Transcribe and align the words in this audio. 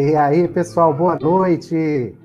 E 0.00 0.16
aí, 0.16 0.48
pessoal, 0.48 0.94
boa 0.94 1.18
noite. 1.18 2.16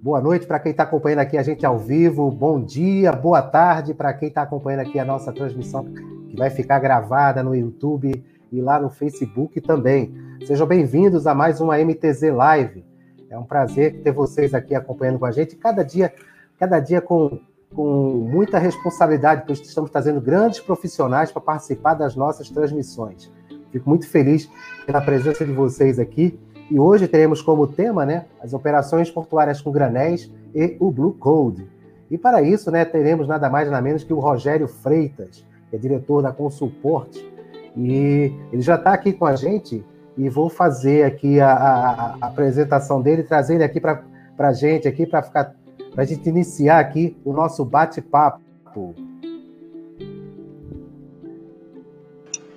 Boa 0.00 0.20
noite 0.20 0.46
para 0.46 0.60
quem 0.60 0.70
está 0.70 0.84
acompanhando 0.84 1.18
aqui 1.18 1.36
a 1.36 1.42
gente 1.42 1.66
ao 1.66 1.76
vivo. 1.76 2.30
Bom 2.30 2.62
dia, 2.62 3.10
boa 3.10 3.42
tarde 3.42 3.92
para 3.92 4.14
quem 4.14 4.28
está 4.28 4.42
acompanhando 4.42 4.82
aqui 4.86 4.96
a 4.96 5.04
nossa 5.04 5.32
transmissão, 5.32 5.92
que 6.28 6.36
vai 6.36 6.50
ficar 6.50 6.78
gravada 6.78 7.42
no 7.42 7.52
YouTube 7.52 8.24
e 8.52 8.60
lá 8.60 8.78
no 8.78 8.88
Facebook 8.88 9.60
também. 9.60 10.14
Sejam 10.46 10.68
bem-vindos 10.68 11.26
a 11.26 11.34
mais 11.34 11.60
uma 11.60 11.76
MTZ 11.76 12.32
Live. 12.32 12.84
É 13.28 13.36
um 13.36 13.44
prazer 13.44 14.02
ter 14.04 14.12
vocês 14.12 14.54
aqui 14.54 14.76
acompanhando 14.76 15.18
com 15.18 15.26
a 15.26 15.32
gente. 15.32 15.56
Cada 15.56 15.82
dia, 15.82 16.14
cada 16.60 16.78
dia 16.78 17.00
com, 17.00 17.40
com 17.74 18.24
muita 18.30 18.56
responsabilidade, 18.56 19.42
pois 19.44 19.58
estamos 19.58 19.90
trazendo 19.90 20.20
grandes 20.20 20.60
profissionais 20.60 21.32
para 21.32 21.42
participar 21.42 21.94
das 21.94 22.14
nossas 22.14 22.48
transmissões. 22.48 23.32
Fico 23.72 23.88
muito 23.88 24.06
feliz 24.08 24.48
pela 24.86 25.00
presença 25.00 25.44
de 25.44 25.52
vocês 25.52 25.98
aqui. 25.98 26.38
E 26.70 26.78
hoje 26.78 27.08
teremos 27.08 27.42
como 27.42 27.66
tema 27.66 28.06
né, 28.06 28.26
as 28.40 28.54
operações 28.54 29.10
portuárias 29.10 29.60
com 29.60 29.72
granéis 29.72 30.30
e 30.54 30.76
o 30.78 30.90
Blue 30.90 31.12
Code. 31.12 31.66
E 32.08 32.16
para 32.16 32.42
isso, 32.42 32.70
né, 32.70 32.84
teremos 32.84 33.26
nada 33.26 33.50
mais 33.50 33.68
nada 33.68 33.82
menos 33.82 34.04
que 34.04 34.12
o 34.12 34.20
Rogério 34.20 34.68
Freitas, 34.68 35.44
que 35.68 35.76
é 35.76 35.78
diretor 35.78 36.22
da 36.22 36.32
Consulporte. 36.32 37.28
E 37.76 38.32
ele 38.52 38.62
já 38.62 38.76
está 38.76 38.92
aqui 38.92 39.12
com 39.12 39.26
a 39.26 39.34
gente 39.34 39.84
e 40.16 40.28
vou 40.28 40.48
fazer 40.48 41.04
aqui 41.04 41.40
a, 41.40 41.52
a, 41.52 42.16
a 42.20 42.26
apresentação 42.28 43.02
dele, 43.02 43.24
trazer 43.24 43.54
ele 43.54 43.64
aqui 43.64 43.80
para 43.80 44.02
a 44.38 44.52
gente, 44.52 44.86
aqui 44.86 45.06
para 45.06 45.22
ficar 45.22 45.54
para 45.92 46.04
a 46.04 46.06
gente 46.06 46.28
iniciar 46.28 46.78
aqui 46.78 47.16
o 47.24 47.32
nosso 47.32 47.64
bate-papo. 47.64 48.94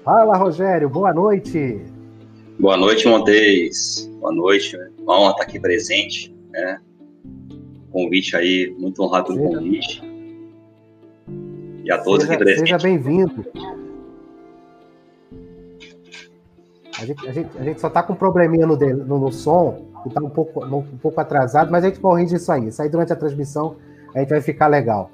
Fala, 0.03 0.37
Rogério, 0.37 0.87
boa 0.87 1.11
noite. 1.11 1.92
Boa 2.59 2.77
noite, 2.77 3.07
Montes. 3.07 4.09
Boa 4.19 4.33
noite. 4.33 4.77
Uma 4.99 5.19
honra 5.19 5.31
estar 5.31 5.43
aqui 5.43 5.59
presente. 5.59 6.33
Né? 6.51 6.79
Convite 7.91 8.35
aí, 8.35 8.73
muito 8.77 9.01
honrado 9.03 9.27
pelo 9.27 9.49
convite. 9.49 10.01
E 11.83 11.91
a 11.91 11.97
todos 11.97 12.21
seja, 12.21 12.33
aqui 12.33 12.43
presentes. 12.43 12.69
Seja 12.69 12.77
bem-vindo. 12.77 13.45
A 16.99 17.05
gente, 17.05 17.27
a, 17.27 17.31
gente, 17.33 17.49
a 17.57 17.63
gente, 17.63 17.81
só 17.81 17.87
está 17.87 18.01
com 18.03 18.13
um 18.13 18.15
probleminha 18.15 18.65
no, 18.65 18.77
no, 18.77 19.19
no 19.19 19.31
som, 19.31 19.85
que 20.03 20.09
está 20.09 20.21
um 20.21 20.29
pouco, 20.29 20.63
um 20.63 20.97
pouco 20.97 21.19
atrasado, 21.19 21.69
mas 21.71 21.83
a 21.83 21.89
gente 21.89 21.99
corrige 21.99 22.35
isso 22.35 22.51
aí. 22.51 22.67
Isso 22.67 22.81
aí 22.81 22.87
durante 22.87 23.11
a 23.11 23.15
transmissão 23.15 23.75
a 24.15 24.19
gente 24.19 24.29
vai 24.29 24.41
ficar 24.41 24.67
legal. 24.67 25.11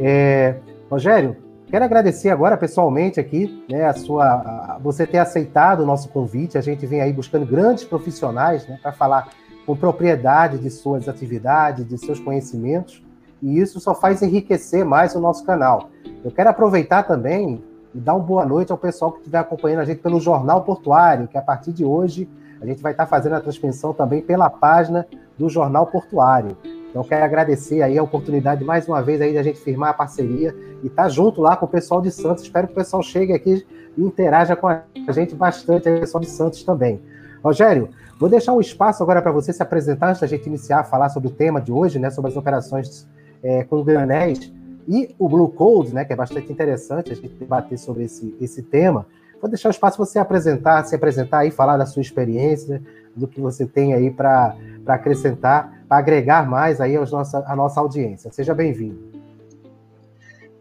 É, 0.00 0.56
Rogério, 0.90 1.36
Quero 1.70 1.84
agradecer 1.84 2.30
agora 2.30 2.56
pessoalmente 2.56 3.20
aqui, 3.20 3.64
né, 3.70 3.86
a 3.86 3.92
sua, 3.92 4.24
a, 4.24 4.78
você 4.82 5.06
ter 5.06 5.18
aceitado 5.18 5.84
o 5.84 5.86
nosso 5.86 6.08
convite. 6.08 6.58
A 6.58 6.60
gente 6.60 6.84
vem 6.84 7.00
aí 7.00 7.12
buscando 7.12 7.46
grandes 7.46 7.84
profissionais, 7.84 8.66
né, 8.66 8.76
para 8.82 8.90
falar 8.90 9.28
com 9.64 9.76
propriedade 9.76 10.58
de 10.58 10.68
suas 10.68 11.08
atividades, 11.08 11.86
de 11.86 11.96
seus 11.96 12.18
conhecimentos, 12.18 13.00
e 13.40 13.60
isso 13.60 13.78
só 13.78 13.94
faz 13.94 14.20
enriquecer 14.20 14.84
mais 14.84 15.14
o 15.14 15.20
nosso 15.20 15.44
canal. 15.44 15.90
Eu 16.24 16.32
quero 16.32 16.50
aproveitar 16.50 17.04
também 17.04 17.62
e 17.94 18.00
dar 18.00 18.14
uma 18.14 18.24
boa 18.24 18.44
noite 18.44 18.72
ao 18.72 18.78
pessoal 18.78 19.12
que 19.12 19.18
estiver 19.18 19.38
acompanhando 19.38 19.80
a 19.80 19.84
gente 19.84 20.00
pelo 20.00 20.18
Jornal 20.18 20.64
Portuário, 20.64 21.28
que 21.28 21.38
a 21.38 21.42
partir 21.42 21.72
de 21.72 21.84
hoje 21.84 22.28
a 22.60 22.66
gente 22.66 22.82
vai 22.82 22.90
estar 22.90 23.06
fazendo 23.06 23.36
a 23.36 23.40
transmissão 23.40 23.92
também 23.92 24.20
pela 24.20 24.50
página 24.50 25.06
do 25.38 25.48
Jornal 25.48 25.86
Portuário. 25.86 26.56
Então, 26.90 27.04
quero 27.04 27.24
agradecer 27.24 27.82
aí 27.82 27.96
a 27.96 28.02
oportunidade 28.02 28.64
mais 28.64 28.88
uma 28.88 29.00
vez 29.00 29.20
aí 29.20 29.32
da 29.32 29.42
gente 29.42 29.60
firmar 29.60 29.90
a 29.90 29.94
parceria 29.94 30.54
e 30.82 30.88
estar 30.88 31.04
tá 31.04 31.08
junto 31.08 31.40
lá 31.40 31.56
com 31.56 31.64
o 31.64 31.68
pessoal 31.68 32.02
de 32.02 32.10
Santos. 32.10 32.42
Espero 32.42 32.66
que 32.66 32.72
o 32.72 32.76
pessoal 32.76 33.00
chegue 33.00 33.32
aqui 33.32 33.64
e 33.96 34.02
interaja 34.02 34.56
com 34.56 34.66
a 34.66 34.82
gente 35.10 35.34
bastante, 35.34 35.88
o 35.88 36.00
pessoal 36.00 36.20
de 36.20 36.28
Santos 36.28 36.64
também. 36.64 37.00
Rogério, 37.44 37.90
vou 38.18 38.28
deixar 38.28 38.52
um 38.52 38.60
espaço 38.60 39.02
agora 39.02 39.22
para 39.22 39.30
você 39.30 39.52
se 39.52 39.62
apresentar 39.62 40.10
antes 40.10 40.20
da 40.20 40.26
gente 40.26 40.46
iniciar 40.46 40.80
a 40.80 40.84
falar 40.84 41.08
sobre 41.10 41.28
o 41.28 41.32
tema 41.32 41.60
de 41.60 41.70
hoje, 41.70 41.98
né, 41.98 42.10
sobre 42.10 42.30
as 42.30 42.36
operações 42.36 43.08
é, 43.42 43.62
com 43.62 43.82
granéis 43.84 44.52
e 44.88 45.14
o 45.18 45.28
Blue 45.28 45.48
Code, 45.48 45.94
né, 45.94 46.04
que 46.04 46.12
é 46.12 46.16
bastante 46.16 46.52
interessante 46.52 47.12
a 47.12 47.14
gente 47.14 47.34
debater 47.34 47.78
sobre 47.78 48.04
esse, 48.04 48.36
esse 48.40 48.62
tema. 48.62 49.06
Vou 49.40 49.48
deixar 49.48 49.68
o 49.68 49.70
espaço 49.70 49.96
para 49.96 50.06
você 50.06 50.18
apresentar, 50.18 50.84
se 50.84 50.94
apresentar 50.94 51.46
e 51.46 51.50
falar 51.50 51.76
da 51.76 51.86
sua 51.86 52.02
experiência, 52.02 52.82
do 53.16 53.26
que 53.26 53.40
você 53.40 53.64
tem 53.64 53.94
aí 53.94 54.10
para 54.10 54.54
acrescentar, 54.86 55.79
para 55.90 55.98
agregar 55.98 56.48
mais 56.48 56.80
aí 56.80 56.94
aos 56.94 57.10
nossa, 57.10 57.44
a 57.48 57.56
nossa 57.56 57.80
audiência. 57.80 58.30
Seja 58.30 58.54
bem-vindo. 58.54 59.10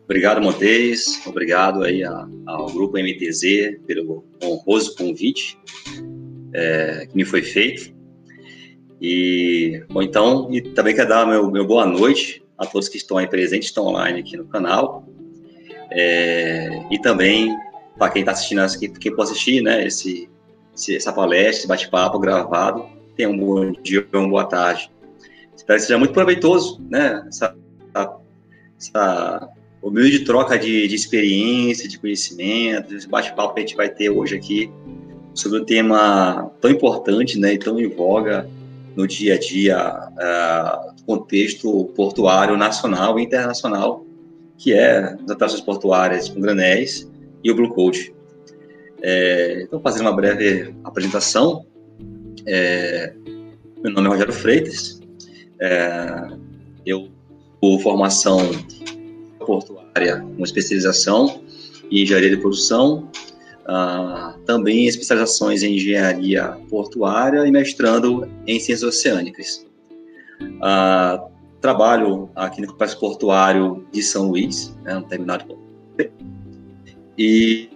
Obrigado, 0.06 0.42
Montes. 0.42 1.24
Obrigado 1.28 1.84
aí 1.84 2.04
ao 2.04 2.66
Grupo 2.74 2.98
MTZ 2.98 3.80
pelo 3.86 4.26
honroso 4.44 4.96
convite 4.96 5.56
é, 6.52 7.06
que 7.08 7.16
me 7.16 7.24
foi 7.24 7.44
feito. 7.44 7.94
E, 9.00 9.84
bom, 9.88 10.02
então, 10.02 10.50
e 10.52 10.62
também 10.62 10.96
quero 10.96 11.10
dar 11.10 11.28
meu, 11.28 11.52
meu 11.52 11.68
boa 11.68 11.86
noite 11.86 12.44
a 12.58 12.66
todos 12.66 12.90
que 12.90 12.98
estão 12.98 13.20
aí 13.20 13.28
presentes, 13.28 13.70
estão 13.70 13.86
online 13.86 14.22
aqui 14.22 14.36
no 14.36 14.48
canal. 14.48 15.08
É, 15.92 16.88
e 16.90 17.00
também 17.00 17.56
para 18.00 18.12
quem 18.12 18.22
está 18.22 18.32
assistindo, 18.32 18.66
quem 19.00 19.16
pode 19.16 19.30
assistir, 19.30 19.62
né, 19.62 19.86
esse, 19.86 20.28
essa 20.90 21.14
palestra, 21.14 21.60
esse 21.60 21.68
bate-papo 21.68 22.18
gravado. 22.18 22.84
Tenha 23.16 23.30
um 23.30 23.38
bom 23.38 23.72
dia, 23.74 24.08
uma 24.12 24.28
boa 24.28 24.46
tarde. 24.46 24.90
Espero 25.70 25.82
que 25.82 25.86
seja 25.86 26.00
muito 26.00 26.14
proveitoso, 26.14 26.82
né? 26.90 27.24
Essa, 27.28 27.56
essa 28.80 29.50
humilde 29.84 30.26
troca 30.26 30.58
de, 30.58 30.88
de 30.88 30.96
experiência, 30.96 31.88
de 31.88 32.00
conhecimento, 32.00 32.96
esse 32.96 33.08
bate-papo 33.08 33.54
que 33.54 33.60
a 33.60 33.62
gente 33.62 33.76
vai 33.76 33.88
ter 33.88 34.10
hoje 34.10 34.36
aqui 34.36 34.72
sobre 35.36 35.60
um 35.60 35.64
tema 35.64 36.52
tão 36.60 36.72
importante, 36.72 37.38
né, 37.38 37.54
e 37.54 37.60
tão 37.60 37.80
em 37.80 37.88
voga 37.88 38.50
no 38.96 39.08
dia 39.08 39.36
a 39.36 39.38
dia, 39.38 40.10
uh, 40.10 41.06
contexto 41.06 41.86
portuário 41.96 42.58
nacional 42.58 43.20
e 43.20 43.24
internacional, 43.24 44.04
que 44.58 44.74
é 44.74 45.14
as 45.24 45.30
operações 45.30 45.62
portuárias 45.62 46.30
com 46.30 46.42
granéis 46.42 47.08
e 47.44 47.52
o 47.52 47.56
Blue 47.56 47.70
Code. 47.70 48.12
É, 49.04 49.62
então, 49.62 49.80
fazendo 49.82 50.08
uma 50.08 50.16
breve 50.16 50.74
apresentação, 50.84 51.64
é, 52.48 53.14
meu 53.84 53.94
nome 53.94 54.08
é 54.08 54.10
Rogério 54.10 54.34
Freitas, 54.34 54.99
é, 55.60 56.28
eu 56.86 57.10
sou 57.62 57.80
formação 57.80 58.40
portuária 59.40 60.26
com 60.38 60.44
especialização 60.44 61.42
em 61.92 62.04
engenharia 62.04 62.30
de 62.30 62.38
produção, 62.38 63.10
ah, 63.66 64.36
também 64.46 64.88
especializações 64.88 65.64
em 65.64 65.76
engenharia 65.76 66.58
portuária 66.70 67.46
e 67.46 67.52
mestrando 67.52 68.28
em 68.48 68.60
ciências 68.60 68.84
oceânicas. 68.84 69.66
Ah, 70.62 71.26
trabalho 71.60 72.30
aqui 72.36 72.62
no 72.62 72.68
Complexo 72.68 73.00
Portuário 73.00 73.86
de 73.92 74.02
São 74.02 74.30
Luís, 74.30 74.76
né, 74.84 74.94
no 74.96 75.04
terminal 75.04 75.40
e 77.18 77.70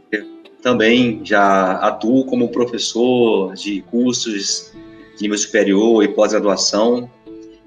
também 0.61 1.19
já 1.25 1.73
atuo 1.73 2.25
como 2.25 2.47
professor 2.47 3.53
de 3.53 3.81
cursos 3.81 4.71
de 5.17 5.23
nível 5.23 5.37
superior 5.37 6.01
e 6.03 6.07
pós-graduação 6.07 7.09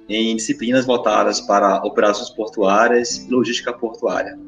em 0.09 0.37
disciplinas 0.37 0.87
voltadas 0.87 1.41
para 1.41 1.83
operações 1.85 2.31
portuárias 2.31 3.19
e 3.19 3.31
logística 3.31 3.73
portuária. 3.73 4.39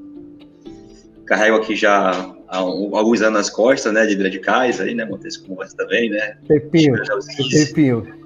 Carrego 1.26 1.56
aqui 1.56 1.74
já 1.74 2.10
há 2.48 2.56
alguns 2.58 3.20
anos 3.20 3.34
nas 3.34 3.50
costas, 3.50 3.92
né, 3.92 4.06
de 4.06 4.20
radicais 4.20 4.80
aí, 4.80 4.94
né, 4.94 5.04
Montes, 5.04 5.36
como 5.36 5.56
você 5.56 5.76
também, 5.76 6.10
né? 6.10 6.38
Tempinho, 6.46 6.94
tempinho. 7.36 8.18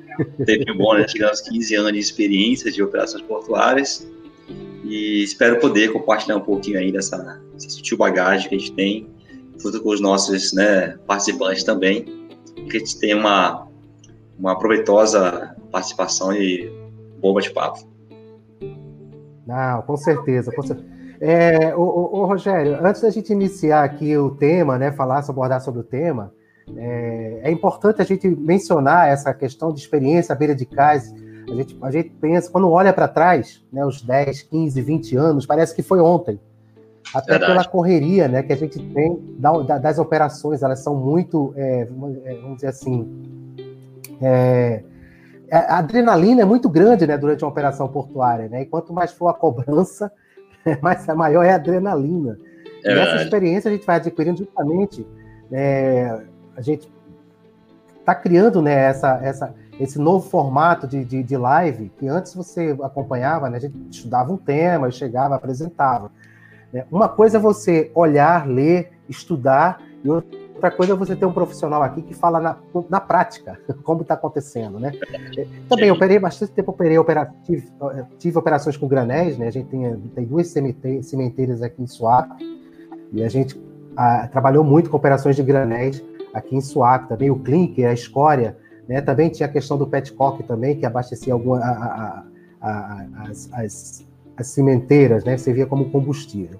Tempinho 0.44 0.76
bom, 0.76 0.94
né, 0.94 1.08
chegando 1.08 1.30
aos 1.30 1.40
15 1.40 1.74
anos 1.74 1.92
de 1.92 1.98
experiência 1.98 2.70
de 2.70 2.82
operações 2.82 3.22
portuárias 3.22 4.06
e 4.84 5.22
espero 5.22 5.58
poder 5.58 5.92
compartilhar 5.92 6.36
um 6.36 6.42
pouquinho 6.42 6.78
aí 6.78 6.92
dessa, 6.92 7.40
dessa 7.54 7.70
sutil 7.70 7.96
bagagem 7.96 8.48
que 8.48 8.54
a 8.54 8.58
gente 8.58 8.72
tem 8.72 9.10
junto 9.58 9.80
com 9.80 9.90
os 9.90 10.00
nossos 10.00 10.52
né, 10.52 10.98
participantes 11.06 11.62
também, 11.62 12.04
que 12.68 12.76
a 12.76 12.80
gente 12.80 12.98
tenha 12.98 13.16
uma, 13.16 13.68
uma 14.38 14.58
proveitosa 14.58 15.54
participação 15.70 16.32
e 16.32 16.81
bom 17.22 17.32
bate-papo. 17.32 17.88
Não, 19.46 19.82
com 19.82 19.96
certeza, 19.96 20.52
com 20.52 20.62
certeza. 20.62 20.88
É, 21.20 21.74
o, 21.76 21.80
o, 21.80 22.20
o, 22.20 22.26
Rogério, 22.26 22.84
antes 22.84 23.00
da 23.00 23.10
gente 23.10 23.32
iniciar 23.32 23.84
aqui 23.84 24.16
o 24.16 24.32
tema, 24.32 24.76
né, 24.76 24.90
falar, 24.90 25.24
abordar 25.28 25.60
sobre 25.60 25.80
o 25.80 25.84
tema, 25.84 26.32
é, 26.76 27.42
é, 27.44 27.50
importante 27.50 28.02
a 28.02 28.04
gente 28.04 28.28
mencionar 28.28 29.08
essa 29.08 29.32
questão 29.32 29.72
de 29.72 29.80
experiência 29.80 30.32
à 30.32 30.36
beira 30.36 30.54
de 30.54 30.66
casa. 30.66 31.14
A 31.48 31.54
gente, 31.54 31.78
a 31.80 31.90
gente 31.92 32.10
pensa, 32.20 32.50
quando 32.50 32.68
olha 32.68 32.92
para 32.92 33.06
trás, 33.06 33.64
né, 33.72 33.86
os 33.86 34.02
10, 34.02 34.42
15, 34.42 34.82
20 34.82 35.16
anos, 35.16 35.46
parece 35.46 35.74
que 35.74 35.82
foi 35.82 36.00
ontem. 36.00 36.40
Até 37.14 37.32
Verdade. 37.32 37.52
pela 37.52 37.64
correria 37.66 38.26
né, 38.26 38.42
que 38.42 38.52
a 38.52 38.56
gente 38.56 38.78
tem 38.78 39.36
das 39.80 39.98
operações, 39.98 40.62
elas 40.62 40.80
são 40.80 40.96
muito, 40.96 41.52
é, 41.56 41.82
é, 42.24 42.34
vamos 42.36 42.56
dizer 42.56 42.68
assim, 42.68 43.54
é, 44.20 44.82
a 45.58 45.78
adrenalina 45.78 46.42
é 46.42 46.44
muito 46.44 46.68
grande 46.68 47.06
né, 47.06 47.18
durante 47.18 47.44
uma 47.44 47.50
operação 47.50 47.86
portuária, 47.86 48.48
né? 48.48 48.62
E 48.62 48.66
quanto 48.66 48.92
mais 48.92 49.12
for 49.12 49.28
a 49.28 49.34
cobrança, 49.34 50.10
mais 50.80 51.06
maior 51.08 51.42
é 51.44 51.52
a 51.52 51.56
adrenalina. 51.56 52.38
É 52.84 52.94
e 52.94 52.98
essa 52.98 53.22
experiência 53.22 53.68
a 53.68 53.72
gente 53.72 53.86
vai 53.86 53.96
adquirindo 53.96 54.38
justamente, 54.38 55.06
é, 55.50 56.22
a 56.56 56.60
gente 56.62 56.90
está 58.00 58.14
criando 58.14 58.62
né, 58.62 58.72
essa, 58.72 59.20
essa, 59.22 59.54
esse 59.78 59.98
novo 59.98 60.28
formato 60.28 60.86
de, 60.86 61.04
de, 61.04 61.22
de, 61.22 61.36
live, 61.36 61.90
que 61.98 62.08
antes 62.08 62.34
você 62.34 62.76
acompanhava, 62.82 63.48
né? 63.48 63.58
A 63.58 63.60
gente 63.60 63.76
estudava 63.90 64.32
um 64.32 64.36
tema, 64.36 64.90
chegava, 64.90 65.34
apresentava. 65.34 66.10
Né? 66.72 66.84
Uma 66.90 67.08
coisa 67.08 67.36
é 67.36 67.40
você 67.40 67.90
olhar, 67.94 68.48
ler, 68.48 68.90
estudar, 69.08 69.80
e 70.02 70.10
outra 70.10 70.41
coisa 70.70 70.92
é 70.92 70.96
você 70.96 71.16
ter 71.16 71.26
um 71.26 71.32
profissional 71.32 71.82
aqui 71.82 72.02
que 72.02 72.14
fala 72.14 72.40
na, 72.40 72.56
na 72.88 73.00
prática 73.00 73.58
como 73.82 74.02
está 74.02 74.14
acontecendo, 74.14 74.78
né? 74.78 74.92
Também 75.68 75.90
operei 75.90 76.18
bastante 76.18 76.52
tempo, 76.52 76.70
operei 76.70 76.96
tive, 77.44 77.68
tive, 78.18 78.38
operações 78.38 78.76
com 78.76 78.86
granéis, 78.86 79.36
né? 79.38 79.48
A 79.48 79.50
gente 79.50 79.68
tem, 79.68 79.96
tem 80.14 80.24
duas 80.24 80.48
cimenteiras 80.48 81.62
aqui 81.62 81.82
em 81.82 81.86
Suape, 81.86 82.44
e 83.12 83.22
a 83.22 83.28
gente 83.28 83.60
a, 83.96 84.28
trabalhou 84.28 84.64
muito 84.64 84.88
com 84.90 84.96
operações 84.96 85.36
de 85.36 85.42
granéis 85.42 86.02
aqui 86.32 86.56
em 86.56 86.60
Suape, 86.60 87.08
também 87.08 87.30
o 87.30 87.38
clinker, 87.38 87.88
a 87.88 87.92
escória, 87.92 88.56
né? 88.88 89.00
Também 89.00 89.30
tinha 89.30 89.48
a 89.48 89.52
questão 89.52 89.76
do 89.76 89.86
petcock 89.86 90.42
também, 90.44 90.76
que 90.76 90.86
abastecia 90.86 91.32
alguma, 91.32 91.58
a, 91.58 92.24
a, 92.60 93.06
as, 93.28 93.50
as, 93.52 94.06
as 94.36 94.46
cimenteiras, 94.48 95.24
né? 95.24 95.36
Servia 95.36 95.66
como 95.66 95.90
combustível. 95.90 96.58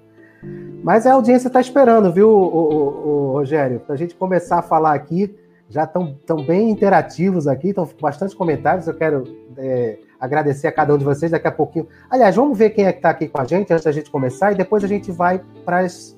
Mas 0.83 1.07
a 1.07 1.13
audiência 1.13 1.47
está 1.47 1.61
esperando, 1.61 2.11
viu, 2.11 2.29
o, 2.29 3.31
Rogério? 3.31 3.79
Para 3.79 3.95
a 3.95 3.97
gente 3.97 4.15
começar 4.15 4.59
a 4.59 4.61
falar 4.61 4.93
aqui. 4.93 5.33
Já 5.69 5.85
estão 5.85 6.15
tão 6.25 6.45
bem 6.45 6.69
interativos 6.69 7.47
aqui, 7.47 7.69
estão 7.69 7.89
bastante 7.99 8.35
comentários. 8.35 8.85
Eu 8.85 8.93
quero 8.93 9.23
é, 9.57 9.97
agradecer 10.19 10.67
a 10.67 10.71
cada 10.71 10.93
um 10.93 10.97
de 10.97 11.03
vocês 11.03 11.31
daqui 11.31 11.47
a 11.47 11.51
pouquinho. 11.51 11.87
Aliás, 12.09 12.35
vamos 12.35 12.57
ver 12.57 12.71
quem 12.71 12.85
é 12.85 12.91
que 12.91 12.99
está 12.99 13.09
aqui 13.09 13.27
com 13.27 13.41
a 13.41 13.45
gente 13.45 13.73
antes 13.73 13.83
da 13.83 13.91
gente 13.91 14.11
começar 14.11 14.51
e 14.51 14.55
depois 14.55 14.83
a 14.83 14.87
gente 14.87 15.11
vai 15.11 15.41
para 15.65 15.81
as 15.81 16.15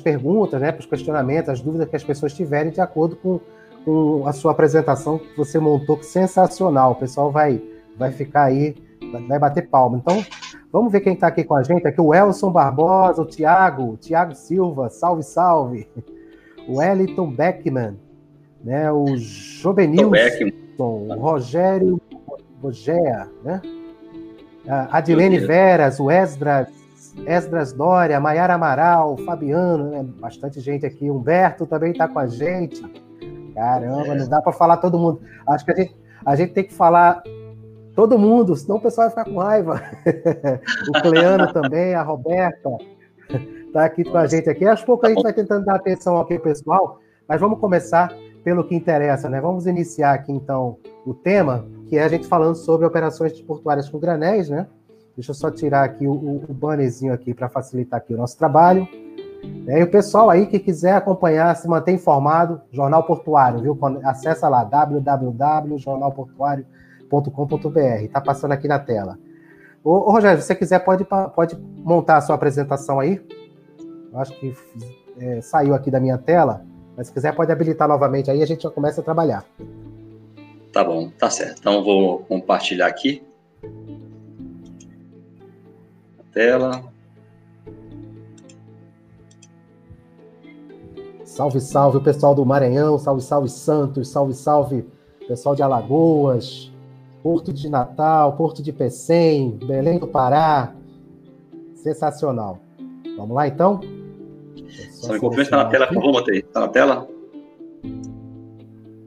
perguntas, 0.00 0.60
né, 0.60 0.72
para 0.72 0.80
os 0.80 0.86
questionamentos, 0.86 1.50
as 1.50 1.60
dúvidas 1.60 1.88
que 1.88 1.96
as 1.96 2.02
pessoas 2.02 2.32
tiverem 2.32 2.72
de 2.72 2.80
acordo 2.80 3.16
com, 3.16 3.38
com 3.84 4.26
a 4.26 4.32
sua 4.32 4.52
apresentação 4.52 5.18
que 5.18 5.36
você 5.36 5.58
montou, 5.58 5.96
que 5.96 6.06
sensacional. 6.06 6.92
O 6.92 6.96
pessoal 6.96 7.30
vai, 7.30 7.62
vai 7.96 8.10
ficar 8.10 8.44
aí, 8.44 8.74
vai 9.28 9.38
bater 9.38 9.68
palma. 9.68 9.98
Então, 9.98 10.24
Vamos 10.74 10.90
ver 10.90 11.02
quem 11.02 11.14
está 11.14 11.28
aqui 11.28 11.44
com 11.44 11.54
a 11.54 11.62
gente. 11.62 11.86
Aqui 11.86 12.00
o 12.00 12.12
Elson 12.12 12.50
Barbosa, 12.50 13.22
o 13.22 13.24
Tiago, 13.24 13.92
o 13.92 13.96
Tiago 13.96 14.34
Silva, 14.34 14.90
salve, 14.90 15.22
salve. 15.22 15.88
O 16.66 16.78
Wellington 16.78 17.30
Beckman, 17.30 17.96
né? 18.60 18.90
o 18.90 19.16
Jovenilson, 19.16 20.10
o 20.76 21.14
Rogério 21.14 22.00
Rogéa, 22.60 23.28
né? 23.44 23.62
A 24.66 24.98
Adilene 24.98 25.38
Veras, 25.38 26.00
o 26.00 26.10
Esdras, 26.10 26.66
Esdras 27.24 27.72
Dória, 27.72 28.18
Maiara 28.18 28.54
Amaral, 28.54 29.16
Fabiano, 29.18 29.90
né? 29.90 30.04
bastante 30.18 30.58
gente 30.58 30.84
aqui. 30.84 31.08
Humberto 31.08 31.66
também 31.66 31.92
está 31.92 32.08
com 32.08 32.18
a 32.18 32.26
gente. 32.26 32.82
Caramba, 33.54 34.08
é. 34.08 34.18
não 34.18 34.28
dá 34.28 34.42
para 34.42 34.52
falar 34.52 34.78
todo 34.78 34.98
mundo. 34.98 35.20
Acho 35.46 35.64
que 35.64 35.70
a 35.70 35.76
gente, 35.76 35.96
a 36.26 36.34
gente 36.34 36.52
tem 36.52 36.64
que 36.64 36.74
falar 36.74 37.22
Todo 37.94 38.18
mundo, 38.18 38.56
senão 38.56 38.76
o 38.76 38.80
pessoal 38.80 39.08
vai 39.08 39.10
ficar 39.10 39.24
com 39.32 39.40
raiva. 39.40 39.80
o 40.88 40.92
Cleano 41.00 41.52
também, 41.52 41.94
a 41.94 42.02
Roberta 42.02 42.70
está 43.66 43.84
aqui 43.84 44.02
com 44.04 44.18
a 44.18 44.26
gente 44.26 44.50
aqui. 44.50 44.66
Acho 44.66 44.84
pouco 44.84 45.06
a 45.06 45.10
gente 45.10 45.22
vai 45.22 45.32
tentando 45.32 45.64
dar 45.64 45.76
atenção 45.76 46.18
aqui 46.18 46.34
ao 46.34 46.40
pessoal, 46.40 46.98
mas 47.28 47.40
vamos 47.40 47.60
começar 47.60 48.12
pelo 48.42 48.64
que 48.64 48.74
interessa, 48.74 49.28
né? 49.28 49.40
Vamos 49.40 49.66
iniciar 49.66 50.12
aqui 50.12 50.32
então 50.32 50.76
o 51.06 51.14
tema, 51.14 51.64
que 51.88 51.96
é 51.96 52.02
a 52.02 52.08
gente 52.08 52.26
falando 52.26 52.56
sobre 52.56 52.84
operações 52.84 53.40
portuárias 53.40 53.88
com 53.88 53.98
granéis, 53.98 54.48
né? 54.48 54.66
Deixa 55.16 55.30
eu 55.30 55.34
só 55.34 55.48
tirar 55.50 55.84
aqui 55.84 56.08
o, 56.08 56.12
o 56.12 56.52
bannerzinho 56.52 57.12
aqui 57.12 57.32
para 57.32 57.48
facilitar 57.48 57.98
aqui 57.98 58.12
o 58.12 58.16
nosso 58.16 58.36
trabalho. 58.36 58.88
É, 59.68 59.78
e 59.80 59.84
o 59.84 59.90
pessoal 59.90 60.30
aí 60.30 60.46
que 60.46 60.58
quiser 60.58 60.96
acompanhar, 60.96 61.54
se 61.54 61.68
manter 61.68 61.92
informado, 61.92 62.60
Jornal 62.72 63.04
Portuário, 63.04 63.60
viu? 63.60 63.78
Acessa 64.02 64.48
lá, 64.48 64.64
www.jornalportuário.com 64.64 66.73
com.br 67.22 67.78
Está 68.02 68.20
passando 68.20 68.52
aqui 68.52 68.68
na 68.68 68.78
tela. 68.78 69.18
Ô, 69.82 69.90
ô, 69.90 70.12
Rogério, 70.12 70.40
se 70.40 70.46
você 70.46 70.54
quiser, 70.54 70.78
pode, 70.80 71.04
pode 71.04 71.56
montar 71.56 72.16
a 72.16 72.20
sua 72.20 72.34
apresentação 72.34 72.98
aí. 72.98 73.20
Eu 74.12 74.18
acho 74.18 74.32
que 74.38 74.54
é, 75.18 75.40
saiu 75.40 75.74
aqui 75.74 75.90
da 75.90 76.00
minha 76.00 76.18
tela, 76.18 76.64
mas 76.96 77.08
se 77.08 77.12
quiser, 77.12 77.34
pode 77.34 77.52
habilitar 77.52 77.88
novamente 77.88 78.30
aí 78.30 78.42
a 78.42 78.46
gente 78.46 78.62
já 78.62 78.70
começa 78.70 79.00
a 79.00 79.04
trabalhar. 79.04 79.44
Tá 80.72 80.82
bom, 80.82 81.10
tá 81.10 81.30
certo. 81.30 81.58
Então 81.58 81.84
vou 81.84 82.20
compartilhar 82.20 82.86
aqui 82.86 83.22
a 86.18 86.32
tela. 86.32 86.92
Salve, 91.24 91.60
salve 91.60 91.98
o 91.98 92.00
pessoal 92.00 92.34
do 92.34 92.46
Maranhão, 92.46 92.98
salve, 92.98 93.22
salve 93.22 93.48
Santos, 93.48 94.08
salve, 94.08 94.34
salve 94.34 94.86
pessoal 95.26 95.54
de 95.54 95.62
Alagoas, 95.62 96.70
Porto 97.24 97.54
de 97.54 97.70
Natal, 97.70 98.36
Porto 98.36 98.62
de 98.62 98.70
Pecém, 98.70 99.52
Belém 99.52 99.98
do 99.98 100.06
Pará. 100.06 100.74
Sensacional. 101.74 102.60
Vamos 103.16 103.34
lá, 103.34 103.48
então? 103.48 103.80
Só 104.90 105.14
me 105.14 105.18
confirma 105.18 105.42
está 105.44 105.56
na 105.56 105.64
tela, 105.64 105.86
por 105.86 105.94
favor, 105.94 106.12
Matei. 106.12 106.40
Está 106.40 106.60
na 106.60 106.68
tela? 106.68 107.08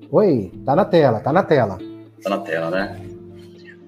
Oi, 0.09 0.51
tá 0.65 0.75
na 0.75 0.83
tela, 0.83 1.19
tá 1.19 1.31
na 1.31 1.43
tela. 1.43 1.77
Tá 2.23 2.29
na 2.31 2.39
tela, 2.39 2.71
né? 2.71 2.99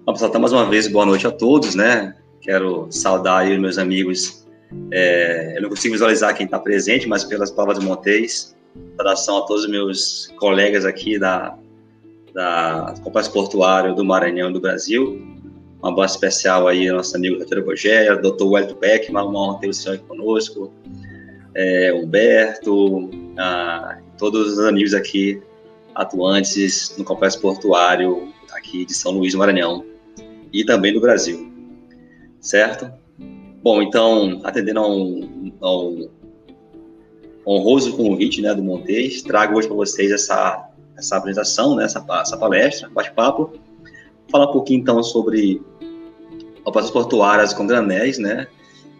Bom, 0.05 0.13
pessoal, 0.13 0.29
então, 0.29 0.41
mais 0.41 0.53
uma 0.53 0.69
vez, 0.69 0.87
boa 0.87 1.07
noite 1.07 1.25
a 1.25 1.31
todos, 1.31 1.73
né? 1.73 2.15
Quero 2.39 2.85
saudar 2.91 3.39
aí 3.39 3.55
os 3.55 3.59
meus 3.59 3.79
amigos. 3.79 4.45
É, 4.91 5.57
eu 5.57 5.63
não 5.63 5.69
consigo 5.69 5.93
visualizar 5.93 6.35
quem 6.35 6.45
está 6.45 6.59
presente, 6.59 7.07
mas 7.07 7.23
pelas 7.23 7.49
palavras 7.49 7.79
de 7.79 7.85
Montes, 7.85 8.55
saudação 8.95 9.37
a 9.39 9.41
todos 9.47 9.63
os 9.63 9.71
meus 9.71 10.31
colegas 10.37 10.85
aqui 10.85 11.17
da 11.17 11.57
da 12.33 12.93
Complexo 13.03 13.31
Portuário 13.31 13.95
do 13.95 14.03
Maranhão 14.03 14.51
do 14.51 14.59
Brasil. 14.59 15.21
Um 15.81 15.87
abraço 15.87 16.15
especial 16.15 16.67
aí 16.67 16.89
ao 16.89 16.97
nosso 16.97 17.15
amigo 17.15 17.37
Doutor 17.37 17.63
Bogéia, 17.63 18.15
Dr. 18.15 18.43
Wellington 18.43 18.79
Beckman, 18.79 19.23
uma 19.23 19.39
honra 19.39 19.59
ter 19.59 19.69
o 19.69 19.73
senhor 19.73 19.95
aqui 19.95 20.03
conosco, 20.03 20.73
é, 21.55 21.93
Humberto, 21.93 23.09
ah, 23.37 23.97
todos 24.17 24.53
os 24.53 24.59
amigos 24.59 24.93
aqui 24.93 25.41
atuantes 25.95 26.95
no 26.97 27.05
Complexo 27.05 27.39
Portuário 27.39 28.33
aqui 28.51 28.85
de 28.85 28.93
São 28.93 29.11
Luís 29.11 29.33
do 29.33 29.39
Maranhão 29.39 29.85
e 30.51 30.65
também 30.65 30.93
do 30.93 30.99
Brasil, 30.99 31.49
certo? 32.41 32.91
Bom, 33.61 33.81
então, 33.81 34.41
atendendo 34.43 34.79
a 34.79 34.83
a 35.61 35.77
um 35.77 36.09
honroso 37.45 37.95
convite 37.95 38.41
né, 38.41 38.53
do 38.53 38.63
Montes, 38.63 39.21
trago 39.21 39.57
hoje 39.57 39.67
para 39.67 39.75
vocês 39.75 40.11
essa 40.11 40.68
essa 40.99 41.17
apresentação, 41.17 41.75
né, 41.75 41.85
essa, 41.85 42.05
essa 42.21 42.37
palestra, 42.37 42.89
bate-papo, 42.89 43.51
falar 44.29 44.49
um 44.49 44.51
pouquinho 44.51 44.81
então 44.81 45.01
sobre 45.01 45.61
operações 46.63 46.93
portuárias 46.93 47.53
com 47.53 47.65
granéis, 47.65 48.19
né, 48.19 48.47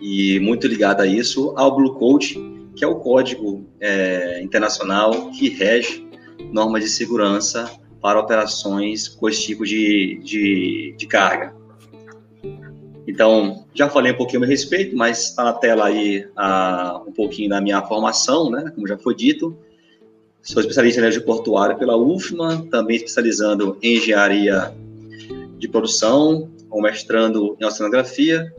e 0.01 0.39
muito 0.39 0.67
ligado 0.67 1.01
a 1.01 1.05
isso 1.05 1.53
ao 1.55 1.75
Blue 1.75 1.93
Code, 1.95 2.39
que 2.75 2.83
é 2.83 2.87
o 2.87 2.95
código 2.95 3.65
é, 3.79 4.41
internacional 4.41 5.29
que 5.31 5.49
rege 5.49 6.07
normas 6.51 6.83
de 6.83 6.89
segurança 6.89 7.69
para 8.01 8.19
operações 8.19 9.07
com 9.09 9.27
esse 9.27 9.43
tipo 9.43 9.65
de, 9.65 10.21
de, 10.23 10.95
de 10.97 11.05
carga. 11.05 11.53
Então, 13.05 13.65
já 13.73 13.89
falei 13.89 14.11
um 14.11 14.15
pouquinho 14.15 14.39
a 14.39 14.41
meu 14.41 14.49
respeito, 14.49 14.95
mas 14.95 15.29
está 15.29 15.43
na 15.43 15.53
tela 15.53 15.87
aí 15.87 16.25
uh, 16.25 17.09
um 17.09 17.11
pouquinho 17.11 17.49
da 17.49 17.59
minha 17.59 17.81
formação, 17.81 18.49
né, 18.49 18.71
como 18.73 18.87
já 18.87 18.97
foi 18.97 19.15
dito. 19.15 19.57
Sou 20.41 20.61
especialista 20.61 20.99
em 20.99 21.03
energia 21.03 21.21
portuária 21.21 21.75
pela 21.75 21.97
UFMA, 21.97 22.65
também 22.71 22.95
especializando 22.95 23.77
em 23.81 23.97
engenharia 23.97 24.73
de 25.57 25.67
produção, 25.67 26.49
com 26.69 26.81
mestrando 26.81 27.57
em 27.59 27.65
oceanografia. 27.65 28.51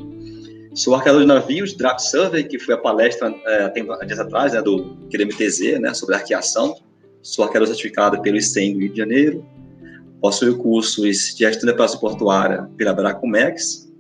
Sou 0.75 0.95
arqueador 0.95 1.23
de 1.23 1.27
navios, 1.27 1.75
Draft 1.75 2.01
Survey, 2.01 2.45
que 2.45 2.59
foi 2.59 2.75
a 2.75 2.79
palestra 2.79 3.35
é, 3.47 4.05
dias 4.05 4.21
atrás, 4.21 4.53
né, 4.53 4.63
do 4.63 4.97
QMTZ, 5.11 5.81
né, 5.81 5.95
sobre 5.95 6.15
arqueação. 6.15 6.77
Sou 7.23 7.45
arqueador 7.45 7.67
certificado 7.67 8.21
pelo 8.21 8.37
ICEM 8.37 8.75
do 8.75 8.81
Rio 8.81 8.93
de 8.93 8.99
Janeiro. 8.99 9.45
Possuo 10.21 10.57
cursos 10.59 11.35
de 11.35 11.39
gestão 11.39 11.67
de 11.67 11.73
operação 11.73 11.99
portuária 11.99 12.69
pela 12.77 12.93
Bracomex. 12.93 13.91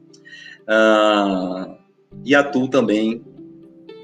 Uh, 0.62 1.76
e 2.24 2.34
atuo 2.34 2.68
também 2.68 3.24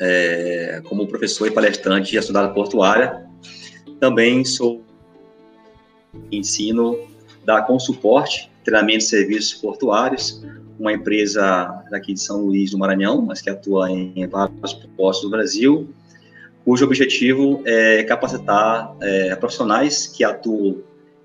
é, 0.00 0.83
como 0.88 1.06
professor 1.06 1.47
e 1.47 1.50
palestrante 1.50 2.11
de 2.11 2.12
gestão 2.16 2.52
portuária 2.54 3.25
também 4.00 4.45
sou 4.45 4.83
ensino 6.31 6.99
da 7.45 7.62
Consuporte, 7.62 8.50
treinamento 8.65 8.99
de 8.99 9.05
serviços 9.05 9.55
portuários, 9.55 10.43
uma 10.79 10.93
empresa 10.93 11.85
daqui 11.91 12.12
de 12.12 12.21
São 12.21 12.45
Luís 12.45 12.71
do 12.71 12.79
Maranhão, 12.79 13.23
mas 13.23 13.41
que 13.41 13.49
atua 13.49 13.91
em 13.91 14.26
vários 14.26 14.75
postos 14.97 15.25
do 15.25 15.31
Brasil, 15.31 15.88
cujo 16.65 16.85
objetivo 16.85 17.62
é 17.65 18.03
capacitar 18.03 18.95
é, 19.00 19.35
profissionais 19.37 20.07
que 20.07 20.25
atuam 20.25 20.79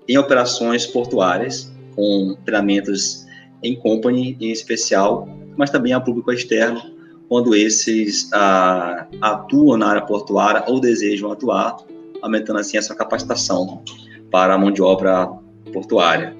em 0.08 0.16
operações 0.16 0.86
portuárias, 0.86 1.70
com 1.94 2.36
treinamentos 2.44 3.26
em 3.62 3.76
company 3.76 4.36
em 4.40 4.50
especial, 4.50 5.28
mas 5.56 5.70
também 5.70 5.92
a 5.92 6.00
público 6.00 6.32
externo, 6.32 6.80
quando 7.28 7.54
esses 7.54 8.30
ah, 8.32 9.06
atuam 9.20 9.76
na 9.76 9.88
área 9.88 10.02
portuária 10.02 10.64
ou 10.66 10.80
desejam 10.80 11.30
atuar 11.30 11.76
aumentando 12.22 12.60
assim 12.60 12.78
a 12.78 12.82
sua 12.82 12.96
capacitação 12.96 13.82
para 14.30 14.54
a 14.54 14.58
mão 14.58 14.70
de 14.70 14.80
obra 14.80 15.26
portuária. 15.72 16.34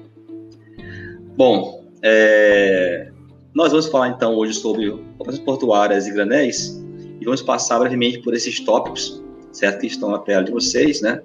Bom, 1.37 1.83
é, 2.01 3.11
nós 3.53 3.71
vamos 3.71 3.87
falar 3.87 4.09
então 4.09 4.35
hoje 4.35 4.53
sobre 4.53 4.89
operações 4.89 5.45
portuárias 5.45 6.07
e 6.07 6.11
granéis 6.11 6.81
e 7.21 7.25
vamos 7.25 7.41
passar 7.41 7.79
brevemente 7.79 8.19
por 8.19 8.33
esses 8.33 8.59
tópicos, 8.59 9.23
certo? 9.51 9.81
Que 9.81 9.87
estão 9.87 10.09
na 10.09 10.19
tela 10.19 10.43
de 10.43 10.51
vocês, 10.51 11.01
né? 11.01 11.21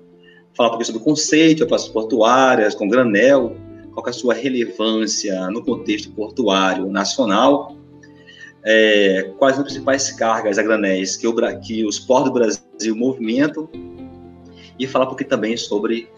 Falar 0.54 0.68
um 0.68 0.72
pouquinho 0.72 0.86
sobre 0.86 1.00
o 1.00 1.04
conceito 1.04 1.58
de 1.58 1.62
operações 1.64 1.92
portuárias 1.92 2.74
com 2.74 2.88
granel, 2.88 3.56
qual 3.92 4.06
é 4.06 4.10
a 4.10 4.12
sua 4.12 4.34
relevância 4.34 5.50
no 5.50 5.64
contexto 5.64 6.10
portuário 6.12 6.86
nacional, 6.90 7.76
é, 8.64 9.32
quais 9.38 9.56
as 9.56 9.64
principais 9.64 10.10
cargas 10.12 10.58
a 10.58 10.62
granéis 10.62 11.16
que, 11.16 11.26
o, 11.26 11.34
que 11.60 11.84
os 11.84 11.98
portos 11.98 12.30
do 12.30 12.34
Brasil 12.34 12.96
movimentam 12.96 13.68
e 14.78 14.86
falar 14.86 15.04
um 15.04 15.08
pouquinho 15.08 15.30
também 15.30 15.56
sobre 15.56 16.08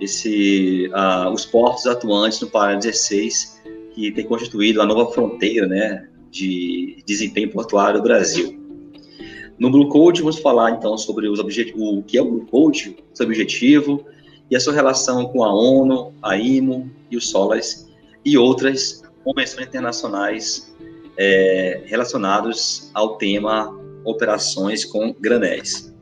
esse, 0.00 0.88
uh, 0.88 1.30
os 1.30 1.44
portos 1.44 1.86
atuantes 1.86 2.40
no 2.40 2.48
Pará 2.48 2.74
16, 2.74 3.62
que 3.94 4.10
tem 4.12 4.24
constituído 4.24 4.82
a 4.82 4.86
nova 4.86 5.10
fronteira 5.12 5.66
né, 5.66 6.08
de 6.30 7.02
desempenho 7.06 7.50
portuário 7.50 8.00
do 8.00 8.02
Brasil. 8.02 8.60
No 9.58 9.70
Blue 9.70 9.88
Code, 9.88 10.20
vamos 10.20 10.38
falar 10.38 10.72
então 10.72 10.98
sobre 10.98 11.28
os 11.28 11.38
o 11.38 12.02
que 12.02 12.18
é 12.18 12.22
o 12.22 12.24
Blue 12.24 12.46
Code, 12.46 12.96
seu 13.12 13.26
objetivo 13.26 14.04
e 14.50 14.56
a 14.56 14.60
sua 14.60 14.72
relação 14.72 15.26
com 15.26 15.44
a 15.44 15.54
ONU, 15.54 16.12
a 16.20 16.36
IMO 16.36 16.90
e 17.10 17.16
o 17.16 17.20
SOLAS 17.20 17.88
e 18.24 18.36
outras 18.36 19.02
convenções 19.22 19.68
internacionais 19.68 20.74
é, 21.16 21.82
relacionados 21.86 22.90
ao 22.92 23.16
tema 23.16 23.80
operações 24.04 24.84
com 24.84 25.14
granéis. 25.14 25.93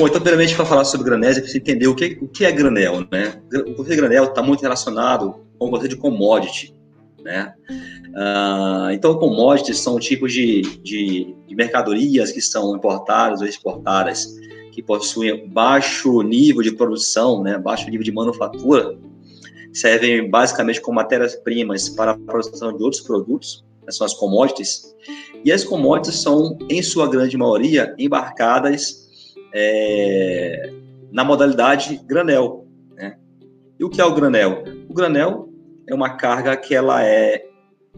Bom, 0.00 0.06
então, 0.06 0.18
primeiramente, 0.18 0.56
para 0.56 0.64
falar 0.64 0.86
sobre 0.86 1.04
granéis, 1.04 1.36
é 1.36 1.42
preciso 1.42 1.58
entender 1.58 1.86
o 1.86 1.94
que, 1.94 2.16
o 2.22 2.26
que 2.26 2.46
é 2.46 2.50
granel, 2.50 3.06
né? 3.12 3.38
O 3.52 3.74
conceito 3.74 3.90
de 3.90 3.96
granel 3.96 4.24
está 4.24 4.42
muito 4.42 4.62
relacionado 4.62 5.34
com 5.58 5.66
o 5.66 5.70
conceito 5.70 5.94
de 5.94 6.00
commodity, 6.00 6.74
né? 7.22 7.52
Uh, 8.08 8.92
então, 8.92 9.18
commodities 9.18 9.76
são 9.76 9.98
tipos 9.98 10.32
de, 10.32 10.62
de, 10.82 11.36
de, 11.46 11.54
mercadorias 11.54 12.32
que 12.32 12.40
são 12.40 12.74
importadas 12.74 13.42
ou 13.42 13.46
exportadas, 13.46 14.26
que 14.72 14.82
possuem 14.82 15.46
baixo 15.50 16.22
nível 16.22 16.62
de 16.62 16.72
produção, 16.72 17.42
né? 17.42 17.58
Baixo 17.58 17.84
nível 17.90 18.02
de 18.02 18.10
manufatura, 18.10 18.96
servem 19.70 20.30
basicamente 20.30 20.80
como 20.80 20.94
matérias-primas 20.94 21.90
para 21.90 22.12
a 22.12 22.18
produção 22.18 22.74
de 22.74 22.82
outros 22.82 23.02
produtos, 23.02 23.66
né? 23.82 23.92
são 23.92 24.06
as 24.06 24.14
commodities. 24.14 24.96
E 25.44 25.52
as 25.52 25.62
commodities 25.62 26.22
são, 26.22 26.56
em 26.70 26.82
sua 26.82 27.06
grande 27.06 27.36
maioria, 27.36 27.94
embarcadas 27.98 29.09
é, 29.52 30.72
na 31.10 31.24
modalidade 31.24 32.00
granel. 32.06 32.66
Né? 32.92 33.16
E 33.78 33.84
o 33.84 33.90
que 33.90 34.00
é 34.00 34.04
o 34.04 34.14
granel? 34.14 34.64
O 34.88 34.94
granel 34.94 35.48
é 35.86 35.94
uma 35.94 36.10
carga 36.16 36.56
que 36.56 36.74
ela 36.74 37.04
é 37.04 37.46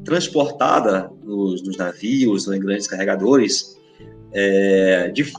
transportada 0.04 1.10
nos, 1.22 1.62
nos 1.62 1.76
navios 1.76 2.48
em 2.48 2.58
grandes 2.58 2.86
carregadores 2.86 3.78
é, 4.32 5.10
de 5.10 5.30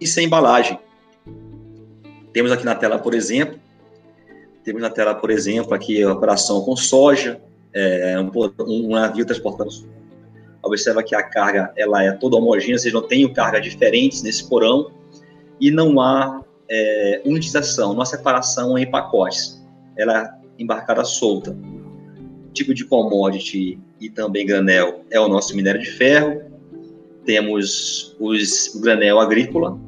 e 0.00 0.06
sem 0.06 0.26
embalagem. 0.26 0.78
Temos 2.32 2.52
aqui 2.52 2.64
na 2.64 2.74
tela, 2.74 2.98
por 2.98 3.14
exemplo, 3.14 3.58
temos 4.62 4.82
na 4.82 4.90
tela, 4.90 5.14
por 5.14 5.30
exemplo, 5.30 5.72
aqui 5.74 6.02
a 6.02 6.12
operação 6.12 6.60
com 6.62 6.76
soja, 6.76 7.40
é, 7.72 8.18
um, 8.20 8.30
um 8.60 8.90
navio 8.90 9.24
transportando 9.24 9.70
Observa 10.66 11.02
que 11.02 11.14
a 11.14 11.22
carga 11.22 11.72
ela 11.76 12.02
é 12.02 12.12
toda 12.12 12.36
homogênea, 12.36 12.78
vocês 12.78 12.92
não 12.92 13.02
têm 13.02 13.32
cargas 13.32 13.62
diferentes 13.62 14.22
nesse 14.22 14.48
porão 14.48 14.90
e 15.60 15.70
não 15.70 16.00
há 16.00 16.42
é, 16.68 17.22
unitização, 17.24 17.94
não 17.94 18.02
há 18.02 18.06
separação 18.06 18.76
em 18.76 18.90
pacotes. 18.90 19.64
Ela 19.96 20.24
é 20.24 20.62
embarcada 20.62 21.04
solta. 21.04 21.56
Tipo 22.52 22.74
de 22.74 22.84
commodity 22.84 23.78
e 24.00 24.10
também 24.10 24.46
granel 24.46 25.04
é 25.10 25.20
o 25.20 25.28
nosso 25.28 25.54
minério 25.54 25.80
de 25.80 25.90
ferro. 25.90 26.42
Temos 27.24 28.16
os, 28.18 28.74
o 28.74 28.80
granel 28.80 29.20
agrícola, 29.20 29.78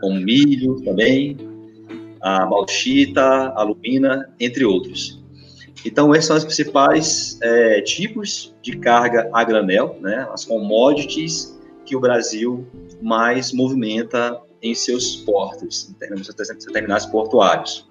como 0.00 0.20
milho 0.20 0.80
também, 0.82 1.36
a 2.20 2.46
bauxita, 2.46 3.22
a 3.22 3.60
alumina, 3.60 4.32
entre 4.40 4.64
outros. 4.64 5.21
Então, 5.84 6.14
esses 6.14 6.26
são 6.26 6.36
os 6.36 6.44
principais 6.44 7.38
é, 7.42 7.80
tipos 7.80 8.54
de 8.62 8.76
carga 8.78 9.28
a 9.32 9.42
granel, 9.42 9.98
né, 10.00 10.28
as 10.32 10.44
commodities 10.44 11.58
que 11.84 11.96
o 11.96 12.00
Brasil 12.00 12.66
mais 13.00 13.52
movimenta 13.52 14.40
em 14.62 14.74
seus 14.74 15.16
portos, 15.16 15.90
em 16.00 16.22
seus 16.22 16.64
terminais 16.72 17.04
portuários. 17.06 17.88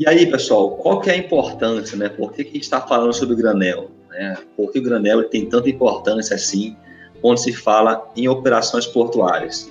E 0.00 0.08
aí, 0.08 0.26
pessoal, 0.30 0.76
qual 0.76 1.00
que 1.00 1.10
é 1.10 1.12
a 1.12 1.16
importância, 1.16 1.94
né? 1.96 2.08
Por 2.08 2.32
que, 2.32 2.42
que 2.42 2.50
a 2.50 2.54
gente 2.54 2.62
está 2.62 2.80
falando 2.80 3.12
sobre 3.12 3.34
o 3.34 3.36
granel? 3.36 3.90
Né? 4.08 4.34
Por 4.56 4.72
que 4.72 4.78
o 4.78 4.82
granel 4.82 5.28
tem 5.28 5.46
tanta 5.46 5.68
importância 5.68 6.34
assim 6.34 6.74
quando 7.20 7.36
se 7.36 7.52
fala 7.52 8.10
em 8.16 8.26
operações 8.26 8.86
portuárias? 8.86 9.70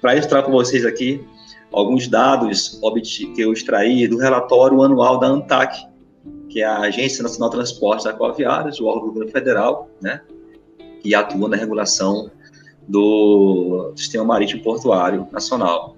Para 0.00 0.14
ilustrar 0.14 0.42
com 0.42 0.50
vocês 0.50 0.84
aqui, 0.84 1.24
alguns 1.72 2.08
dados 2.08 2.80
que 3.34 3.40
eu 3.40 3.52
extraí 3.52 4.06
do 4.08 4.18
relatório 4.18 4.82
anual 4.82 5.18
da 5.18 5.26
ANTAC, 5.26 5.86
que 6.48 6.62
é 6.62 6.64
a 6.64 6.80
Agência 6.80 7.22
Nacional 7.22 7.50
de 7.50 7.56
Transportes 7.56 8.06
Aquaviários, 8.06 8.80
o 8.80 8.86
órgão 8.86 9.08
do 9.08 9.12
governo 9.12 9.30
federal, 9.30 9.90
né, 10.00 10.22
que 11.00 11.14
atua 11.14 11.48
na 11.48 11.56
regulação 11.56 12.30
do 12.86 13.92
Sistema 13.94 14.24
Marítimo 14.24 14.62
Portuário 14.62 15.28
Nacional. 15.30 15.94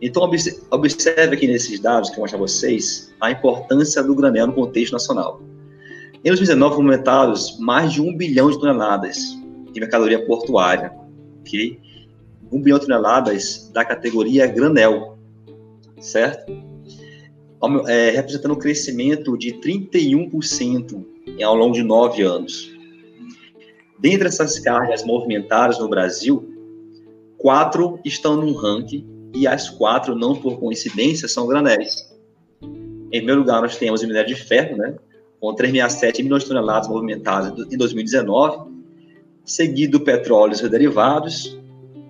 Então, 0.00 0.22
observe 0.70 1.34
aqui 1.34 1.46
nesses 1.48 1.80
dados 1.80 2.10
que 2.10 2.16
eu 2.16 2.20
mostro 2.20 2.38
a 2.38 2.40
vocês 2.40 3.12
a 3.20 3.30
importância 3.30 4.02
do 4.02 4.14
granel 4.14 4.46
no 4.46 4.52
contexto 4.52 4.92
nacional. 4.92 5.40
Em 6.24 6.28
2019, 6.28 6.76
foram 6.76 6.88
aumentados 6.88 7.58
mais 7.58 7.92
de 7.92 8.00
um 8.00 8.16
bilhão 8.16 8.50
de 8.50 8.60
toneladas 8.60 9.18
de 9.72 9.80
mercadoria 9.80 10.24
portuária, 10.24 10.92
okay? 11.40 11.80
1 12.50 12.62
bilhão 12.62 12.78
de 12.78 12.86
toneladas 12.86 13.70
da 13.72 13.84
categoria 13.84 14.46
granel, 14.46 15.18
certo? 16.00 16.52
É, 17.86 18.10
representando 18.10 18.52
um 18.52 18.58
crescimento 18.58 19.36
de 19.36 19.52
31% 19.54 21.04
ao 21.42 21.54
longo 21.54 21.74
de 21.74 21.82
nove 21.82 22.22
anos. 22.22 22.70
Dentre 23.98 24.28
essas 24.28 24.58
cargas 24.58 25.04
movimentadas 25.04 25.78
no 25.78 25.88
Brasil, 25.88 26.54
quatro 27.36 27.98
estão 28.04 28.36
no 28.36 28.52
ranking 28.52 29.04
e 29.34 29.46
as 29.46 29.68
quatro, 29.68 30.14
não 30.14 30.36
por 30.36 30.58
coincidência, 30.58 31.26
são 31.28 31.46
granéis. 31.46 32.08
Em 32.62 33.18
primeiro 33.18 33.40
lugar, 33.40 33.60
nós 33.60 33.76
temos 33.76 34.02
o 34.02 34.06
minério 34.06 34.34
de 34.34 34.40
ferro, 34.40 34.76
né, 34.76 34.96
com 35.40 35.54
3,67 35.54 36.22
milhões 36.22 36.42
de 36.42 36.48
toneladas 36.48 36.88
movimentadas 36.88 37.52
em 37.72 37.76
2019, 37.76 38.70
seguido 39.44 40.00
petróleo 40.00 40.54
e 40.54 40.68
derivados, 40.68 41.58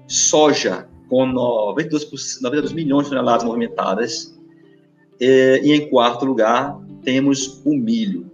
soja 0.08 0.88
com 1.08 1.26
92, 1.26 2.40
92 2.42 2.72
milhões 2.72 3.04
de 3.04 3.10
toneladas 3.10 3.44
movimentadas. 3.44 4.36
E, 5.20 5.72
em 5.72 5.88
quarto 5.88 6.24
lugar, 6.24 6.78
temos 7.02 7.62
o 7.64 7.74
milho. 7.74 8.30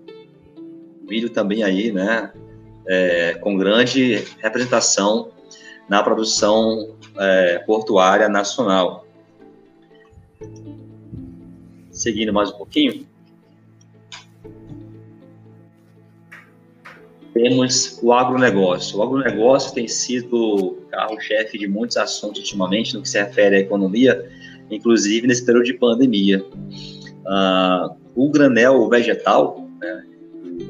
O 1.03 1.07
milho 1.07 1.29
também 1.29 1.63
aí, 1.63 1.93
né, 1.93 2.33
é, 2.87 3.35
com 3.35 3.57
grande 3.57 4.25
representação 4.39 5.31
na 5.89 6.03
produção 6.03 6.95
é, 7.19 7.59
portuária 7.61 8.29
nacional. 8.29 9.07
Seguindo 11.91 12.33
mais 12.33 12.51
um 12.51 12.57
pouquinho. 12.57 13.07
temos 17.35 17.99
o 18.01 18.13
agronegócio. 18.13 18.99
O 18.99 19.03
agronegócio 19.03 19.75
tem 19.75 19.89
sido 19.89 20.79
carro-chefe 20.95 21.59
de 21.59 21.67
muitos 21.67 21.97
assuntos 21.97 22.41
ultimamente 22.41 22.95
no 22.95 23.03
que 23.03 23.09
se 23.09 23.19
refere 23.19 23.57
à 23.57 23.59
economia, 23.61 24.29
inclusive 24.71 25.27
nesse 25.27 25.45
período 25.45 25.65
de 25.65 25.75
pandemia. 25.75 26.45
Uh, 27.27 27.97
o 28.15 28.31
granel 28.31 28.89
vegetal, 28.89 29.67
né, 29.81 30.05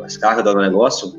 as 0.02 0.16
cargas 0.16 0.45
do 0.45 0.50
agronegócio, 0.50 1.12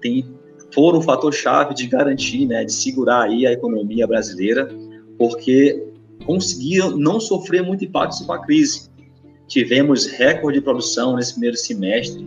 tem, 0.00 0.26
foram 0.74 0.98
o 0.98 1.02
fator 1.02 1.32
chave 1.32 1.74
de 1.74 1.86
garantir, 1.86 2.46
né, 2.46 2.64
de 2.64 2.72
segurar 2.72 3.24
aí 3.24 3.46
a 3.46 3.52
economia 3.52 4.06
brasileira, 4.06 4.68
porque 5.18 5.86
conseguiram 6.24 6.96
não 6.96 7.20
sofrer 7.20 7.62
muito 7.62 7.84
impacto 7.84 8.24
com 8.26 8.32
a 8.32 8.44
crise. 8.44 8.90
Tivemos 9.46 10.06
recorde 10.06 10.58
de 10.58 10.64
produção 10.64 11.16
nesse 11.16 11.32
primeiro 11.32 11.56
semestre 11.56 12.24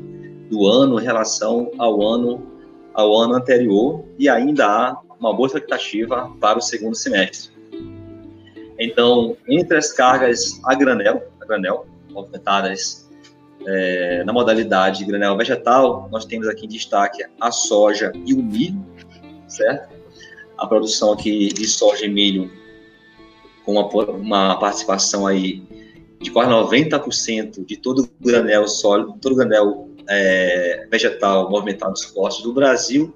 do 0.50 0.68
ano 0.68 1.00
em 1.00 1.04
relação 1.04 1.72
ao 1.78 2.02
ano 2.02 2.54
ao 2.94 3.16
ano 3.18 3.36
anterior 3.36 4.06
e 4.20 4.30
ainda 4.30 4.68
há 4.68 5.02
uma 5.24 5.34
boa 5.34 5.48
expectativa 5.48 6.30
para 6.42 6.60
o 6.60 6.62
segundo 6.62 6.96
semestre. 6.96 7.54
Então, 8.78 9.38
entre 9.48 9.78
as 9.78 9.94
cargas 9.94 10.60
a 10.66 10.76
granel, 10.76 11.32
a 11.40 11.46
granel 11.46 11.88
movimentadas 12.12 13.10
é, 13.66 14.24
na 14.26 14.34
modalidade 14.34 15.06
granel 15.06 15.38
vegetal, 15.38 16.10
nós 16.12 16.26
temos 16.26 16.48
aqui 16.50 16.66
em 16.66 16.70
destaque 16.70 17.24
a 17.40 17.52
soja 17.52 18.12
e 18.26 18.34
o 18.34 18.44
milho, 18.44 18.86
certo? 19.48 19.94
a 20.58 20.68
produção 20.68 21.14
aqui 21.14 21.48
de 21.54 21.68
soja 21.68 22.06
e 22.06 22.10
milho 22.10 22.52
com 23.66 23.74
uma, 23.74 23.88
uma 24.12 24.60
participação 24.60 25.26
aí 25.26 25.64
de 26.20 26.32
quase 26.32 26.52
90% 26.52 27.66
de 27.66 27.78
todo 27.78 28.04
o 28.04 28.10
granel 28.20 28.68
sólido, 28.68 29.16
todo 29.22 29.34
o 29.34 29.36
granel 29.38 29.90
é, 30.10 30.86
vegetal 30.92 31.50
movimentado 31.50 31.92
nos 31.92 32.06
postos 32.08 32.44
do 32.44 32.54
Brasil 32.54 33.14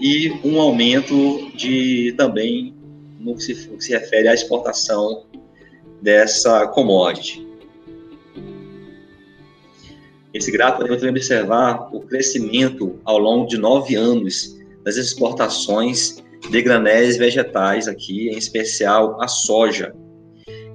e 0.00 0.30
um 0.44 0.60
aumento 0.60 1.50
de 1.54 2.14
também 2.16 2.74
no 3.18 3.34
que 3.34 3.42
se, 3.42 3.54
que 3.54 3.84
se 3.84 3.92
refere 3.92 4.28
à 4.28 4.34
exportação 4.34 5.24
dessa 6.00 6.66
commodity. 6.68 7.46
Esse 10.32 10.50
gráfico 10.50 10.80
podemos 10.80 11.00
também 11.00 11.12
observar 11.12 11.88
o 11.94 12.00
crescimento 12.00 13.00
ao 13.04 13.18
longo 13.18 13.46
de 13.46 13.56
nove 13.56 13.94
anos 13.94 14.56
das 14.84 14.96
exportações 14.96 16.22
de 16.50 16.62
granéis 16.62 17.16
vegetais 17.16 17.88
aqui, 17.88 18.28
em 18.28 18.36
especial 18.36 19.20
a 19.20 19.26
soja. 19.26 19.94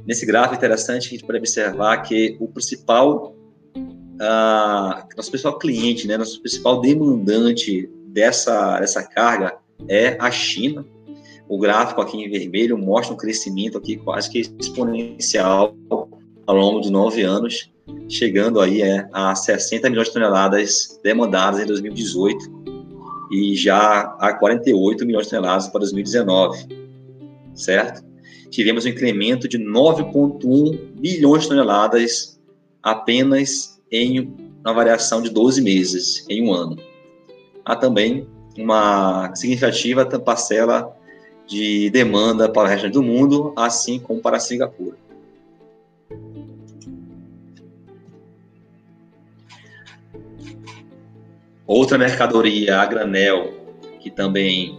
Nesse 0.05 0.25
gráfico 0.25 0.55
interessante 0.55 1.07
a 1.07 1.11
gente 1.11 1.23
pode 1.23 1.37
observar 1.37 2.01
que 2.01 2.35
o 2.39 2.47
principal 2.47 3.35
uh, 3.77 5.15
nosso 5.15 5.29
principal 5.29 5.57
cliente, 5.59 6.07
né, 6.07 6.17
nosso 6.17 6.41
principal 6.41 6.81
demandante 6.81 7.89
dessa, 8.11 8.79
dessa 8.79 9.03
carga 9.03 9.57
é 9.87 10.17
a 10.19 10.29
China. 10.29 10.85
O 11.47 11.57
gráfico 11.57 12.01
aqui 12.01 12.17
em 12.17 12.29
vermelho 12.29 12.77
mostra 12.77 13.13
um 13.13 13.17
crescimento 13.17 13.77
aqui 13.77 13.97
quase 13.97 14.29
que 14.29 14.39
exponencial 14.59 15.75
ao 16.47 16.55
longo 16.55 16.81
de 16.81 16.91
nove 16.91 17.23
anos, 17.23 17.71
chegando 18.07 18.59
aí 18.59 18.81
é, 18.81 19.07
a 19.11 19.35
60 19.35 19.89
milhões 19.89 20.07
de 20.07 20.13
toneladas 20.13 20.99
demandadas 21.03 21.59
em 21.61 21.65
2018 21.65 22.61
e 23.31 23.55
já 23.55 24.15
a 24.19 24.33
48 24.33 25.05
milhões 25.05 25.25
de 25.25 25.31
toneladas 25.31 25.67
para 25.67 25.79
2019, 25.79 26.67
certo? 27.53 28.03
Tivemos 28.49 28.85
um 28.85 28.89
incremento 28.89 29.47
de 29.47 29.57
9,1 29.57 30.99
milhões 30.99 31.43
de 31.43 31.49
toneladas 31.49 32.39
apenas 32.83 33.81
em 33.91 34.33
uma 34.63 34.73
variação 34.73 35.21
de 35.21 35.29
12 35.29 35.61
meses, 35.61 36.25
em 36.29 36.43
um 36.43 36.53
ano. 36.53 36.90
Há 37.63 37.75
também 37.75 38.27
uma 38.57 39.33
significativa 39.35 40.05
parcela 40.19 40.95
de 41.47 41.89
demanda 41.89 42.49
para 42.49 42.63
o 42.63 42.67
resto 42.67 42.89
do 42.89 43.03
mundo, 43.03 43.53
assim 43.55 43.99
como 43.99 44.21
para 44.21 44.39
Singapura. 44.39 44.97
Outra 51.67 51.97
mercadoria 51.97 52.79
a 52.79 52.85
granel, 52.85 53.53
que 53.99 54.09
também 54.09 54.77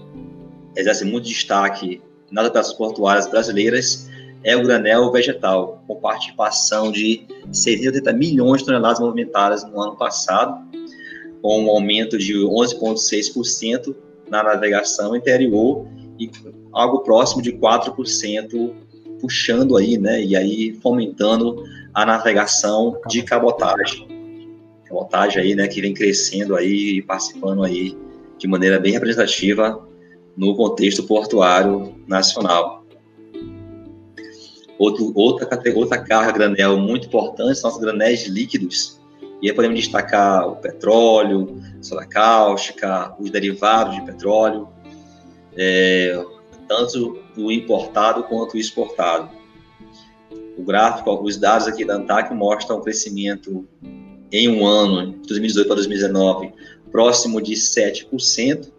exerce 0.76 1.04
muito 1.04 1.26
destaque 1.26 2.02
nas 2.30 2.46
operações 2.46 2.76
portuárias 2.76 3.26
brasileiras, 3.26 4.10
é 4.44 4.56
o 4.56 4.62
granel 4.62 5.10
vegetal, 5.10 5.82
com 5.86 5.96
participação 5.96 6.90
de 6.90 7.26
680 7.52 8.12
milhões 8.12 8.60
de 8.60 8.66
toneladas 8.66 9.00
movimentadas 9.00 9.64
no 9.64 9.80
ano 9.80 9.96
passado, 9.96 10.58
com 11.42 11.64
um 11.64 11.70
aumento 11.70 12.16
de 12.16 12.34
11,6% 12.34 13.94
na 14.30 14.42
navegação 14.42 15.16
interior 15.16 15.86
e 16.18 16.30
algo 16.72 17.00
próximo 17.00 17.42
de 17.42 17.52
4% 17.52 18.72
puxando 19.20 19.76
aí, 19.76 19.98
né, 19.98 20.22
e 20.22 20.34
aí 20.34 20.74
fomentando 20.82 21.64
a 21.92 22.06
navegação 22.06 23.00
de 23.08 23.22
cabotagem. 23.22 24.08
Cabotagem 24.84 25.42
aí, 25.42 25.54
né, 25.54 25.68
que 25.68 25.80
vem 25.80 25.92
crescendo 25.92 26.56
aí 26.56 26.98
e 26.98 27.02
participando 27.02 27.62
aí 27.62 27.96
de 28.38 28.48
maneira 28.48 28.80
bem 28.80 28.92
representativa 28.92 29.86
no 30.36 30.56
contexto 30.56 31.04
portuário 31.04 31.94
nacional. 32.06 32.84
Outro, 34.78 35.12
outra, 35.14 35.48
outra 35.76 35.98
carga 35.98 36.32
granel 36.32 36.76
muito 36.76 37.06
importante 37.06 37.58
são 37.58 37.70
os 37.70 37.78
granéis 37.78 38.26
líquidos. 38.26 39.00
E 39.42 39.50
aí 39.50 39.56
podemos 39.56 39.80
destacar 39.80 40.48
o 40.48 40.54
petróleo, 40.54 41.60
soda 41.82 42.06
cáustica, 42.06 43.12
os 43.18 43.28
derivados 43.28 43.96
de 43.96 44.02
petróleo, 44.02 44.68
é, 45.56 46.24
tanto 46.68 47.18
o 47.36 47.50
importado 47.50 48.22
quanto 48.22 48.54
o 48.54 48.58
exportado. 48.58 49.28
O 50.56 50.62
gráfico, 50.62 51.10
os 51.22 51.36
dados 51.36 51.66
aqui 51.66 51.84
da 51.84 51.96
ANTAC 51.96 52.32
mostram 52.32 52.78
um 52.78 52.82
crescimento 52.82 53.66
em 54.30 54.48
um 54.48 54.64
ano, 54.64 55.12
de 55.12 55.28
2018 55.28 55.66
para 55.66 55.76
2019, 55.76 56.52
próximo 56.92 57.42
de 57.42 57.54
7%, 57.54 58.70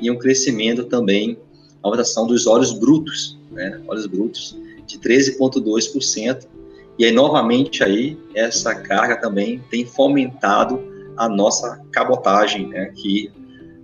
e 0.00 0.10
um 0.10 0.18
crescimento 0.18 0.84
também, 0.84 1.38
aumentação 1.80 2.26
dos 2.26 2.46
óleos 2.46 2.72
brutos, 2.72 3.38
né, 3.52 3.80
óleos 3.86 4.06
brutos, 4.06 4.58
de 4.86 4.98
13,2%. 4.98 6.48
E 6.98 7.04
aí, 7.04 7.12
novamente, 7.12 7.82
aí, 7.82 8.18
essa 8.34 8.74
carga 8.74 9.16
também 9.16 9.62
tem 9.70 9.86
fomentado 9.86 10.80
a 11.16 11.28
nossa 11.28 11.80
cabotagem, 11.90 12.68
né, 12.68 12.92
que 12.96 13.30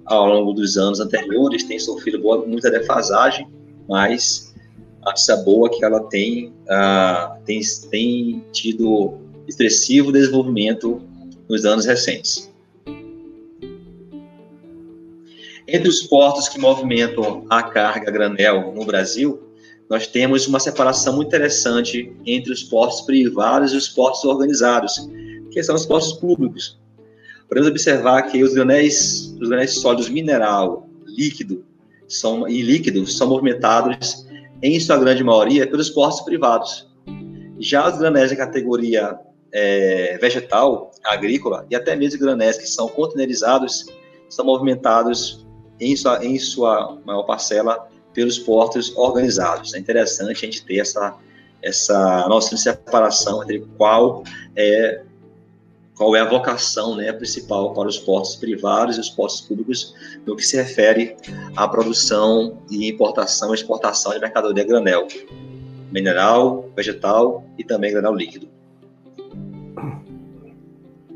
ao 0.04 0.26
longo 0.26 0.52
dos 0.52 0.76
anos 0.76 1.00
anteriores 1.00 1.64
tem 1.64 1.78
sofrido 1.78 2.20
boa, 2.20 2.44
muita 2.46 2.70
defasagem, 2.70 3.46
mas 3.88 4.54
a 5.02 5.10
notícia 5.10 5.36
boa 5.36 5.68
é 5.68 5.70
que 5.70 5.84
ela 5.84 6.00
tem, 6.04 6.48
uh, 6.48 7.42
tem, 7.44 7.60
tem 7.90 8.44
tido 8.52 9.18
expressivo 9.46 10.12
desenvolvimento 10.12 11.02
nos 11.48 11.64
anos 11.64 11.86
recentes. 11.86 12.50
Entre 15.66 15.88
os 15.88 16.02
portos 16.02 16.48
que 16.48 16.58
movimentam 16.58 17.44
a 17.50 17.62
carga 17.62 18.10
granel 18.10 18.72
no 18.74 18.84
Brasil, 18.86 19.47
nós 19.88 20.06
temos 20.06 20.46
uma 20.46 20.60
separação 20.60 21.16
muito 21.16 21.28
interessante 21.28 22.14
entre 22.26 22.52
os 22.52 22.62
postos 22.62 23.06
privados 23.06 23.72
e 23.72 23.76
os 23.76 23.88
postos 23.88 24.30
organizados, 24.30 24.94
que 25.50 25.62
são 25.62 25.74
os 25.74 25.86
postos 25.86 26.18
públicos. 26.20 26.78
Podemos 27.48 27.70
observar 27.70 28.22
que 28.24 28.42
os 28.42 28.52
granéis, 28.52 29.34
os 29.40 29.48
granéis 29.48 29.80
sólidos 29.80 30.10
mineral, 30.10 30.86
líquido 31.06 31.64
são, 32.06 32.46
e 32.46 32.60
líquido 32.60 33.06
são 33.06 33.28
movimentados, 33.28 34.26
em 34.62 34.78
sua 34.78 34.98
grande 34.98 35.24
maioria, 35.24 35.66
pelos 35.66 35.88
postos 35.88 36.24
privados. 36.24 36.86
Já 37.58 37.88
os 37.88 37.98
granéis 37.98 38.28
de 38.28 38.36
categoria 38.36 39.18
é, 39.52 40.18
vegetal, 40.20 40.90
agrícola, 41.04 41.66
e 41.70 41.76
até 41.76 41.96
mesmo 41.96 42.20
granéis 42.20 42.58
que 42.58 42.66
são 42.66 42.88
containerizados, 42.88 43.86
são 44.28 44.44
movimentados 44.44 45.46
em 45.80 45.96
sua, 45.96 46.24
em 46.24 46.38
sua 46.38 46.98
maior 47.06 47.22
parcela 47.22 47.88
pelos 48.18 48.36
portos 48.36 48.92
organizados. 48.96 49.74
É 49.74 49.78
interessante 49.78 50.44
a 50.44 50.46
gente 50.46 50.64
ter 50.64 50.78
essa, 50.78 51.16
essa 51.62 52.26
de 52.50 52.60
separação 52.60 53.44
entre 53.44 53.64
qual 53.76 54.24
é 54.56 55.02
qual 55.94 56.16
é 56.16 56.20
a 56.20 56.24
vocação 56.24 56.96
né, 56.96 57.12
principal 57.12 57.74
para 57.74 57.88
os 57.88 57.96
portos 57.96 58.34
privados 58.34 58.96
e 58.96 59.00
os 59.00 59.08
portos 59.08 59.40
públicos 59.40 59.94
no 60.26 60.34
que 60.34 60.44
se 60.44 60.56
refere 60.56 61.16
à 61.56 61.68
produção 61.68 62.58
e 62.68 62.88
importação 62.88 63.52
e 63.52 63.54
exportação 63.54 64.12
de 64.12 64.18
mercadoria 64.18 64.64
granel, 64.64 65.06
mineral, 65.92 66.68
vegetal 66.74 67.44
e 67.56 67.62
também 67.62 67.92
granel 67.92 68.14
líquido. 68.14 68.48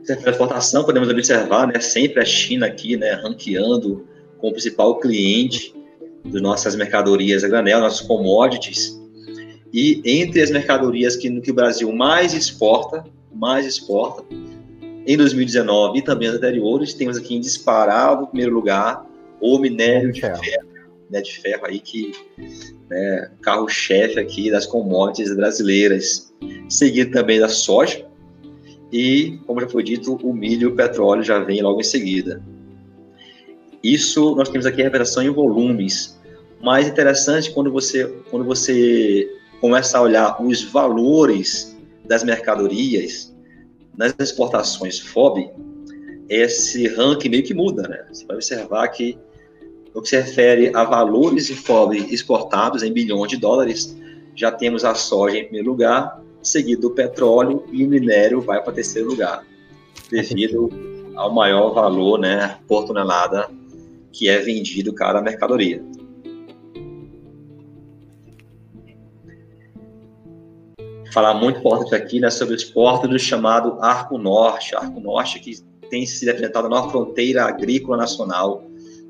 Se 0.05 0.15
refere 0.15 0.29
à 0.29 0.31
exportação, 0.31 0.85
podemos 0.85 1.09
observar 1.09 1.67
né, 1.67 1.81
sempre 1.81 2.21
a 2.21 2.25
China 2.25 2.67
aqui 2.67 2.97
né, 2.97 3.13
ranqueando 3.15 4.07
como 4.39 4.53
principal 4.53 5.01
cliente 5.01 5.82
de 6.25 6.41
nossas 6.41 6.75
mercadorias 6.75 7.45
a 7.45 7.49
granel, 7.49 7.81
nossos 7.81 8.07
commodities. 8.07 9.01
E 9.73 10.03
entre 10.05 10.43
as 10.43 10.51
mercadorias 10.51 11.17
que, 11.17 11.41
que 11.41 11.51
o 11.51 11.55
Brasil 11.55 11.91
mais 11.93 12.35
exporta, 12.35 13.05
mais 13.35 13.67
exporta, 13.67 14.23
em 15.07 15.17
2019 15.17 15.99
e 15.99 16.03
também 16.03 16.29
as 16.29 16.35
anteriores, 16.35 16.95
temos 16.95 17.17
aqui 17.17 17.35
em 17.35 17.41
disparado, 17.41 18.25
em 18.25 18.27
primeiro 18.27 18.55
lugar, 18.55 19.05
o 19.41 19.59
minério 19.59 20.13
de 20.13 20.21
ferro, 20.21 20.69
né, 21.11 21.21
de 21.21 21.41
ferro 21.41 21.67
aí 21.67 21.81
que 21.81 22.13
né, 22.89 23.31
carro-chefe 23.41 24.21
aqui 24.21 24.51
das 24.51 24.67
commodities 24.67 25.35
brasileiras, 25.35 26.33
seguido 26.69 27.11
também 27.11 27.41
da 27.41 27.49
soja 27.49 28.07
e, 28.93 29.39
como 29.47 29.61
já 29.61 29.69
foi 29.69 29.83
dito, 29.83 30.15
o 30.23 30.35
milho 30.35 30.69
e 30.69 30.73
o 30.73 30.77
petróleo 30.77 31.23
já 31.23 31.39
vem 31.39 31.63
logo 31.63 31.81
em 31.81 31.85
seguida. 31.85 32.43
Isso 33.83 34.35
nós 34.37 34.49
temos 34.49 34.67
aqui 34.67 34.81
a 34.81 34.85
representação 34.85 35.23
em 35.23 35.31
volumes. 35.31 36.19
Mais 36.63 36.87
interessante 36.87 37.51
quando 37.51 37.73
você 37.73 38.07
quando 38.31 38.45
você 38.45 39.29
começa 39.61 39.99
a 39.99 40.03
olhar 40.03 40.43
os 40.43 40.63
valores 40.63 41.77
das 42.05 42.23
mercadorias 42.23 43.35
nas 43.97 44.15
exportações 44.19 45.01
FOB, 45.01 45.51
esse 46.29 46.89
ranking 46.89 47.29
meio 47.29 47.43
que 47.43 47.55
muda, 47.55 47.83
né? 47.83 48.05
Você 48.11 48.25
vai 48.27 48.37
observar 48.37 48.89
que 48.89 49.19
no 49.95 50.01
que 50.01 50.09
se 50.09 50.17
refere 50.17 50.75
a 50.75 50.85
valores 50.85 51.47
de 51.47 51.55
FOB 51.55 51.97
exportados 52.13 52.83
em 52.83 52.93
bilhões 52.93 53.31
de 53.31 53.37
dólares, 53.37 53.97
já 54.35 54.51
temos 54.51 54.85
a 54.85 54.95
soja 54.95 55.39
em 55.39 55.45
primeiro 55.45 55.69
lugar, 55.69 56.23
seguido 56.43 56.83
do 56.83 56.91
petróleo 56.91 57.65
e 57.71 57.85
o 57.85 57.89
minério 57.89 58.41
vai 58.41 58.63
para 58.63 58.73
terceiro 58.73 59.11
lugar, 59.11 59.45
devido 60.11 60.71
ao 61.15 61.33
maior 61.33 61.75
valor, 61.75 62.19
né, 62.19 62.59
por 62.67 62.85
tonelada 62.85 63.51
que 64.13 64.29
é 64.29 64.39
vendido 64.39 64.93
cada 64.93 65.21
mercadoria. 65.23 65.83
Falar 71.13 71.35
muito 71.35 71.59
importante 71.59 71.95
aqui 71.95 72.21
né, 72.21 72.31
sobre 72.31 72.55
os 72.55 72.65
portos 72.65 73.21
chamado 73.21 73.79
Arco 73.81 74.17
Norte. 74.17 74.75
Arco 74.75 75.01
Norte 75.01 75.41
que 75.41 75.61
tem 75.91 76.07
sido 76.07 76.31
apresentado 76.31 76.69
na 76.69 76.89
fronteira 76.89 77.45
agrícola 77.45 77.99
nacional, 77.99 78.65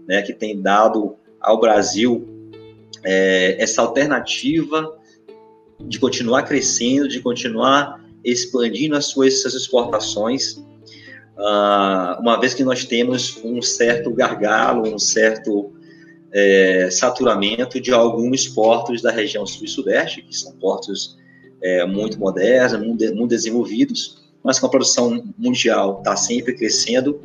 né, 0.08 0.20
que 0.22 0.32
tem 0.32 0.60
dado 0.60 1.16
ao 1.40 1.60
Brasil 1.60 2.28
é, 3.04 3.56
essa 3.62 3.82
alternativa 3.82 4.98
de 5.80 5.98
continuar 5.98 6.42
crescendo, 6.42 7.08
de 7.08 7.20
continuar 7.20 8.02
expandindo 8.24 8.96
as 8.96 9.06
suas, 9.06 9.42
suas 9.42 9.54
exportações 9.54 10.62
uh, 11.36 12.20
uma 12.20 12.38
vez 12.40 12.54
que 12.54 12.64
nós 12.64 12.84
temos 12.84 13.40
um 13.44 13.60
certo 13.60 14.12
gargalo, 14.12 14.94
um 14.94 14.98
certo 14.98 15.72
é, 16.32 16.88
saturamento 16.90 17.80
de 17.80 17.92
alguns 17.92 18.48
portos 18.48 19.02
da 19.02 19.10
região 19.10 19.46
sul 19.46 19.64
e 19.64 19.68
sudeste, 19.68 20.22
que 20.22 20.34
são 20.34 20.52
portos 20.52 21.18
é, 21.62 21.84
muito 21.84 22.18
modernos, 22.18 22.80
muito, 23.12 23.26
desenvolvidos, 23.26 24.22
mas 24.42 24.58
com 24.58 24.66
a 24.66 24.70
produção 24.70 25.22
mundial 25.38 25.98
está 25.98 26.16
sempre 26.16 26.54
crescendo. 26.54 27.20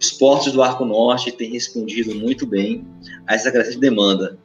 Os 0.00 0.10
portos 0.10 0.52
do 0.52 0.62
Arco 0.62 0.84
Norte 0.84 1.30
têm 1.30 1.52
respondido 1.52 2.14
muito 2.14 2.46
bem 2.46 2.84
a 3.26 3.34
essa 3.34 3.52
crescente 3.52 3.78
demanda. 3.78 4.38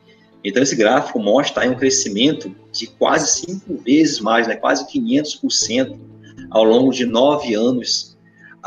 Então, 0.43 0.61
esse 0.61 0.75
gráfico 0.75 1.19
mostra 1.19 1.67
um 1.67 1.75
crescimento 1.75 2.55
de 2.71 2.87
quase 2.87 3.41
cinco 3.41 3.77
vezes 3.77 4.19
mais, 4.19 4.47
né, 4.47 4.55
quase 4.55 4.85
500% 4.87 5.97
ao 6.51 6.63
longo 6.63 6.91
de 6.91 7.05
nove 7.05 7.55
anos, 7.55 8.16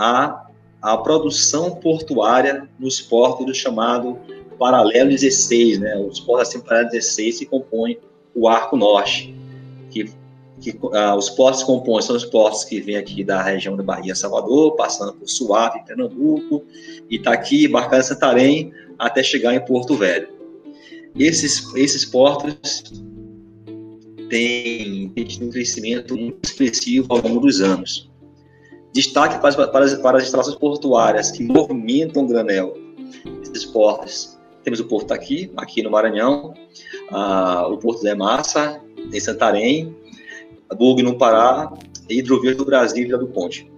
a, 0.00 0.46
a 0.80 0.96
produção 0.96 1.72
portuária 1.72 2.66
nos 2.78 3.02
portos 3.02 3.44
do 3.44 3.54
chamado 3.54 4.18
Paralelo 4.58 5.10
16, 5.10 5.78
né, 5.78 5.96
os 5.98 6.18
portos 6.20 6.48
assim, 6.48 6.60
Paralelo 6.60 6.90
16 6.90 7.40
que 7.40 7.46
compõem 7.46 7.98
o 8.34 8.48
Arco 8.48 8.76
Norte, 8.76 9.34
que 9.90 10.10
que 10.60 10.78
ah, 10.92 11.16
os 11.16 11.30
portos 11.30 11.62
compõem 11.62 12.02
são 12.02 12.14
os 12.14 12.24
portos 12.24 12.64
que 12.64 12.82
vêm 12.82 12.96
aqui 12.96 13.24
da 13.24 13.42
região 13.42 13.76
da 13.76 13.82
Bahia, 13.82 14.14
Salvador, 14.14 14.76
passando 14.76 15.14
por 15.14 15.26
Suave, 15.26 15.82
Pernambuco, 15.86 16.62
Itaqui, 17.08 17.66
Barcarena, 17.66 18.02
Santarém, 18.02 18.72
até 18.98 19.22
chegar 19.22 19.54
em 19.54 19.64
Porto 19.64 19.94
Velho. 19.96 20.28
Esses, 21.18 21.74
esses 21.74 22.04
portos 22.04 22.82
têm, 24.28 25.08
têm 25.08 25.24
tido 25.24 25.46
um 25.46 25.50
crescimento 25.50 26.14
muito 26.14 26.44
expressivo 26.44 27.06
ao 27.08 27.22
longo 27.22 27.40
dos 27.40 27.62
anos. 27.62 28.09
Destaque 28.92 29.40
para, 29.40 29.68
para, 29.68 29.96
para 29.96 30.18
as 30.18 30.24
instalações 30.24 30.56
portuárias 30.56 31.30
que 31.30 31.42
movimentam 31.44 32.26
granel. 32.26 32.76
Esses 33.42 33.64
portos, 33.64 34.38
temos 34.64 34.80
o 34.80 34.84
Porto 34.84 35.12
aqui, 35.12 35.52
aqui 35.56 35.82
no 35.82 35.90
Maranhão, 35.90 36.54
ah, 37.10 37.66
o 37.68 37.78
Porto 37.78 38.02
de 38.02 38.14
Massa, 38.14 38.80
em 39.12 39.20
Santarém, 39.20 39.96
Bug 40.76 41.02
no 41.02 41.16
Pará 41.16 41.72
e 42.08 42.18
Hidrovia 42.18 42.54
do 42.54 42.64
Brasil 42.64 43.04
e 43.04 43.06
Vila 43.06 43.18
do 43.18 43.28
Ponte. 43.28 43.70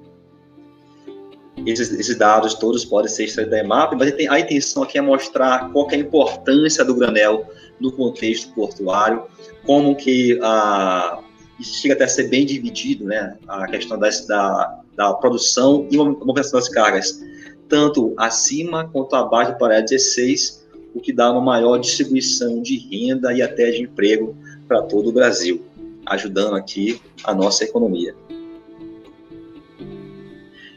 Esses, 1.66 1.92
esses, 1.92 2.16
dados 2.16 2.55
todos 2.55 2.85
podem 2.85 3.09
ser 3.09 3.25
extraídos 3.25 3.53
da 3.53 3.61
EMAP, 3.61 3.94
mas 3.94 4.12
a 4.29 4.40
intenção 4.40 4.83
aqui 4.83 4.98
é 4.98 5.01
mostrar 5.01 5.70
qual 5.70 5.88
é 5.90 5.94
a 5.94 5.98
importância 5.98 6.85
do 6.85 6.94
granel 6.94 7.46
no 7.79 7.92
contexto 7.92 8.53
portuário, 8.55 9.25
como 9.64 9.94
que 9.94 10.38
a, 10.42 11.20
chega 11.62 11.94
até 11.94 12.05
a 12.05 12.09
ser 12.09 12.29
bem 12.29 12.44
dividido, 12.44 13.05
né, 13.05 13.37
a 13.46 13.66
questão 13.66 13.98
das, 13.98 14.27
da, 14.27 14.81
da 14.96 15.12
produção 15.14 15.87
e 15.90 15.96
movimentação 15.96 16.59
das 16.59 16.68
cargas, 16.68 17.20
tanto 17.68 18.12
acima 18.16 18.88
quanto 18.88 19.14
abaixo 19.16 19.53
do 19.53 19.59
paralelo 19.59 19.87
16, 19.87 20.62
o 20.94 21.01
que 21.01 21.12
dá 21.12 21.31
uma 21.31 21.40
maior 21.40 21.79
distribuição 21.79 22.61
de 22.61 22.77
renda 22.77 23.33
e 23.33 23.40
até 23.40 23.70
de 23.70 23.83
emprego 23.83 24.37
para 24.68 24.83
todo 24.83 25.09
o 25.09 25.12
Brasil 25.12 25.62
ajudando 26.07 26.57
aqui 26.57 27.01
a 27.25 27.35
nossa 27.35 27.64
economia. 27.64 28.14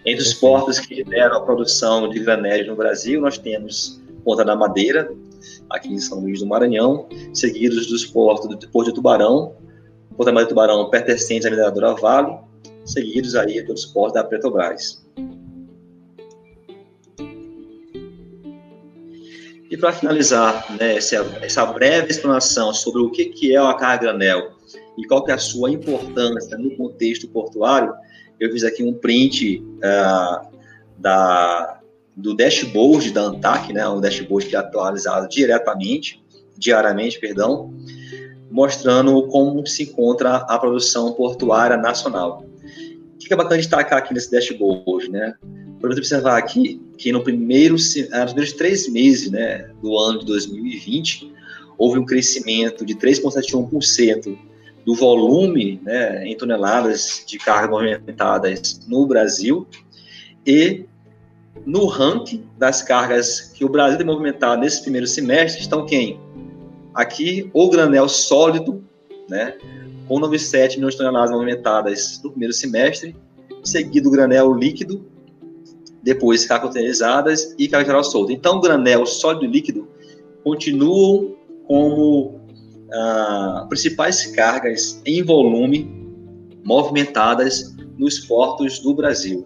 Entre 0.06 0.24
os 0.24 0.34
portos 0.34 0.80
que 0.80 0.94
lideram 0.94 1.38
a 1.38 1.42
produção 1.42 2.08
de 2.10 2.20
granéis 2.20 2.68
no 2.68 2.76
Brasil, 2.76 3.20
nós 3.20 3.38
temos 3.38 4.00
Ponta 4.24 4.46
da 4.46 4.56
Madeira, 4.56 5.12
aqui 5.70 5.92
em 5.94 6.00
São 6.00 6.20
Luís 6.20 6.40
do 6.40 6.46
Maranhão, 6.46 7.08
seguidos 7.34 7.88
dos 7.88 8.06
portos 8.06 8.48
do 8.48 8.70
Porto 8.70 8.90
de 8.90 8.94
Tubarão, 8.94 9.56
Ponta 10.18 10.26
da 10.26 10.32
Madeira 10.32 10.50
Tubarão 10.50 10.90
pertencente 10.90 11.46
à 11.46 11.50
mineradora 11.50 11.94
Vale, 11.94 12.38
seguidos 12.86 13.36
aí 13.36 13.62
dos 13.62 13.86
portos 13.86 14.14
da 14.14 14.24
Petrobras. 14.24 15.06
E 19.70 19.76
para 19.78 19.92
finalizar 19.92 20.74
né, 20.80 20.96
essa, 20.96 21.18
essa, 21.42 21.66
breve 21.66 22.12
explanação 22.12 22.74
sobre 22.74 23.02
o 23.02 23.10
que, 23.10 23.26
que 23.26 23.54
é 23.54 23.58
a 23.58 23.74
carga 23.74 24.06
granel 24.06 24.52
e 24.98 25.06
qual 25.06 25.24
que 25.24 25.32
é 25.32 25.34
a 25.34 25.40
sua 25.40 25.70
importância 25.70 26.58
no 26.58 26.72
contexto 26.78 27.28
portuário, 27.28 27.94
eu 28.40 28.50
fiz 28.52 28.64
aqui 28.64 28.84
um 28.84 28.94
print 28.94 29.62
uh, 29.78 30.48
da, 30.98 31.82
do 32.16 32.34
dashboard 32.34 33.12
da 33.12 33.24
ANTAC, 33.24 33.74
né, 33.74 33.86
um 33.90 34.00
dashboard 34.00 34.48
que 34.48 34.56
é 34.56 34.60
atualizado 34.60 35.28
diretamente, 35.28 36.24
diariamente, 36.58 37.20
perdão, 37.20 37.74
mostrando 38.56 39.28
como 39.28 39.68
se 39.68 39.84
encontra 39.84 40.38
a 40.38 40.58
produção 40.58 41.12
portuária 41.12 41.76
nacional. 41.76 42.46
O 43.14 43.18
que 43.18 43.34
é 43.34 43.36
bacana 43.36 43.58
destacar 43.58 44.00
aqui 44.00 44.14
nesse 44.14 44.32
dashboard, 44.32 45.12
né? 45.12 45.34
Podemos 45.82 45.98
observar 45.98 46.38
aqui 46.38 46.82
que 46.98 47.12
no 47.12 47.22
primeiro, 47.22 47.74
nos 47.74 47.94
primeiros 47.94 48.54
três 48.54 48.88
meses 48.88 49.30
né, 49.30 49.70
do 49.82 49.98
ano 49.98 50.20
de 50.20 50.26
2020, 50.28 51.34
houve 51.78 52.00
um 52.00 52.06
crescimento 52.06 52.86
de 52.86 52.96
3,71% 52.96 54.38
do 54.86 54.96
volume 54.96 55.82
né, 55.84 56.26
em 56.26 56.38
toneladas 56.38 57.26
de 57.28 57.38
cargas 57.38 57.70
movimentadas 57.70 58.80
no 58.88 59.06
Brasil 59.06 59.68
e 60.46 60.86
no 61.66 61.88
ranking 61.88 62.46
das 62.58 62.82
cargas 62.82 63.52
que 63.54 63.66
o 63.66 63.70
Brasil 63.70 63.98
tem 63.98 64.08
movimentado 64.08 64.62
nesse 64.62 64.82
primeiro 64.82 65.08
semestre 65.08 65.62
estão 65.62 65.86
quem? 65.86 66.18
Aqui, 66.96 67.50
o 67.54 67.70
granel 67.70 68.08
sólido, 68.08 68.84
né, 69.30 69.58
com 70.08 70.20
97 70.20 70.78
milhões 70.78 70.94
de 70.94 71.00
toneladas 71.00 71.32
movimentadas 71.32 72.22
no 72.24 72.30
primeiro 72.30 72.54
semestre, 72.54 73.16
seguido 73.64 74.08
o 74.08 74.12
granel 74.12 74.54
líquido, 74.54 75.06
depois 76.02 76.46
cargas 76.46 76.68
containeirizadas 76.68 77.56
e 77.58 77.68
carga 77.68 77.88
geral 77.88 78.04
solta. 78.04 78.32
Então, 78.32 78.58
o 78.58 78.62
granel 78.62 79.06
sólido 79.06 79.46
e 79.46 79.48
líquido 79.48 79.88
continuam 80.44 81.36
como 81.68 82.40
ah, 82.94 83.66
principais 83.68 84.28
cargas 84.28 85.02
em 85.06 85.24
volume 85.24 85.92
movimentadas 86.64 87.76
nos 87.98 88.20
portos 88.20 88.80
do 88.80 88.94
Brasil. 88.94 89.46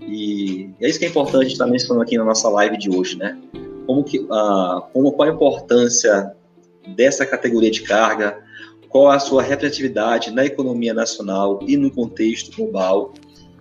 E 0.00 0.70
é 0.80 0.88
isso 0.88 0.98
que 0.98 1.04
é 1.04 1.08
importante 1.08 1.52
estar 1.52 1.66
mencionando 1.66 2.02
aqui 2.02 2.16
na 2.16 2.24
nossa 2.24 2.48
live 2.48 2.78
de 2.78 2.90
hoje, 2.90 3.18
né? 3.18 3.38
Como 3.86 4.02
que, 4.02 4.26
ah, 4.30 4.88
como, 4.92 5.12
qual 5.12 5.28
a 5.28 5.32
importância 5.32 6.34
dessa 6.88 7.26
categoria 7.26 7.70
de 7.70 7.82
carga, 7.82 8.42
qual 8.88 9.10
a 9.10 9.18
sua 9.18 9.42
representatividade 9.42 10.30
na 10.30 10.44
economia 10.44 10.94
nacional 10.94 11.60
e 11.66 11.76
no 11.76 11.90
contexto 11.90 12.54
global, 12.56 13.12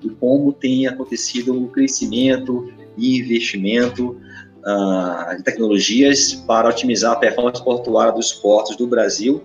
e 0.04 0.10
como 0.10 0.54
tem 0.54 0.88
acontecido 0.88 1.58
o 1.62 1.68
crescimento 1.70 2.72
e 2.98 3.18
investimento 3.18 4.18
uh, 4.66 5.36
de 5.36 5.44
tecnologias 5.44 6.34
para 6.34 6.70
otimizar 6.70 7.14
a 7.14 7.16
performance 7.16 7.64
portuária 7.64 8.14
dos 8.14 8.34
portos 8.34 8.76
do 8.76 8.88
Brasil, 8.88 9.42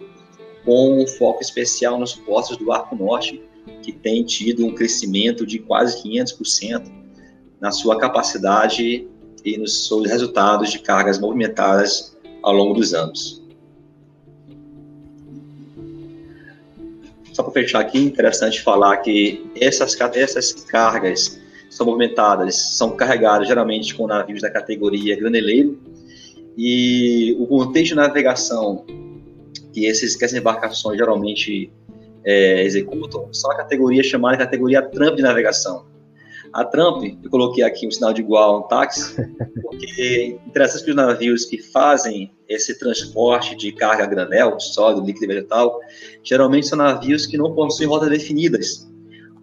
com 0.64 1.02
um 1.02 1.06
foco 1.06 1.42
especial 1.42 1.98
nos 1.98 2.14
portos 2.14 2.56
do 2.56 2.70
Arco 2.70 2.94
Norte, 2.94 3.42
que 3.82 3.92
tem 3.92 4.24
tido 4.24 4.66
um 4.66 4.74
crescimento 4.74 5.46
de 5.46 5.58
quase 5.58 6.02
500% 6.02 6.90
na 7.60 7.70
sua 7.70 7.98
capacidade 7.98 9.08
e 9.44 9.58
nos 9.58 9.86
seus 9.86 10.08
resultados 10.08 10.70
de 10.70 10.78
cargas 10.80 11.18
movimentadas 11.18 12.16
ao 12.42 12.52
longo 12.52 12.74
dos 12.74 12.94
anos. 12.94 13.39
Só 17.32 17.42
para 17.42 17.52
fechar 17.52 17.80
aqui, 17.80 17.98
interessante 17.98 18.60
falar 18.60 18.96
que 18.98 19.50
essas, 19.54 19.96
essas 20.14 20.52
cargas 20.52 21.40
são 21.68 21.86
movimentadas, 21.86 22.56
são 22.56 22.96
carregadas 22.96 23.46
geralmente 23.46 23.94
com 23.94 24.06
navios 24.06 24.42
da 24.42 24.50
categoria 24.50 25.16
graneleiro, 25.16 25.78
e 26.56 27.36
o 27.38 27.46
contexto 27.46 27.90
de 27.90 27.94
navegação 27.94 28.84
que, 29.72 29.86
esses, 29.86 30.16
que 30.16 30.24
essas 30.24 30.38
embarcações 30.38 30.98
geralmente 30.98 31.72
é, 32.24 32.62
executam 32.64 33.32
são 33.32 33.50
a 33.52 33.56
categoria 33.56 34.02
chamada 34.02 34.36
categoria 34.36 34.82
Trump 34.82 35.16
de 35.16 35.22
navegação. 35.22 35.86
A 36.52 36.64
Trump, 36.64 37.04
eu 37.22 37.30
coloquei 37.30 37.62
aqui 37.62 37.86
um 37.86 37.90
sinal 37.90 38.12
de 38.12 38.20
igual 38.20 38.54
a 38.54 38.58
um 38.58 38.62
táxi, 38.62 39.14
porque 39.62 40.38
interessante 40.46 40.84
que 40.84 40.90
os 40.90 40.96
navios 40.96 41.44
que 41.44 41.58
fazem 41.58 42.32
esse 42.48 42.78
transporte 42.78 43.54
de 43.54 43.70
carga 43.72 44.06
granel, 44.06 44.58
sólido, 44.58 45.06
líquido 45.06 45.26
e 45.26 45.28
vegetal, 45.28 45.78
geralmente 46.24 46.66
são 46.66 46.78
navios 46.78 47.26
que 47.26 47.36
não 47.36 47.54
possuem 47.54 47.88
rotas 47.88 48.08
definidas 48.08 48.90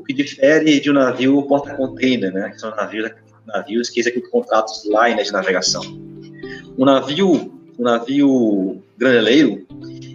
que 0.08 0.14
difere 0.14 0.80
de 0.80 0.90
um 0.90 0.94
navio 0.94 1.44
porta-container, 1.44 2.34
né? 2.34 2.50
Que 2.52 2.60
são 2.60 2.74
navios, 2.76 3.12
navios 3.46 3.90
que 3.90 4.00
executam 4.00 4.32
contratos 4.32 4.86
line 4.86 5.22
de 5.22 5.32
navegação. 5.32 5.84
Um 6.78 6.86
navio, 6.86 7.54
um 7.78 7.84
navio 7.84 8.82
graneleiro, 8.98 9.68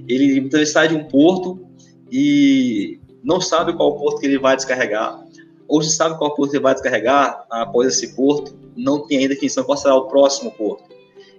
ele 0.09 0.41
muitas 0.41 0.61
vezes 0.61 0.73
sai 0.73 0.89
de 0.89 0.95
um 0.95 1.05
porto 1.05 1.61
e 2.11 2.99
não 3.23 3.41
sabe 3.41 3.75
qual 3.75 3.99
porto 3.99 4.21
que 4.21 4.27
ele 4.27 4.39
vai 4.39 4.57
descarregar, 4.57 5.22
se 5.81 5.97
sabe 5.97 6.19
qual 6.19 6.35
porto 6.35 6.53
ele 6.53 6.63
vai 6.63 6.75
descarregar, 6.75 7.47
após 7.49 7.89
esse 7.89 8.15
porto, 8.15 8.55
não 8.77 9.07
tem 9.07 9.19
ainda 9.19 9.35
definição 9.35 9.65
qual 9.65 9.79
será 9.79 9.95
o 9.95 10.09
próximo 10.09 10.51
porto. 10.51 10.85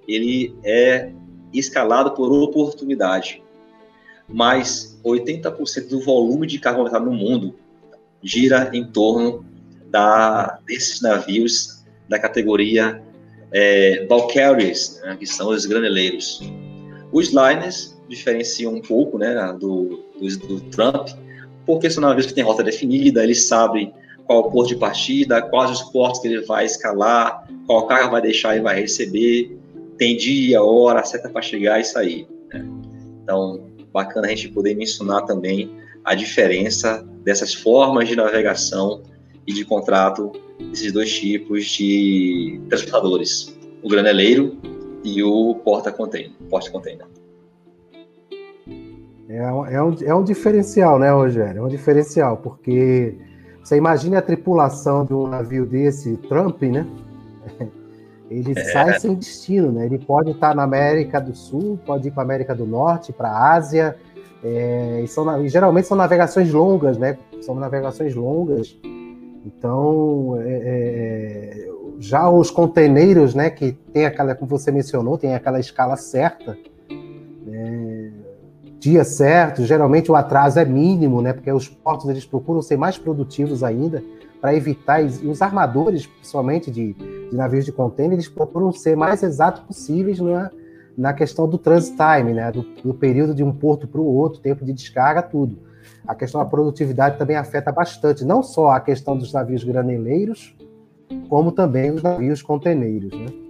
Ele 0.07 0.55
é 0.63 1.11
escalado 1.53 2.11
por 2.11 2.31
oportunidade. 2.31 3.43
Mas 4.27 4.99
80% 5.03 5.89
do 5.89 6.01
volume 6.01 6.47
de 6.47 6.57
carga 6.57 6.79
movimentada 6.79 7.05
no 7.05 7.15
mundo 7.15 7.55
gira 8.23 8.71
em 8.73 8.85
torno 8.85 9.45
da, 9.87 10.59
desses 10.65 11.01
navios 11.01 11.83
da 12.07 12.17
categoria 12.17 13.03
é, 13.51 14.05
bulk 14.07 14.33
carriers, 14.33 14.99
né, 15.03 15.15
que 15.17 15.27
são 15.27 15.49
os 15.49 15.65
graneleiros. 15.65 16.41
Os 17.11 17.27
liners 17.27 17.95
diferenciam 18.09 18.73
um 18.73 18.81
pouco 18.81 19.17
né, 19.17 19.55
do, 19.59 20.03
do, 20.19 20.37
do 20.47 20.61
Trump, 20.71 21.09
porque 21.65 21.89
são 21.89 22.01
navios 22.01 22.25
que 22.25 22.33
têm 22.33 22.43
rota 22.43 22.63
definida, 22.63 23.23
eles 23.23 23.45
sabem 23.45 23.93
qual 24.25 24.39
o 24.39 24.51
porto 24.51 24.69
de 24.69 24.75
partida, 24.75 25.41
quais 25.41 25.71
os 25.71 25.81
portos 25.81 26.21
que 26.21 26.27
ele 26.27 26.41
vai 26.41 26.65
escalar, 26.65 27.47
qual 27.67 27.87
carga 27.87 28.09
vai 28.09 28.21
deixar 28.21 28.55
e 28.55 28.61
vai 28.61 28.79
receber, 28.79 29.57
tem 29.97 30.17
dia, 30.17 30.61
hora 30.61 31.03
certa 31.03 31.29
para 31.29 31.41
chegar 31.41 31.79
e 31.79 31.83
sair. 31.83 32.27
Né? 32.51 32.65
Então, 33.23 33.67
bacana 33.91 34.27
a 34.27 34.29
gente 34.29 34.49
poder 34.49 34.75
mencionar 34.75 35.25
também 35.25 35.71
a 36.03 36.15
diferença 36.15 37.05
dessas 37.23 37.53
formas 37.53 38.07
de 38.07 38.15
navegação 38.15 39.03
e 39.47 39.53
de 39.53 39.63
contrato 39.65 40.31
desses 40.69 40.91
dois 40.91 41.11
tipos 41.11 41.65
de 41.65 42.61
transportadores, 42.69 43.57
o 43.81 43.89
graneleiro 43.89 44.57
e 45.03 45.21
o 45.23 45.55
porta-container. 45.63 46.31
Porta 46.49 46.71
-container. 46.71 47.05
É, 49.29 49.37
é, 49.37 49.81
um, 49.81 49.95
é 50.01 50.15
um 50.15 50.23
diferencial, 50.23 50.99
né, 50.99 51.11
Rogério? 51.11 51.59
É 51.59 51.65
um 51.65 51.67
diferencial, 51.67 52.37
porque 52.37 53.15
você 53.63 53.77
imagina 53.77 54.19
a 54.19 54.21
tripulação 54.21 55.05
de 55.05 55.13
um 55.13 55.25
navio 55.25 55.65
desse, 55.65 56.17
Trump, 56.17 56.61
né? 56.63 56.85
Ele 58.29 58.53
é. 58.57 58.63
sai 58.65 58.99
sem 58.99 59.13
destino, 59.13 59.71
né? 59.71 59.85
Ele 59.85 59.99
pode 59.99 60.31
estar 60.31 60.55
na 60.55 60.63
América 60.63 61.21
do 61.21 61.35
Sul, 61.35 61.79
pode 61.85 62.07
ir 62.07 62.11
para 62.11 62.23
a 62.23 62.25
América 62.25 62.55
do 62.55 62.65
Norte, 62.65 63.13
para 63.13 63.29
a 63.29 63.53
Ásia. 63.53 63.95
É, 64.43 65.01
e, 65.03 65.07
são, 65.07 65.45
e 65.45 65.47
geralmente 65.47 65.87
são 65.87 65.95
navegações 65.95 66.51
longas, 66.51 66.97
né? 66.97 67.17
São 67.41 67.55
navegações 67.55 68.13
longas. 68.15 68.77
Então, 69.45 70.37
é, 70.41 70.51
é, 70.65 71.69
já 71.99 72.29
os 72.29 72.49
conteneiros, 72.49 73.35
né? 73.35 73.49
Que 73.49 73.73
tem 73.93 74.05
aquela, 74.05 74.35
como 74.35 74.49
você 74.49 74.71
mencionou, 74.71 75.17
tem 75.17 75.35
aquela 75.35 75.59
escala 75.59 75.95
certa. 75.95 76.57
Dia 78.83 79.05
certo, 79.05 79.63
geralmente 79.63 80.11
o 80.11 80.15
atraso 80.15 80.59
é 80.59 80.65
mínimo, 80.65 81.21
né? 81.21 81.31
Porque 81.31 81.49
os 81.49 81.69
portos 81.69 82.09
eles 82.09 82.25
procuram 82.25 82.61
ser 82.61 82.75
mais 82.75 82.97
produtivos 82.97 83.63
ainda 83.63 84.03
para 84.41 84.53
evitar 84.53 85.01
e 85.01 85.25
os 85.25 85.41
armadores, 85.41 86.05
principalmente 86.05 86.69
de, 86.69 86.91
de 86.91 87.33
navios 87.33 87.63
de 87.63 87.71
contêiner, 87.71 88.15
eles 88.15 88.27
procuram 88.27 88.73
ser 88.73 88.97
mais 88.97 89.23
exatos 89.23 89.61
possíveis 89.61 90.19
na, 90.19 90.51
na 90.97 91.13
questão 91.13 91.47
do 91.47 91.57
transit 91.57 91.95
time, 91.95 92.33
né? 92.33 92.51
Do, 92.51 92.63
do 92.83 92.93
período 92.93 93.33
de 93.33 93.41
um 93.41 93.53
porto 93.53 93.87
para 93.87 94.01
o 94.01 94.05
outro, 94.05 94.41
tempo 94.41 94.65
de 94.65 94.73
descarga, 94.73 95.21
tudo. 95.21 95.59
A 96.05 96.13
questão 96.13 96.43
da 96.43 96.45
produtividade 96.45 97.17
também 97.17 97.37
afeta 97.37 97.71
bastante, 97.71 98.25
não 98.25 98.43
só 98.43 98.71
a 98.71 98.81
questão 98.81 99.17
dos 99.17 99.31
navios 99.31 99.63
graneleiros, 99.63 100.57
como 101.29 101.53
também 101.53 101.89
os 101.89 102.03
navios 102.03 102.41
conteneiros, 102.41 103.17
né? 103.17 103.42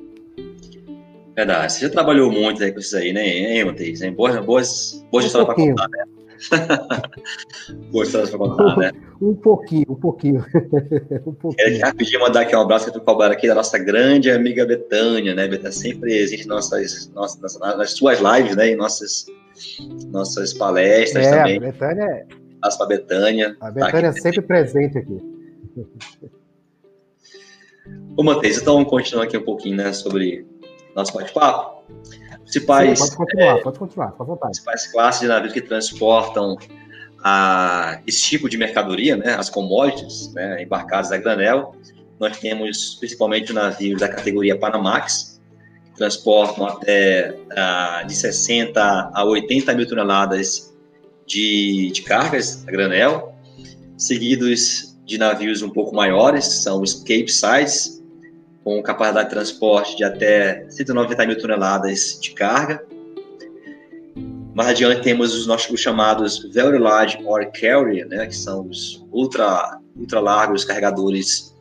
Verdade. 1.36 1.74
Você 1.74 1.80
já 1.82 1.90
trabalhou 1.90 2.32
muito 2.32 2.64
aí 2.64 2.72
com 2.72 2.80
isso 2.80 2.96
aí, 2.96 3.12
né, 3.12 3.28
hein, 3.28 3.66
Matheus? 3.66 4.00
Boas, 4.16 4.46
boas, 4.46 5.06
boas 5.12 5.24
um 5.24 5.28
histórias 5.28 5.48
para 5.48 5.56
contar, 5.56 5.90
né? 5.90 6.06
boas 7.92 8.08
histórias 8.08 8.30
para 8.30 8.40
contar, 8.40 8.78
né? 8.78 8.92
Um 9.22 9.36
pouquinho, 9.36 9.86
um 9.88 9.96
pouquinho. 9.96 10.44
um 11.26 11.34
pouquinho. 11.34 11.56
Quero 11.56 11.80
rapidinho 11.80 12.20
mandar 12.20 12.42
aqui 12.42 12.54
um 12.54 12.60
abraço 12.60 12.92
para 12.92 13.00
o 13.00 13.06
cobrar 13.06 13.32
aqui 13.32 13.48
da 13.48 13.56
nossa 13.56 13.80
grande 13.80 14.30
amiga 14.30 14.66
Betânia, 14.66 15.34
né? 15.34 15.48
Betânia 15.48 15.72
sempre 15.72 16.14
existe 16.18 16.46
nossas, 16.46 17.10
nossas, 17.16 17.58
nas 17.58 17.92
suas 17.92 18.20
lives, 18.20 18.58
né? 18.58 18.72
E 18.72 18.76
nossas, 18.76 19.26
nossas 20.12 20.54
palestras 20.54 21.26
é, 21.26 21.38
também. 21.38 21.58
A 21.58 21.60
Betânia 21.62 22.04
é... 22.04 22.26
Abraço 22.58 22.78
para 22.78 22.88
Betânia. 22.88 23.58
A 23.62 23.72
Betânia 23.72 24.12
tá 24.12 24.18
é 24.18 24.22
sempre 24.22 24.42
presente 24.42 24.98
aqui. 24.98 25.18
Ô, 28.18 28.24
Matheus, 28.24 28.58
então 28.58 28.84
continuando 28.84 29.28
aqui 29.28 29.38
um 29.38 29.44
pouquinho, 29.44 29.78
né, 29.78 29.94
sobre 29.94 30.46
nosso 30.96 31.14
bate-papo. 31.14 31.84
Principais, 32.42 33.00
Sim, 33.00 33.06
pode 33.06 33.18
continuar, 33.18 33.58
é, 33.58 33.62
pode 33.62 33.80
continuar, 33.80 34.12
com 34.12 34.26
vontade. 34.26 34.52
Principais 34.52 34.88
classes 34.88 35.22
de 35.22 35.28
navios 35.28 35.54
que 35.54 35.62
transportam 35.62 36.58
a, 37.24 38.00
esse 38.06 38.22
tipo 38.22 38.50
de 38.50 38.58
mercadoria, 38.58 39.16
né, 39.16 39.34
as 39.34 39.50
commodities, 39.50 40.34
né, 40.34 40.62
embarcadas 40.62 41.12
a 41.12 41.18
granel. 41.18 41.76
Nós 42.20 42.38
temos 42.38 42.96
principalmente 42.96 43.54
navios 43.54 44.00
da 44.00 44.08
categoria 44.08 44.58
Panamax, 44.58 45.42
que 45.86 45.96
transportam 45.96 46.66
até 46.66 47.34
uh, 47.34 48.06
de 48.06 48.14
60 48.14 49.12
a 49.14 49.26
80 49.26 49.74
mil 49.74 49.88
toneladas 49.88 50.74
de, 51.26 51.92
de 51.92 52.02
cargas 52.02 52.68
a 52.68 52.72
granel, 52.72 53.34
seguidos 53.98 54.98
de 55.06 55.18
navios 55.18 55.62
um 55.62 55.70
pouco 55.70 55.96
maiores, 55.96 56.46
são 56.46 56.82
os 56.82 56.94
Cape 56.94 57.30
Size, 57.30 58.03
com 58.64 58.82
capacidade 58.82 59.30
de 59.30 59.36
transporte 59.36 59.98
de 59.98 60.04
até 60.04 60.66
190 60.70 61.26
mil 61.26 61.38
toneladas 61.38 62.18
de 62.22 62.32
carga. 62.32 62.84
Mais 64.56 64.70
adiante 64.70 65.02
temos 65.02 65.34
os 65.34 65.46
nossos 65.46 65.70
os 65.70 65.80
chamados 65.80 66.48
Very 66.54 66.78
Large 66.78 67.18
Ore 67.26 67.52
Carrier, 67.52 68.08
né, 68.08 68.26
que 68.28 68.36
são 68.36 68.68
os 68.68 69.04
ultra, 69.12 69.80
ultra 69.96 70.20
largos 70.20 70.64
carregadores 70.64 71.54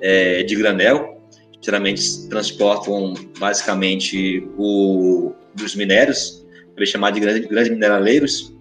é, 0.00 0.42
de 0.42 0.54
granel, 0.56 1.20
geralmente 1.60 2.28
transportam 2.28 3.14
basicamente 3.38 4.46
o, 4.58 5.32
os 5.62 5.74
minérios, 5.76 6.44
também 6.74 6.86
chamado 6.86 7.14
de 7.14 7.20
grandes, 7.20 7.48
grandes 7.48 7.72
mineraleiros, 7.72 8.52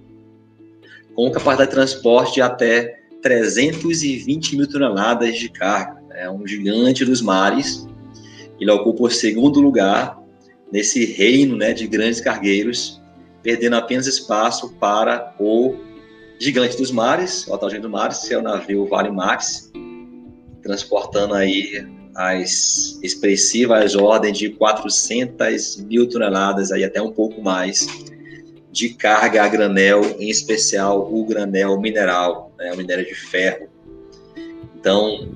com 1.16 1.30
capacidade 1.32 1.72
de 1.72 1.76
transporte 1.76 2.36
de 2.36 2.42
até 2.42 3.00
320 3.22 4.56
mil 4.56 4.70
toneladas 4.70 5.38
de 5.38 5.50
carga 5.50 6.01
é 6.22 6.30
um 6.30 6.46
gigante 6.46 7.04
dos 7.04 7.20
mares. 7.20 7.88
Ele 8.60 8.70
ocupa 8.72 9.04
o 9.04 9.10
segundo 9.10 9.60
lugar 9.60 10.22
nesse 10.72 11.04
reino 11.04 11.58
né, 11.58 11.74
de 11.74 11.88
grandes 11.88 12.22
cargueiros, 12.22 13.02
perdendo 13.42 13.76
apenas 13.76 14.06
espaço 14.06 14.72
para 14.80 15.36
o 15.40 15.76
gigante 16.40 16.78
dos 16.78 16.92
mares, 16.92 17.48
o 17.48 17.56
gigante 17.56 17.82
dos 17.82 17.92
mares, 17.92 18.20
que 18.20 18.34
é 18.36 18.38
o 18.38 18.42
navio 18.42 18.86
Vale 18.86 19.10
Max, 19.10 19.72
transportando 20.62 21.34
aí 21.34 21.88
as 22.14 23.00
expressivas 23.02 23.96
ordens 23.96 24.38
de 24.38 24.50
400 24.50 25.78
mil 25.78 26.08
toneladas, 26.08 26.72
aí 26.72 26.84
até 26.84 27.02
um 27.02 27.12
pouco 27.12 27.42
mais, 27.42 27.88
de 28.72 28.90
carga 28.90 29.44
a 29.44 29.48
granel, 29.48 30.02
em 30.20 30.30
especial 30.30 31.12
o 31.12 31.26
granel 31.26 31.80
mineral, 31.82 32.54
né, 32.60 32.72
o 32.72 32.78
minério 32.78 33.06
de 33.06 33.16
ferro. 33.16 33.68
Então, 34.76 35.30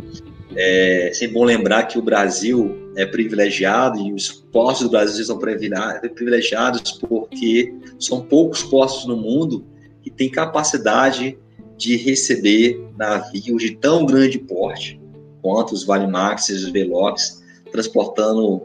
é 0.55 1.11
sempre 1.13 1.33
bom 1.33 1.43
lembrar 1.43 1.83
que 1.83 1.99
o 1.99 2.01
Brasil 2.01 2.91
é 2.95 3.05
privilegiado 3.05 3.99
e 3.99 4.13
os 4.13 4.31
postos 4.31 4.87
do 4.87 4.91
Brasil 4.91 5.23
são 5.25 5.37
privilegiados 5.37 6.93
porque 6.93 7.73
são 7.99 8.21
poucos 8.21 8.63
postos 8.63 9.05
no 9.05 9.17
mundo 9.17 9.65
que 10.01 10.09
têm 10.09 10.29
capacidade 10.29 11.37
de 11.77 11.97
receber 11.97 12.81
navios 12.97 13.61
de 13.61 13.75
tão 13.75 14.05
grande 14.05 14.39
porte 14.39 14.99
quanto 15.41 15.73
os 15.73 15.83
Valimax 15.83 16.49
e 16.49 16.53
os 16.53 16.69
Velox, 16.69 17.43
transportando 17.71 18.63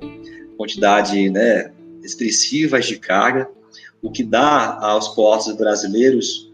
quantidade 0.56 1.28
né, 1.28 1.72
expressivas 2.04 2.86
de 2.86 2.98
carga, 2.98 3.48
o 4.00 4.10
que 4.10 4.22
dá 4.22 4.78
aos 4.80 5.08
portos 5.08 5.54
brasileiros 5.56 6.50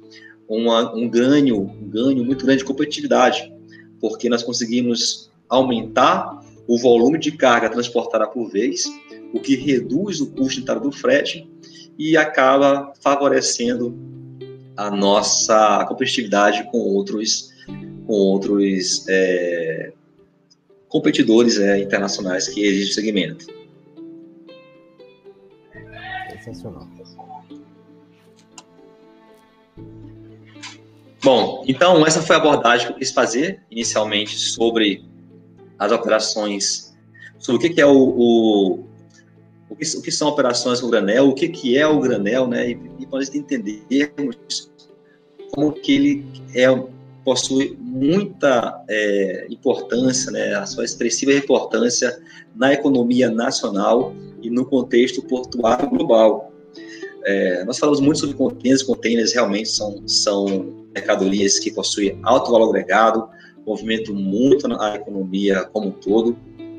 uma, 0.48 0.94
um 0.94 1.08
ganho, 1.08 1.60
um 1.60 1.88
ganho 1.88 2.24
muito 2.24 2.44
grande 2.44 2.60
de 2.60 2.64
competitividade 2.64 3.52
porque 4.00 4.28
nós 4.28 4.42
conseguimos 4.42 5.25
aumentar 5.48 6.40
o 6.66 6.78
volume 6.78 7.18
de 7.18 7.32
carga 7.32 7.70
transportada 7.70 8.26
por 8.26 8.50
vez, 8.50 8.84
o 9.32 9.40
que 9.40 9.56
reduz 9.56 10.20
o 10.20 10.32
custo 10.32 10.58
unitário 10.58 10.82
do 10.82 10.92
frete 10.92 11.48
e 11.98 12.16
acaba 12.16 12.92
favorecendo 13.00 13.96
a 14.76 14.90
nossa 14.90 15.84
competitividade 15.86 16.68
com 16.70 16.78
outros, 16.78 17.50
com 18.06 18.12
outros 18.12 19.06
é, 19.08 19.92
competidores 20.88 21.58
é, 21.58 21.80
internacionais 21.80 22.48
que 22.48 22.62
existem 22.62 22.88
no 22.88 22.94
segmento. 22.94 23.46
Sensacional. 26.44 26.86
Bom, 31.22 31.64
então 31.66 32.06
essa 32.06 32.22
foi 32.22 32.36
a 32.36 32.38
abordagem 32.38 32.86
que 32.86 32.92
eu 32.92 32.96
quis 32.98 33.10
fazer 33.10 33.60
inicialmente 33.68 34.38
sobre 34.38 35.04
as 35.78 35.92
operações, 35.92 36.96
sobre 37.38 37.66
o 37.66 37.74
que, 37.74 37.80
é 37.80 37.86
o, 37.86 37.92
o, 37.92 38.84
o, 39.68 39.76
que, 39.76 39.96
o 39.96 40.02
que 40.02 40.10
são 40.10 40.28
operações 40.28 40.80
com 40.80 40.90
granel, 40.90 41.28
o 41.28 41.34
que, 41.34 41.48
que 41.48 41.76
é 41.76 41.86
o 41.86 42.00
granel, 42.00 42.46
né? 42.46 42.70
E, 42.70 42.80
e 42.98 43.06
para 43.06 43.18
nós 43.18 43.34
entendermos 43.34 44.70
como 45.52 45.72
que 45.72 45.94
ele 45.94 46.26
é 46.54 46.66
possui 47.26 47.76
muita 47.80 48.84
é, 48.88 49.48
importância, 49.50 50.30
né, 50.30 50.54
a 50.54 50.64
sua 50.64 50.84
expressiva 50.84 51.32
importância 51.32 52.16
na 52.54 52.72
economia 52.72 53.28
nacional 53.28 54.14
e 54.40 54.48
no 54.48 54.64
contexto 54.64 55.20
portuário 55.22 55.90
global. 55.90 56.52
É, 57.24 57.64
nós 57.64 57.78
falamos 57.80 57.98
muito 58.00 58.20
sobre 58.20 58.36
containers, 58.36 58.84
containers 58.84 59.32
realmente 59.32 59.68
são, 59.68 60.06
são 60.06 60.86
mercadorias 60.94 61.58
que 61.58 61.72
possuem 61.72 62.16
alto 62.22 62.52
valor 62.52 62.68
agregado, 62.68 63.28
movimentam 63.66 64.14
muito 64.14 64.66
a 64.80 64.94
economia 64.94 65.64
como 65.64 65.88
um 65.88 65.92
todo, 65.92 66.36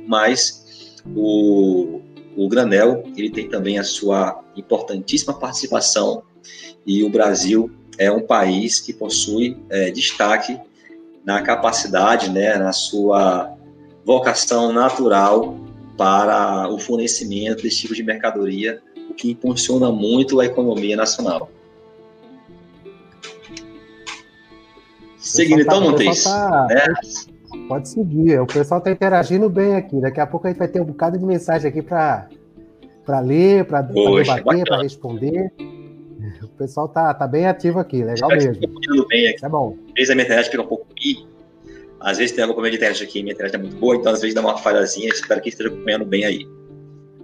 mas 0.08 0.96
o, 1.16 2.00
o 2.36 2.48
granel 2.48 3.04
ele 3.16 3.30
tem 3.30 3.50
também 3.50 3.78
a 3.78 3.84
sua 3.84 4.42
importantíssima 4.56 5.34
participação 5.34 6.24
e 6.86 7.04
o 7.04 7.10
Brasil 7.10 7.70
é 7.98 8.12
um 8.12 8.22
país 8.22 8.80
que 8.80 8.94
possui 8.94 9.58
é, 9.70 9.92
destaque 9.92 10.58
na 11.26 11.42
capacidade, 11.42 12.30
né, 12.30 12.56
na 12.58 12.72
sua 12.72 13.54
vocação 14.06 14.72
natural 14.72 15.58
para 15.98 16.70
o 16.70 16.80
fornecimento 16.80 17.64
desse 17.64 17.80
tipo 17.80 17.94
de 17.94 18.04
mercadoria, 18.04 18.82
o 19.10 19.14
que 19.14 19.32
impulsiona 19.32 19.92
muito 19.92 20.40
a 20.40 20.46
economia 20.46 20.96
nacional. 20.96 21.50
Seguindo 25.18 25.62
então, 25.62 25.84
tá, 25.84 25.90
Montes. 25.92 26.24
Tá, 26.24 26.68
né? 26.70 26.86
Pode 27.68 27.90
seguir, 27.90 28.40
o 28.40 28.46
pessoal 28.46 28.80
está 28.80 28.92
interagindo 28.92 29.50
bem 29.50 29.76
aqui. 29.76 30.00
Daqui 30.00 30.20
a 30.20 30.28
pouco 30.28 30.48
a 30.48 30.50
gente 30.50 30.60
vai 30.60 30.68
ter 30.68 30.82
um 30.82 30.86
bocado 30.86 31.18
de 31.18 31.26
mensagem 31.26 31.70
aqui 31.70 31.82
para 31.82 32.30
ler, 33.22 33.66
para 33.66 33.82
debater, 33.82 34.64
para 34.66 34.82
responder. 34.82 35.52
O 36.44 36.48
pessoal 36.58 36.88
tá, 36.88 37.14
tá 37.14 37.28
bem 37.28 37.46
ativo 37.46 37.80
aqui, 37.80 38.04
legal 38.04 38.30
mesmo. 38.30 38.54
Bem 39.08 39.28
aqui. 39.30 39.46
É 39.46 39.50
bom. 39.50 39.76
Às 39.90 39.94
vezes 39.94 40.10
a 40.10 40.16
minha 40.16 40.26
internet 40.26 40.50
fica 40.50 40.64
um 40.64 40.68
pouco 40.68 40.88
pi. 40.94 41.26
Às 42.00 42.18
vezes 42.18 42.36
tem 42.36 42.44
alguma 42.44 42.56
problema 42.56 42.72
de 42.72 42.78
internet 42.78 43.04
aqui, 43.04 43.24
minha 43.24 43.34
internet 43.34 43.56
é 43.56 43.58
muito 43.58 43.78
boa, 43.78 43.96
então 43.96 44.12
às 44.12 44.22
vezes 44.22 44.36
dá 44.36 44.42
uma 44.42 44.58
falhazinha. 44.58 45.10
Espero 45.10 45.42
que 45.42 45.50
esteja 45.50 45.70
acompanhando 45.70 46.06
bem 46.06 46.26
aí. 46.26 46.48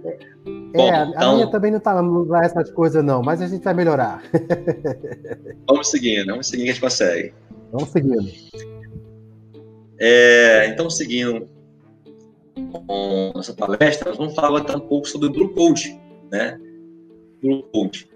É, 0.04 1.04
bom, 1.04 1.08
então... 1.08 1.30
a 1.30 1.34
minha 1.34 1.50
também 1.50 1.70
não 1.70 1.80
tá 1.80 1.92
lá 2.00 2.44
essas 2.44 2.70
coisas, 2.70 3.02
não, 3.04 3.22
mas 3.22 3.40
a 3.40 3.46
gente 3.46 3.62
vai 3.62 3.74
melhorar. 3.74 4.22
vamos 5.66 5.90
seguindo, 5.90 6.26
vamos 6.26 6.48
seguindo 6.48 6.64
que 6.64 6.70
a 6.70 6.74
gente 6.74 6.82
consegue. 6.82 7.32
Vamos 7.72 7.88
seguindo. 7.90 8.30
É, 9.98 10.68
então, 10.68 10.90
seguindo 10.90 11.48
com 12.72 13.32
nossa 13.34 13.52
palestra, 13.52 14.10
nós 14.10 14.18
vamos 14.18 14.34
falar 14.34 14.76
um 14.76 14.80
pouco 14.80 15.08
sobre 15.08 15.28
o 15.28 15.32
Blue 15.32 15.52
Code, 15.54 15.98
né? 16.30 16.58
Blue 17.42 17.62
Code. 17.64 18.08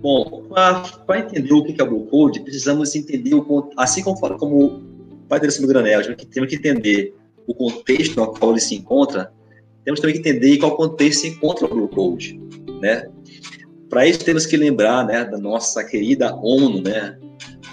Bom, 0.00 0.44
para 0.48 1.18
entender 1.18 1.52
o 1.52 1.62
que 1.64 1.80
é 1.80 1.84
o 1.84 1.88
Blue 1.88 2.06
Code, 2.06 2.40
precisamos 2.40 2.94
entender, 2.94 3.34
o, 3.34 3.70
assim 3.76 4.02
como, 4.02 4.18
como 4.38 4.64
o 4.66 4.82
Pai 5.28 5.40
do 5.40 5.66
Granel, 5.66 6.16
temos 6.30 6.48
que 6.48 6.56
entender 6.56 7.14
o 7.46 7.54
contexto 7.54 8.16
no 8.16 8.26
qual 8.28 8.52
ele 8.52 8.60
se 8.60 8.74
encontra, 8.74 9.32
temos 9.84 10.00
também 10.00 10.14
que 10.14 10.28
entender 10.28 10.54
em 10.54 10.58
qual 10.58 10.76
contexto 10.76 11.20
se 11.20 11.28
encontra 11.28 11.66
o 11.66 11.68
Blue 11.68 11.88
Code, 11.88 12.40
né? 12.80 13.08
Para 13.90 14.06
isso 14.06 14.24
temos 14.24 14.46
que 14.46 14.56
lembrar, 14.56 15.06
né, 15.06 15.24
da 15.24 15.38
nossa 15.38 15.84
querida 15.84 16.34
ONU, 16.34 16.82
né, 16.82 17.18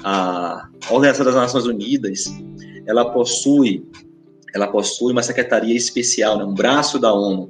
a 0.03 0.69
Organização 0.89 1.25
das 1.25 1.35
Nações 1.35 1.65
Unidas, 1.65 2.25
ela 2.85 3.11
possui 3.11 3.85
ela 4.53 4.67
possui 4.67 5.13
uma 5.13 5.23
secretaria 5.23 5.75
especial, 5.75 6.37
né, 6.37 6.43
um 6.43 6.53
braço 6.53 6.99
da 6.99 7.13
ONU, 7.13 7.49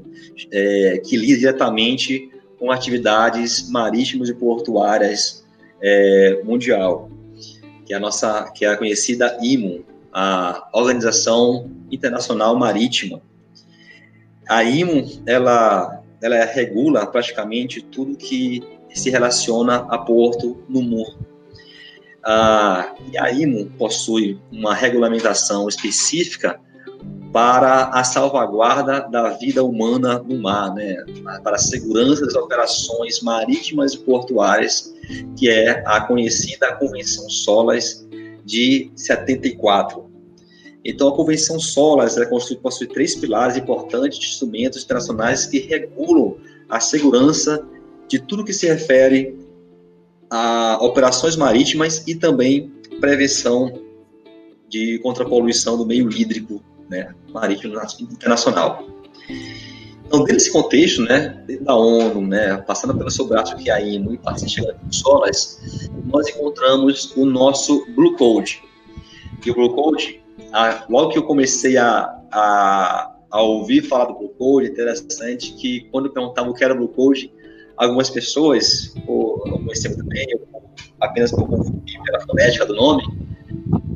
é, 0.51 1.01
que 1.03 1.17
lida 1.17 1.39
diretamente 1.39 2.29
com 2.59 2.71
atividades 2.71 3.69
marítimas 3.69 4.29
e 4.29 4.35
portuárias 4.35 5.43
é, 5.81 6.41
mundial, 6.43 7.09
que 7.85 7.93
é 7.93 7.97
a 7.97 7.99
nossa, 7.99 8.51
que 8.51 8.65
é 8.65 8.69
a 8.69 8.77
conhecida 8.77 9.37
IMO, 9.41 9.83
a 10.13 10.69
Organização 10.73 11.71
Internacional 11.91 12.55
Marítima. 12.55 13.21
A 14.47 14.63
IMO, 14.63 15.07
ela, 15.25 16.03
ela 16.21 16.45
regula 16.45 17.07
praticamente 17.07 17.81
tudo 17.81 18.15
que 18.15 18.61
se 18.93 19.09
relaciona 19.09 19.87
a 19.89 19.97
porto 19.97 20.63
no 20.69 20.81
mundo. 20.83 21.30
A, 22.23 22.93
a 23.19 23.31
IMO 23.31 23.65
possui 23.77 24.39
uma 24.51 24.75
regulamentação 24.75 25.67
específica 25.67 26.60
para 27.31 27.86
a 27.86 28.03
salvaguarda 28.03 29.07
da 29.10 29.29
vida 29.29 29.63
humana 29.63 30.19
no 30.19 30.38
mar, 30.41 30.73
né? 30.73 30.97
para 31.43 31.55
a 31.55 31.60
segurança 31.60 32.25
das 32.25 32.36
operações 32.36 33.21
marítimas 33.21 33.93
e 33.93 33.99
portuárias, 33.99 34.93
que 35.38 35.49
é 35.49 35.81
a 35.88 36.01
conhecida 36.01 36.75
Convenção 36.75 37.29
SOLAS 37.29 38.05
de 38.43 38.91
74. 38.95 40.12
Então, 40.84 41.07
a 41.07 41.15
Convenção 41.15 41.60
SOLAS 41.60 42.17
ela 42.17 42.27
possui 42.27 42.88
três 42.88 43.15
pilares 43.15 43.55
importantes 43.55 44.19
instrumentos 44.19 44.84
internacionais 44.84 45.45
que 45.45 45.60
regulam 45.60 46.38
a 46.67 46.79
segurança 46.79 47.65
de 48.07 48.19
tudo 48.19 48.43
que 48.43 48.53
se 48.53 48.67
refere 48.67 49.38
a 50.31 50.77
operações 50.81 51.35
marítimas 51.35 52.07
e 52.07 52.15
também 52.15 52.71
prevenção 53.01 53.73
de 54.69 54.97
contrapoluição 54.99 55.77
do 55.77 55.85
meio 55.85 56.09
hídrico 56.09 56.63
né, 56.89 57.13
marítimo 57.33 57.75
internacional. 58.09 58.87
Então, 60.05 60.19
dentro 60.19 60.35
desse 60.35 60.51
contexto, 60.51 61.01
né, 61.01 61.41
da 61.61 61.75
ONU, 61.75 62.21
né, 62.21 62.57
passando 62.67 62.95
pelo 62.95 63.09
seu 63.11 63.25
braço 63.27 63.55
que 63.57 63.69
é 63.69 63.73
a 63.73 63.81
IMO 63.81 64.13
e 64.13 64.49
chegando 64.49 64.79
no 64.83 64.93
SOLAS, 64.93 65.89
nós 66.05 66.27
encontramos 66.29 67.15
o 67.15 67.25
nosso 67.25 67.85
Blue 67.93 68.15
Code. 68.15 68.61
E 69.45 69.51
o 69.51 69.53
Blue 69.53 69.73
Code, 69.73 70.21
a, 70.53 70.85
logo 70.89 71.11
que 71.11 71.17
eu 71.17 71.23
comecei 71.23 71.77
a, 71.77 72.13
a, 72.31 73.15
a, 73.29 73.41
ouvir 73.41 73.83
falar 73.83 74.05
do 74.05 74.15
Blue 74.15 74.29
Code, 74.37 74.69
interessante 74.69 75.53
que 75.53 75.87
quando 75.91 76.07
eu 76.07 76.11
perguntava 76.11 76.49
o 76.49 76.53
que 76.53 76.63
era 76.63 76.75
Blue 76.75 76.89
Code, 76.89 77.33
algumas 77.85 78.09
pessoas, 78.09 78.93
ou 79.07 79.43
não 79.47 79.63
conheciam 79.63 79.93
muito 79.93 80.07
bem, 80.07 80.27
apenas 80.99 81.31
por 81.31 81.47
confundir 81.47 82.01
pela 82.03 82.19
fonética 82.21 82.65
do 82.65 82.75
nome, 82.75 83.03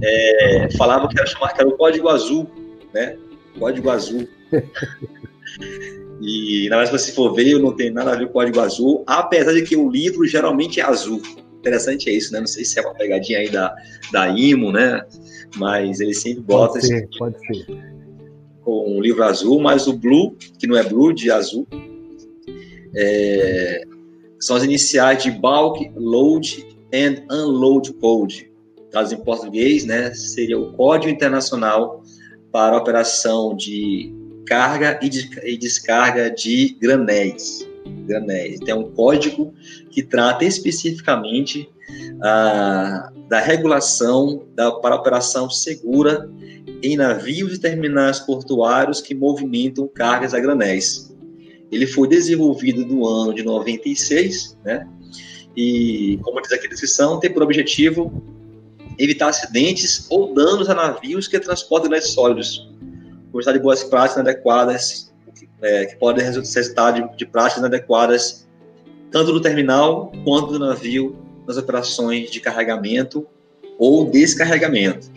é, 0.01 0.69
falavam 0.77 1.07
que 1.07 1.17
era, 1.17 1.27
chamar, 1.27 1.53
que 1.53 1.61
era 1.61 1.69
o 1.69 1.77
Código 1.77 2.09
Azul 2.09 2.49
né? 2.95 3.17
Código 3.59 3.89
azul. 3.89 4.27
e 6.21 6.67
na 6.69 6.77
verdade, 6.77 7.01
se 7.01 7.07
você 7.07 7.11
for 7.11 7.33
ver, 7.35 7.59
não 7.59 7.75
tem 7.75 7.91
nada 7.91 8.13
a 8.13 8.15
ver 8.15 8.25
com 8.25 8.31
o 8.31 8.33
código 8.33 8.61
azul, 8.61 9.03
apesar 9.05 9.51
de 9.53 9.63
que 9.63 9.75
o 9.75 9.89
livro 9.89 10.25
geralmente 10.25 10.79
é 10.79 10.83
azul. 10.83 11.21
Interessante 11.59 12.09
é 12.09 12.13
isso, 12.13 12.31
né? 12.31 12.39
Não 12.39 12.47
sei 12.47 12.63
se 12.63 12.79
é 12.79 12.81
uma 12.81 12.93
pegadinha 12.93 13.39
aí 13.39 13.49
da, 13.49 13.75
da 14.11 14.29
IMO, 14.29 14.71
né? 14.71 15.05
Mas 15.57 15.99
ele 15.99 16.13
sempre 16.13 16.41
bota 16.41 16.73
pode 16.73 16.87
ser, 16.87 17.09
pode 17.17 17.37
ser. 17.39 17.65
com 18.61 18.97
o 18.97 19.01
livro 19.01 19.23
azul, 19.23 19.59
mas 19.59 19.87
o 19.87 19.93
blue, 19.93 20.35
que 20.57 20.67
não 20.67 20.77
é 20.77 20.83
blue, 20.83 21.13
de 21.13 21.29
azul, 21.31 21.67
é, 22.95 23.83
são 24.39 24.55
as 24.55 24.63
iniciais 24.63 25.23
de 25.23 25.31
Bulk 25.31 25.91
Load 25.95 26.65
and 26.93 27.23
Unload 27.31 27.93
Code. 27.93 28.51
Traduzido 28.91 29.21
em 29.21 29.25
português, 29.25 29.85
né? 29.85 30.13
Seria 30.13 30.57
o 30.57 30.71
Código 30.73 31.11
Internacional 31.11 32.01
para 32.51 32.77
operação 32.77 33.55
de 33.55 34.13
carga 34.45 34.99
e, 35.01 35.09
de, 35.09 35.57
descarga 35.57 36.29
de 36.29 36.77
granéis. 36.79 37.67
granéis. 38.07 38.59
Tem 38.59 38.73
um 38.73 38.91
código 38.91 39.53
que 39.89 40.03
trata 40.03 40.45
especificamente 40.45 41.69
ah, 42.21 43.11
da 43.27 43.39
regulação 43.39 44.45
da, 44.55 44.71
para 44.71 44.95
operação 44.95 45.49
segura 45.49 46.29
em 46.81 46.95
navios 46.95 47.53
e 47.53 47.59
terminais 47.59 48.19
portuários 48.19 49.01
que 49.01 49.15
movimentam 49.15 49.87
cargas 49.87 50.33
a 50.33 50.39
granéis. 50.39 51.14
Ele 51.71 51.87
foi 51.87 52.07
desenvolvido 52.07 52.85
no 52.85 53.07
ano 53.07 53.33
de 53.33 53.43
96, 53.43 54.57
né? 54.63 54.87
E, 55.55 56.19
como 56.21 56.41
diz 56.41 56.51
aqui 56.51 56.67
a 56.67 56.69
descrição, 56.69 57.19
tem 57.19 57.31
por 57.31 57.41
objetivo 57.41 58.23
evitar 58.97 59.29
acidentes 59.29 60.05
ou 60.09 60.33
danos 60.33 60.69
a 60.69 60.75
navios 60.75 61.27
que 61.27 61.39
transportam 61.39 61.89
grandes 61.89 62.13
sólidos, 62.13 62.69
gostar 63.31 63.53
de 63.53 63.59
boas 63.59 63.83
práticas 63.83 64.21
inadequadas, 64.21 65.13
é, 65.61 65.85
que 65.85 65.95
podem 65.97 66.23
resultar 66.23 66.91
de, 66.91 67.17
de 67.17 67.25
práticas 67.25 67.59
inadequadas 67.59 68.45
tanto 69.11 69.31
no 69.31 69.39
terminal 69.39 70.11
quanto 70.25 70.51
no 70.53 70.59
navio 70.59 71.15
nas 71.47 71.57
operações 71.57 72.29
de 72.29 72.39
carregamento 72.39 73.25
ou 73.77 74.09
descarregamento. 74.09 75.09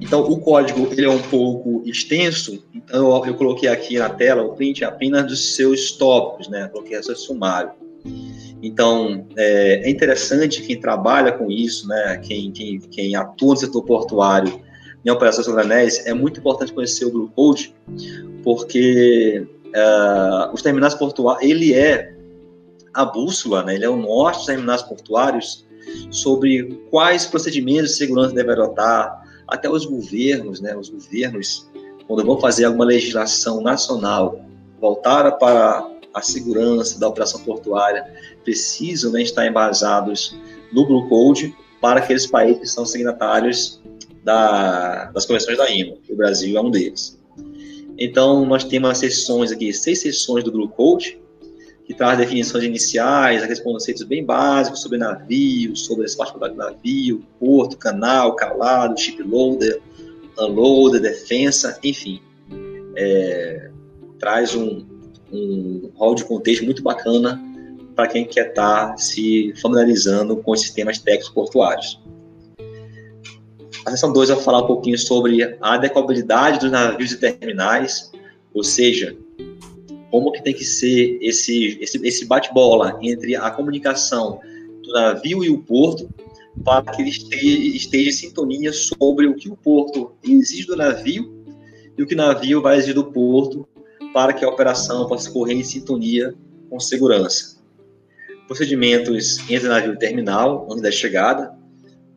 Então, 0.00 0.20
o 0.20 0.40
código 0.40 0.88
ele 0.90 1.06
é 1.06 1.10
um 1.10 1.22
pouco 1.22 1.82
extenso, 1.86 2.64
então 2.74 3.16
eu, 3.16 3.26
eu 3.26 3.34
coloquei 3.34 3.68
aqui 3.68 3.96
na 3.96 4.10
tela 4.10 4.42
o 4.42 4.54
print 4.54 4.84
apenas 4.84 5.24
dos 5.26 5.54
seus 5.54 5.92
tópicos, 5.92 6.48
né? 6.48 6.68
Coloquei 6.68 6.98
esse 6.98 7.14
sumário. 7.14 7.70
Então, 8.62 9.26
é, 9.36 9.82
é, 9.86 9.90
interessante 9.90 10.62
quem 10.62 10.80
trabalha 10.80 11.32
com 11.32 11.50
isso, 11.50 11.86
né, 11.86 12.18
quem, 12.22 12.50
quem, 12.50 12.80
quem 12.80 13.14
atua 13.14 13.50
no 13.50 13.60
setor 13.60 13.82
portuário 13.82 14.58
em 15.04 15.10
operações 15.10 15.46
granéis, 15.46 16.06
é 16.06 16.14
muito 16.14 16.40
importante 16.40 16.72
conhecer 16.72 17.04
o 17.04 17.10
Blue 17.10 17.30
Code, 17.36 17.74
porque 18.42 19.46
uh, 19.66 20.54
os 20.54 20.62
terminais 20.62 20.94
portuários, 20.94 21.44
ele 21.44 21.74
é 21.74 22.16
a 22.94 23.04
bússola, 23.04 23.62
né, 23.64 23.74
ele 23.74 23.84
é 23.84 23.88
o 23.88 23.96
norte 23.96 24.38
dos 24.38 24.46
terminais 24.46 24.80
portuários 24.80 25.66
sobre 26.10 26.64
quais 26.90 27.26
procedimentos 27.26 27.90
de 27.90 27.96
segurança 27.96 28.34
deve 28.34 28.52
adotar, 28.52 29.23
até 29.46 29.68
os 29.68 29.84
governos, 29.84 30.60
né, 30.60 30.76
os 30.76 30.88
governos, 30.88 31.68
quando 32.06 32.24
vão 32.24 32.38
fazer 32.40 32.64
alguma 32.64 32.84
legislação 32.84 33.60
nacional 33.60 34.40
voltada 34.80 35.32
para 35.32 35.88
a 36.12 36.20
segurança 36.20 36.98
da 36.98 37.08
operação 37.08 37.40
portuária, 37.40 38.06
precisam 38.44 39.12
né, 39.12 39.22
estar 39.22 39.46
embasados 39.46 40.36
no 40.72 40.86
Blue 40.86 41.08
Code 41.08 41.54
para 41.80 42.00
aqueles 42.00 42.26
países 42.26 42.60
que 42.60 42.66
são 42.66 42.86
signatários 42.86 43.80
da, 44.22 45.10
das 45.12 45.26
convenções 45.26 45.58
da 45.58 45.70
IMO, 45.70 45.98
o 46.08 46.16
Brasil 46.16 46.56
é 46.56 46.60
um 46.60 46.70
deles. 46.70 47.20
Então, 47.98 48.44
nós 48.44 48.64
temos 48.64 48.90
as 48.90 48.98
sessões 48.98 49.52
aqui, 49.52 49.72
seis 49.72 50.00
sessões 50.00 50.42
do 50.42 50.50
Blue 50.50 50.68
Code, 50.68 51.20
que 51.84 51.92
traz 51.92 52.16
definições 52.16 52.64
iniciais, 52.64 53.42
aqueles 53.42 53.60
conceitos 53.60 54.02
bem 54.04 54.24
básicos 54.24 54.80
sobre 54.80 54.98
navio, 54.98 55.76
sobre 55.76 56.06
as 56.06 56.14
particularidades 56.14 56.72
do 56.72 56.76
navio, 56.76 57.24
porto, 57.38 57.76
canal, 57.76 58.34
calado, 58.34 58.98
shiploader, 58.98 59.80
unloader, 60.38 61.00
defensa, 61.00 61.78
enfim. 61.84 62.20
É, 62.96 63.70
traz 64.18 64.54
um, 64.54 64.86
um 65.30 65.90
hall 65.96 66.14
de 66.14 66.24
contexto 66.24 66.64
muito 66.64 66.82
bacana 66.82 67.40
para 67.94 68.08
quem 68.08 68.24
quer 68.24 68.48
estar 68.48 68.90
tá 68.90 68.96
se 68.96 69.52
familiarizando 69.60 70.36
com 70.38 70.52
os 70.52 70.60
sistemas 70.60 70.98
técnicos 70.98 71.30
portuários. 71.30 72.00
A 73.84 73.90
seção 73.90 74.12
2 74.12 74.30
vai 74.30 74.40
falar 74.40 74.62
um 74.62 74.66
pouquinho 74.66 74.98
sobre 74.98 75.42
a 75.60 75.74
adequabilidade 75.74 76.60
dos 76.60 76.70
navios 76.70 77.12
e 77.12 77.18
terminais, 77.18 78.10
ou 78.54 78.64
seja, 78.64 79.14
como 80.14 80.30
que 80.30 80.44
tem 80.44 80.54
que 80.54 80.64
ser 80.64 81.18
esse, 81.20 81.76
esse, 81.80 82.00
esse 82.06 82.24
bate-bola 82.24 83.00
entre 83.02 83.34
a 83.34 83.50
comunicação 83.50 84.38
do 84.80 84.92
navio 84.92 85.42
e 85.42 85.50
o 85.50 85.58
porto, 85.58 86.08
para 86.64 86.84
que 86.92 87.02
ele 87.02 87.10
esteja, 87.10 87.58
esteja 87.76 88.10
em 88.10 88.12
sintonia 88.12 88.72
sobre 88.72 89.26
o 89.26 89.34
que 89.34 89.50
o 89.50 89.56
porto 89.56 90.12
exige 90.22 90.68
do 90.68 90.76
navio 90.76 91.44
e 91.98 92.00
o 92.00 92.06
que 92.06 92.14
o 92.14 92.16
navio 92.16 92.62
vai 92.62 92.76
exigir 92.76 92.94
do 92.94 93.06
porto 93.06 93.66
para 94.12 94.32
que 94.32 94.44
a 94.44 94.48
operação 94.48 95.04
possa 95.08 95.28
correr 95.32 95.54
em 95.54 95.64
sintonia 95.64 96.32
com 96.70 96.78
segurança. 96.78 97.60
Procedimentos 98.46 99.40
entre 99.50 99.66
navio 99.66 99.94
e 99.94 99.98
terminal, 99.98 100.68
antes 100.70 100.82
da 100.82 100.92
chegada, 100.92 101.58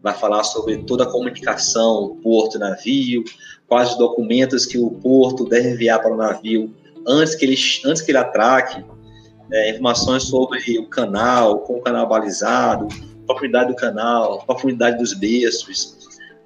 vai 0.03 0.13
falar 0.13 0.43
sobre 0.43 0.77
toda 0.83 1.03
a 1.03 1.11
comunicação 1.11 2.15
porto-navio, 2.21 3.23
quais 3.65 3.93
os 3.93 3.97
documentos 3.97 4.67
que 4.67 4.77
o 4.77 4.91
porto 4.91 5.45
deve 5.45 5.71
enviar 5.71 5.99
para 5.99 6.13
o 6.13 6.17
navio 6.17 6.71
antes 7.07 7.35
que 7.35 7.45
ele, 7.45 7.55
antes 7.85 8.01
que 8.01 8.11
ele 8.11 8.17
atraque, 8.17 8.83
é, 9.51 9.71
informações 9.71 10.23
sobre 10.23 10.77
o 10.77 10.87
canal, 10.87 11.59
com 11.59 11.77
o 11.77 11.81
canal 11.81 12.07
balizado, 12.07 12.87
profundidade 13.25 13.69
do 13.69 13.75
canal, 13.75 14.43
profundidade 14.45 14.97
dos 14.97 15.13
berços, 15.13 15.97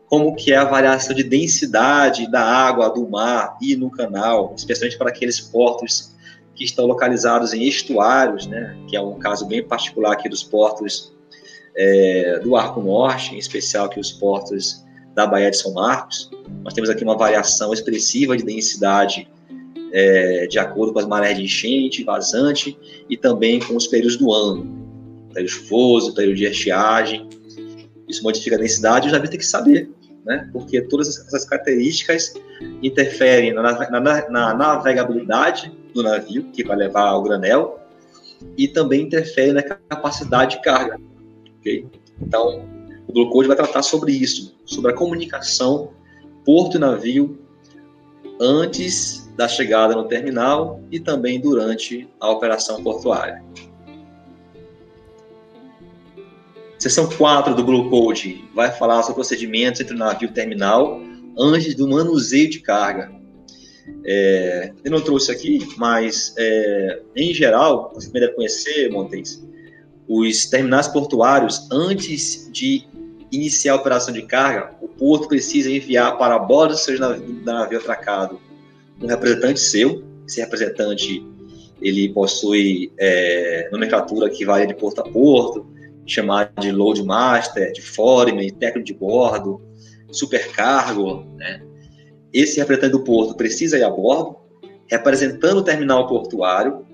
como 0.07 0.35
que 0.35 0.51
é 0.51 0.57
a 0.57 0.65
variação 0.65 1.15
de 1.15 1.23
densidade 1.23 2.29
da 2.29 2.41
água 2.41 2.89
do 2.89 3.09
mar 3.09 3.57
e 3.61 3.75
no 3.75 3.89
canal, 3.89 4.53
especialmente 4.55 4.97
para 4.97 5.09
aqueles 5.09 5.39
portos 5.39 6.11
que 6.53 6.65
estão 6.65 6.85
localizados 6.85 7.53
em 7.53 7.63
estuários, 7.63 8.45
né, 8.45 8.77
que 8.87 8.95
é 8.95 9.01
um 9.01 9.17
caso 9.17 9.45
bem 9.45 9.63
particular 9.63 10.11
aqui 10.11 10.27
dos 10.27 10.43
portos 10.43 11.13
é, 11.75 12.39
do 12.39 12.55
Arco 12.55 12.81
Norte, 12.81 13.33
em 13.33 13.37
especial 13.37 13.85
aqui 13.85 13.99
os 13.99 14.11
portos 14.11 14.83
da 15.15 15.25
Baía 15.25 15.49
de 15.49 15.57
São 15.57 15.73
Marcos. 15.73 16.29
Nós 16.63 16.73
temos 16.73 16.89
aqui 16.89 17.03
uma 17.03 17.17
variação 17.17 17.73
expressiva 17.73 18.35
de 18.35 18.43
densidade 18.43 19.29
é, 19.91 20.47
de 20.47 20.57
acordo 20.59 20.93
com 20.93 20.99
as 20.99 21.07
marés 21.07 21.37
de 21.37 21.43
enchente, 21.43 22.03
vazante 22.03 22.77
e 23.09 23.17
também 23.17 23.59
com 23.59 23.75
os 23.75 23.87
períodos 23.87 24.17
do 24.17 24.31
ano, 24.31 25.29
período 25.33 25.51
chuvoso, 25.51 26.15
período 26.15 26.37
de 26.37 26.45
estiagem. 26.45 27.29
Isso 28.07 28.23
modifica 28.23 28.55
a 28.55 28.59
densidade 28.59 29.07
e 29.07 29.09
o 29.09 29.13
navio 29.13 29.29
tem 29.29 29.39
que 29.39 29.45
saber, 29.45 29.89
né? 30.25 30.49
Porque 30.51 30.81
todas 30.81 31.07
essas 31.07 31.45
características 31.45 32.33
interferem 32.81 33.53
na, 33.53 33.89
na, 33.89 34.29
na 34.29 34.53
navegabilidade 34.53 35.71
do 35.93 36.03
navio, 36.03 36.43
que 36.51 36.63
vai 36.63 36.77
levar 36.77 37.07
ao 37.07 37.23
granel, 37.23 37.79
e 38.57 38.67
também 38.67 39.01
interferem 39.01 39.53
na 39.53 39.61
capacidade 39.61 40.57
de 40.57 40.63
carga, 40.63 40.99
ok? 41.59 41.85
Então, 42.21 42.65
o 43.07 43.13
Blue 43.13 43.29
Code 43.29 43.47
vai 43.47 43.57
tratar 43.57 43.83
sobre 43.83 44.11
isso, 44.11 44.55
sobre 44.65 44.91
a 44.91 44.95
comunicação 44.95 45.91
porto 46.45 46.77
e 46.77 46.79
navio 46.79 47.39
antes 48.39 49.20
da 49.35 49.47
chegada 49.47 49.95
no 49.95 50.05
terminal 50.05 50.81
e 50.91 50.99
também 50.99 51.39
durante 51.39 52.07
a 52.19 52.29
operação 52.29 52.83
portuária. 52.83 53.43
Seção 56.77 57.07
4 57.07 57.53
do 57.53 57.63
Blue 57.63 57.89
Code 57.89 58.43
vai 58.55 58.71
falar 58.71 59.03
sobre 59.03 59.15
procedimentos 59.15 59.81
entre 59.81 59.95
o 59.95 59.97
navio 59.97 60.27
e 60.27 60.31
o 60.31 60.33
terminal 60.33 60.99
antes 61.37 61.75
do 61.75 61.87
manuseio 61.87 62.49
de 62.49 62.59
carga. 62.59 63.11
É, 64.03 64.73
eu 64.83 64.91
não 64.91 65.01
trouxe 65.01 65.31
aqui, 65.31 65.59
mas 65.77 66.33
é, 66.37 67.01
em 67.15 67.33
geral, 67.33 67.91
você 67.93 68.09
deve 68.11 68.33
conhecer, 68.33 68.91
Montes, 68.91 69.43
os 70.07 70.45
terminais 70.45 70.87
portuários, 70.87 71.67
antes 71.71 72.49
de 72.51 72.87
iniciar 73.31 73.73
a 73.73 73.75
operação 73.75 74.13
de 74.13 74.23
carga, 74.23 74.75
o 74.81 74.87
porto 74.87 75.27
precisa 75.27 75.69
enviar 75.69 76.17
para 76.17 76.35
a 76.35 76.39
bordo 76.39 76.73
do 76.73 76.79
seu 76.79 76.99
navio, 76.99 77.41
navio 77.45 77.77
atracado 77.79 78.41
um 79.01 79.07
representante 79.07 79.59
seu. 79.59 80.03
Esse 80.27 80.41
representante 80.41 81.25
ele 81.81 82.09
possui 82.09 82.91
é, 82.97 83.67
nomenclatura 83.71 84.29
que 84.29 84.45
varia 84.45 84.67
de 84.67 84.75
porto 84.75 84.99
a 84.99 85.03
porto, 85.03 85.65
chamada 86.05 86.51
de 86.59 86.71
load 86.71 87.03
master, 87.03 87.71
de 87.71 87.81
foreman, 87.81 88.47
técnico 88.49 88.85
de 88.85 88.93
bordo, 88.93 89.61
supercargo. 90.11 91.25
Né? 91.35 91.63
Esse 92.31 92.59
representante 92.59 92.91
do 92.91 93.03
porto 93.03 93.35
precisa 93.35 93.77
ir 93.77 93.83
a 93.83 93.89
bordo, 93.89 94.37
representando 94.87 95.57
o 95.57 95.63
terminal 95.63 96.07
portuário 96.07 96.85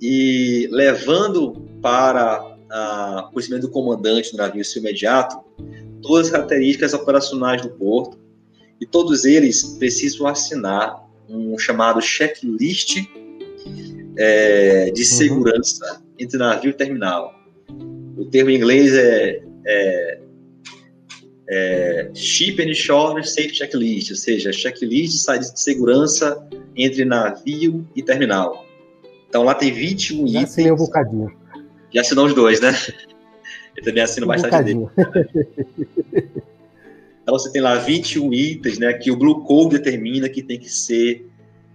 e 0.00 0.68
levando 0.70 1.52
para 1.80 2.56
o 3.28 3.32
conhecimento 3.32 3.62
do 3.62 3.70
comandante 3.70 4.30
do 4.30 4.36
navio 4.36 4.64
seu 4.64 4.80
imediato 4.80 5.40
todas 6.02 6.26
as 6.26 6.32
características 6.32 6.94
operacionais 6.94 7.62
do 7.62 7.70
porto 7.70 8.18
e 8.80 8.86
todos 8.86 9.24
eles 9.24 9.62
precisam 9.78 10.26
assinar 10.26 11.09
um 11.30 11.58
chamado 11.58 12.00
checklist 12.00 12.98
é, 14.16 14.90
de 14.90 15.00
uhum. 15.00 15.06
segurança 15.06 15.94
uhum. 15.94 16.06
entre 16.18 16.38
navio 16.38 16.70
e 16.70 16.74
terminal. 16.74 17.34
O 18.16 18.24
termo 18.26 18.50
em 18.50 18.56
inglês 18.56 18.92
é, 18.94 19.42
é, 19.66 20.20
é 21.48 22.10
Ship 22.14 22.56
and 22.60 22.74
Shore 22.74 23.26
Safety 23.26 23.56
Checklist, 23.56 24.10
ou 24.10 24.16
seja, 24.16 24.52
checklist 24.52 25.26
de 25.26 25.60
segurança 25.60 26.46
entre 26.76 27.04
navio 27.04 27.88
e 27.94 28.02
terminal. 28.02 28.64
Então 29.28 29.44
lá 29.44 29.54
tem 29.54 29.72
21 29.72 30.26
Já 30.26 30.42
itens. 30.42 30.66
Já 30.66 30.72
um 30.72 30.76
bocadinho. 30.76 31.32
Já 31.92 32.00
assinou 32.00 32.26
os 32.26 32.34
dois, 32.34 32.60
né? 32.60 32.72
Eu 33.76 33.84
também 33.84 34.02
assino 34.02 34.26
um 34.26 34.28
bastante 34.28 34.50
bocadinho. 34.50 34.90
dele. 34.96 36.42
Então 37.22 37.38
você 37.38 37.50
tem 37.52 37.60
lá 37.60 37.76
21 37.76 38.32
itens, 38.32 38.78
né, 38.78 38.92
que 38.92 39.10
o 39.10 39.16
Blue 39.16 39.44
Code 39.44 39.78
determina 39.78 40.28
que 40.28 40.42
tem 40.42 40.58
que 40.58 40.70
ser 40.70 41.26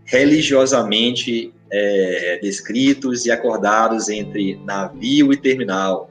religiosamente 0.03 1.53
é, 1.71 2.39
descritos 2.41 3.25
e 3.25 3.31
acordados 3.31 4.09
entre 4.09 4.55
navio 4.63 5.33
e 5.33 5.37
terminal. 5.37 6.09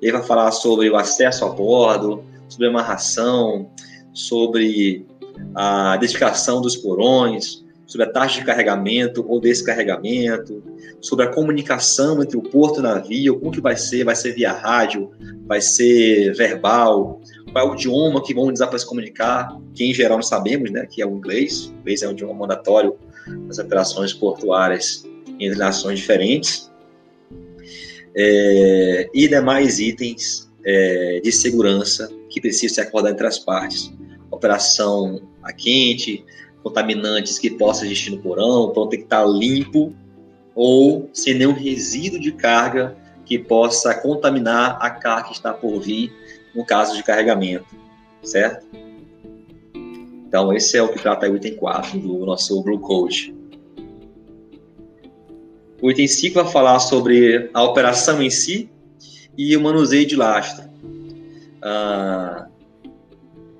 Ele 0.00 0.12
vai 0.12 0.22
falar 0.22 0.52
sobre 0.52 0.88
o 0.88 0.96
acesso 0.96 1.44
a 1.44 1.48
bordo, 1.48 2.22
sobre 2.48 2.66
a 2.66 2.70
amarração, 2.70 3.70
sobre 4.12 5.06
a 5.54 5.94
identificação 5.96 6.60
dos 6.60 6.76
porões, 6.76 7.64
sobre 7.86 8.06
a 8.06 8.10
taxa 8.10 8.40
de 8.40 8.46
carregamento 8.46 9.24
ou 9.26 9.40
descarregamento, 9.40 10.62
sobre 11.00 11.24
a 11.24 11.28
comunicação 11.28 12.22
entre 12.22 12.36
o 12.36 12.42
porto 12.42 12.76
e 12.76 12.80
o 12.80 12.82
navio, 12.82 13.38
como 13.38 13.50
que 13.50 13.60
vai 13.60 13.76
ser, 13.76 14.04
vai 14.04 14.14
ser 14.14 14.32
via 14.32 14.52
rádio, 14.52 15.10
vai 15.46 15.60
ser 15.60 16.34
verbal, 16.34 17.20
qual 17.52 17.66
é 17.66 17.70
o 17.70 17.74
idioma 17.74 18.22
que 18.22 18.34
vão 18.34 18.44
usar 18.44 18.66
para 18.66 18.78
se 18.78 18.86
comunicar, 18.86 19.56
que 19.74 19.84
em 19.84 19.94
geral 19.94 20.18
não 20.18 20.22
sabemos, 20.22 20.70
né, 20.70 20.86
que 20.86 21.02
é 21.02 21.06
o 21.06 21.16
inglês, 21.16 21.66
o 21.66 21.80
inglês 21.80 22.02
é 22.02 22.08
um 22.08 22.12
idioma 22.12 22.34
mandatório 22.34 22.96
nas 23.46 23.58
operações 23.58 24.12
portuárias 24.12 25.04
entre 25.38 25.58
nações 25.58 25.98
diferentes, 25.98 26.70
é, 28.14 29.08
e 29.14 29.28
demais 29.28 29.78
itens 29.78 30.50
é, 30.64 31.20
de 31.22 31.30
segurança 31.30 32.10
que 32.28 32.40
precisam 32.40 32.74
ser 32.74 32.80
acordados 32.82 33.14
entre 33.14 33.26
as 33.26 33.38
partes. 33.38 33.92
Operação 34.30 35.22
a 35.42 35.52
quente, 35.52 36.24
contaminantes 36.62 37.38
que 37.38 37.50
possam 37.50 37.86
existir 37.86 38.10
no 38.10 38.18
porão, 38.18 38.64
o 38.64 38.70
porão 38.70 38.88
tem 38.88 38.98
que 38.98 39.06
estar 39.06 39.24
limpo 39.24 39.94
ou 40.54 41.08
sem 41.12 41.34
nenhum 41.34 41.52
resíduo 41.52 42.18
de 42.18 42.32
carga 42.32 42.96
que 43.24 43.38
possa 43.38 43.94
contaminar 43.94 44.78
a 44.80 44.90
carga 44.90 45.28
que 45.28 45.34
está 45.34 45.52
por 45.52 45.80
vir 45.80 46.12
no 46.58 46.64
caso 46.64 46.96
de 46.96 47.04
carregamento, 47.04 47.68
certo? 48.20 48.66
Então, 50.26 50.52
esse 50.52 50.76
é 50.76 50.82
o 50.82 50.88
que 50.88 50.98
trata 50.98 51.30
o 51.30 51.36
item 51.36 51.54
4 51.54 52.00
do 52.00 52.26
nosso 52.26 52.60
Blue 52.64 52.80
Code. 52.80 53.32
O 55.80 55.88
item 55.88 56.08
5 56.08 56.34
vai 56.34 56.52
falar 56.52 56.80
sobre 56.80 57.48
a 57.54 57.62
operação 57.62 58.20
em 58.20 58.28
si 58.28 58.68
e 59.36 59.56
o 59.56 59.60
manuseio 59.60 60.04
de 60.04 60.16
lastro. 60.16 60.68
Ah, 61.62 62.48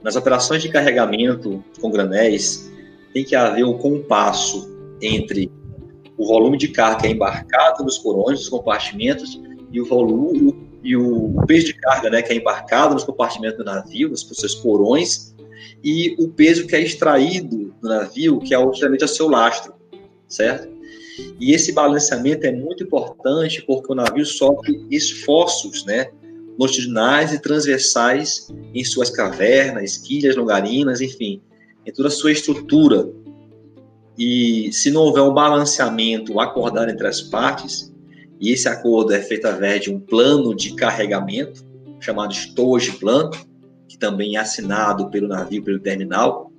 nas 0.03 0.17
operações 0.17 0.61
de 0.61 0.69
carregamento 0.69 1.63
com 1.81 1.93
granéis, 1.93 2.69
tem 3.15 3.25
que 3.25 3.37
haver 3.37 3.65
um 3.65 3.79
compasso 3.79 4.69
entre 5.01 5.49
o 6.17 6.27
volume 6.27 6.59
de 6.59 6.67
carga 6.67 7.07
embarcado 7.07 7.85
nos 7.85 7.97
porões, 7.97 8.41
nos 8.41 8.49
compartimentos, 8.49 9.41
e 9.71 9.81
o 9.81 9.85
volume 9.85 10.68
e 10.83 10.97
o 10.97 11.35
peso 11.47 11.67
de 11.67 11.75
carga, 11.75 12.11
né, 12.11 12.23
que 12.23 12.33
é 12.33 12.37
embarcado 12.37 12.95
nos 12.95 13.05
compartimentos 13.05 13.59
do 13.59 13.65
navio, 13.65 14.09
nos 14.09 14.21
seus 14.21 14.55
porões, 14.55 15.35
e 15.83 16.17
o 16.19 16.29
peso 16.29 16.67
que 16.67 16.75
é 16.75 16.81
extraído 16.81 17.75
do 17.81 17.89
navio, 17.89 18.39
que 18.41 18.55
é 18.55 18.59
obviamente 18.59 19.05
o 19.05 19.09
seu 19.09 19.29
lastro, 19.29 19.75
certo? 20.29 20.69
E 21.41 21.53
esse 21.53 21.73
balanceamento 21.73 22.47
é 22.47 22.53
muito 22.53 22.85
importante 22.85 23.63
porque 23.67 23.93
o 23.93 23.95
navio 23.95 24.25
sofre 24.25 24.87
esforços, 24.91 25.85
né, 25.85 26.11
longitudinais 26.59 27.33
e 27.33 27.41
transversais 27.41 28.49
em 28.75 28.85
suas 28.85 29.11
cavernas, 29.11 29.97
quilhas, 29.97 30.37
longarinas, 30.37 31.01
enfim, 31.01 31.41
em 31.87 31.93
toda 31.93 32.09
a 32.09 32.11
sua 32.11 32.33
estrutura. 32.33 33.09
E 34.19 34.73
se 34.73 34.91
não 34.91 35.03
houver 35.03 35.23
um 35.23 35.33
balanceamento 35.33 36.41
acordado 36.41 36.91
entre 36.91 37.07
as 37.07 37.21
partes, 37.21 37.88
e 38.41 38.53
esse 38.53 38.69
acordo 38.69 39.13
é 39.13 39.21
feito 39.21 39.47
através 39.47 39.83
de 39.83 39.91
um 39.91 39.99
plano 39.99 40.55
de 40.55 40.75
carregamento, 40.75 41.67
chamado 42.01 42.33
storage 42.33 42.93
plano, 42.93 43.31
que 43.89 43.99
também 43.99 44.37
é 44.37 44.41
assinado 44.41 45.11
pelo 45.11 45.27
navio, 45.27 45.63
pelo 45.63 45.81
terminal, 45.81 46.53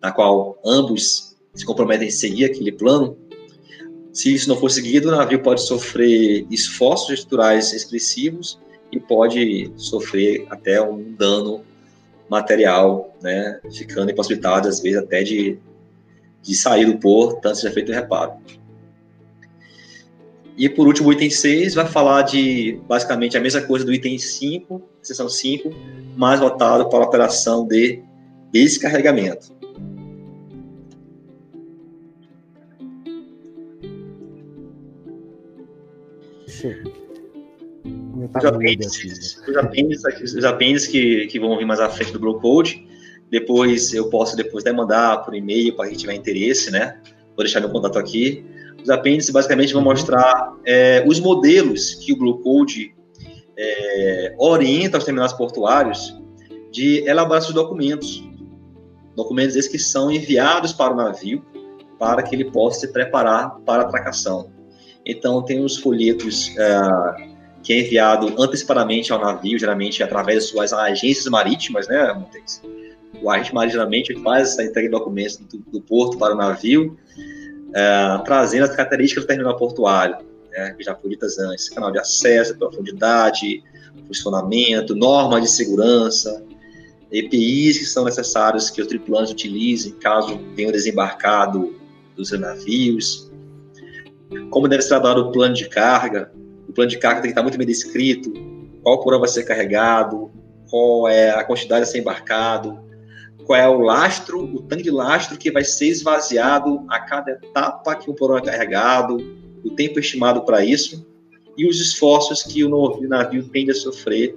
na 0.00 0.12
qual 0.12 0.58
ambos 0.64 1.36
se 1.54 1.64
comprometem 1.64 2.08
a 2.08 2.12
seguir 2.12 2.44
aquele 2.44 2.70
plano. 2.70 3.16
Se 4.12 4.32
isso 4.32 4.48
não 4.48 4.56
for 4.56 4.70
seguido, 4.70 5.08
o 5.08 5.10
navio 5.10 5.42
pode 5.42 5.62
sofrer 5.62 6.46
esforços 6.50 7.10
estruturais 7.10 7.72
expressivos 7.72 8.58
e 8.92 9.00
pode 9.00 9.72
sofrer 9.76 10.46
até 10.48 10.80
um 10.80 11.12
dano 11.12 11.64
material, 12.28 13.14
né, 13.20 13.60
ficando 13.72 14.10
impossibilitado, 14.10 14.68
às 14.68 14.80
vezes, 14.80 14.98
até 14.98 15.22
de, 15.22 15.58
de 16.42 16.54
sair 16.54 16.84
do 16.84 16.98
porto, 16.98 17.40
tanto 17.40 17.56
seja 17.56 17.72
feito 17.72 17.90
o 17.90 17.94
reparo. 17.94 18.32
E 20.56 20.70
por 20.70 20.86
último, 20.86 21.10
o 21.10 21.12
item 21.12 21.28
6 21.28 21.74
vai 21.74 21.86
falar 21.86 22.22
de 22.22 22.80
basicamente 22.88 23.36
a 23.36 23.40
mesma 23.40 23.60
coisa 23.60 23.84
do 23.84 23.92
item 23.92 24.18
5, 24.18 24.82
seção 25.02 25.28
5, 25.28 25.70
mais 26.16 26.40
voltado 26.40 26.88
para 26.88 27.00
a 27.00 27.06
operação 27.06 27.66
de 27.66 28.02
descarregamento. 28.50 29.54
Os 38.34 38.44
apêndices, 38.44 39.42
os 39.46 39.56
apêndices, 39.56 40.34
os 40.34 40.44
apêndices 40.44 40.88
que, 40.88 41.26
que 41.26 41.38
vão 41.38 41.56
vir 41.58 41.66
mais 41.66 41.80
à 41.80 41.90
frente 41.90 42.12
do 42.12 42.18
Blue 42.18 42.40
Code. 42.40 42.82
Depois 43.30 43.92
eu 43.92 44.08
posso 44.08 44.36
depois 44.36 44.64
até 44.64 44.72
mandar 44.72 45.18
por 45.18 45.34
e-mail 45.34 45.76
para 45.76 45.88
quem 45.88 45.98
tiver 45.98 46.14
interesse, 46.14 46.70
né? 46.70 46.98
Vou 47.36 47.44
deixar 47.44 47.60
meu 47.60 47.68
contato 47.68 47.98
aqui. 47.98 48.44
Os 48.86 48.90
apêndices 48.90 49.30
basicamente 49.30 49.72
vão 49.72 49.82
mostrar 49.82 50.54
é, 50.64 51.04
os 51.08 51.18
modelos 51.18 51.96
que 51.96 52.12
o 52.12 52.16
Blue 52.16 52.38
Code 52.38 52.94
é, 53.58 54.32
orienta 54.38 54.96
os 54.96 55.02
terminais 55.02 55.32
portuários 55.32 56.16
de 56.70 56.98
elaborar 57.00 57.42
seus 57.42 57.52
documentos. 57.52 58.22
Documentos 59.16 59.56
esses 59.56 59.68
que 59.68 59.76
são 59.76 60.08
enviados 60.08 60.72
para 60.72 60.92
o 60.92 60.96
navio 60.96 61.44
para 61.98 62.22
que 62.22 62.36
ele 62.36 62.44
possa 62.44 62.86
se 62.86 62.92
preparar 62.92 63.56
para 63.66 63.82
a 63.82 63.86
atracação. 63.86 64.52
Então, 65.04 65.42
tem 65.42 65.64
os 65.64 65.78
folhetos 65.78 66.54
é, 66.56 66.80
que 67.64 67.72
é 67.72 67.80
enviado 67.80 68.40
antecipadamente 68.40 69.12
ao 69.12 69.18
navio, 69.18 69.58
geralmente 69.58 70.00
através 70.00 70.44
de 70.44 70.50
suas 70.50 70.72
agências 70.72 71.26
marítimas, 71.26 71.88
né, 71.88 72.12
Montes? 72.12 72.62
O 73.20 73.30
agente 73.30 73.52
marítimo 73.52 73.80
geralmente 73.80 74.14
faz 74.22 74.50
essa 74.50 74.62
entrega 74.62 74.86
de 74.88 74.92
documentos 74.92 75.38
do, 75.38 75.58
do 75.58 75.80
porto 75.80 76.16
para 76.18 76.34
o 76.34 76.36
navio, 76.36 76.96
é, 77.76 78.22
trazendo 78.24 78.64
as 78.64 78.70
características 78.70 79.24
do 79.24 79.26
terminal 79.26 79.56
portuário, 79.56 80.16
né, 80.50 80.74
que 80.76 80.82
já 80.82 80.94
foram 80.94 81.10
ditas 81.10 81.38
antes, 81.38 81.68
canal 81.68 81.92
de 81.92 81.98
acesso, 81.98 82.56
profundidade, 82.56 83.62
funcionamento, 84.06 84.94
normas 84.94 85.42
de 85.42 85.50
segurança, 85.50 86.42
EPIs 87.12 87.78
que 87.78 87.84
são 87.84 88.04
necessários 88.04 88.70
que 88.70 88.80
os 88.80 88.88
tripulantes 88.88 89.32
utilizem 89.32 89.92
caso 89.92 90.38
tenham 90.56 90.72
desembarcado 90.72 91.76
dos 92.16 92.32
navios, 92.32 93.30
como 94.50 94.66
deve 94.66 94.82
ser 94.82 94.98
dado 95.00 95.20
o 95.20 95.30
plano 95.30 95.54
de 95.54 95.68
carga, 95.68 96.32
plano 96.76 96.90
de 96.90 96.98
carga 96.98 97.22
tem 97.22 97.28
que 97.28 97.32
estar 97.32 97.42
muito 97.42 97.56
bem 97.56 97.66
descrito, 97.66 98.30
qual 98.82 99.00
porão 99.00 99.18
vai 99.18 99.28
ser 99.28 99.44
carregado, 99.44 100.30
qual 100.70 101.08
é 101.08 101.30
a 101.30 101.42
quantidade 101.42 101.82
a 101.82 101.86
ser 101.86 101.98
embarcado, 101.98 102.78
qual 103.46 103.58
é 103.58 103.68
o 103.68 103.78
lastro, 103.78 104.42
o 104.44 104.62
tanque 104.62 104.82
de 104.82 104.90
lastro 104.90 105.38
que 105.38 105.50
vai 105.50 105.64
ser 105.64 105.86
esvaziado 105.86 106.84
a 106.88 107.00
cada 107.00 107.30
etapa 107.30 107.94
que 107.94 108.10
o 108.10 108.14
porão 108.14 108.38
é 108.38 108.42
carregado, 108.42 109.16
o 109.64 109.70
tempo 109.70 109.98
estimado 109.98 110.42
para 110.42 110.64
isso 110.64 111.06
e 111.56 111.66
os 111.68 111.80
esforços 111.80 112.42
que 112.42 112.64
o 112.64 113.00
navio 113.08 113.48
tende 113.48 113.70
a 113.70 113.74
sofrer, 113.74 114.36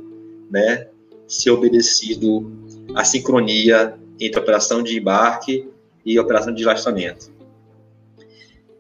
né, 0.50 0.88
se 1.28 1.50
obedecido 1.50 2.50
a 2.96 3.04
sincronia 3.04 3.98
entre 4.20 4.40
a 4.40 4.44
operação 4.44 4.82
de 4.82 4.98
embarque 4.98 5.68
e 6.06 6.18
a 6.18 6.22
operação 6.22 6.54
de 6.54 6.64
lastramento 6.64 7.40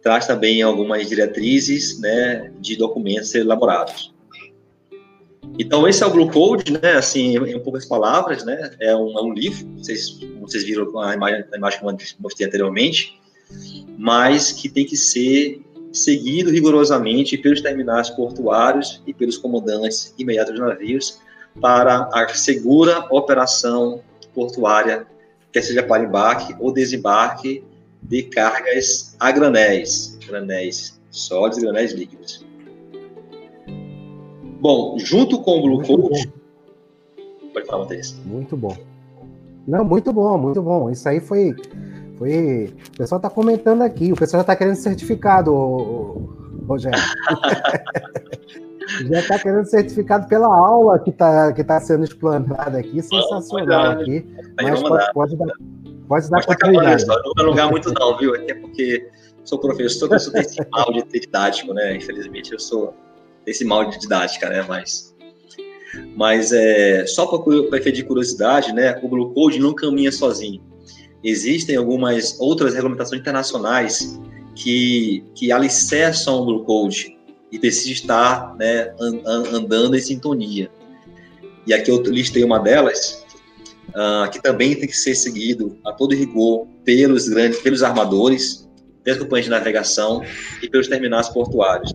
traz 0.01 0.25
também 0.25 0.61
algumas 0.61 1.07
diretrizes 1.07 1.99
né, 1.99 2.51
de 2.59 2.75
documentos 2.75 3.33
elaborados. 3.35 4.13
Então, 5.59 5.85
esse 5.85 6.01
é 6.01 6.05
o 6.07 6.09
Blue 6.09 6.31
Code, 6.31 6.71
né, 6.71 6.93
assim, 6.93 7.35
em 7.35 7.59
poucas 7.59 7.85
palavras, 7.85 8.45
né, 8.45 8.71
é 8.79 8.95
um, 8.95 9.19
é 9.19 9.21
um 9.21 9.33
livro, 9.33 9.67
vocês, 9.77 10.17
vocês 10.39 10.63
viram 10.63 10.97
a 10.97 11.13
imagem, 11.13 11.43
a 11.51 11.57
imagem 11.57 11.79
que 11.79 11.85
eu 11.85 11.97
mostrei 12.17 12.47
anteriormente, 12.47 13.19
mas 13.97 14.53
que 14.53 14.69
tem 14.69 14.85
que 14.85 14.95
ser 14.95 15.61
seguido 15.91 16.49
rigorosamente 16.49 17.37
pelos 17.37 17.59
terminais 17.59 18.09
portuários 18.09 19.03
e 19.05 19.13
pelos 19.13 19.37
comandantes 19.37 20.13
imediatos 20.17 20.53
dos 20.53 20.61
navios 20.61 21.19
para 21.59 22.09
a 22.13 22.27
segura 22.29 23.05
operação 23.09 24.01
portuária, 24.33 25.05
quer 25.51 25.61
seja 25.61 25.83
para 25.83 26.03
embarque 26.03 26.55
ou 26.57 26.71
desembarque 26.71 27.65
de 28.01 28.23
cargas 28.23 29.13
a 29.19 29.29
granéis, 29.29 30.17
granéis 30.25 30.97
sólidos 31.11 31.57
e 31.57 31.61
granéis 31.61 31.91
líquidos. 31.91 32.48
Bom, 34.59 34.97
junto 34.97 35.41
com 35.41 35.59
o 35.59 35.61
glucose. 35.61 36.31
Pode 37.53 37.65
falar, 37.65 37.83
Matheus. 37.83 38.15
Muito 38.25 38.57
bom. 38.57 38.75
Não, 39.67 39.85
muito 39.85 40.11
bom, 40.11 40.37
muito 40.37 40.61
bom. 40.61 40.89
Isso 40.89 41.07
aí 41.07 41.19
foi. 41.19 41.55
foi... 42.17 42.73
O 42.93 42.97
pessoal 42.97 43.19
está 43.19 43.29
comentando 43.29 43.81
aqui. 43.81 44.11
O 44.11 44.15
pessoal 44.15 44.39
já 44.39 44.41
está 44.41 44.55
querendo 44.55 44.75
certificado, 44.75 45.53
Rogério. 46.67 46.99
já 49.09 49.19
está 49.19 49.39
querendo 49.39 49.65
certificado 49.65 50.27
pela 50.27 50.47
aula 50.47 50.99
que 50.99 51.11
está 51.11 51.53
que 51.53 51.63
tá 51.63 51.79
sendo 51.79 52.03
explanada 52.03 52.79
aqui. 52.79 53.01
Sensacional 53.01 53.91
aqui. 53.91 54.25
Mas 54.61 54.81
pode, 54.81 55.13
pode, 55.13 55.37
dar, 55.37 55.53
Pode 56.09 56.29
dar 56.29 56.43
continuidade. 56.43 57.05
Não 57.05 57.21
vou 57.21 57.33
alongar 57.37 57.69
muito 57.69 57.93
não, 57.93 58.17
viu? 58.17 58.33
Até 58.33 58.55
porque 58.55 59.07
sou 59.43 59.59
professor, 59.59 60.11
eu 60.11 60.19
sou 60.19 60.33
desse 60.33 60.57
mal 60.71 60.91
de 60.91 61.05
ter 61.05 61.19
didático, 61.19 61.71
né? 61.71 61.95
Infelizmente 61.95 62.51
eu 62.51 62.59
sou 62.59 62.95
desse 63.49 63.65
mal 63.65 63.89
de 63.89 63.97
didática, 63.99 64.47
né? 64.47 64.63
Mas, 64.67 65.15
mas 66.15 66.51
é, 66.51 67.05
só 67.07 67.25
para 67.25 67.77
efeito 67.79 67.95
de 67.95 68.03
curiosidade, 68.03 68.71
né? 68.71 68.99
O 69.01 69.07
Blue 69.07 69.33
Code 69.33 69.59
não 69.59 69.73
caminha 69.73 70.11
sozinho. 70.11 70.61
Existem 71.23 71.75
algumas 71.75 72.39
outras 72.39 72.75
regulamentações 72.75 73.19
internacionais 73.19 74.19
que, 74.55 75.23
que 75.33 75.51
alicerçam 75.51 76.35
o 76.35 76.45
Blue 76.45 76.63
Code 76.63 77.17
e 77.51 77.57
precisa 77.57 77.91
estar 77.91 78.55
né, 78.55 78.93
andando 79.25 79.97
em 79.97 79.99
sintonia. 79.99 80.69
E 81.65 81.73
aqui 81.73 81.89
eu 81.89 82.01
listei 82.03 82.43
uma 82.43 82.59
delas, 82.59 83.25
uh, 83.89 84.29
que 84.29 84.41
também 84.41 84.75
tem 84.75 84.87
que 84.87 84.95
ser 84.95 85.15
seguido 85.15 85.77
a 85.83 85.91
todo 85.91 86.13
rigor 86.13 86.67
pelos 86.85 87.27
grandes, 87.27 87.59
pelos 87.59 87.81
armadores, 87.81 88.69
pelas 89.03 89.19
companhias 89.19 89.45
de 89.45 89.51
navegação 89.51 90.23
e 90.61 90.69
pelos 90.69 90.87
terminais 90.87 91.27
portuários. 91.29 91.91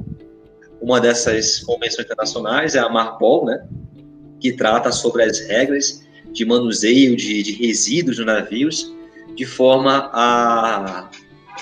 Uma 0.84 1.00
dessas 1.00 1.60
convenções 1.60 2.04
internacionais 2.04 2.74
é 2.74 2.78
a 2.78 2.90
Marpol, 2.90 3.46
né, 3.46 3.66
que 4.38 4.52
trata 4.52 4.92
sobre 4.92 5.22
as 5.22 5.40
regras 5.40 6.04
de 6.30 6.44
manuseio 6.44 7.16
de, 7.16 7.42
de 7.42 7.52
resíduos 7.52 8.18
nos 8.18 8.26
navios, 8.26 8.94
de 9.34 9.46
forma 9.46 10.10
a, 10.12 11.08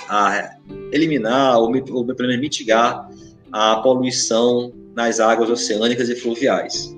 a 0.08 0.56
eliminar 0.90 1.56
ou, 1.60 1.66
ou 1.66 2.04
pelo 2.04 2.28
menos 2.30 2.40
mitigar 2.40 3.08
a 3.52 3.76
poluição 3.76 4.72
nas 4.92 5.20
águas 5.20 5.50
oceânicas 5.50 6.08
e 6.08 6.16
fluviais. 6.16 6.92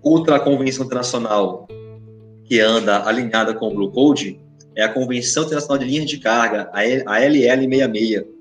Outra 0.00 0.38
convenção 0.38 0.86
internacional 0.86 1.66
que 2.44 2.60
anda 2.60 3.04
alinhada 3.04 3.52
com 3.52 3.66
o 3.66 3.74
Blue 3.74 3.90
Code 3.90 4.40
é 4.76 4.84
a 4.84 4.88
Convenção 4.88 5.42
Internacional 5.42 5.78
de 5.78 5.86
Linhas 5.86 6.06
de 6.06 6.18
Carga, 6.18 6.70
a 6.72 6.82
LL66. 6.82 8.33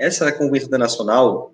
Essa 0.00 0.32
convenção 0.32 0.68
internacional 0.68 1.52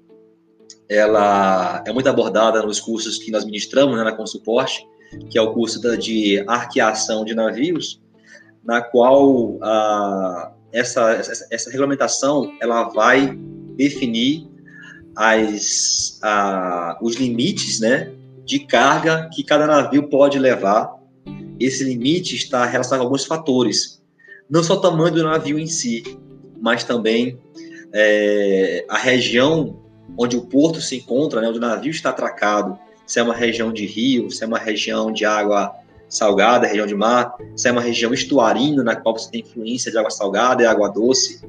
ela 0.89 1.83
é 1.85 1.93
muito 1.93 2.09
abordada 2.09 2.63
nos 2.63 2.79
cursos 2.79 3.19
que 3.19 3.33
nós 3.33 3.45
ministramos 3.45 3.97
né, 3.97 4.05
na 4.05 4.13
Consuporte, 4.13 4.87
que 5.29 5.37
é 5.37 5.43
o 5.43 5.53
curso 5.53 5.81
de 5.99 6.45
arqueação 6.47 7.25
de 7.25 7.35
navios, 7.35 8.01
na 8.65 8.81
qual 8.81 9.59
a, 9.61 10.53
essa, 10.73 11.11
essa, 11.15 11.49
essa, 11.51 11.71
regulamentação 11.71 12.53
ela 12.61 12.85
vai 12.91 13.37
definir 13.77 14.49
as, 15.17 16.21
a, 16.23 16.99
os 17.03 17.17
limites 17.17 17.81
né, 17.81 18.13
de 18.45 18.61
carga 18.61 19.29
que 19.33 19.43
cada 19.43 19.67
navio 19.67 20.09
pode 20.09 20.39
levar. 20.39 20.95
Esse 21.59 21.83
limite 21.83 22.37
está 22.37 22.65
relacionado 22.65 23.01
a 23.01 23.05
alguns 23.05 23.25
fatores, 23.25 24.01
não 24.49 24.63
só 24.63 24.75
o 24.75 24.81
tamanho 24.81 25.15
do 25.15 25.25
navio 25.25 25.59
em 25.59 25.67
si, 25.67 26.17
mas 26.61 26.85
também 26.85 27.41
é, 27.99 28.85
a 28.91 28.99
região 28.99 29.75
onde 30.19 30.37
o 30.37 30.43
porto 30.43 30.83
se 30.83 30.97
encontra, 30.97 31.41
né, 31.41 31.49
onde 31.49 31.57
o 31.57 31.61
navio 31.61 31.91
está 31.91 32.11
atracado, 32.11 32.79
se 33.07 33.19
é 33.19 33.23
uma 33.23 33.35
região 33.35 33.73
de 33.73 33.87
rio, 33.87 34.31
se 34.31 34.45
é 34.45 34.47
uma 34.47 34.59
região 34.59 35.11
de 35.11 35.25
água 35.25 35.75
salgada, 36.07 36.67
região 36.67 36.87
de 36.87 36.95
mar, 36.95 37.35
se 37.57 37.69
é 37.69 37.73
uma 37.73 37.81
região 37.81 38.13
estuarina, 38.13 38.85
na 38.85 38.95
qual 38.95 39.19
você 39.19 39.31
tem 39.31 39.41
influência 39.41 39.91
de 39.91 39.97
água 39.97 40.11
salgada 40.11 40.63
e 40.63 40.67
água 40.67 40.91
doce, 40.91 41.41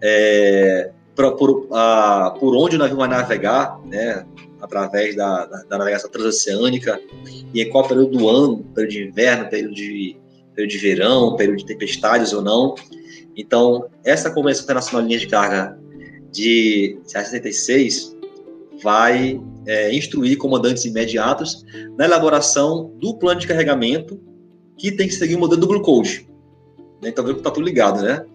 é, 0.00 0.92
por, 1.16 1.36
por, 1.36 1.68
a, 1.72 2.34
por, 2.38 2.54
onde 2.56 2.76
o 2.76 2.78
navio 2.78 2.96
vai 2.96 3.08
navegar, 3.08 3.80
né, 3.84 4.24
através 4.60 5.16
da, 5.16 5.44
da, 5.44 5.62
da, 5.64 5.78
navegação 5.78 6.08
transoceânica, 6.08 7.00
e 7.52 7.60
em 7.60 7.68
qual 7.68 7.86
período 7.86 8.16
do 8.16 8.28
ano, 8.28 8.64
período 8.74 8.92
de 8.92 9.08
inverno, 9.08 9.50
período 9.50 9.74
de, 9.74 10.16
período 10.54 10.70
de 10.70 10.78
verão, 10.78 11.36
período 11.36 11.58
de 11.58 11.66
tempestades 11.66 12.32
ou 12.32 12.42
não. 12.42 12.76
Então, 13.38 13.88
essa 14.04 14.32
Convenção 14.32 14.64
Internacional 14.64 15.02
de 15.02 15.08
Linha 15.08 15.20
de 15.20 15.28
Carga 15.28 15.78
de 16.32 16.98
76 17.04 18.16
vai 18.82 19.40
é, 19.64 19.94
instruir 19.94 20.36
comandantes 20.36 20.84
imediatos 20.84 21.64
na 21.96 22.04
elaboração 22.04 22.92
do 22.98 23.14
plano 23.14 23.40
de 23.40 23.46
carregamento 23.46 24.20
que 24.76 24.90
tem 24.90 25.06
que 25.06 25.14
seguir 25.14 25.36
o 25.36 25.38
modelo 25.38 25.60
do 25.60 25.68
Blue 25.68 25.82
Code. 25.82 26.28
Né? 27.00 27.10
Então, 27.10 27.30
está 27.30 27.50
tudo 27.50 27.64
ligado, 27.64 28.02
né? 28.02 28.26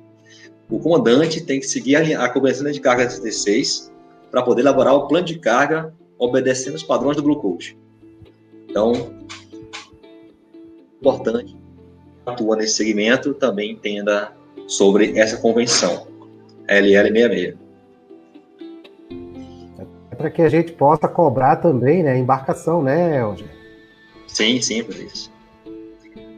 O 0.69 0.79
comandante 0.79 1.41
tem 1.41 1.59
que 1.59 1.67
seguir 1.67 1.97
a, 1.97 2.23
a 2.23 2.29
convenção 2.29 2.71
de 2.71 2.79
carga 2.79 3.09
76 3.09 3.91
para 4.31 4.41
poder 4.41 4.61
elaborar 4.61 4.95
o 4.95 5.07
plano 5.07 5.25
de 5.25 5.37
carga 5.37 5.93
obedecendo 6.17 6.75
os 6.75 6.83
padrões 6.83 7.17
do 7.17 7.23
Blue 7.23 7.35
Code. 7.35 7.77
Então, 8.69 9.13
importante 11.01 11.55
atua 12.25 12.55
nesse 12.55 12.75
segmento 12.75 13.33
também 13.33 13.71
entenda 13.71 14.33
sobre 14.67 15.17
essa 15.17 15.37
convenção 15.37 16.07
LL66 16.67 17.63
para 20.23 20.29
que 20.29 20.41
a 20.41 20.47
gente 20.47 20.71
possa 20.71 21.05
cobrar 21.05 21.57
também, 21.57 22.01
né, 22.01 22.17
embarcação, 22.17 22.81
né, 22.81 23.19
Elger? 23.19 23.47
Sim, 24.25 24.61
sim, 24.61 24.81
isso. 25.05 25.29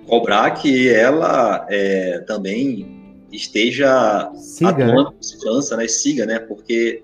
Cobrar 0.07 0.49
que 0.51 0.89
ela 0.89 1.67
é, 1.69 2.19
também 2.19 3.23
esteja 3.32 4.32
siga, 4.36 4.69
atuando 4.69 5.11
né? 5.11 5.15
com 5.15 5.23
segurança, 5.23 5.78
né, 5.78 5.88
siga, 5.88 6.26
né, 6.26 6.39
porque 6.39 7.03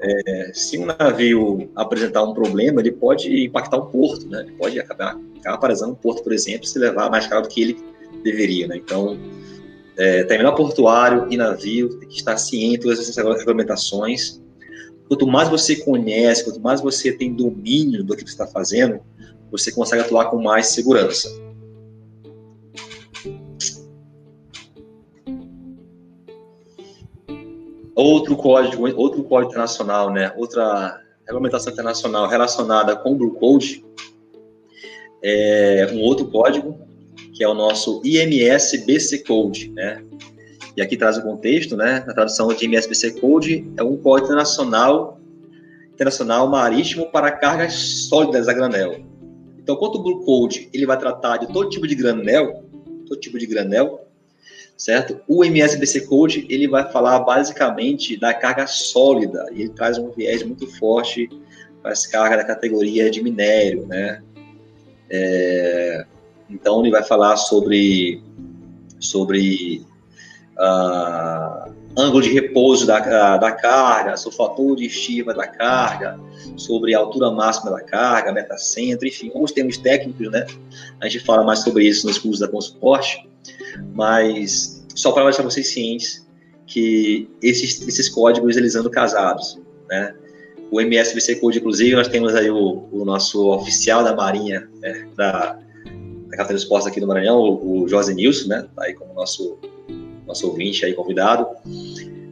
é, 0.00 0.50
se 0.54 0.78
um 0.78 0.86
navio 0.86 1.68
apresentar 1.74 2.22
um 2.22 2.32
problema, 2.32 2.80
ele 2.80 2.92
pode 2.92 3.44
impactar 3.44 3.78
um 3.78 3.86
porto, 3.86 4.28
né, 4.28 4.42
ele 4.42 4.52
pode 4.52 4.78
acabar, 4.78 5.18
acabar 5.40 5.58
paralisando 5.58 5.92
um 5.92 5.96
porto, 5.96 6.22
por 6.22 6.32
exemplo, 6.32 6.68
se 6.68 6.78
levar 6.78 7.10
mais 7.10 7.26
caro 7.26 7.42
do 7.42 7.48
que 7.48 7.60
ele 7.60 7.84
deveria, 8.22 8.68
né, 8.68 8.76
então 8.76 9.18
é, 9.96 10.24
terminal 10.24 10.54
portuário 10.54 11.26
e 11.30 11.36
navio 11.36 11.98
tem 11.98 12.08
que 12.08 12.16
estar 12.16 12.36
ciente 12.36 12.78
de 12.78 12.82
todas 12.82 12.98
essas 12.98 13.16
regulamentações 13.16 14.40
Quanto 15.08 15.26
mais 15.26 15.48
você 15.48 15.76
conhece, 15.76 16.44
quanto 16.44 16.60
mais 16.60 16.80
você 16.80 17.12
tem 17.12 17.32
domínio 17.32 18.02
do 18.02 18.16
que 18.16 18.22
você 18.22 18.30
está 18.30 18.46
fazendo, 18.46 19.00
você 19.50 19.70
consegue 19.70 20.02
atuar 20.02 20.30
com 20.30 20.42
mais 20.42 20.66
segurança. 20.68 21.28
Outro 27.94 28.36
código, 28.36 28.84
outro 28.96 29.22
código 29.24 29.50
internacional, 29.50 30.12
né? 30.12 30.32
Outra 30.36 31.00
regulamentação 31.24 31.72
internacional 31.72 32.28
relacionada 32.28 32.96
com 32.96 33.12
o 33.12 33.14
Blue 33.14 33.34
Code 33.34 33.84
é 35.22 35.88
um 35.92 36.00
outro 36.02 36.26
código 36.26 36.85
que 37.36 37.44
é 37.44 37.48
o 37.48 37.52
nosso 37.52 38.00
IMS 38.02 38.78
BC 38.86 39.18
Code, 39.18 39.70
né? 39.72 40.02
E 40.74 40.80
aqui 40.80 40.96
traz 40.96 41.18
o 41.18 41.22
contexto, 41.22 41.76
né? 41.76 42.02
Na 42.06 42.14
tradução 42.14 42.48
de 42.48 42.64
MSBC 42.64 43.20
Code, 43.20 43.70
é 43.76 43.82
um 43.82 43.98
código 43.98 44.28
internacional, 44.28 45.20
internacional 45.92 46.48
marítimo 46.48 47.10
para 47.10 47.30
cargas 47.30 47.74
sólidas 48.08 48.48
a 48.48 48.54
granel. 48.54 49.04
Então, 49.58 49.76
quanto 49.76 49.98
o 49.98 50.02
Blue 50.02 50.24
Code 50.24 50.70
ele 50.72 50.86
vai 50.86 50.98
tratar 50.98 51.36
de 51.36 51.52
todo 51.52 51.68
tipo 51.68 51.86
de 51.86 51.94
granel, 51.94 52.64
todo 53.06 53.20
tipo 53.20 53.38
de 53.38 53.46
granel, 53.46 54.08
certo? 54.74 55.20
O 55.28 55.44
MSBC 55.44 56.06
Code 56.06 56.46
ele 56.48 56.66
vai 56.66 56.90
falar 56.90 57.20
basicamente 57.20 58.18
da 58.18 58.32
carga 58.32 58.66
sólida 58.66 59.46
e 59.52 59.60
ele 59.60 59.70
traz 59.70 59.98
um 59.98 60.10
viés 60.10 60.42
muito 60.42 60.66
forte 60.78 61.28
para 61.82 61.92
as 61.92 62.06
cargas 62.06 62.38
da 62.38 62.44
categoria 62.44 63.10
de 63.10 63.22
minério, 63.22 63.86
né? 63.86 64.22
É, 65.10 66.06
então 66.48 66.80
ele 66.80 66.90
vai 66.90 67.02
falar 67.02 67.36
sobre 67.36 68.22
sobre 69.00 69.84
uh, 70.58 71.72
ângulo 71.96 72.22
de 72.22 72.32
repouso 72.32 72.86
da, 72.86 73.36
da 73.36 73.52
carga, 73.52 74.16
sobre 74.16 74.36
fator 74.36 74.76
de 74.76 74.86
estiva 74.86 75.32
da 75.32 75.46
carga, 75.46 76.18
sobre 76.56 76.94
a 76.94 76.98
altura 76.98 77.30
máxima 77.30 77.70
da 77.70 77.80
carga, 77.80 78.32
metacentro, 78.32 79.06
enfim, 79.06 79.28
alguns 79.28 79.52
termos 79.52 79.78
técnicos, 79.78 80.30
né? 80.30 80.46
A 81.00 81.08
gente 81.08 81.24
fala 81.24 81.42
mais 81.42 81.60
sobre 81.60 81.86
isso 81.86 82.06
nos 82.06 82.18
cursos 82.18 82.40
da 82.40 82.48
Consuporte, 82.48 83.28
mas 83.94 84.84
só 84.94 85.12
para 85.12 85.24
deixar 85.24 85.42
vocês 85.42 85.72
cientes 85.72 86.26
que 86.66 87.28
esses, 87.42 87.86
esses 87.86 88.08
códigos 88.08 88.56
eles 88.56 88.74
andam 88.74 88.90
casados, 88.90 89.58
né? 89.88 90.14
O 90.70 90.80
MSVC 90.80 91.36
Code, 91.36 91.58
inclusive, 91.58 91.94
nós 91.94 92.08
temos 92.08 92.34
aí 92.34 92.50
o, 92.50 92.88
o 92.90 93.04
nosso 93.04 93.48
oficial 93.50 94.02
da 94.02 94.14
Marinha, 94.14 94.68
né, 94.80 95.08
da, 95.14 95.56
da 96.28 96.36
Catarina 96.36 96.58
Esportes 96.58 96.86
aqui 96.86 97.00
do 97.00 97.06
Maranhão, 97.06 97.38
o, 97.38 97.82
o 97.82 97.88
José 97.88 98.14
Nilson, 98.14 98.48
né? 98.48 98.66
Tá 98.74 98.84
aí 98.84 98.94
como 98.94 99.14
nosso 99.14 99.58
nosso 100.26 100.48
ouvinte 100.48 100.84
aí 100.84 100.92
convidado, 100.92 101.46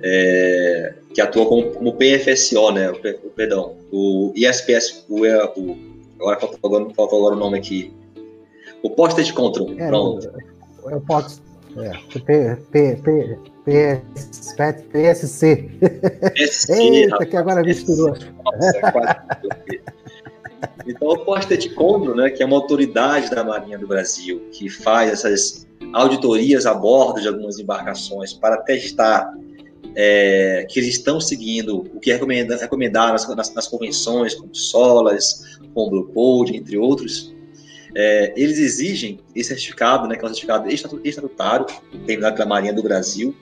é, 0.02 0.94
que 1.14 1.20
atua 1.20 1.46
como, 1.46 1.70
como 1.70 1.94
PFSO, 1.94 2.72
né? 2.72 2.90
O, 2.90 3.30
perdão, 3.30 3.76
o 3.92 4.32
ISPS, 4.34 5.06
o, 5.08 5.20
o 5.22 5.94
agora 6.20 6.40
faltou 6.40 6.58
agora, 6.64 6.94
faltou 6.94 7.18
agora 7.18 7.36
o 7.36 7.38
nome 7.38 7.58
aqui. 7.58 7.92
O 8.82 8.90
Postage 8.90 9.32
Control, 9.32 9.72
é, 9.78 9.86
pronto. 9.86 10.30
É 10.88 10.96
o 10.96 11.00
Post, 11.00 11.40
é, 11.78 11.90
P, 12.20 12.56
P, 12.70 12.96
P, 12.96 13.38
PS, 13.64 14.54
PSC. 14.92 15.70
PSC. 16.34 16.72
Eita, 16.72 17.24
que 17.24 17.36
agora 17.36 17.62
misturou. 17.62 18.10
Nossa, 18.10 18.76
é 18.76 18.92
quase. 18.92 19.16
Então, 20.86 21.08
o 21.08 21.18
Postage 21.18 21.70
Control, 21.70 22.14
né, 22.14 22.30
que 22.30 22.42
é 22.42 22.46
uma 22.46 22.56
autoridade 22.56 23.30
da 23.30 23.42
Marinha 23.42 23.78
do 23.78 23.86
Brasil, 23.86 24.48
que 24.52 24.68
faz 24.68 25.10
essas 25.10 25.66
auditorias 25.92 26.66
a 26.66 26.74
bordo 26.74 27.20
de 27.20 27.28
algumas 27.28 27.58
embarcações 27.58 28.32
para 28.32 28.58
testar 28.58 29.32
é, 29.94 30.66
que 30.68 30.80
eles 30.80 30.96
estão 30.96 31.20
seguindo 31.20 31.78
o 31.94 32.00
que 32.00 32.10
é 32.10 32.16
recomendado 32.16 33.12
nas, 33.12 33.28
nas, 33.36 33.54
nas, 33.54 33.68
convenções, 33.68 34.34
como 34.34 34.54
SOLAS, 34.54 35.58
como 35.72 35.90
Blue 35.90 36.12
Code, 36.12 36.56
entre 36.56 36.76
outros, 36.76 37.34
é, 37.94 38.32
eles 38.36 38.58
exigem 38.58 39.20
esse 39.34 39.50
certificado, 39.50 40.08
né, 40.08 40.16
que 40.16 40.22
é 40.22 40.24
um 40.24 40.28
certificado 40.28 40.68
estatutário, 41.04 41.66
terminado 42.06 42.36
pela 42.36 42.48
Marinha 42.48 42.72
do 42.72 42.82
Brasil, 42.82 43.34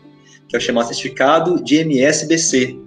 que 0.47 0.55
é 0.55 0.59
o 0.59 0.63
chamado 0.63 0.89
certificado 0.89 1.63
de 1.63 1.77
MSBC, 1.77 2.79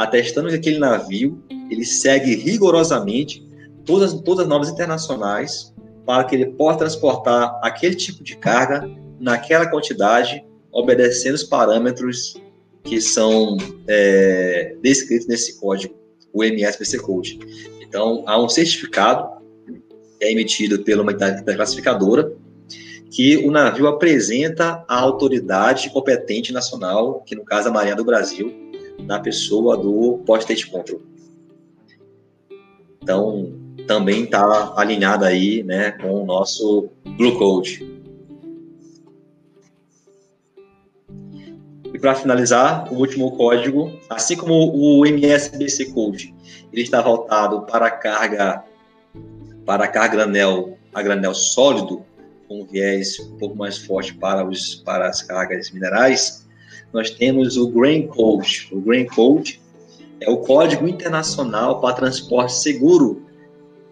atestando 0.00 0.48
que 0.48 0.54
aquele 0.54 0.78
navio 0.78 1.42
ele 1.70 1.84
segue 1.84 2.34
rigorosamente 2.34 3.46
todas, 3.84 4.14
todas 4.22 4.44
as 4.44 4.48
normas 4.48 4.70
internacionais 4.70 5.74
para 6.06 6.24
que 6.24 6.34
ele 6.34 6.46
possa 6.46 6.78
transportar 6.78 7.60
aquele 7.62 7.94
tipo 7.94 8.24
de 8.24 8.34
carga 8.36 8.90
naquela 9.20 9.66
quantidade, 9.66 10.42
obedecendo 10.72 11.34
os 11.34 11.44
parâmetros 11.44 12.40
que 12.82 12.98
são 12.98 13.58
é, 13.86 14.74
descritos 14.82 15.26
nesse 15.26 15.60
código, 15.60 15.94
o 16.32 16.42
MSPC 16.42 16.98
Code. 17.00 17.38
Então, 17.82 18.24
há 18.26 18.42
um 18.42 18.48
certificado 18.48 19.28
que 20.18 20.24
é 20.24 20.32
emitido 20.32 20.82
pela 20.82 21.02
uma 21.02 21.12
classificadora 21.12 22.32
que 23.10 23.36
o 23.38 23.50
navio 23.50 23.86
apresenta 23.86 24.82
à 24.88 24.98
autoridade 24.98 25.90
competente 25.90 26.54
nacional, 26.54 27.20
que 27.26 27.36
no 27.36 27.44
caso 27.44 27.68
é 27.68 27.70
a 27.70 27.74
Marinha 27.74 27.96
do 27.96 28.04
Brasil, 28.04 28.69
na 29.04 29.18
pessoa 29.18 29.76
do 29.76 30.22
Post-State 30.26 30.70
Control. 30.70 31.00
Então, 33.02 33.52
também 33.86 34.24
está 34.24 34.72
alinhada 34.76 35.26
aí, 35.26 35.62
né, 35.62 35.92
com 35.92 36.22
o 36.22 36.26
nosso 36.26 36.90
Blue 37.16 37.38
Code. 37.38 37.84
E 41.92 41.98
para 41.98 42.14
finalizar, 42.14 42.92
o 42.92 42.96
último 42.96 43.36
código, 43.36 43.98
assim 44.08 44.36
como 44.36 44.54
o 44.54 45.04
MSBC 45.04 45.92
Code, 45.92 46.34
ele 46.72 46.82
está 46.82 47.00
voltado 47.02 47.62
para 47.62 47.86
a 47.86 47.90
carga 47.90 48.64
para 49.66 49.84
a 49.84 49.88
carga 49.88 50.16
granel, 50.16 50.78
a 50.92 51.02
granel 51.02 51.34
sólido, 51.34 52.04
com 52.48 52.62
um 52.62 52.66
viés 52.66 53.18
um 53.20 53.36
pouco 53.38 53.56
mais 53.56 53.78
forte 53.78 54.14
para, 54.14 54.44
os, 54.44 54.76
para 54.76 55.08
as 55.08 55.22
cargas 55.22 55.70
minerais, 55.70 56.46
nós 56.92 57.10
temos 57.10 57.56
o 57.56 57.68
Grain 57.68 58.06
Code. 58.06 58.68
O 58.72 58.80
Grain 58.80 59.06
Code 59.06 59.60
é 60.20 60.28
o 60.30 60.38
código 60.38 60.86
internacional 60.86 61.80
para 61.80 61.94
transporte 61.94 62.52
seguro 62.54 63.26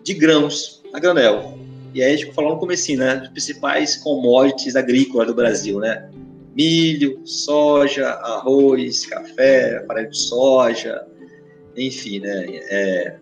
de 0.03 0.15
grãos 0.15 0.83
a 0.93 0.99
granel. 0.99 1.59
E 1.95 2.03
aí 2.03 2.13
a 2.13 2.17
gente 2.17 2.33
falou 2.33 2.55
no 2.55 2.59
começo, 2.59 2.95
né, 2.97 3.17
dos 3.17 3.29
principais 3.31 3.97
commodities 3.97 4.77
agrícolas 4.77 5.27
do 5.27 5.35
Brasil, 5.35 5.79
né? 5.81 6.09
Milho, 6.55 7.21
soja, 7.25 8.09
arroz, 8.09 9.07
café, 9.07 9.85
farelo 9.87 10.11
de 10.11 10.19
soja, 10.19 11.07
enfim, 11.77 12.21
né? 12.21 12.47
É, 12.69 13.17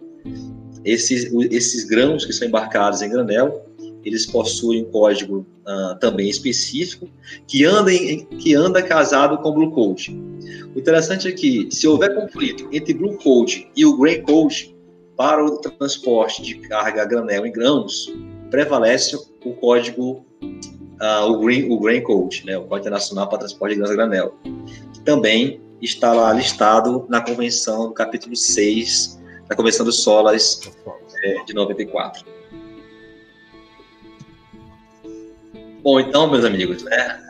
esses, 0.85 1.33
esses 1.51 1.85
grãos 1.85 2.25
que 2.25 2.33
são 2.33 2.49
embarcados 2.49 3.03
em 3.03 3.11
granel, 3.11 3.66
eles 4.07 4.25
possuem 4.25 4.85
um 4.85 4.91
código 4.91 5.45
uh, 5.67 5.99
também 5.99 6.29
específico 6.29 7.09
que 7.45 7.65
anda, 7.65 7.93
em, 7.93 8.25
que 8.25 8.55
anda 8.55 8.81
casado 8.81 9.37
com 9.39 9.49
o 9.49 9.53
Blue 9.53 9.73
Code. 9.73 10.17
O 10.75 10.79
interessante 10.79 11.27
é 11.27 11.33
que, 11.33 11.69
se 11.73 11.89
houver 11.89 12.15
conflito 12.15 12.69
entre 12.73 12.95
Blue 12.95 13.19
Code 13.19 13.69
e 13.75 13.85
o 13.85 13.97
Grey 13.99 14.23
Code 14.23 14.77
para 15.17 15.45
o 15.45 15.59
transporte 15.59 16.41
de 16.41 16.55
carga 16.69 17.03
a 17.03 17.05
granel 17.05 17.45
em 17.45 17.51
grãos, 17.51 18.15
prevalece 18.49 19.17
o 19.45 19.53
código, 19.55 20.25
uh, 20.41 21.25
o, 21.29 21.41
Green, 21.41 21.69
o 21.69 21.81
Green 21.81 22.03
Code, 22.03 22.47
né, 22.47 22.57
o 22.57 22.63
Código 22.63 22.83
Internacional 22.83 23.29
para 23.29 23.39
Transporte 23.39 23.73
de 23.73 23.79
Grãos 23.81 23.91
a 23.91 23.95
Granel, 23.95 24.37
que 24.93 25.01
também 25.01 25.61
está 25.83 26.13
lá 26.13 26.33
listado 26.33 27.07
na 27.09 27.21
Convenção, 27.21 27.93
capítulo 27.93 28.37
6 28.37 29.21
da 29.49 29.57
Convenção 29.57 29.85
dos 29.85 30.01
Solas 30.01 30.61
é, 31.25 31.43
de 31.45 31.53
94. 31.55 32.25
Bom, 35.87 36.01
então, 36.01 36.29
meus 36.29 36.45
amigos, 36.45 36.83
né? 36.83 37.21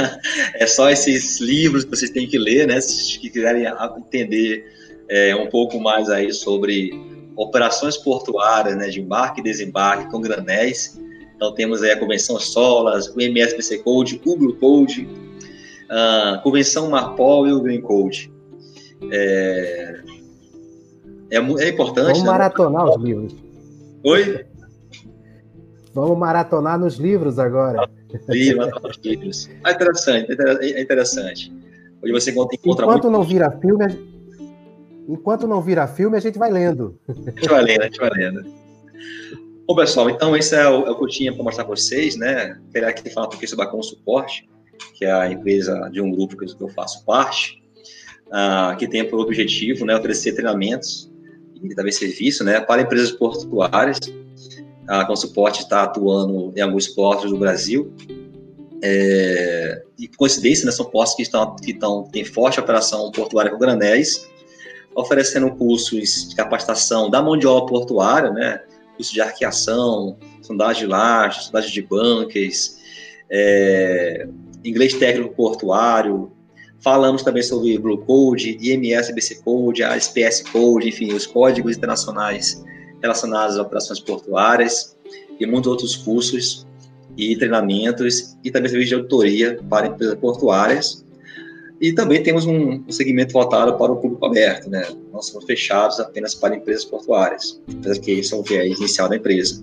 é 0.56 0.66
só 0.66 0.88
esses 0.88 1.38
livros 1.38 1.84
que 1.84 1.90
vocês 1.90 2.10
têm 2.10 2.26
que 2.26 2.38
ler, 2.38 2.66
né? 2.66 2.80
Se 2.80 3.18
quiserem 3.18 3.66
entender 3.98 4.64
é, 5.06 5.36
um 5.36 5.50
pouco 5.50 5.78
mais 5.78 6.08
aí 6.08 6.32
sobre 6.32 6.98
operações 7.36 7.94
portuárias, 7.98 8.74
né? 8.74 8.88
De 8.88 9.02
embarque 9.02 9.40
e 9.40 9.44
desembarque 9.44 10.10
com 10.10 10.22
granéis. 10.22 10.98
Então, 11.36 11.52
temos 11.52 11.82
aí 11.82 11.90
a 11.90 12.00
Convenção 12.00 12.40
SOLAS, 12.40 13.08
o 13.14 13.20
MSPC 13.20 13.80
Code, 13.80 14.18
o 14.24 14.34
Blue 14.34 14.56
Code, 14.56 15.06
a 15.90 16.40
Convenção 16.42 16.88
Marpol 16.88 17.46
e 17.46 17.52
o 17.52 17.60
Green 17.60 17.82
Code. 17.82 18.32
É, 19.12 20.00
é, 21.32 21.36
é 21.36 21.68
importante. 21.68 22.06
Vamos 22.06 22.22
né? 22.22 22.30
maratonar 22.30 22.88
os 22.88 22.96
livros. 22.96 23.36
Oi? 24.02 24.46
Vamos 25.96 26.18
maratonar 26.18 26.78
nos 26.78 26.96
livros 26.96 27.38
agora. 27.38 27.88
Livros, 28.28 28.70
livros. 29.02 29.50
É 29.66 29.72
interessante, 29.72 30.36
é 30.60 30.80
interessante. 30.80 31.52
Hoje 32.02 32.12
você 32.12 32.30
encontra 32.30 32.54
Enquanto 32.54 32.86
muito... 32.86 33.10
não 33.10 33.22
vira 33.22 33.50
filme, 33.50 33.84
enquanto 35.08 35.46
não 35.46 35.60
vira 35.60 35.86
filme, 35.86 36.16
a 36.16 36.20
gente 36.20 36.38
vai 36.38 36.50
lendo. 36.50 36.98
A 37.08 37.12
gente 37.12 37.48
vai 37.48 37.62
lendo, 37.62 37.80
a 37.80 37.84
gente 37.84 37.98
vai 37.98 38.10
lendo. 38.10 38.44
Bom, 39.66 39.74
pessoal, 39.74 40.10
então 40.10 40.36
esse 40.36 40.54
é 40.54 40.68
o, 40.68 40.86
é 40.86 40.90
o 40.90 40.96
que 40.96 41.04
eu 41.04 41.08
tinha 41.08 41.34
para 41.34 41.42
mostrar 41.42 41.64
para 41.64 41.74
vocês, 41.74 42.14
né? 42.16 42.58
Queria 42.72 42.88
aqui 42.88 43.10
falar 43.10 43.26
um 43.26 43.30
pouquinho 43.30 43.48
sobre 43.48 43.64
a 43.64 43.68
Com 43.68 43.82
Suporte, 43.82 44.48
que 44.94 45.04
é 45.04 45.12
a 45.12 45.30
empresa 45.30 45.88
de 45.90 46.00
um 46.00 46.10
grupo 46.10 46.36
que 46.36 46.44
eu 46.44 46.68
faço 46.68 47.04
parte, 47.06 47.62
uh, 48.28 48.76
que 48.76 48.86
tem 48.86 49.08
por 49.08 49.18
objetivo 49.18 49.86
né, 49.86 49.96
oferecer 49.96 50.32
treinamentos 50.32 51.10
e 51.62 51.74
também 51.74 51.92
serviço 51.92 52.44
né, 52.44 52.60
para 52.60 52.82
empresas 52.82 53.10
portuárias 53.12 53.98
a 54.88 55.04
Consuporte 55.04 55.62
está 55.62 55.82
atuando 55.82 56.52
em 56.56 56.60
alguns 56.60 56.88
portos 56.88 57.30
do 57.30 57.38
Brasil. 57.38 57.92
É, 58.82 59.82
e 59.98 60.06
coincidência, 60.06 60.66
né, 60.66 60.70
são 60.70 60.86
portos 60.86 61.14
que 61.14 61.22
estão 61.22 61.56
que 61.56 61.70
estão 61.72 62.04
têm 62.04 62.24
forte 62.24 62.60
operação 62.60 63.10
portuária 63.10 63.50
com 63.50 63.58
granéis, 63.58 64.28
oferecendo 64.94 65.50
cursos 65.56 66.28
de 66.28 66.36
capacitação 66.36 67.10
da 67.10 67.22
mão 67.22 67.36
de 67.36 67.46
obra 67.46 67.66
portuária, 67.66 68.30
né, 68.30 68.62
curso 68.96 69.12
de 69.12 69.20
arqueação, 69.20 70.18
sondagem 70.42 70.84
de 70.84 70.88
lajes, 70.88 71.44
sondagem 71.44 71.72
de 71.72 71.82
bunkers, 71.82 72.76
é, 73.30 74.28
inglês 74.64 74.94
técnico 74.94 75.34
portuário. 75.34 76.32
Falamos 76.80 77.22
também 77.22 77.42
sobre 77.42 77.76
Blue 77.78 77.98
Code, 77.98 78.58
IMS, 78.60 79.12
BC 79.12 79.42
Code, 79.42 79.82
ASPS 79.82 80.42
Code, 80.52 80.88
enfim, 80.88 81.12
os 81.12 81.26
códigos 81.26 81.76
internacionais 81.76 82.62
relacionadas 83.02 83.58
a 83.58 83.62
operações 83.62 84.00
portuárias 84.00 84.96
e 85.38 85.46
muitos 85.46 85.70
outros 85.70 85.96
cursos 85.96 86.66
e 87.16 87.36
treinamentos 87.36 88.36
e 88.44 88.50
também 88.50 88.68
serviço 88.68 88.88
de 88.90 88.94
auditoria 88.94 89.58
para 89.68 89.86
empresas 89.86 90.18
portuárias. 90.18 91.04
E 91.80 91.92
também 91.92 92.22
temos 92.22 92.46
um, 92.46 92.82
segmento 92.90 93.34
voltado 93.34 93.76
para 93.76 93.92
o 93.92 93.96
público 93.96 94.24
aberto, 94.24 94.70
né? 94.70 94.86
Nós 95.12 95.26
somos 95.26 95.44
fechados 95.44 96.00
apenas 96.00 96.34
para 96.34 96.56
empresas 96.56 96.86
portuárias, 96.86 97.60
apesar 97.70 98.00
que 98.00 98.12
esse 98.12 98.32
é 98.32 98.36
o 98.36 98.42
viés 98.42 98.78
inicial 98.78 99.10
da 99.10 99.16
empresa. 99.16 99.62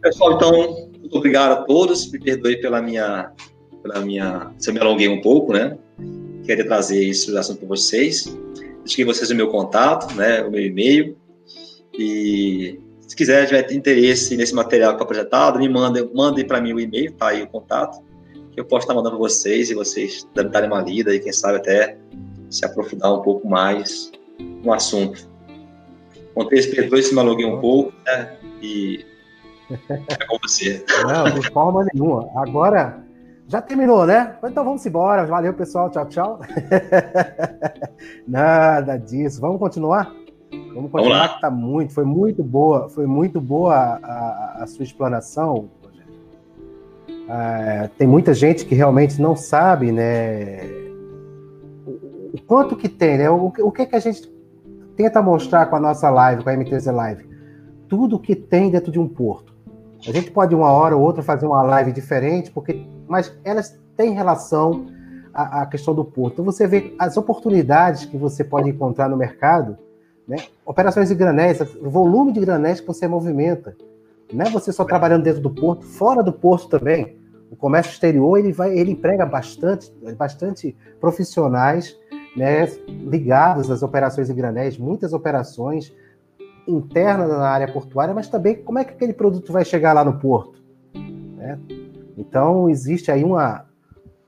Pessoal, 0.00 0.34
então, 0.34 0.90
muito 0.98 1.16
obrigado 1.16 1.52
a 1.52 1.56
todos. 1.64 2.10
Me 2.10 2.18
perdoe 2.18 2.56
pela 2.56 2.80
minha, 2.80 3.32
pela 3.82 4.00
minha, 4.00 4.50
se 4.58 4.70
eu 4.70 4.74
me 4.74 4.80
alonguei 4.80 5.08
um 5.08 5.20
pouco, 5.20 5.52
né? 5.52 5.76
Queria 6.44 6.64
trazer 6.64 7.04
esse 7.06 7.36
assunto 7.36 7.58
para 7.58 7.68
vocês. 7.68 8.34
Deixei 8.82 9.04
vocês 9.04 9.30
o 9.30 9.34
meu 9.34 9.48
contato, 9.48 10.14
né? 10.14 10.42
O 10.42 10.50
meu 10.50 10.64
e-mail. 10.64 11.16
E 11.98 12.80
se 13.00 13.14
quiser, 13.14 13.46
tiver 13.46 13.70
interesse 13.72 14.36
nesse 14.36 14.54
material 14.54 14.92
que 14.92 14.98
foi 14.98 15.04
apresentado, 15.04 15.58
me 15.58 15.68
mandem, 15.68 16.10
mandem 16.14 16.46
para 16.46 16.60
mim 16.60 16.72
o 16.72 16.80
e-mail, 16.80 17.12
tá 17.12 17.28
aí 17.28 17.42
o 17.42 17.46
contato, 17.46 18.02
que 18.52 18.60
eu 18.60 18.64
posso 18.64 18.84
estar 18.84 18.94
mandando 18.94 19.16
para 19.16 19.28
vocês 19.28 19.70
e 19.70 19.74
vocês 19.74 20.26
darem 20.50 20.68
uma 20.68 20.80
lida 20.80 21.14
e 21.14 21.20
quem 21.20 21.32
sabe 21.32 21.58
até 21.58 21.96
se 22.50 22.64
aprofundar 22.64 23.12
um 23.12 23.22
pouco 23.22 23.48
mais 23.48 24.10
no 24.38 24.72
assunto. 24.72 25.28
Contei 26.34 26.58
esse 26.58 26.74
perdoe 26.74 27.02
se 27.02 27.14
me 27.14 27.20
aluguei 27.20 27.46
um 27.46 27.60
pouco, 27.60 27.92
né? 28.06 28.36
E 28.60 29.04
é 29.88 30.26
com 30.26 30.38
você. 30.42 30.84
Não, 31.06 31.38
de 31.38 31.50
forma 31.50 31.86
nenhuma. 31.92 32.28
Agora, 32.36 33.04
já 33.46 33.60
terminou, 33.60 34.06
né? 34.06 34.36
Então 34.44 34.64
vamos 34.64 34.84
embora. 34.84 35.26
Valeu, 35.26 35.54
pessoal. 35.54 35.90
Tchau, 35.90 36.08
tchau. 36.08 36.40
Nada 38.26 38.96
disso. 38.96 39.40
Vamos 39.40 39.58
continuar? 39.58 40.12
Vamos 40.74 40.90
continuar 40.90 41.18
Vamos 41.18 41.34
que 41.34 41.40
tá 41.40 41.50
muito, 41.50 41.92
foi 41.92 42.04
muito 42.04 42.42
boa, 42.42 42.88
foi 42.88 43.06
muito 43.06 43.40
boa 43.40 43.74
a, 43.74 44.62
a 44.62 44.66
sua 44.66 44.82
explanação. 44.82 45.70
É, 47.28 47.88
tem 47.96 48.06
muita 48.06 48.34
gente 48.34 48.66
que 48.66 48.74
realmente 48.74 49.22
não 49.22 49.34
sabe, 49.36 49.92
né, 49.92 50.58
o, 51.86 52.38
quanto 52.46 52.76
que 52.76 52.88
tem, 52.88 53.16
né, 53.16 53.30
o, 53.30 53.46
o 53.46 53.72
que 53.72 53.86
que 53.86 53.96
a 53.96 54.00
gente 54.00 54.30
tenta 54.96 55.22
mostrar 55.22 55.66
com 55.66 55.76
a 55.76 55.80
nossa 55.80 56.10
live, 56.10 56.42
com 56.42 56.50
a 56.50 56.56
MTZ 56.56 56.86
Live, 56.86 57.26
tudo 57.88 58.18
que 58.18 58.34
tem 58.34 58.70
dentro 58.70 58.92
de 58.92 58.98
um 58.98 59.08
porto. 59.08 59.54
A 60.06 60.12
gente 60.12 60.30
pode 60.30 60.54
uma 60.54 60.70
hora 60.70 60.96
ou 60.96 61.02
outra 61.02 61.22
fazer 61.22 61.46
uma 61.46 61.62
live 61.62 61.92
diferente, 61.92 62.50
porque, 62.50 62.84
mas 63.08 63.34
elas 63.42 63.78
têm 63.96 64.12
relação 64.12 64.86
à, 65.32 65.62
à 65.62 65.66
questão 65.66 65.94
do 65.94 66.04
porto. 66.04 66.34
Então 66.34 66.44
você 66.44 66.66
vê 66.66 66.94
as 66.98 67.16
oportunidades 67.16 68.04
que 68.04 68.18
você 68.18 68.44
pode 68.44 68.68
encontrar 68.68 69.08
no 69.08 69.16
mercado 69.16 69.78
né? 70.26 70.36
Operações 70.64 71.08
de 71.08 71.14
granéis, 71.14 71.58
volume 71.80 72.32
de 72.32 72.40
granéis 72.40 72.80
que 72.80 72.86
você 72.86 73.06
movimenta. 73.06 73.76
Não 74.32 74.46
é 74.46 74.50
você 74.50 74.72
só 74.72 74.84
trabalhando 74.84 75.22
dentro 75.22 75.40
do 75.40 75.50
porto, 75.50 75.84
fora 75.84 76.22
do 76.22 76.32
porto 76.32 76.68
também. 76.68 77.18
O 77.50 77.56
comércio 77.56 77.92
exterior 77.92 78.38
ele 78.38 78.52
vai, 78.52 78.76
ele 78.76 78.92
emprega 78.92 79.24
bastante, 79.24 79.92
bastante 80.16 80.76
profissionais 81.00 81.96
né, 82.36 82.66
ligados 82.88 83.70
às 83.70 83.82
operações 83.82 84.26
de 84.26 84.34
granéis, 84.34 84.76
muitas 84.76 85.12
operações 85.12 85.94
internas 86.66 87.28
na 87.28 87.48
área 87.48 87.70
portuária, 87.70 88.14
mas 88.14 88.28
também 88.28 88.56
como 88.56 88.78
é 88.78 88.84
que 88.84 88.92
aquele 88.92 89.12
produto 89.12 89.52
vai 89.52 89.64
chegar 89.64 89.92
lá 89.92 90.04
no 90.04 90.18
porto. 90.18 90.62
Né? 91.36 91.58
Então 92.16 92.68
existe 92.68 93.10
aí 93.10 93.22
uma, 93.22 93.66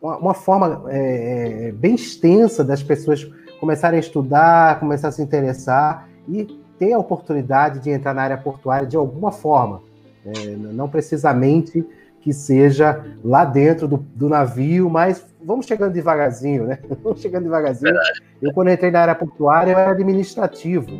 uma, 0.01 0.19
uma 0.19 0.35
forma 0.35 0.85
é, 0.89 1.69
é 1.69 1.73
bem 1.73 1.95
extensa 1.95 2.63
das 2.63 2.83
pessoas 2.83 3.29
começarem 3.61 3.97
a 3.97 4.01
estudar, 4.01 4.81
começar 4.81 5.09
a 5.09 5.13
se 5.13 5.23
interessar 5.23 6.09
e 6.29 6.45
ter 6.79 6.93
a 6.93 6.99
oportunidade 6.99 7.81
de 7.81 7.91
entrar 7.91 8.15
na 8.15 8.23
área 8.23 8.37
portuária 8.37 8.87
de 8.87 8.97
alguma 8.97 9.33
forma. 9.33 9.83
É, 10.25 10.57
não 10.57 10.89
precisamente 10.89 11.87
que 12.21 12.33
seja 12.33 13.05
lá 13.23 13.45
dentro 13.45 13.87
do, 13.87 13.99
do, 13.99 14.29
navio, 14.29 14.91
mas 14.91 15.25
vamos 15.41 15.65
chegando 15.65 15.93
devagarzinho, 15.93 16.65
né? 16.67 16.81
Vamos 17.01 17.21
chegando 17.21 17.45
devagarzinho. 17.45 17.95
Eu, 18.43 18.53
quando 18.53 18.71
entrei 18.71 18.91
na 18.91 19.03
área 19.03 19.15
portuária, 19.15 19.71
eu 19.71 19.79
era 19.79 19.93
administrativo. 19.93 20.91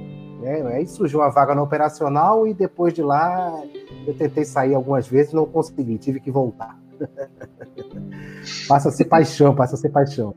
Né? 0.41 0.63
Aí 0.69 0.87
surgiu 0.87 1.19
uma 1.19 1.29
vaga 1.29 1.53
no 1.53 1.63
operacional 1.65 2.47
e 2.47 2.55
depois 2.55 2.95
de 2.95 3.03
lá 3.03 3.61
eu 4.07 4.15
tentei 4.15 4.45
sair 4.45 4.77
algumas 4.77 5.09
vezes, 5.09 5.33
não 5.33 5.47
consegui, 5.47 5.99
tive 5.99 6.21
que 6.21 6.31
voltar. 6.31 6.79
passa 8.69 8.89
a 8.89 8.93
ser 8.93 9.07
paixão, 9.07 9.53
passa 9.53 9.75
a 9.75 9.79
ser 9.79 9.89
paixão. 9.89 10.33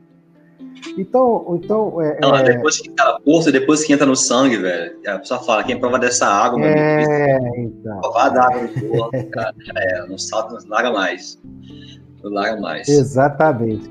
Então, 0.98 1.58
então 1.62 2.00
é, 2.02 2.18
não, 2.20 2.34
é... 2.34 2.42
depois 2.42 2.80
que 2.80 2.90
tá 2.90 3.18
curso, 3.24 3.52
depois 3.52 3.84
que 3.84 3.92
entra 3.92 4.06
no 4.06 4.16
sangue, 4.16 4.56
velho, 4.56 4.96
a 5.06 5.18
pessoa 5.18 5.40
fala, 5.40 5.64
quem 5.64 5.78
prova 5.78 5.98
dessa 5.98 6.26
água, 6.26 6.58
meu 6.58 6.68
é, 6.68 7.36
amigo, 7.36 7.56
então. 7.78 8.00
provar 8.00 8.28
da 8.30 8.44
água 8.44 8.62
no 8.62 8.88
corpo, 8.88 9.30
cara, 9.30 9.54
já 9.58 9.72
é, 9.76 10.06
não 10.06 10.18
salta, 10.18 10.54
não 10.54 10.68
larga 10.68 10.92
mais. 10.92 11.40
Não 12.22 12.30
larga 12.30 12.60
mais. 12.60 12.88
Exatamente. 12.88 13.90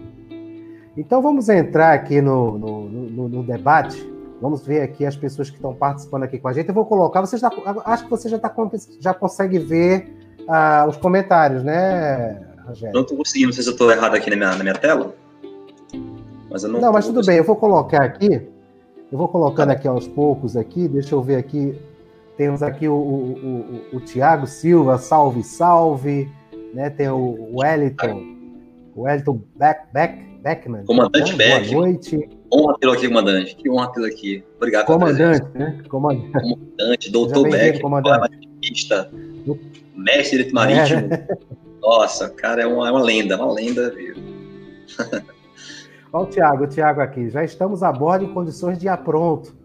Então 0.98 1.22
vamos 1.22 1.48
entrar 1.48 1.94
aqui 1.94 2.22
no, 2.22 2.58
no, 2.58 2.90
no, 2.90 3.30
no 3.30 3.44
debate. 3.44 4.08
Vamos 4.42 4.66
ver 4.66 4.82
aqui 4.82 5.06
as 5.06 5.16
pessoas 5.16 5.50
que 5.50 5.56
estão 5.56 5.74
participando 5.74 6.24
aqui 6.24 6.40
com 6.40 6.48
a 6.48 6.54
gente. 6.54 6.70
Eu 6.70 6.76
vou 6.76 6.86
colocar. 6.86 7.22
Você 7.22 7.38
já, 7.38 7.50
acho 7.86 8.04
que 8.06 8.10
você 8.10 8.30
já, 8.30 8.40
tá, 8.40 8.54
já 9.00 9.14
consegue 9.14 9.60
ver 9.60 10.14
uh, 10.42 10.88
os 10.88 10.98
comentários, 10.98 11.64
né, 11.64 12.42
Rogério? 12.66 12.94
Não 12.94 13.02
estou 13.02 13.18
conseguindo. 13.18 13.48
Não 13.48 13.54
sei 13.54 13.64
se 13.64 13.70
eu 13.70 13.74
estou 13.74 13.92
errado 13.92 14.16
aqui 14.16 14.30
na 14.30 14.36
minha, 14.36 14.56
na 14.56 14.64
minha 14.64 14.76
tela. 14.76 15.14
Mas 16.50 16.64
eu 16.64 16.70
não. 16.70 16.80
Não, 16.80 16.92
mas 16.92 17.06
tudo 17.06 17.26
bem. 17.26 17.38
Eu 17.38 17.44
vou 17.44 17.56
colocar 17.56 18.04
aqui. 18.04 18.48
Eu 19.12 19.18
vou 19.18 19.28
colocando 19.28 19.72
aqui 19.72 19.88
aos 19.88 20.08
poucos 20.08 20.56
aqui. 20.56 20.88
Deixa 20.88 21.16
eu 21.16 21.22
ver 21.22 21.36
aqui. 21.36 21.76
Temos 22.38 22.64
aqui 22.64 22.88
o, 22.88 22.94
o, 22.94 23.92
o, 23.94 23.98
o 23.98 24.00
Tiago 24.00 24.48
Silva, 24.48 24.98
salve, 24.98 25.44
salve. 25.44 26.30
Né? 26.74 26.90
Tem 26.90 27.10
o 27.10 27.58
Wellington, 27.58 28.24
o 28.96 29.02
Wellington 29.02 29.42
Beck, 29.56 29.92
Beck, 29.92 30.14
Beckman. 30.42 30.86
Comandante 30.86 31.32
né? 31.32 31.38
Beck. 31.38 31.74
Boa 31.74 31.88
noite. 31.88 32.30
Honra 32.52 32.78
tê-lo 32.80 32.94
aqui, 32.94 33.08
comandante. 33.08 33.56
Que 33.56 33.70
honra 33.70 33.92
tê-lo 33.92 34.06
aqui. 34.06 34.44
Obrigado 34.58 34.86
Comandante, 34.86 35.46
né? 35.54 35.84
Comandante. 35.90 36.32
Comandante, 36.32 37.12
doutor 37.12 37.50
Beck, 37.50 37.82
mestre 39.96 40.46
de 40.46 40.54
marítimo. 40.54 41.14
É. 41.14 41.28
Nossa, 41.82 42.30
cara, 42.30 42.62
é 42.62 42.68
uma, 42.68 42.88
é 42.88 42.92
uma 42.92 43.02
lenda, 43.02 43.36
uma 43.36 43.54
lenda, 43.54 43.90
viu? 43.92 44.16
Olha 46.12 46.24
o 46.24 46.28
Thiago, 46.28 46.64
o 46.64 46.68
Thiago 46.68 47.02
aqui. 47.02 47.30
Já 47.30 47.44
estamos 47.44 47.84
a 47.84 47.92
bordo 47.92 48.26
em 48.26 48.34
condições 48.34 48.80
de 48.80 48.88
ir 48.88 48.98
pronto. 48.98 49.56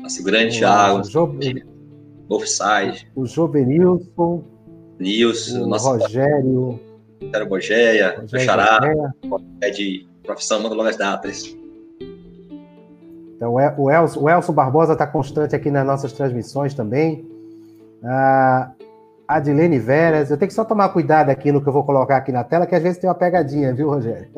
Nossa, 0.00 0.20
o 0.20 0.24
grande 0.24 0.58
Thiago. 0.58 1.02
Jo... 1.04 1.36
Offside. 2.28 3.10
O 3.14 3.26
Jovenilson. 3.26 4.44
Nilson. 4.98 5.62
O 5.62 5.66
nosso 5.66 5.90
Rogério. 5.90 6.80
Rogério 7.20 7.48
Bogeia. 7.48 8.24
O 8.24 8.38
Xará. 8.38 8.80
É 9.60 9.70
de 9.70 10.06
profissão, 10.22 10.62
manda 10.62 10.74
logo 10.74 10.88
as 10.88 10.96
datas. 10.96 11.56
Então, 13.36 13.54
o 13.54 13.90
Elson, 13.90 14.20
o 14.20 14.30
Elson 14.30 14.52
Barbosa 14.52 14.92
está 14.92 15.06
constante 15.06 15.56
aqui 15.56 15.68
nas 15.68 15.84
nossas 15.84 16.12
transmissões 16.12 16.74
também. 16.74 17.28
Ah, 18.04 18.70
Adilene 19.36 19.78
Veras, 19.78 20.30
eu 20.30 20.36
tenho 20.36 20.48
que 20.48 20.54
só 20.54 20.64
tomar 20.64 20.88
cuidado 20.90 21.30
aqui 21.30 21.50
no 21.52 21.62
que 21.62 21.68
eu 21.68 21.72
vou 21.72 21.84
colocar 21.84 22.16
aqui 22.16 22.32
na 22.32 22.44
tela, 22.44 22.66
que 22.66 22.74
às 22.74 22.82
vezes 22.82 22.98
tem 22.98 23.08
uma 23.08 23.14
pegadinha, 23.14 23.74
viu, 23.74 23.88
Rogério? 23.88 24.28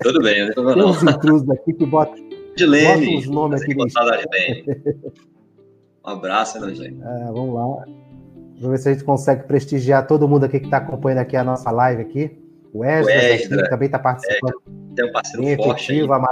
Tudo 0.00 0.22
bem, 0.22 0.46
não 0.46 0.54
tem 0.54 0.74
Tem 0.74 0.84
uns 0.84 1.02
intrusos 1.02 1.50
aqui 1.50 1.72
que 1.72 1.86
botam, 1.86 2.14
Adilene, 2.52 3.18
os 3.18 3.26
nomes 3.26 3.62
aqui. 3.62 3.74
Um 6.04 6.10
abraço, 6.10 6.58
Adilene. 6.58 7.00
Ah, 7.02 7.30
vamos 7.32 7.54
lá. 7.54 7.84
Vamos 8.60 8.70
ver 8.70 8.78
se 8.78 8.88
a 8.88 8.92
gente 8.92 9.04
consegue 9.04 9.44
prestigiar 9.44 10.06
todo 10.06 10.28
mundo 10.28 10.44
aqui 10.44 10.60
que 10.60 10.66
está 10.66 10.78
acompanhando 10.78 11.20
aqui 11.20 11.36
a 11.36 11.44
nossa 11.44 11.70
live 11.70 12.02
aqui. 12.02 12.38
O 12.72 12.84
Esdras, 12.84 13.68
também 13.68 13.86
está 13.86 13.98
participando. 13.98 14.62
É, 14.66 14.94
tem 14.94 15.04
um 15.06 15.12
parceiro 15.12 15.44
Bem 15.44 15.56
forte 15.56 15.92
efetivo, 15.92 16.12
aí. 16.12 16.18
A 16.18 16.22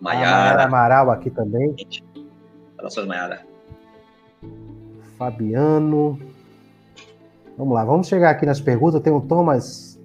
Mayara. 0.00 0.64
Amaral 0.64 1.10
aqui 1.10 1.30
também. 1.30 1.74
Relações 2.78 3.06
Maiara. 3.06 3.49
Fabiano. 5.20 6.18
Vamos 7.58 7.74
lá, 7.74 7.84
vamos 7.84 8.08
chegar 8.08 8.30
aqui 8.30 8.46
nas 8.46 8.58
perguntas. 8.58 9.02
Tem 9.02 9.12
o 9.12 9.20
Thomas 9.20 10.00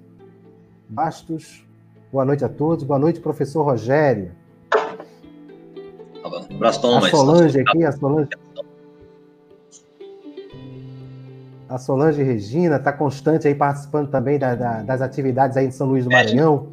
Bastos. 0.90 1.66
Boa 2.12 2.22
noite 2.22 2.44
a 2.44 2.50
todos. 2.50 2.84
Boa 2.84 2.98
noite, 2.98 3.18
professor 3.18 3.62
Rogério. 3.62 4.32
Um 6.22 6.56
abraço, 6.56 6.82
Thomas. 6.82 7.04
A 7.04 7.08
Solange 7.08 7.60
aqui, 7.60 7.82
a 7.82 7.92
Solange. 7.92 8.28
A 11.66 11.78
Solange 11.78 12.22
Regina 12.22 12.76
está 12.76 12.92
constante 12.92 13.48
aí 13.48 13.54
participando 13.54 14.10
também 14.10 14.38
da, 14.38 14.54
da, 14.54 14.82
das 14.82 15.00
atividades 15.00 15.56
aí 15.56 15.64
em 15.64 15.70
São 15.70 15.86
Luís 15.86 16.04
do 16.04 16.10
Maranhão. 16.10 16.68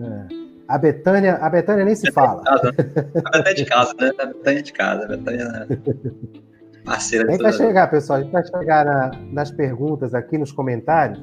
É. 0.00 0.34
A 0.66 0.78
Betânia, 0.78 1.36
a 1.36 1.48
Betânia 1.48 1.84
nem 1.84 1.94
se 1.94 2.10
fala. 2.10 2.42
A 2.44 2.58
Betânia 2.58 3.50
é 3.50 3.54
de 3.54 3.64
casa, 3.66 3.94
né? 4.00 4.10
A 4.18 4.26
Betânia 4.26 4.58
é 4.58 4.62
de 4.62 4.72
casa. 4.72 5.04
A 5.04 5.08
Betânia... 5.08 5.68
Parceira 6.84 7.28
a 7.28 7.30
gente 7.30 7.42
vai 7.42 7.52
chegar, 7.52 7.86
pessoal. 7.88 8.18
A 8.18 8.22
gente 8.22 8.32
vai 8.32 8.44
chegar 8.44 8.84
na, 8.84 9.10
nas 9.30 9.50
perguntas 9.50 10.14
aqui, 10.14 10.36
nos 10.36 10.50
comentários. 10.50 11.22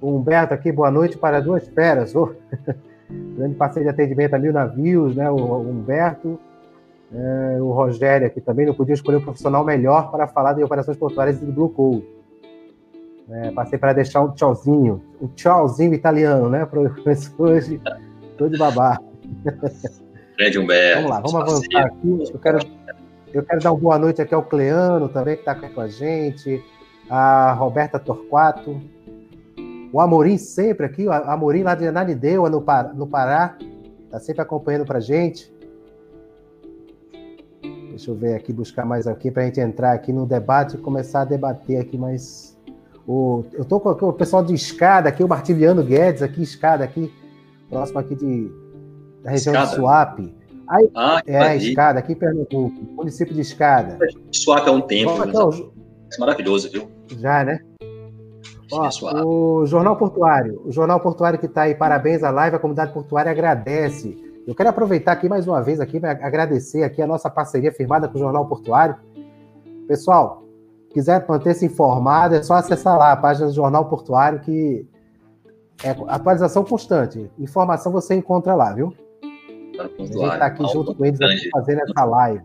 O 0.00 0.16
Humberto 0.16 0.54
aqui, 0.54 0.70
boa 0.70 0.90
noite 0.90 1.16
para 1.16 1.40
duas 1.40 1.66
feras. 1.68 2.14
Oh, 2.14 2.34
grande 3.36 3.54
parceiro 3.54 3.88
de 3.88 3.94
atendimento 3.94 4.34
a 4.34 4.38
mil 4.38 4.52
navios, 4.52 5.16
né? 5.16 5.30
O, 5.30 5.36
o 5.36 5.70
Humberto. 5.70 6.38
É, 7.12 7.58
o 7.60 7.72
Rogério 7.72 8.26
aqui 8.26 8.40
também 8.40 8.66
não 8.66 8.74
podia 8.74 8.94
escolher 8.94 9.16
um 9.16 9.22
profissional 9.22 9.64
melhor 9.64 10.12
para 10.12 10.28
falar 10.28 10.52
de 10.52 10.62
operações 10.62 10.96
portuárias 10.96 11.40
do 11.40 11.50
Blue 11.50 11.70
Code. 11.70 12.06
É, 13.30 13.50
passei 13.50 13.78
para 13.78 13.92
deixar 13.92 14.20
um 14.22 14.32
tchauzinho, 14.32 15.02
um 15.20 15.28
tchauzinho 15.28 15.94
italiano, 15.94 16.48
né? 16.48 16.64
Para 16.66 16.80
hoje, 17.38 17.80
tô 18.36 18.48
de 18.48 18.58
babá. 18.58 18.98
Grande 20.38 20.58
Humberto. 20.58 21.02
Vamos 21.02 21.10
lá, 21.10 21.20
vamos 21.20 21.34
avançar 21.34 21.86
aqui. 21.86 22.24
Eu 22.32 22.38
quero 22.38 22.58
eu 23.32 23.42
quero 23.42 23.60
dar 23.60 23.72
uma 23.72 23.80
boa 23.80 23.98
noite 23.98 24.20
aqui 24.20 24.34
ao 24.34 24.42
Cleano 24.42 25.08
também, 25.08 25.34
que 25.34 25.42
está 25.42 25.52
aqui 25.52 25.68
com 25.68 25.80
a 25.80 25.88
gente, 25.88 26.62
a 27.08 27.52
Roberta 27.52 27.98
Torquato, 27.98 28.80
o 29.92 30.00
Amorim 30.00 30.36
sempre 30.36 30.86
aqui, 30.86 31.06
o 31.06 31.12
Amorim 31.12 31.62
lá 31.62 31.74
de 31.74 31.86
Ananindeua, 31.86 32.48
no, 32.48 32.64
no 32.94 33.06
Pará, 33.06 33.56
está 34.04 34.18
sempre 34.18 34.42
acompanhando 34.42 34.84
para 34.84 34.98
a 34.98 35.00
gente. 35.00 35.52
Deixa 37.90 38.10
eu 38.10 38.14
ver 38.14 38.34
aqui, 38.34 38.52
buscar 38.52 38.84
mais 38.84 39.06
aqui 39.06 39.30
para 39.30 39.42
a 39.42 39.46
gente 39.46 39.60
entrar 39.60 39.92
aqui 39.92 40.12
no 40.12 40.26
debate 40.26 40.76
e 40.76 40.78
começar 40.78 41.22
a 41.22 41.24
debater 41.24 41.80
aqui 41.80 41.98
mais. 41.98 42.56
O, 43.06 43.44
eu 43.52 43.62
estou 43.62 43.80
com 43.80 43.90
o 43.90 44.12
pessoal 44.12 44.44
de 44.44 44.54
escada 44.54 45.08
aqui, 45.08 45.22
o 45.22 45.28
Martiliano 45.28 45.82
Guedes 45.82 46.22
aqui, 46.22 46.42
escada 46.42 46.84
aqui, 46.84 47.12
próximo 47.68 47.98
aqui 47.98 48.14
de, 48.14 48.50
da 49.22 49.30
região 49.30 49.54
escada. 49.54 49.70
de 49.70 49.76
Suape. 49.76 50.39
Aí, 50.70 50.88
ah, 50.94 51.20
é 51.26 51.36
a 51.36 51.56
escada, 51.56 51.98
aqui 51.98 52.12
em 52.12 52.14
Pernambuco, 52.14 52.70
município 52.94 53.34
de 53.34 53.40
escada. 53.40 53.98
Suape 54.30 54.68
há 54.68 54.72
um 54.72 54.80
tempo. 54.80 55.16
Bom, 55.16 55.24
então, 55.24 55.50
é 56.14 56.20
maravilhoso, 56.20 56.70
viu? 56.70 56.88
Já, 57.18 57.42
né? 57.42 57.58
Ó, 58.72 58.88
o 59.24 59.66
Jornal 59.66 59.96
Portuário, 59.96 60.62
o 60.64 60.70
Jornal 60.70 61.00
Portuário 61.00 61.40
que 61.40 61.46
está 61.46 61.62
aí, 61.62 61.74
parabéns 61.74 62.22
à 62.22 62.30
live, 62.30 62.54
a 62.54 62.58
comunidade 62.60 62.92
portuária 62.92 63.32
agradece. 63.32 64.16
Eu 64.46 64.54
quero 64.54 64.68
aproveitar 64.68 65.10
aqui 65.10 65.28
mais 65.28 65.48
uma 65.48 65.60
vez 65.60 65.80
aqui 65.80 65.98
para 65.98 66.12
agradecer 66.12 66.84
aqui 66.84 67.02
a 67.02 67.06
nossa 67.06 67.28
parceria 67.28 67.72
firmada 67.72 68.08
com 68.08 68.14
o 68.14 68.20
Jornal 68.20 68.46
Portuário. 68.46 68.94
Pessoal, 69.88 70.44
quiser 70.94 71.26
manter-se 71.28 71.66
informado, 71.66 72.36
é 72.36 72.42
só 72.44 72.54
acessar 72.54 72.96
lá 72.96 73.10
a 73.10 73.16
página 73.16 73.48
do 73.48 73.52
Jornal 73.52 73.86
Portuário 73.86 74.38
que 74.38 74.86
é 75.82 75.90
atualização 76.06 76.62
constante. 76.62 77.28
Informação 77.40 77.90
você 77.90 78.14
encontra 78.14 78.54
lá, 78.54 78.72
viu? 78.72 78.94
A 79.80 79.88
gente 80.02 80.14
está 80.14 80.46
aqui 80.46 80.66
junto 80.72 80.94
com 80.94 81.04
eles 81.04 81.20
aqui 81.20 81.48
fazendo 81.50 81.80
essa 81.82 82.04
live. 82.04 82.44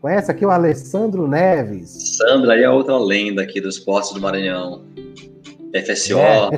Conhece 0.00 0.30
aqui 0.30 0.44
o 0.44 0.50
Alessandro 0.50 1.26
Neves. 1.26 2.16
Sandra 2.16 2.52
aí 2.52 2.62
é 2.62 2.70
outra 2.70 2.98
lenda 2.98 3.42
aqui 3.42 3.60
dos 3.60 3.78
postos 3.78 4.14
do 4.14 4.20
Maranhão. 4.20 4.84
FSO. 5.74 6.18
É. 6.18 6.50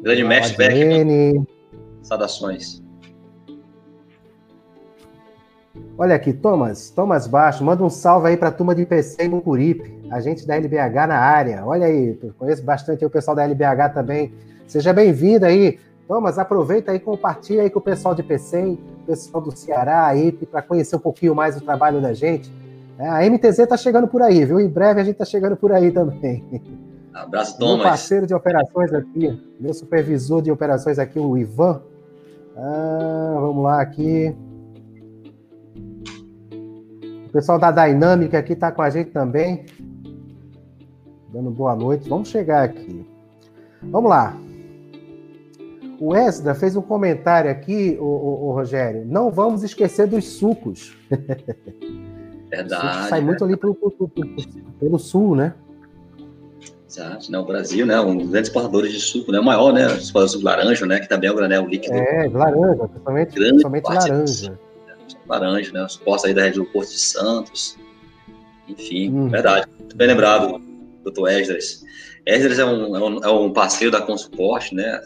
Grande 0.02 0.24
mestre 0.24 0.56
Beckman. 0.56 1.46
Saudações. 2.02 2.82
Olha 5.98 6.14
aqui, 6.14 6.32
Thomas, 6.32 6.90
Thomas 6.90 7.26
Baixo, 7.26 7.62
manda 7.62 7.84
um 7.84 7.90
salve 7.90 8.28
aí 8.28 8.36
para 8.36 8.48
a 8.48 8.52
turma 8.52 8.74
de 8.74 8.86
PC 8.86 9.24
em 9.24 9.28
Mucuripe, 9.28 10.00
a 10.10 10.18
gente 10.20 10.46
da 10.46 10.56
LBH 10.56 11.06
na 11.06 11.18
área. 11.18 11.62
Olha 11.66 11.86
aí, 11.86 12.18
conheço 12.38 12.62
bastante 12.62 13.04
o 13.04 13.10
pessoal 13.10 13.36
da 13.36 13.44
LBH 13.44 13.90
também 13.92 14.32
Seja 14.70 14.92
bem-vindo 14.92 15.44
aí. 15.44 15.80
Thomas, 16.06 16.38
aproveita 16.38 16.92
aí 16.92 16.98
e 16.98 17.00
compartilha 17.00 17.62
aí 17.62 17.70
com 17.70 17.80
o 17.80 17.82
pessoal 17.82 18.14
de 18.14 18.22
PCM, 18.22 18.78
o 19.02 19.06
pessoal 19.06 19.42
do 19.42 19.50
Ceará 19.50 20.06
aí, 20.06 20.30
para 20.30 20.62
conhecer 20.62 20.94
um 20.94 21.00
pouquinho 21.00 21.34
mais 21.34 21.56
o 21.56 21.60
trabalho 21.60 22.00
da 22.00 22.12
gente. 22.12 22.52
É, 22.96 23.08
a 23.08 23.28
MTZ 23.28 23.58
está 23.58 23.76
chegando 23.76 24.06
por 24.06 24.22
aí, 24.22 24.44
viu? 24.44 24.60
Em 24.60 24.68
breve 24.68 25.00
a 25.00 25.04
gente 25.04 25.14
está 25.14 25.24
chegando 25.24 25.56
por 25.56 25.72
aí 25.72 25.90
também. 25.90 26.44
Abraço, 27.12 27.58
Thomas. 27.58 27.74
Meu 27.78 27.84
parceiro 27.84 28.28
de 28.28 28.32
operações 28.32 28.94
aqui, 28.94 29.42
meu 29.58 29.74
supervisor 29.74 30.40
de 30.40 30.52
operações 30.52 31.00
aqui, 31.00 31.18
o 31.18 31.36
Ivan. 31.36 31.82
Ah, 32.56 33.38
vamos 33.40 33.64
lá 33.64 33.82
aqui. 33.82 34.32
O 37.26 37.32
pessoal 37.32 37.58
da 37.58 37.72
Dinâmica 37.72 38.38
aqui 38.38 38.52
está 38.52 38.70
com 38.70 38.82
a 38.82 38.90
gente 38.90 39.10
também. 39.10 39.66
Dando 41.32 41.50
boa 41.50 41.74
noite. 41.74 42.08
Vamos 42.08 42.28
chegar 42.28 42.62
aqui. 42.62 43.04
Vamos 43.82 44.08
lá. 44.08 44.36
O 46.00 46.16
Esdra 46.16 46.54
fez 46.54 46.74
um 46.76 46.80
comentário 46.80 47.50
aqui, 47.50 47.98
o, 48.00 48.04
o, 48.04 48.48
o, 48.48 48.52
Rogério. 48.52 49.04
Não 49.04 49.30
vamos 49.30 49.62
esquecer 49.62 50.06
dos 50.06 50.24
sucos. 50.24 50.96
Verdade. 52.48 53.08
sai 53.08 53.20
muito 53.20 53.44
ali 53.44 53.54
pelo, 53.54 53.74
pelo, 53.74 54.10
pelo, 54.80 54.98
sul, 54.98 55.36
né? 55.36 55.54
Exato, 56.88 57.30
né? 57.30 57.38
O 57.38 57.44
Brasil, 57.44 57.84
né? 57.84 58.00
Um 58.00 58.16
dos 58.16 58.30
grandes 58.30 58.48
exportadores 58.48 58.92
de 58.92 58.98
suco, 58.98 59.30
né? 59.30 59.38
O 59.38 59.44
maior, 59.44 59.74
né? 59.74 59.86
De 59.86 60.42
laranja, 60.42 60.86
né? 60.86 61.00
Que 61.00 61.08
também 61.08 61.28
é 61.28 61.32
o 61.32 61.36
granel 61.36 61.66
líquido. 61.66 61.94
É, 61.94 62.28
laranja, 62.28 62.88
principalmente, 62.88 63.34
principalmente 63.34 63.84
laranja. 63.84 64.58
Laranja, 65.28 65.72
né? 65.72 65.84
Os 65.84 65.96
postos 65.98 66.30
aí 66.30 66.34
da 66.34 66.42
região 66.44 66.64
do 66.64 66.70
Porto 66.72 66.88
de 66.88 66.98
Santos. 66.98 67.78
Enfim, 68.66 69.10
hum. 69.10 69.28
verdade. 69.28 69.68
Muito 69.78 69.96
bem 69.96 70.08
lembrado, 70.08 70.60
doutor 71.04 71.28
Esdras. 71.28 71.84
Esdras 72.24 72.58
é 72.58 72.64
um, 72.64 72.96
é 72.96 73.00
um, 73.00 73.24
é 73.24 73.30
um 73.30 73.52
parceiro 73.52 73.92
da 73.92 74.00
Consuporte, 74.00 74.74
né? 74.74 75.00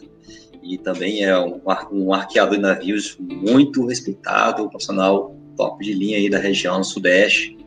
E 0.64 0.78
também 0.78 1.22
é 1.22 1.38
um, 1.38 1.60
um 1.92 2.14
arqueador 2.14 2.56
de 2.56 2.62
navios 2.62 3.18
muito 3.20 3.86
respeitado, 3.86 4.64
um 4.64 4.68
profissional 4.68 5.36
top 5.56 5.84
de 5.84 5.92
linha 5.92 6.16
aí 6.16 6.30
da 6.30 6.38
região 6.38 6.82
sudeste. 6.82 7.58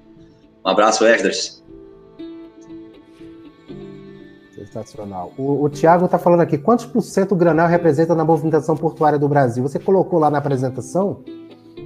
Um 0.65 0.69
abraço, 0.69 1.05
Esdras. 1.05 1.63
Sensacional. 4.55 5.31
O, 5.37 5.63
o 5.63 5.69
Tiago 5.69 6.05
está 6.05 6.17
falando 6.17 6.41
aqui, 6.41 6.57
quantos 6.57 6.85
por 6.85 7.01
cento 7.01 7.33
o 7.33 7.35
granel 7.35 7.67
representa 7.67 8.15
na 8.15 8.25
movimentação 8.25 8.75
portuária 8.75 9.19
do 9.19 9.29
Brasil? 9.29 9.61
Você 9.61 9.77
colocou 9.77 10.17
lá 10.17 10.31
na 10.31 10.39
apresentação, 10.39 11.23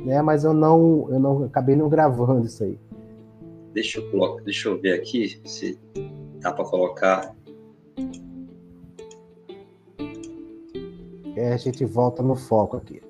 né? 0.06 0.22
Mas 0.22 0.46
eu 0.46 0.54
não, 0.54 1.08
eu 1.12 1.20
não 1.20 1.44
acabei 1.44 1.76
não 1.76 1.90
gravando 1.90 2.46
isso 2.46 2.64
aí. 2.64 2.80
Deixa 3.74 4.00
eu 4.00 4.10
colocar, 4.10 4.44
deixa 4.44 4.70
eu 4.70 4.80
ver 4.80 4.94
aqui 4.94 5.42
se 5.44 5.78
dá 6.40 6.54
para 6.54 6.64
colocar. 6.64 7.36
A 11.38 11.58
gente 11.58 11.86
volta 11.86 12.22
no 12.22 12.36
foco 12.36 12.78
aqui. 12.78 13.02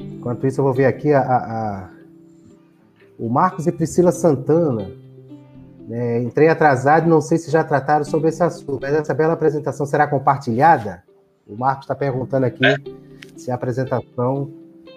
Enquanto 0.00 0.46
isso, 0.46 0.60
eu 0.60 0.64
vou 0.64 0.74
ver 0.74 0.84
aqui 0.84 1.12
a, 1.12 1.20
a, 1.20 1.90
o 3.18 3.28
Marcos 3.28 3.66
e 3.66 3.72
Priscila 3.72 4.12
Santana. 4.12 4.90
É, 5.90 6.20
entrei 6.20 6.48
atrasado 6.48 7.08
não 7.08 7.20
sei 7.20 7.38
se 7.38 7.50
já 7.50 7.64
trataram 7.64 8.04
sobre 8.04 8.28
esse 8.28 8.42
assunto, 8.42 8.78
mas 8.82 8.94
essa 8.94 9.14
bela 9.14 9.32
apresentação 9.32 9.86
será 9.86 10.06
compartilhada? 10.06 11.02
O 11.46 11.56
Marcos 11.56 11.84
está 11.84 11.94
perguntando 11.94 12.44
aqui 12.44 12.64
é. 12.64 12.76
se 13.38 13.50
a 13.50 13.54
apresentação 13.54 14.52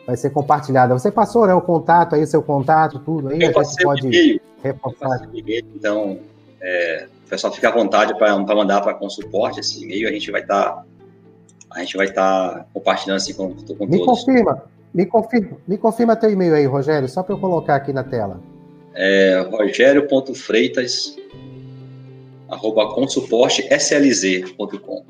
vai 0.06 0.18
ser 0.18 0.32
compartilhada. 0.32 0.94
Você 0.94 1.10
passou 1.12 1.48
né, 1.48 1.54
o 1.54 1.62
contato 1.62 2.16
aí, 2.16 2.26
seu 2.26 2.42
contato, 2.42 3.00
tudo 3.00 3.30
aí? 3.30 3.42
Eu 3.42 3.60
a 3.60 3.64
gente 3.64 3.84
pode 3.84 4.42
reforçar. 4.64 5.30
Então, 5.76 6.20
é, 6.62 7.08
o 7.26 7.30
pessoal 7.30 7.52
fica 7.54 7.68
à 7.70 7.72
vontade 7.72 8.18
para 8.18 8.38
mandar 8.38 8.82
para 8.82 8.94
com 8.94 9.10
suporte 9.10 9.60
esse 9.60 9.84
e-mail, 9.84 10.08
a 10.08 10.12
gente 10.12 10.32
vai 10.32 10.42
estar 10.42 10.72
tá, 10.72 10.84
a 11.72 11.80
gente 11.80 11.98
vai 11.98 12.06
estar 12.08 12.54
tá 12.54 12.66
compartilhando 12.74 13.18
assim 13.18 13.34
com, 13.34 13.54
com 13.54 13.86
Me 13.86 14.00
todos. 14.00 14.24
confirma, 14.24 14.64
me 14.94 15.06
confirma, 15.06 15.58
me 15.68 15.78
confirma 15.78 16.16
teu 16.16 16.32
e-mail 16.32 16.56
aí, 16.56 16.66
Rogério, 16.66 17.10
só 17.10 17.22
para 17.24 17.36
eu 17.36 17.40
colocar 17.40 17.76
aqui 17.76 17.94
na 17.94 18.04
tela. 18.04 18.40
É 18.94 19.48
rogério.freitas 19.50 21.16
arroba 22.50 22.94
consuporteslz.com 22.94 25.06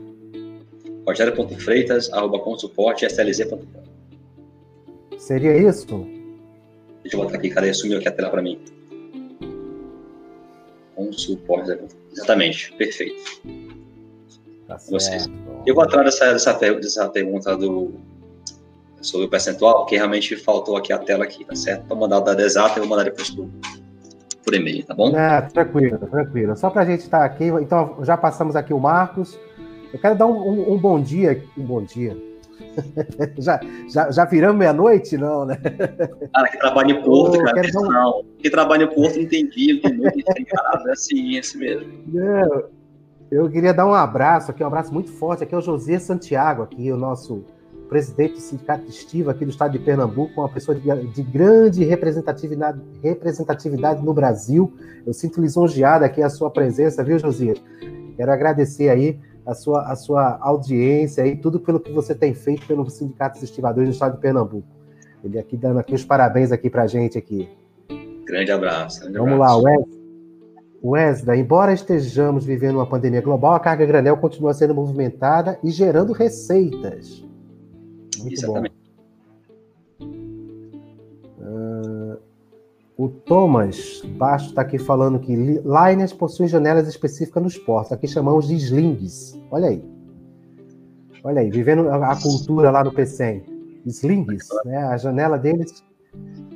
Rogério.freitas 1.06 2.14
arroba 2.14 2.40
consuporteslz.com 2.40 3.60
Seria 5.18 5.58
isso? 5.58 6.08
Deixa 7.04 7.18
eu 7.18 7.24
botar 7.24 7.36
aqui, 7.36 7.50
cadê? 7.50 7.74
Sumiu 7.74 7.98
aqui 7.98 8.08
a 8.08 8.12
tela 8.12 8.30
para 8.30 8.42
mim. 8.42 8.58
Com 10.96 11.12
suporte. 11.12 11.78
Exatamente, 12.12 12.72
perfeito. 12.74 13.42
Tá 14.66 14.78
Vocês. 14.90 15.28
Eu 15.66 15.76
vou 15.76 15.84
atrás 15.84 16.06
dessa, 16.06 16.32
dessa, 16.32 16.54
dessa 16.54 17.10
pergunta 17.10 17.58
do, 17.58 17.92
sobre 19.02 19.28
o 19.28 19.30
percentual, 19.30 19.80
porque 19.80 19.98
realmente 19.98 20.38
faltou 20.38 20.78
aqui 20.78 20.94
a 20.94 20.98
tela 20.98 21.26
aqui, 21.26 21.44
tá 21.44 21.56
certo? 21.56 21.86
Para 21.86 21.98
mandar 21.98 22.20
o 22.20 22.22
dado 22.22 22.42
exato, 22.42 22.80
eu 22.80 22.84
vou 22.84 22.90
mandar 22.90 23.04
depois 23.04 23.30
por, 23.30 23.50
por 24.44 24.54
e-mail, 24.54 24.86
tá 24.86 24.94
bom? 24.94 25.16
É, 25.16 25.42
tranquilo, 25.42 25.98
tranquilo. 25.98 26.56
Só 26.56 26.70
para 26.70 26.82
a 26.82 26.86
gente 26.86 27.02
estar 27.02 27.20
tá 27.20 27.26
aqui, 27.26 27.46
então 27.46 27.98
já 28.04 28.18
passamos 28.18 28.56
aqui 28.56 28.74
o 28.74 28.80
Marcos. 28.80 29.40
Eu 29.94 30.00
quero 30.00 30.16
dar 30.16 30.28
um, 30.28 30.38
um, 30.38 30.74
um 30.74 30.78
bom 30.78 31.02
dia, 31.02 31.44
um 31.58 31.64
bom 31.64 31.84
dia, 31.84 32.16
já, 33.38 33.60
já, 33.92 34.12
já 34.12 34.26
viramos 34.26 34.58
meia-noite? 34.58 35.18
Não, 35.18 35.46
né? 35.46 35.58
Cara, 36.34 36.50
que 36.50 36.58
trabalha 36.58 36.92
em 36.92 37.02
Porto, 37.02 37.44
cara, 37.44 37.62
que, 37.62 37.72
não. 37.72 38.24
Que 38.38 38.50
trabalha 38.50 38.84
em 38.84 38.94
Porto 38.94 39.20
não 39.20 39.28
tem 39.28 39.48
dia, 39.48 39.74
não 39.76 39.82
tem 39.82 39.94
noite, 39.94 40.24
não 40.28 40.34
tem 40.34 40.46
é 40.46 40.92
assim, 40.92 41.36
é 41.36 41.40
assim 41.40 41.58
mesmo. 41.58 41.88
Não, 42.08 42.64
eu 43.32 43.50
queria 43.50 43.74
dar 43.74 43.86
um 43.86 43.94
abraço 43.94 44.52
aqui, 44.52 44.64
um 44.64 44.68
abraço 44.68 44.94
muito 44.94 45.12
forte. 45.12 45.44
Aqui 45.44 45.54
é 45.54 45.58
o 45.58 45.62
José 45.62 46.00
Santiago, 46.00 46.64
aqui, 46.64 46.92
o 46.92 46.98
nosso 46.98 47.46
presidente 47.90 48.34
do 48.34 48.40
Sindicato 48.40 48.88
Estiva 48.88 49.32
aqui 49.32 49.44
do 49.44 49.52
estado 49.52 49.72
de 49.72 49.80
Pernambuco, 49.80 50.40
uma 50.40 50.48
pessoa 50.48 50.78
de, 50.78 51.08
de 51.08 51.24
grande 51.24 51.84
representatividade, 51.84 52.80
representatividade 53.02 54.06
no 54.06 54.14
Brasil. 54.14 54.72
Eu 55.06 55.12
sinto 55.12 55.42
lisonjeado 55.42 56.06
aqui 56.06 56.22
a 56.22 56.30
sua 56.30 56.52
presença, 56.52 57.04
viu, 57.04 57.18
Josias? 57.18 57.62
Quero 58.16 58.32
agradecer 58.32 58.90
aí 58.90 59.20
a 59.46 59.56
sua, 59.56 59.92
a 59.92 59.96
sua 59.96 60.38
audiência 60.40 61.26
e 61.26 61.36
tudo 61.36 61.60
pelo 61.60 61.80
que 61.80 61.92
você 61.92 62.14
tem 62.14 62.34
feito 62.36 62.68
pelo 62.68 62.88
Sindicato 62.90 63.40
dos 63.40 63.44
Estivadores 63.44 63.90
do 63.90 63.94
Estado 63.94 64.16
de 64.16 64.22
Pernambuco. 64.22 64.68
Ele 65.24 65.40
aqui 65.40 65.58
dando 65.58 65.80
aqui 65.80 65.96
os 65.96 66.06
parabéns 66.06 66.52
aqui 66.52 66.70
para 66.70 66.84
a 66.84 66.88
gente 66.88 67.18
aqui. 67.18 67.50
Grande 68.26 68.52
abraço. 68.52 69.02
Grande 69.02 69.18
Vamos 69.18 69.34
abraço. 69.34 69.62
lá, 69.62 69.72
Wesley. 69.72 70.00
Wesley, 70.82 71.40
embora 71.42 71.74
estejamos 71.74 72.46
vivendo 72.46 72.76
uma 72.76 72.88
pandemia 72.88 73.20
global, 73.20 73.54
a 73.54 73.60
carga 73.60 73.86
granel 73.86 74.16
continua 74.16 74.54
sendo 74.54 74.74
movimentada 74.74 75.60
e 75.62 75.72
gerando 75.72 76.14
receitas. 76.14 77.28
Muito 78.22 78.34
Exatamente. 78.34 78.76
bom. 80.00 80.06
Uh, 81.40 82.18
o 82.98 83.08
Thomas 83.08 84.02
Baixo 84.18 84.50
está 84.50 84.62
aqui 84.62 84.78
falando 84.78 85.20
que 85.20 85.34
liners 85.36 86.12
possuem 86.12 86.50
janelas 86.50 86.88
específicas 86.88 87.42
nos 87.42 87.58
portos. 87.58 87.92
Aqui 87.92 88.08
chamamos 88.08 88.48
de 88.48 88.56
slings. 88.56 89.40
Olha 89.50 89.70
aí. 89.70 89.82
Olha 91.24 91.42
aí, 91.42 91.50
vivendo 91.50 91.90
a, 91.90 92.16
cultura 92.22 92.72
lá 92.72 92.84
no 92.84 92.92
PCM. 92.92 93.44
Slings, 93.86 94.48
né? 94.66 94.78
A 94.78 94.98
janela 94.98 95.38
deles. 95.38 95.84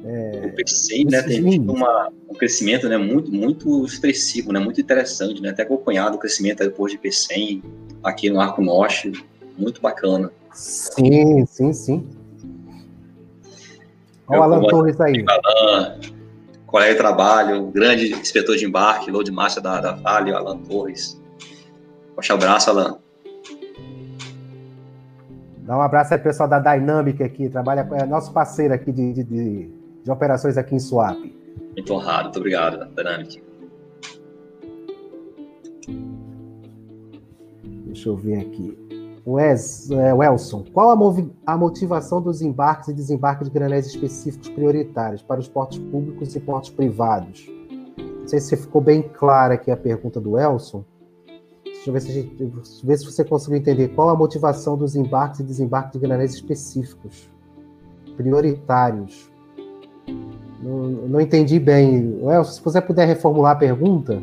É, 0.05 0.47
o 0.47 0.55
PCM 0.55 1.11
né, 1.11 1.21
tem 1.21 1.59
uma, 1.61 2.11
um 2.29 2.33
crescimento 2.33 2.89
né, 2.89 2.97
muito, 2.97 3.31
muito 3.31 3.85
expressivo, 3.85 4.51
né, 4.51 4.59
muito 4.59 4.81
interessante, 4.81 5.41
né, 5.41 5.51
até 5.51 5.63
acompanhado 5.63 6.17
o 6.17 6.19
crescimento 6.19 6.59
depois 6.59 6.91
de 6.91 6.97
PCM 6.97 7.63
aqui 8.03 8.29
no 8.29 8.41
Arco 8.41 8.61
Norte, 8.61 9.13
muito 9.57 9.81
bacana. 9.81 10.29
Sim, 10.53 11.45
sim, 11.45 11.73
sim. 11.73 12.09
Olha 14.27 14.39
o 14.39 14.43
Alan 14.43 14.67
Torres 14.67 14.99
aí. 15.01 15.25
Alan, 15.27 15.99
colega 16.65 16.91
de 16.91 16.97
trabalho, 16.97 17.67
grande 17.67 18.11
inspetor 18.13 18.55
de 18.55 18.65
embarque, 18.65 19.11
load 19.11 19.31
master 19.31 19.61
da, 19.61 19.81
da 19.81 19.91
Vale, 19.93 20.31
o 20.31 20.37
Alan 20.37 20.57
Torres. 20.59 21.21
Forte 22.15 22.31
abraço, 22.31 22.69
Alan. 22.69 22.99
Dá 25.57 25.77
um 25.77 25.81
abraço 25.81 26.13
aí 26.13 26.19
pessoal 26.19 26.47
da 26.47 26.59
Dynamic 26.59 27.23
aqui, 27.23 27.49
trabalha 27.49 27.83
com 27.85 27.95
é 27.95 28.05
nosso 28.05 28.33
parceiro 28.33 28.73
aqui 28.73 28.91
de, 28.91 29.13
de, 29.13 29.23
de, 29.23 29.71
de 30.03 30.11
operações 30.11 30.57
aqui 30.57 30.75
em 30.75 30.79
Suape. 30.79 31.33
Muito 31.75 31.93
honrado, 31.93 32.23
muito 32.23 32.37
obrigado, 32.37 32.85
Dynamic. 32.93 33.41
Deixa 37.85 38.09
eu 38.09 38.17
ver 38.17 38.39
aqui. 38.39 39.02
Wes, 39.25 39.89
é, 39.89 40.13
Welson, 40.13 40.65
qual 40.73 40.89
a, 40.89 41.53
a, 41.53 41.57
motivação 41.57 42.21
dos 42.21 42.41
embarques 42.41 42.89
e 42.89 42.93
desembarques 42.93 43.47
de 43.47 43.53
granéis 43.53 43.87
específicos 43.87 44.49
prioritários 44.49 45.21
para 45.21 45.39
os 45.39 45.47
portos 45.47 45.79
públicos 45.79 46.35
e 46.35 46.41
portos 46.41 46.69
privados? 46.69 47.49
Não 47.97 48.27
sei 48.27 48.41
se 48.41 48.57
ficou 48.57 48.81
bem 48.81 49.01
clara 49.01 49.53
aqui 49.53 49.71
a 49.71 49.77
pergunta 49.77 50.19
do 50.19 50.31
Welson. 50.31 50.83
Deixa 51.63 51.89
eu 51.89 51.93
ver 51.93 52.01
se, 52.01 52.11
gente, 52.11 52.53
ver 52.83 52.97
se 52.97 53.05
você 53.05 53.23
conseguiu 53.23 53.57
entender. 53.57 53.89
Qual 53.89 54.09
a 54.09 54.15
motivação 54.15 54.77
dos 54.77 54.95
embarques 54.95 55.39
e 55.39 55.43
desembarques 55.43 55.93
de 55.93 55.99
granéis 55.99 56.33
específicos 56.33 57.29
prioritários? 58.17 59.31
Não, 60.61 60.79
não 61.07 61.21
entendi 61.21 61.59
bem. 61.59 62.19
Welson, 62.21 62.51
se 62.51 62.61
você 62.61 62.81
puder 62.81 63.05
reformular 63.05 63.53
a 63.53 63.55
pergunta. 63.55 64.21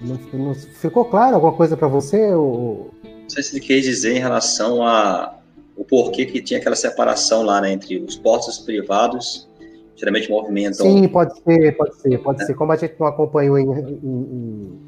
Não, 0.00 0.18
não, 0.32 0.54
ficou 0.54 1.04
claro 1.04 1.34
alguma 1.34 1.52
coisa 1.52 1.76
para 1.76 1.88
você? 1.88 2.32
Ou... 2.32 2.90
Não 3.04 3.28
sei 3.28 3.42
se 3.42 3.56
ele 3.56 3.64
quer 3.64 3.80
dizer 3.80 4.16
em 4.16 4.20
relação 4.20 4.82
a 4.82 5.36
o 5.76 5.84
porquê 5.84 6.26
que 6.26 6.42
tinha 6.42 6.60
aquela 6.60 6.76
separação 6.76 7.42
lá 7.42 7.60
né, 7.60 7.72
entre 7.72 7.96
os 7.98 8.14
postos 8.14 8.58
privados, 8.58 9.48
geralmente 9.96 10.28
movimentam. 10.28 10.84
Sim, 10.84 11.08
pode 11.08 11.34
ser, 11.40 11.76
pode 11.76 11.96
ser, 11.96 12.18
pode 12.18 12.42
é. 12.42 12.46
ser. 12.46 12.54
Como 12.54 12.72
a 12.72 12.76
gente 12.76 12.94
não 12.98 13.06
acompanhou 13.06 13.58
em, 13.58 13.64
em, 13.64 13.98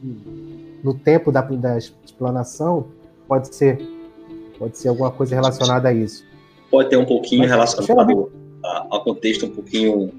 em, 0.04 0.80
no 0.84 0.92
tempo 0.92 1.32
da, 1.32 1.40
da 1.40 1.78
explanação, 1.78 2.88
pode 3.26 3.54
ser. 3.54 3.78
Pode 4.58 4.76
ser 4.78 4.88
alguma 4.88 5.10
coisa 5.10 5.34
relacionada 5.34 5.88
a 5.88 5.94
isso. 5.94 6.24
Pode 6.70 6.90
ter 6.90 6.96
um 6.96 7.06
pouquinho 7.06 7.40
Mas, 7.40 7.50
relacionado 7.50 8.30
ao 8.62 9.02
contexto 9.02 9.46
um 9.46 9.50
pouquinho 9.50 10.12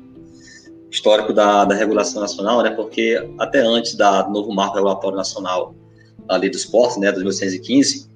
histórico 0.94 1.34
da, 1.34 1.66
da 1.66 1.74
regulação 1.74 2.22
nacional, 2.22 2.62
né? 2.62 2.70
Porque 2.70 3.20
até 3.39 3.60
antes 3.60 3.96
da, 3.96 4.22
do 4.22 4.32
novo 4.32 4.54
marco 4.54 4.76
regulatório 4.76 5.18
nacional, 5.18 5.76
a 6.30 6.38
lei 6.38 6.50
dos 6.50 6.66
portos, 6.66 6.98
né, 6.98 7.12
2115, 7.12 8.08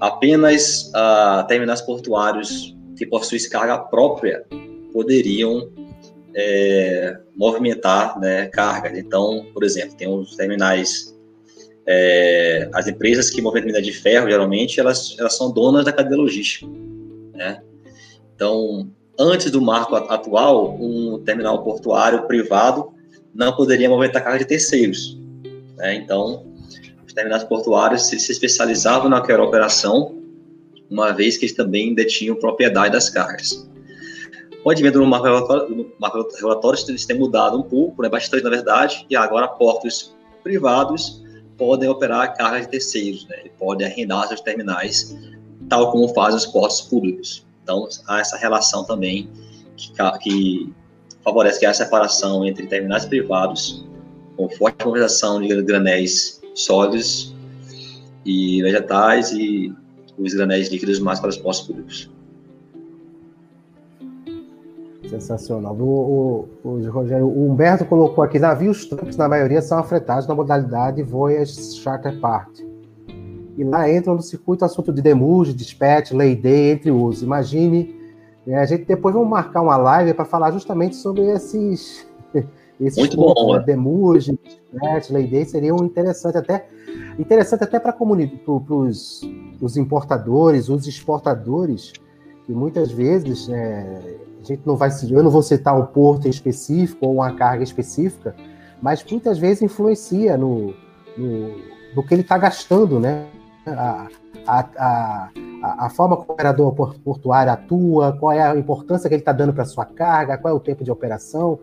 apenas 0.00 0.90
uh, 0.94 1.46
terminais 1.46 1.80
portuários 1.80 2.76
que 2.96 3.06
possuem 3.06 3.40
carga 3.48 3.78
própria 3.78 4.44
poderiam 4.92 5.70
é, 6.34 7.16
movimentar 7.36 8.18
né, 8.18 8.46
cargas. 8.46 8.98
Então, 8.98 9.46
por 9.54 9.62
exemplo, 9.62 9.96
tem 9.96 10.08
os 10.08 10.34
terminais, 10.34 11.16
é, 11.86 12.68
as 12.74 12.88
empresas 12.88 13.30
que 13.30 13.40
movimentam 13.40 13.80
de 13.80 13.92
ferro, 13.92 14.28
geralmente, 14.28 14.80
elas, 14.80 15.14
elas 15.18 15.36
são 15.36 15.52
donas 15.52 15.84
da 15.84 15.92
cadeia 15.92 16.20
logística. 16.20 16.66
Né? 17.34 17.62
Então, 18.34 18.90
antes 19.18 19.50
do 19.50 19.60
marco 19.60 19.96
atual, 19.96 20.76
um 20.80 21.20
terminal 21.24 21.62
portuário 21.64 22.26
privado 22.26 22.92
não 23.34 23.54
poderia 23.54 23.88
movimentar 23.88 24.22
carga 24.22 24.38
de 24.38 24.44
terceiros. 24.46 25.18
Né? 25.76 25.96
Então, 25.96 26.46
os 27.06 27.12
terminais 27.12 27.44
portuários 27.44 28.06
se, 28.06 28.18
se 28.18 28.30
especializavam 28.30 29.08
naquela 29.08 29.44
operação, 29.44 30.16
uma 30.90 31.12
vez 31.12 31.36
que 31.36 31.44
eles 31.44 31.56
também 31.56 31.94
detinham 31.94 32.36
propriedade 32.36 32.92
das 32.92 33.10
cargas. 33.10 33.68
O 34.64 34.70
advento 34.70 34.98
do 34.98 35.06
marco 35.06 35.26
regulatório, 35.26 35.92
regulatório 36.34 36.84
eles 36.88 37.06
têm 37.06 37.18
mudado 37.18 37.58
um 37.58 37.62
pouco, 37.62 38.02
né, 38.02 38.08
bastante 38.08 38.44
na 38.44 38.50
verdade, 38.50 39.06
e 39.08 39.16
agora 39.16 39.48
portos 39.48 40.14
privados 40.42 41.22
podem 41.56 41.88
operar 41.88 42.36
cargas 42.36 42.62
de 42.62 42.68
terceiros, 42.68 43.26
né, 43.28 43.44
podem 43.58 43.86
arrendar 43.86 44.28
seus 44.28 44.40
terminais, 44.40 45.16
tal 45.68 45.90
como 45.90 46.08
fazem 46.08 46.36
os 46.36 46.46
portos 46.46 46.80
públicos. 46.82 47.47
Então, 47.68 47.86
há 48.06 48.20
essa 48.20 48.38
relação 48.38 48.82
também 48.82 49.28
que, 49.76 49.92
que 50.22 50.72
favorece 51.22 51.60
que 51.60 51.66
a 51.66 51.74
separação 51.74 52.46
entre 52.46 52.66
terminais 52.66 53.04
privados, 53.04 53.86
com 54.38 54.48
forte 54.48 54.82
movimentação 54.86 55.38
de 55.38 55.62
granéis 55.62 56.40
sólidos 56.54 57.36
e 58.24 58.62
vegetais 58.62 59.32
e 59.32 59.70
os 60.16 60.32
granéis 60.32 60.70
líquidos 60.70 60.98
mais 60.98 61.20
para 61.20 61.28
os 61.28 61.36
postos 61.36 61.66
públicos. 61.66 62.10
Sensacional. 65.06 65.76
O, 65.76 66.48
o, 66.64 66.68
o, 66.70 66.90
Rogério, 66.90 67.26
o 67.26 67.50
Humberto 67.50 67.84
colocou 67.84 68.24
aqui: 68.24 68.38
navios 68.38 68.86
tanques, 68.86 69.18
na 69.18 69.28
maioria, 69.28 69.60
são 69.60 69.78
afretados 69.78 70.26
na 70.26 70.34
modalidade 70.34 71.02
Voyage 71.02 71.54
Charter 71.76 72.18
Part. 72.18 72.67
E 73.58 73.64
lá 73.64 73.92
entram 73.92 74.14
no 74.14 74.22
circuito 74.22 74.64
assunto 74.64 74.92
de 74.92 75.02
demurge, 75.02 75.52
dispatch, 75.52 76.12
lay 76.12 76.36
day, 76.36 76.70
entre 76.70 76.92
outros. 76.92 77.24
Imagine, 77.24 77.92
né, 78.46 78.56
a 78.56 78.64
gente 78.64 78.84
depois 78.84 79.12
vamos 79.12 79.28
marcar 79.28 79.62
uma 79.62 79.76
live 79.76 80.14
para 80.14 80.24
falar 80.24 80.52
justamente 80.52 80.94
sobre 80.94 81.22
esses. 81.22 82.06
esses 82.80 82.98
Muito 83.00 83.16
pontos, 83.16 83.42
bom, 83.42 83.56
né? 83.56 83.64
Demurge, 83.66 84.38
dispatch, 84.72 85.10
lay 85.10 85.26
day 85.26 85.44
seriam 85.44 85.76
interessantes 85.78 86.36
até 86.36 86.68
interessante 87.18 87.64
até 87.64 87.80
para 87.80 87.96
os 88.00 89.76
importadores, 89.76 90.68
os 90.68 90.86
exportadores, 90.86 91.92
que 92.46 92.52
muitas 92.52 92.92
vezes 92.92 93.48
né, 93.48 94.00
a 94.40 94.44
gente 94.44 94.62
não 94.64 94.76
vai, 94.76 94.88
eu 95.10 95.22
não 95.24 95.32
vou 95.32 95.42
citar 95.42 95.76
um 95.76 95.84
porto 95.84 96.28
específico 96.28 97.06
ou 97.06 97.14
uma 97.14 97.32
carga 97.32 97.64
específica, 97.64 98.36
mas 98.80 99.04
muitas 99.10 99.36
vezes 99.36 99.62
influencia 99.62 100.36
no, 100.36 100.72
no, 101.16 101.56
no 101.96 102.06
que 102.06 102.14
ele 102.14 102.22
está 102.22 102.38
gastando, 102.38 103.00
né? 103.00 103.26
A, 103.70 104.08
a, 104.46 105.30
a, 105.62 105.86
a, 105.86 105.90
forma 105.90 106.16
como 106.16 106.30
o 106.30 106.32
operador 106.32 106.74
portuário 107.04 107.52
atua, 107.52 108.16
qual 108.18 108.32
é 108.32 108.40
a 108.40 108.56
importância 108.56 109.08
que 109.08 109.14
ele 109.14 109.22
está 109.22 109.32
dando 109.32 109.52
para 109.52 109.62
a 109.62 109.66
sua 109.66 109.84
carga, 109.84 110.38
qual 110.38 110.54
é 110.54 110.56
o 110.56 110.60
tempo 110.60 110.84
de 110.84 110.90
operação, 110.90 111.58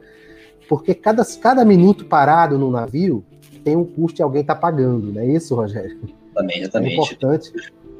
porque 0.67 0.93
cada, 0.93 1.23
cada 1.41 1.65
minuto 1.65 2.05
parado 2.05 2.57
no 2.57 2.69
navio 2.69 3.23
tem 3.63 3.75
um 3.75 3.85
custo 3.85 4.21
e 4.21 4.23
alguém 4.23 4.41
está 4.41 4.55
pagando, 4.55 5.11
não 5.11 5.21
é 5.21 5.25
isso, 5.25 5.55
Rogério? 5.55 5.99
Também, 6.33 6.59
exatamente. 6.59 6.91
É 6.91 6.95
importante. 6.95 7.51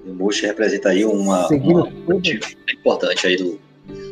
O 0.06 0.14
Bush 0.14 0.42
representa 0.42 0.90
aí 0.90 1.04
uma, 1.04 1.48
uma, 1.48 1.84
uma 2.08 2.22
importante 2.72 3.26
aí 3.26 3.38
do, 3.38 3.60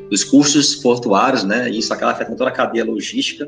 dos 0.10 0.24
custos 0.24 0.76
portuários, 0.76 1.44
né? 1.44 1.70
E 1.70 1.78
isso 1.78 1.94
acaba 1.94 2.12
afetando 2.12 2.38
toda 2.38 2.50
a 2.50 2.54
cadeia 2.54 2.84
logística 2.84 3.48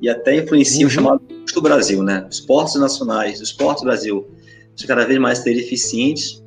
e 0.00 0.08
até 0.08 0.36
influencia 0.36 0.80
uhum. 0.80 0.86
o 0.86 0.90
chamado 0.90 1.20
custo 1.20 1.60
do 1.60 1.62
Brasil, 1.62 2.02
né? 2.02 2.26
Os 2.30 2.40
portos 2.40 2.76
nacionais, 2.76 3.40
os 3.40 3.52
portos 3.52 3.82
do 3.82 3.86
Brasil 3.86 4.26
são 4.76 4.86
cada 4.86 5.04
vez 5.04 5.18
mais 5.18 5.42
ter 5.42 5.56
eficientes 5.56 6.42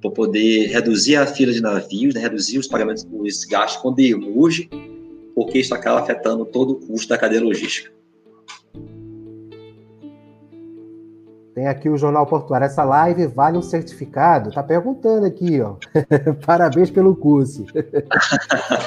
para 0.00 0.10
poder 0.10 0.66
reduzir 0.66 1.16
a 1.16 1.26
fila 1.26 1.52
de 1.52 1.60
navios, 1.60 2.14
né? 2.14 2.20
reduzir 2.20 2.58
os 2.58 2.66
pagamentos, 2.66 3.06
os 3.10 3.44
gastos 3.44 3.82
com 3.82 3.92
demurge, 3.92 4.68
porque 5.34 5.58
isso 5.58 5.74
acaba 5.74 6.00
afetando 6.00 6.44
todo 6.44 6.72
o 6.72 6.86
custo 6.86 7.08
da 7.08 7.18
cadeia 7.18 7.42
logística. 7.42 7.96
Tem 11.56 11.66
aqui 11.68 11.88
o 11.88 11.96
Jornal 11.96 12.26
Portuário. 12.26 12.66
Essa 12.66 12.84
live 12.84 13.26
vale 13.28 13.56
um 13.56 13.62
certificado? 13.62 14.52
Tá 14.52 14.62
perguntando 14.62 15.24
aqui, 15.24 15.58
ó. 15.62 15.76
Parabéns 16.44 16.90
pelo 16.90 17.16
curso. 17.16 17.64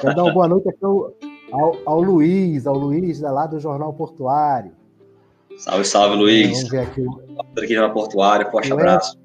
Quero 0.01 0.15
dar 0.15 0.23
uma 0.23 0.31
boa 0.31 0.47
noite 0.47 0.69
aqui 0.69 0.85
ao, 0.85 1.15
ao, 1.51 1.75
ao, 1.83 1.99
Luiz, 1.99 2.67
ao 2.67 2.77
Luiz 2.77 3.21
lá 3.21 3.47
do 3.47 3.59
Jornal 3.59 3.91
Portuário. 3.93 4.71
Salve, 5.59 5.83
salve, 5.83 6.15
Luiz. 6.15 6.51
Vamos 6.51 6.69
ver 6.69 6.79
aqui. 6.79 7.05
Aqui 7.57 7.61
no 7.61 7.67
Jornal 7.67 7.93
Portuário, 7.93 8.49
forte 8.49 8.71
o 8.71 8.73
abraço. 8.75 9.19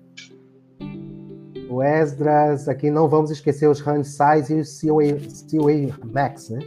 O 1.71 1.81
Esdras, 1.81 2.69
aqui 2.69 2.91
não 2.91 3.09
vamos 3.09 3.31
esquecer 3.31 3.69
os 3.69 3.81
Handsize 3.81 4.53
e 4.53 4.61
os 4.61 4.69
Seaway 4.69 5.95
Max, 6.13 6.51
né? 6.51 6.59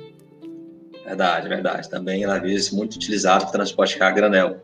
Verdade, 1.05 1.49
verdade. 1.49 1.89
Também 1.89 2.25
navios 2.25 2.71
muito 2.71 2.95
utilizados 2.95 3.43
para 3.43 3.53
transporte 3.53 3.97
carga 3.97 4.15
granel. 4.15 4.57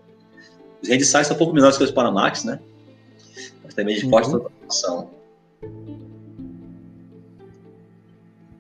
Os 0.82 0.88
rendissais 0.88 1.28
são 1.28 1.36
um 1.36 1.40
pouco 1.40 1.54
menores 1.54 1.78
que 1.78 1.84
os 1.84 1.92
Panamax, 1.92 2.46
né? 2.46 2.60
Mas 3.64 3.74
também 3.74 3.96
de 3.96 4.10
forte 4.10 4.30
uhum. 4.30 4.48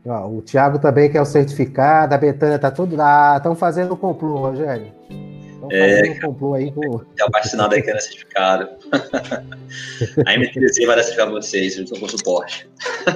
o 0.05 0.41
Thiago 0.41 0.79
também 0.79 1.09
quer 1.09 1.21
o 1.21 1.25
certificado, 1.25 2.13
a 2.13 2.17
Betânia 2.17 2.59
tá 2.59 2.69
tudo 2.69 2.97
lá. 2.97 3.37
Estão 3.37 3.55
fazendo 3.55 3.93
o 3.93 3.97
complô, 3.97 4.37
Rogério. 4.37 4.91
Estão 5.69 6.13
é, 6.13 6.19
complô 6.19 6.53
aí 6.55 6.71
com. 6.71 7.01
Já 7.17 7.27
vacinado 7.31 7.75
aí 7.75 7.81
querendo 7.81 8.01
certificado. 8.01 8.69
a 10.25 10.37
MTZ 10.37 10.85
vai 10.85 10.95
certificar 10.97 11.29
vocês, 11.29 11.75
junto 11.75 11.99
com 11.99 12.05
o 12.05 12.09
suporte. 12.09 12.69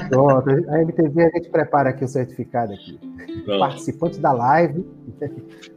Pronto, 0.10 0.50
a 0.50 0.78
MTZ 0.84 1.18
a 1.18 1.38
gente 1.38 1.50
prepara 1.50 1.90
aqui 1.90 2.04
o 2.04 2.08
certificado 2.08 2.74
aqui. 2.74 3.00
Pronto. 3.44 3.60
Participante 3.60 4.20
da 4.20 4.32
live. 4.32 4.86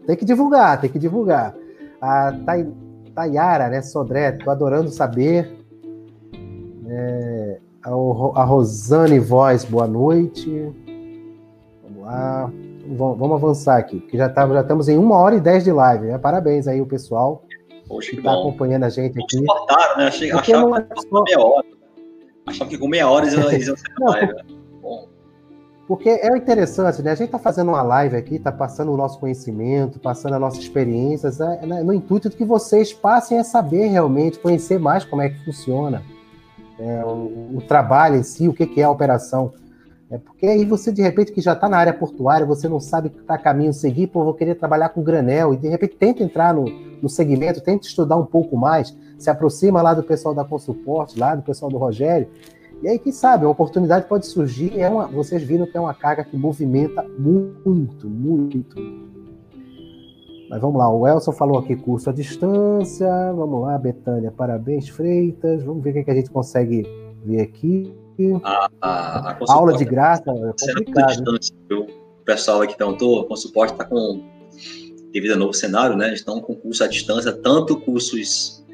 tem 0.07 0.17
que 0.17 0.25
divulgar, 0.25 0.81
tem 0.81 0.91
que 0.91 0.99
divulgar. 0.99 1.55
A 2.01 2.33
Thay, 2.47 2.67
Tayara, 3.15 3.69
né? 3.69 3.83
Sodré, 3.83 4.33
tô 4.33 4.51
adorando 4.51 4.91
saber. 4.91 5.59
É, 6.89 7.59
a, 7.83 7.91
a 7.91 8.45
Rosane 8.45 9.19
Voz, 9.19 9.65
boa 9.65 9.87
noite. 9.87 10.73
Vamos 11.83 12.03
lá. 12.03 12.53
Vamos 12.97 13.33
avançar 13.33 13.79
aqui, 13.79 14.01
porque 14.01 14.17
já, 14.17 14.29
tá, 14.29 14.49
já 14.49 14.61
estamos 14.62 14.89
em 14.89 14.99
uma 14.99 15.17
hora 15.17 15.37
e 15.37 15.41
dez 15.41 15.62
de 15.62 15.71
live. 15.71 16.07
Né? 16.07 16.19
Parabéns 16.19 16.67
aí 16.67 16.81
o 16.81 16.87
pessoal 16.87 17.45
Poxa, 17.87 18.11
que 18.11 18.17
está 18.17 18.33
acompanhando 18.33 18.85
a 18.85 18.89
gente 18.89 19.21
aqui. 19.21 19.41
Né? 19.41 19.47
Achei, 19.97 20.33
achava 20.33 20.83
que 20.83 21.03
só... 21.09 21.23
meia 21.23 21.41
hora. 21.41 21.67
Achava 22.47 22.71
que 22.71 22.79
com 22.79 22.89
meia 22.89 23.09
hora 23.09 23.27
eles 23.27 23.67
iam 23.67 23.77
ser 23.77 23.89
live. 24.01 24.35
Né? 24.35 24.43
Bom. 24.83 25.09
Porque 25.87 26.09
é 26.09 26.37
interessante, 26.37 27.03
né? 27.03 27.12
A 27.12 27.15
gente 27.15 27.27
está 27.27 27.39
fazendo 27.39 27.69
uma 27.69 27.83
live 27.83 28.17
aqui, 28.17 28.37
está 28.37 28.53
passando 28.53 28.93
o 28.93 28.97
nosso 28.97 29.19
conhecimento, 29.19 29.99
passando 29.99 30.35
as 30.35 30.41
nossas 30.41 30.61
experiências, 30.61 31.39
né? 31.39 31.83
no 31.83 31.93
intuito 31.93 32.29
de 32.29 32.37
que 32.37 32.45
vocês 32.45 32.93
passem 32.93 33.39
a 33.39 33.45
saber 33.45 33.87
realmente, 33.87 34.39
conhecer 34.39 34.79
mais 34.79 35.05
como 35.05 35.23
é 35.23 35.29
que 35.29 35.45
funciona 35.45 36.03
é, 36.81 37.05
o, 37.05 37.57
o, 37.57 37.62
trabalho 37.67 38.17
em 38.17 38.23
si, 38.23 38.49
o 38.49 38.55
que, 38.55 38.67
que 38.67 38.81
é 38.81 38.85
a 38.85 38.91
operação. 38.91 39.53
É 40.11 40.19
porque 40.19 40.47
aí 40.47 40.65
você, 40.65 40.91
de 40.91 41.01
repente, 41.03 41.32
que 41.32 41.41
já 41.41 41.53
está 41.53 41.69
na 41.69 41.77
área 41.77 41.93
portuária, 41.93 42.45
você 42.45 42.69
não 42.69 42.81
sabe 42.81 43.11
que 43.11 43.20
está 43.20 43.39
caminho 43.39 43.73
seguir, 43.73 44.09
pô, 44.09 44.24
vou 44.24 44.35
querer 44.35 44.57
trabalhar 44.57 44.89
com 44.89 45.03
granel, 45.03 45.55
e 45.55 45.57
de 45.57 45.69
repente 45.69 45.97
tenta 45.97 46.23
entrar 46.23 46.53
no, 46.53 46.65
no 47.01 47.09
segmento, 47.09 47.61
tenta 47.61 47.87
estudar 47.87 48.16
um 48.16 48.27
pouco 48.27 48.57
mais, 48.57 48.97
se 49.19 49.31
aproxima 49.31 49.81
lá 49.81 49.95
do 49.95 50.03
pessoal 50.03 50.35
da 50.35 50.45
Consuporte, 50.45 51.19
lá 51.19 51.35
do 51.37 51.43
pessoal 51.43 51.70
do 51.70 51.78
Rogério, 51.78 52.27
e 52.82 52.89
aí, 52.89 52.99
quem 52.99 53.12
sabe, 53.12 53.45
uma 53.45 53.53
oportunidade 53.53 54.07
pode 54.07 54.27
surgir. 54.27 54.81
É 54.81 54.89
uma, 54.89 55.07
vocês 55.07 55.43
viram 55.43 55.66
que 55.66 55.77
é 55.77 55.81
uma 55.81 55.93
carga 55.93 56.24
que 56.24 56.35
movimenta 56.35 57.03
muito, 57.19 58.09
muito. 58.09 58.74
Mas 60.49 60.61
vamos 60.61 60.78
lá, 60.78 60.91
o 60.91 61.07
Elson 61.07 61.31
falou 61.32 61.59
aqui 61.59 61.77
curso 61.77 62.09
à 62.09 62.12
distância. 62.12 63.07
Vamos 63.35 63.62
lá, 63.62 63.77
Betânia, 63.77 64.32
parabéns, 64.32 64.89
Freitas. 64.89 65.62
Vamos 65.62 65.85
ver 65.85 65.91
o 65.91 66.05
que, 66.05 66.11
a 66.11 66.15
gente 66.15 66.31
consegue 66.31 66.82
ver 67.23 67.43
aqui. 67.43 67.95
A, 68.43 68.71
a, 68.81 69.31
a 69.33 69.53
Aula 69.53 69.77
de 69.77 69.85
graça, 69.85 70.25
é 70.29 70.75
complicado. 70.75 71.39
O 71.71 72.25
pessoal 72.25 72.63
aqui 72.63 72.77
perguntou, 72.77 73.27
o 73.29 73.37
suporte 73.37 73.73
está 73.73 73.85
com, 73.85 74.23
devido 75.13 75.33
ao 75.33 75.39
novo 75.39 75.53
cenário, 75.53 75.97
né? 75.97 76.13
Estão 76.13 76.41
com 76.41 76.55
curso 76.55 76.85
à 76.85 76.87
distância, 76.87 77.33
tanto 77.33 77.81
cursos 77.81 78.65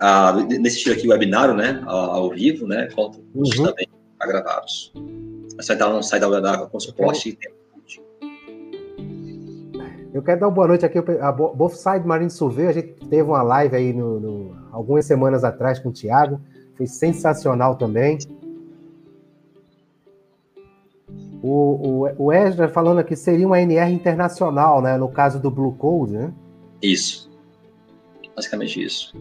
a, 0.00 0.32
nesse 0.32 0.78
estilo 0.78 0.94
aqui, 0.94 1.08
webinário, 1.08 1.54
né, 1.54 1.82
ao, 1.86 2.10
ao 2.10 2.30
vivo, 2.30 2.66
né, 2.66 2.88
quanto 2.94 3.18
uhum. 3.34 3.64
também 3.64 3.86
gravados. 4.20 4.92
Você 5.56 5.68
vai 5.68 5.76
dar 5.76 5.94
um 5.94 6.02
sai 6.02 6.18
da 6.18 6.26
água 6.26 6.66
com 6.66 6.80
suporte 6.80 7.38
eu 10.16 10.22
quero 10.22 10.40
dar 10.40 10.46
uma 10.46 10.54
boa 10.54 10.68
noite 10.68 10.86
aqui 10.86 10.98
a 11.20 11.30
Both 11.30 11.74
Side 11.74 12.06
Marine 12.06 12.30
Survey. 12.30 12.68
A 12.68 12.72
gente 12.72 12.94
teve 13.10 13.20
uma 13.20 13.42
live 13.42 13.76
aí 13.76 13.92
no, 13.92 14.18
no, 14.18 14.56
algumas 14.72 15.04
semanas 15.04 15.44
atrás 15.44 15.78
com 15.78 15.90
o 15.90 15.92
Thiago. 15.92 16.40
Foi 16.76 16.86
sensacional 16.86 17.76
também. 17.76 18.18
O, 21.42 22.04
o, 22.06 22.24
o 22.26 22.32
Ezra 22.32 22.68
falando 22.68 22.98
aqui 22.98 23.14
seria 23.14 23.46
uma 23.46 23.60
NR 23.60 23.92
internacional, 23.92 24.82
né? 24.82 24.96
No 24.96 25.08
caso 25.08 25.38
do 25.38 25.50
Blue 25.50 25.72
Code, 25.72 26.12
né? 26.12 26.32
Isso. 26.82 27.30
Basicamente 28.34 28.82
isso. 28.82 29.14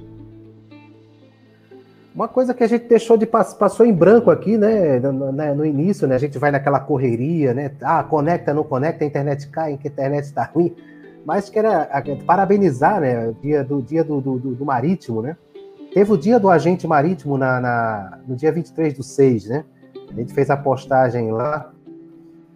Uma 2.16 2.30
coisa 2.30 2.54
que 2.54 2.64
a 2.64 2.68
gente 2.68 2.88
deixou 2.88 3.18
de 3.18 3.26
passou 3.26 3.86
em 3.86 3.94
branco 3.94 4.32
aqui, 4.32 4.58
né? 4.58 5.00
No, 5.00 5.34
né, 5.34 5.54
no, 5.54 5.66
início, 5.66 6.08
né? 6.08 6.16
A 6.16 6.18
gente 6.18 6.38
vai 6.38 6.50
naquela 6.50 6.80
correria, 6.80 7.54
né? 7.54 7.72
Ah, 7.82 8.04
conecta, 8.04 8.54
não 8.54 8.64
conecta, 8.64 9.04
a 9.04 9.08
internet 9.08 9.48
cai, 9.50 9.72
a 9.72 9.76
internet 9.76 10.24
está 10.24 10.44
ruim. 10.46 10.74
Mas 11.26 11.50
que 11.50 11.60
era 11.60 11.90
parabenizar, 12.26 13.02
né? 13.02 13.28
O 13.28 13.34
dia 13.34 13.64
do 13.64 13.82
dia 13.82 14.04
do, 14.04 14.22
do, 14.22 14.38
do, 14.38 14.66
marítimo, 14.66 15.22
né? 15.22 15.36
Teve 15.96 16.12
o 16.12 16.18
dia 16.18 16.38
do 16.38 16.50
agente 16.50 16.86
marítimo 16.86 17.38
na, 17.38 17.62
na, 17.62 18.20
no 18.28 18.36
dia 18.36 18.52
23 18.52 18.96
do 18.96 19.02
6, 19.02 19.46
né? 19.46 19.64
A 20.10 20.14
gente 20.14 20.34
fez 20.34 20.50
a 20.50 20.58
postagem 20.58 21.32
lá. 21.32 21.74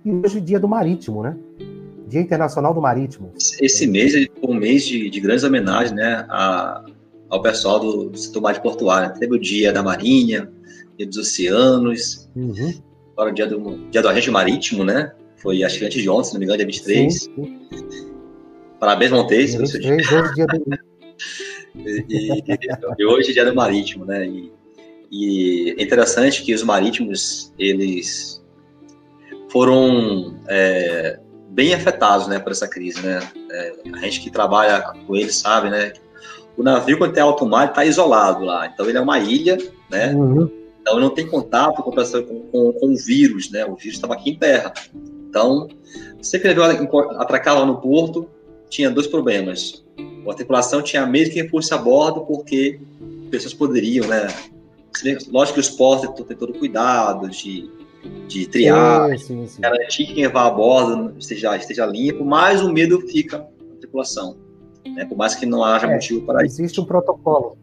E 0.04 0.12
hoje 0.12 0.40
é 0.40 0.42
dia 0.42 0.60
do 0.60 0.68
marítimo, 0.68 1.24
né? 1.24 1.38
Dia 2.06 2.20
Internacional 2.20 2.74
do 2.74 2.82
Marítimo. 2.82 3.32
Esse 3.62 3.88
mês 3.88 4.14
é 4.14 4.28
um 4.44 4.56
mês 4.56 4.86
de, 4.86 5.10
de 5.10 5.20
grandes 5.22 5.46
homenagens, 5.46 5.94
né? 5.94 6.26
A, 6.28 6.84
ao 7.30 7.42
pessoal 7.42 7.80
do, 7.80 8.10
do 8.10 8.18
setor 8.18 8.42
marítimo 8.42 8.64
portuário. 8.72 9.18
Teve 9.18 9.34
o 9.34 9.40
dia 9.40 9.72
da 9.72 9.82
Marinha, 9.82 10.52
dia 10.98 11.08
dos 11.08 11.16
oceanos, 11.16 12.30
uhum. 12.36 12.74
agora 13.14 13.32
o 13.32 13.34
dia 13.34 13.48
do, 13.48 13.78
dia 13.90 14.02
do 14.02 14.10
agente 14.10 14.30
marítimo, 14.30 14.84
né? 14.84 15.14
Foi 15.38 15.64
acho 15.64 15.80
que 15.80 15.86
antes 15.86 16.02
de 16.02 16.10
ontem, 16.10 16.28
se 16.28 16.34
não 16.34 16.40
me 16.40 16.46
engano, 16.46 16.58
dia 16.58 16.66
23. 16.66 17.14
Sim, 17.14 17.30
sim. 17.36 17.60
Parabéns, 18.82 19.12
Montes. 19.12 19.56
23, 19.56 20.12
hoje 20.12 20.34
dia 20.34 20.46
do... 20.46 20.60
e, 21.76 22.06
e, 22.98 23.06
hoje 23.06 23.32
é 23.32 23.34
dia 23.34 23.46
do 23.46 23.56
marítimo, 23.56 24.06
né? 24.06 24.26
E, 24.28 24.52
e 25.12 25.76
é 25.78 25.84
interessante 25.84 26.44
que 26.44 26.54
os 26.54 26.64
marítimos, 26.64 27.54
eles 27.58 28.44
foram 29.50 30.40
é, 30.48 31.20
bem 31.50 31.74
afetados, 31.74 32.28
né, 32.28 32.40
por 32.40 32.52
essa 32.52 32.68
crise, 32.68 33.02
né? 33.02 33.20
É, 33.52 33.74
a 33.94 33.98
gente 34.00 34.22
que 34.22 34.30
trabalha 34.30 34.82
com 35.06 35.16
eles 35.16 35.36
sabe, 35.36 35.70
né? 35.70 35.94
o 36.60 36.64
navio, 36.64 36.98
quando 36.98 37.14
tem 37.14 37.24
alto 37.24 37.46
mar, 37.46 37.70
está 37.70 37.86
isolado 37.86 38.44
lá. 38.44 38.68
Então, 38.68 38.86
ele 38.86 38.98
é 38.98 39.02
uma 39.02 39.18
ilha, 39.18 39.58
né? 39.90 40.14
Uhum. 40.14 40.52
Então, 40.82 41.00
não 41.00 41.10
tem 41.10 41.26
contato 41.26 41.82
com, 41.82 41.92
com, 41.92 42.42
com, 42.52 42.74
com 42.74 42.94
o 42.94 42.98
vírus, 42.98 43.50
né? 43.50 43.66
O 43.66 43.76
vírus 43.76 43.96
estava 43.96 44.14
aqui 44.14 44.32
em 44.32 44.36
terra. 44.36 44.74
Então, 45.30 45.70
sempre 46.22 46.54
que 46.54 46.62
atracar 47.18 47.58
lá 47.58 47.66
no 47.66 47.80
porto, 47.80 48.30
tinha 48.70 48.92
dois 48.92 49.08
problemas. 49.08 49.86
A 50.30 50.34
tripulação 50.34 50.82
tinha 50.82 51.06
medo 51.06 51.32
que 51.32 51.48
fosse 51.48 51.74
a 51.74 51.78
bordo, 51.78 52.22
porque 52.22 52.80
pessoas 53.32 53.54
poderiam, 53.54 54.08
né? 54.08 54.28
Lógico 55.32 55.56
que 55.56 55.60
os 55.60 55.70
portos 55.70 56.26
têm 56.26 56.38
todo 56.38 56.54
cuidado 56.54 57.30
de, 57.30 57.70
de 58.28 58.48
triar, 58.48 59.10
sim, 59.18 59.26
sim, 59.26 59.48
sim. 59.48 59.62
garantir 59.62 60.06
que 60.06 60.14
quem 60.14 60.28
vai 60.28 60.48
a 60.48 60.50
bordo 60.50 61.16
esteja, 61.18 61.56
esteja 61.56 61.86
limpo, 61.86 62.26
mas 62.26 62.62
o 62.62 62.72
medo 62.72 63.00
fica 63.02 63.38
na 63.40 63.76
tripulação 63.80 64.36
né? 64.96 65.06
por 65.06 65.18
mais 65.18 65.36
que 65.36 65.46
não 65.46 65.64
haja 65.64 65.88
é, 65.88 65.94
motivo 65.94 66.26
para 66.26 66.46
isso. 66.46 66.62
Existe 66.62 66.82
um 66.82 66.86
protocolo. 66.86 67.58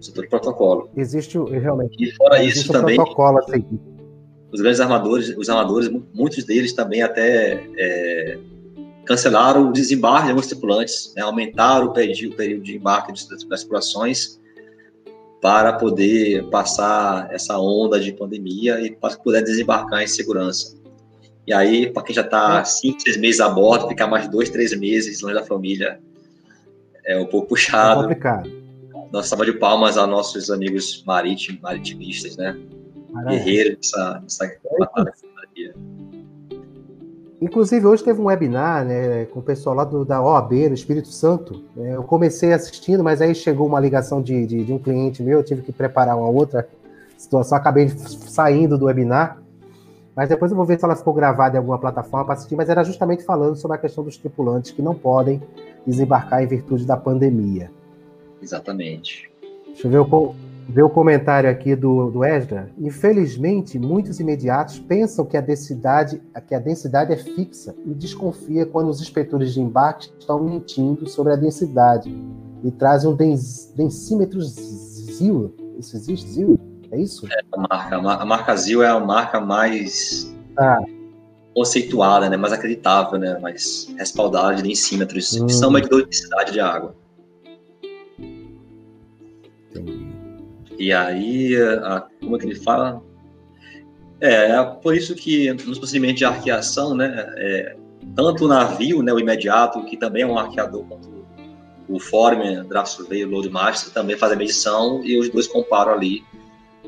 Setor 0.00 0.24
de 0.24 0.30
protocolo. 0.30 0.90
Existe 0.96 1.38
realmente. 1.38 1.96
E 2.02 2.14
fora 2.14 2.42
isso 2.42 2.70
um 2.70 2.72
também. 2.72 2.96
Protocolo 2.96 3.38
Os 4.50 4.60
grandes 4.60 4.80
armadores, 4.80 5.36
os 5.36 5.48
armadores, 5.50 5.90
muitos 6.14 6.44
deles 6.44 6.72
também 6.72 7.02
até 7.02 7.62
é, 7.76 8.38
cancelaram 9.04 9.68
o 9.68 9.72
desembarque 9.72 10.24
de 10.24 10.30
alguns 10.30 10.46
tripulantes, 10.46 11.12
né? 11.16 11.22
aumentaram 11.22 11.86
o 11.86 11.92
período, 11.92 12.32
o 12.32 12.36
período 12.36 12.62
de 12.62 12.76
embarque 12.76 13.12
das, 13.12 13.60
tripulações 13.60 14.40
para 15.40 15.72
poder 15.72 16.48
passar 16.50 17.32
essa 17.32 17.58
onda 17.58 17.98
de 17.98 18.12
pandemia 18.12 18.80
e 18.80 18.90
para 18.90 19.16
poder 19.16 19.42
desembarcar 19.42 20.02
em 20.02 20.06
segurança. 20.06 20.78
E 21.46 21.52
aí, 21.52 21.90
para 21.90 22.02
quem 22.02 22.14
já 22.14 22.20
está 22.20 22.60
é. 22.60 22.64
cinco, 22.64 23.00
seis 23.00 23.16
meses 23.16 23.40
a 23.40 23.48
bordo, 23.48 23.88
ficar 23.88 24.06
mais 24.06 24.28
dois, 24.28 24.50
três 24.50 24.78
meses 24.78 25.20
longe 25.22 25.34
da 25.34 25.42
família, 25.42 25.98
é 27.06 27.18
um 27.18 27.26
pouco 27.26 27.48
puxado. 27.48 28.00
É 28.00 28.02
complicado. 28.02 28.50
Nossa 29.10 29.28
salva 29.28 29.44
de 29.44 29.54
palmas 29.54 29.96
aos 29.96 30.08
nossos 30.08 30.50
amigos 30.50 31.02
marítim, 31.04 31.58
maritimistas, 31.60 32.36
né? 32.36 32.56
Guerreiros 33.28 33.78
dessa, 33.78 34.22
dessa 34.22 34.58
batalha. 34.78 35.12
Inclusive, 37.40 37.86
hoje 37.86 38.04
teve 38.04 38.20
um 38.20 38.26
webinar 38.26 38.84
né, 38.84 39.24
com 39.26 39.40
o 39.40 39.42
pessoal 39.42 39.74
lá 39.74 39.84
do, 39.84 40.04
da 40.04 40.20
OAB, 40.20 40.52
no 40.68 40.74
Espírito 40.74 41.08
Santo. 41.08 41.64
É, 41.78 41.96
eu 41.96 42.02
comecei 42.02 42.52
assistindo, 42.52 43.02
mas 43.02 43.22
aí 43.22 43.34
chegou 43.34 43.66
uma 43.66 43.80
ligação 43.80 44.20
de, 44.20 44.46
de, 44.46 44.64
de 44.64 44.72
um 44.72 44.78
cliente 44.78 45.22
meu, 45.22 45.38
eu 45.38 45.44
tive 45.44 45.62
que 45.62 45.72
preparar 45.72 46.18
uma 46.18 46.28
outra 46.28 46.68
situação, 47.16 47.56
acabei 47.56 47.88
saindo 47.88 48.76
do 48.76 48.86
webinar. 48.86 49.38
Mas 50.14 50.28
depois 50.28 50.50
eu 50.50 50.56
vou 50.56 50.66
ver 50.66 50.78
se 50.78 50.84
ela 50.84 50.94
ficou 50.94 51.14
gravada 51.14 51.56
em 51.56 51.58
alguma 51.58 51.78
plataforma 51.78 52.26
para 52.26 52.34
assistir, 52.34 52.56
mas 52.56 52.68
era 52.68 52.84
justamente 52.84 53.24
falando 53.24 53.56
sobre 53.56 53.76
a 53.76 53.80
questão 53.80 54.04
dos 54.04 54.18
tripulantes 54.18 54.70
que 54.70 54.82
não 54.82 54.94
podem 54.94 55.40
desembarcar 55.86 56.42
em 56.42 56.46
virtude 56.46 56.84
da 56.84 56.96
pandemia. 56.96 57.70
Exatamente. 58.42 59.30
Deixa 59.66 59.86
eu 59.86 59.90
ver 59.90 59.98
o, 60.00 60.34
ver 60.70 60.82
o 60.82 60.88
comentário 60.88 61.50
aqui 61.50 61.74
do, 61.74 62.10
do 62.10 62.24
Esdra. 62.24 62.70
Infelizmente, 62.78 63.78
muitos 63.78 64.20
imediatos 64.20 64.78
pensam 64.78 65.26
que 65.26 65.36
a, 65.36 65.40
densidade, 65.40 66.22
que 66.46 66.54
a 66.54 66.58
densidade 66.58 67.12
é 67.12 67.16
fixa 67.16 67.74
e 67.84 67.92
desconfia 67.92 68.64
quando 68.64 68.88
os 68.88 69.00
inspetores 69.00 69.52
de 69.52 69.60
embarque 69.60 70.10
estão 70.18 70.42
mentindo 70.42 71.08
sobre 71.08 71.32
a 71.32 71.36
densidade 71.36 72.14
e 72.62 72.70
trazem 72.70 73.10
um 73.10 73.14
dens, 73.14 73.72
densímetro 73.76 74.40
ZIL. 74.40 75.54
Isso 75.78 75.96
existe, 75.96 76.28
ZIL? 76.28 76.58
É 76.92 77.00
isso? 77.00 77.26
É, 77.26 77.40
a 77.52 77.58
marca, 77.58 77.96
a 77.96 78.24
marca 78.24 78.56
ZIL 78.56 78.82
é 78.82 78.88
a 78.88 79.00
marca 79.00 79.40
mais 79.40 80.34
ah 80.56 80.78
conceituada, 81.54 82.30
né, 82.30 82.36
mais 82.36 82.52
acreditável, 82.52 83.18
né, 83.18 83.38
mais 83.38 83.92
respaldada 83.98 84.54
de 84.56 84.62
densímetros, 84.62 85.34
hum. 85.34 85.46
que 85.46 85.52
são 85.52 85.70
medidores 85.70 86.04
de 86.04 86.10
densidade 86.10 86.52
de 86.52 86.60
água. 86.60 86.94
E 90.80 90.94
aí, 90.94 91.54
a, 91.84 92.06
como 92.20 92.36
é 92.36 92.38
que 92.38 92.46
ele 92.46 92.54
fala? 92.54 93.02
É, 94.18 94.52
é 94.52 94.64
por 94.82 94.96
isso 94.96 95.14
que 95.14 95.52
nos 95.52 95.78
procedimentos 95.78 96.16
de 96.16 96.24
arqueação, 96.24 96.94
né, 96.94 97.34
é, 97.36 97.76
tanto 98.16 98.46
o 98.46 98.48
navio, 98.48 99.02
né, 99.02 99.12
o 99.12 99.20
imediato, 99.20 99.84
que 99.84 99.94
também 99.94 100.22
é 100.22 100.26
um 100.26 100.38
arqueador, 100.38 100.86
quanto 100.86 101.20
o 101.86 102.00
Foreman, 102.00 102.64
Draft 102.66 102.92
Surveyor, 102.92 103.28
Loadmaster, 103.28 103.92
também 103.92 104.16
faz 104.16 104.32
a 104.32 104.36
medição 104.36 105.04
e 105.04 105.18
os 105.18 105.28
dois 105.28 105.46
comparam 105.46 105.92
ali 105.92 106.24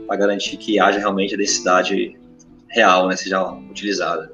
para 0.07 0.17
garantir 0.17 0.57
que 0.57 0.81
haja 0.81 0.99
realmente 0.99 1.35
a 1.35 1.37
densidade 1.37 2.19
real, 2.69 3.09
né, 3.09 3.17
seja 3.17 3.43
utilizada. 3.53 4.33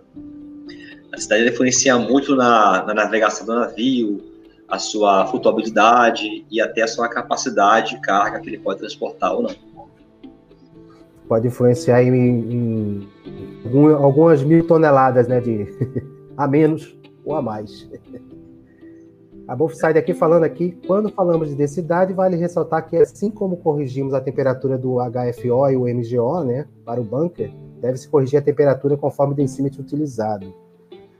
A 1.12 1.18
cidade 1.18 1.48
influencia 1.48 1.98
muito 1.98 2.36
na, 2.36 2.85
na 2.86 2.94
navegação 2.94 3.44
do 3.44 3.56
navio, 3.56 4.22
a 4.69 4.78
sua 4.78 5.27
flutuabilidade 5.27 6.45
e 6.51 6.61
até 6.61 6.82
a 6.82 6.89
sua 6.89 7.09
capacidade 7.09 7.97
de 7.97 8.01
carga 8.03 8.39
que 8.40 8.51
ele 8.51 8.59
pode 8.59 8.81
transportar 8.81 9.35
ou 9.35 9.43
não. 9.43 9.55
Pode 11.27 11.47
influenciar 11.47 12.03
em, 12.03 12.15
em 12.15 13.09
algumas 13.95 14.43
mil 14.43 14.66
toneladas, 14.66 15.27
né, 15.27 15.40
de 15.40 15.66
a 16.36 16.47
menos 16.47 16.97
ou 17.24 17.35
a 17.35 17.43
mais. 17.43 17.89
A 19.47 19.57
sai 19.70 19.95
daqui 19.95 20.12
falando 20.12 20.45
aqui, 20.45 20.77
quando 20.86 21.09
falamos 21.11 21.49
de 21.49 21.55
densidade, 21.55 22.12
vale 22.12 22.36
ressaltar 22.36 22.86
que 22.86 22.97
assim 22.97 23.31
como 23.31 23.57
corrigimos 23.57 24.12
a 24.12 24.20
temperatura 24.20 24.77
do 24.77 24.99
HFO 24.99 25.70
e 25.70 25.77
o 25.77 25.86
MGO, 25.86 26.45
né, 26.45 26.66
para 26.85 27.01
o 27.01 27.05
bunker, 27.05 27.51
deve-se 27.81 28.09
corrigir 28.09 28.39
a 28.39 28.43
temperatura 28.43 28.97
conforme 28.97 29.32
o 29.32 29.36
densímetro 29.36 29.81
utilizado. 29.81 30.55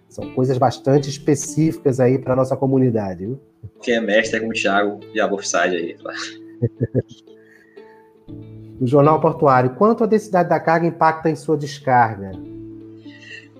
São 0.09 0.33
coisas 0.35 0.59
bastante 0.59 1.11
específicas 1.11 2.01
aí 2.01 2.19
para 2.19 2.35
nossa 2.35 2.57
comunidade. 2.57 3.27
Viu? 3.27 3.39
Quem 3.83 3.95
é 3.95 4.01
mestre 4.01 4.39
é 4.39 4.41
com 4.41 4.49
o 4.49 4.53
Thiago 4.53 4.99
e 5.15 5.21
a 5.21 5.27
Offside 5.27 5.77
aí. 5.77 5.97
o 8.81 8.87
Jornal 8.87 9.21
Portuário, 9.21 9.75
quanto 9.77 10.05
a 10.05 10.07
densidade 10.07 10.49
da 10.49 10.59
carga 10.59 10.87
impacta 10.87 11.29
em 11.29 11.37
sua 11.37 11.57
descarga? 11.57 12.33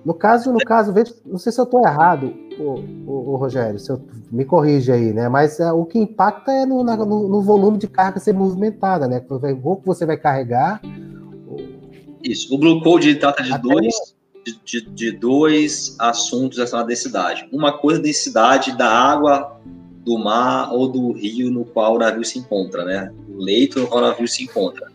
No 0.03 0.13
caso, 0.13 0.51
no 0.51 0.59
caso, 0.59 0.93
não 1.25 1.37
sei 1.37 1.51
se 1.51 1.59
eu 1.59 1.65
estou 1.65 1.85
errado, 1.85 2.33
o, 2.57 3.35
Rogério, 3.35 3.79
se 3.79 3.91
eu, 3.91 4.01
me 4.31 4.45
corrige 4.45 4.91
aí, 4.91 5.13
né? 5.13 5.29
Mas 5.29 5.59
é, 5.59 5.71
o 5.71 5.85
que 5.85 5.99
impacta 5.99 6.51
é 6.51 6.65
no, 6.65 6.83
na, 6.83 6.97
no, 6.97 7.27
no, 7.27 7.41
volume 7.41 7.77
de 7.77 7.87
carga 7.87 8.19
ser 8.19 8.33
movimentada, 8.33 9.07
né? 9.07 9.23
O 9.29 9.75
que 9.77 9.85
você 9.85 10.05
vai 10.05 10.17
carregar. 10.17 10.81
Isso. 12.23 12.53
O 12.53 12.57
Blue 12.57 12.81
Code 12.81 13.15
trata 13.15 13.43
de 13.43 13.57
dois, 13.59 13.93
de, 14.63 14.81
de, 14.81 15.11
dois 15.11 15.95
assuntos 15.99 16.59
essa 16.59 16.83
densidade. 16.83 17.47
Uma 17.51 17.77
coisa 17.77 17.99
é 17.99 18.01
a 18.01 18.03
densidade 18.03 18.77
da 18.77 18.89
água 18.89 19.59
do 20.05 20.17
mar 20.17 20.73
ou 20.73 20.87
do 20.87 21.11
rio 21.11 21.51
no 21.51 21.65
qual 21.65 21.95
o 21.95 21.99
navio 21.99 22.23
se 22.23 22.39
encontra, 22.39 22.83
né? 22.85 23.11
O 23.27 23.37
leito 23.37 23.79
no 23.79 23.87
qual 23.87 24.03
o 24.03 24.07
navio 24.07 24.27
se 24.27 24.43
encontra. 24.43 24.91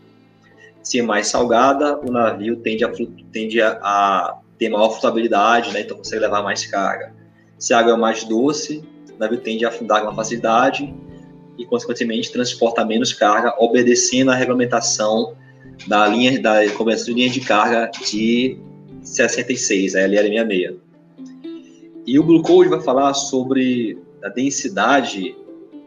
Se 0.83 0.99
é 0.99 1.01
mais 1.01 1.27
salgada, 1.27 1.99
o 1.99 2.11
navio 2.11 2.57
tende 2.57 2.83
a, 2.83 2.91
tende 3.31 3.61
a, 3.61 3.79
a 3.81 4.39
ter 4.57 4.69
maior 4.69 4.89
flutuabilidade, 4.89 5.71
né? 5.71 5.81
Então 5.81 5.97
consegue 5.97 6.21
levar 6.21 6.43
mais 6.43 6.65
carga. 6.65 7.13
Se 7.57 7.73
a 7.73 7.79
água 7.79 7.93
é 7.93 7.97
mais 7.97 8.23
doce, 8.23 8.83
o 9.15 9.19
navio 9.19 9.39
tende 9.39 9.65
a 9.65 9.69
afundar 9.69 10.05
com 10.05 10.13
facilidade 10.13 10.93
e, 11.57 11.65
consequentemente, 11.65 12.31
transporta 12.31 12.83
menos 12.83 13.13
carga, 13.13 13.53
obedecendo 13.59 14.31
a 14.31 14.35
regulamentação 14.35 15.33
da 15.87 16.07
linha 16.07 16.41
da 16.41 16.69
cobertura 16.71 17.05
de 17.05 17.13
linha 17.13 17.29
de 17.29 17.41
carga 17.41 17.89
de 18.05 18.57
66, 19.05 19.95
a 19.95 19.99
LL66. 20.01 20.75
E 22.05 22.19
o 22.19 22.23
Blue 22.23 22.41
Code 22.41 22.69
vai 22.69 22.81
falar 22.81 23.13
sobre 23.13 23.97
a 24.23 24.29
densidade 24.29 25.35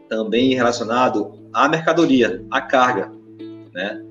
também 0.09 0.55
relacionado 0.55 1.39
à 1.53 1.69
mercadoria, 1.69 2.43
à 2.49 2.61
carga, 2.61 3.11
né? 3.73 4.03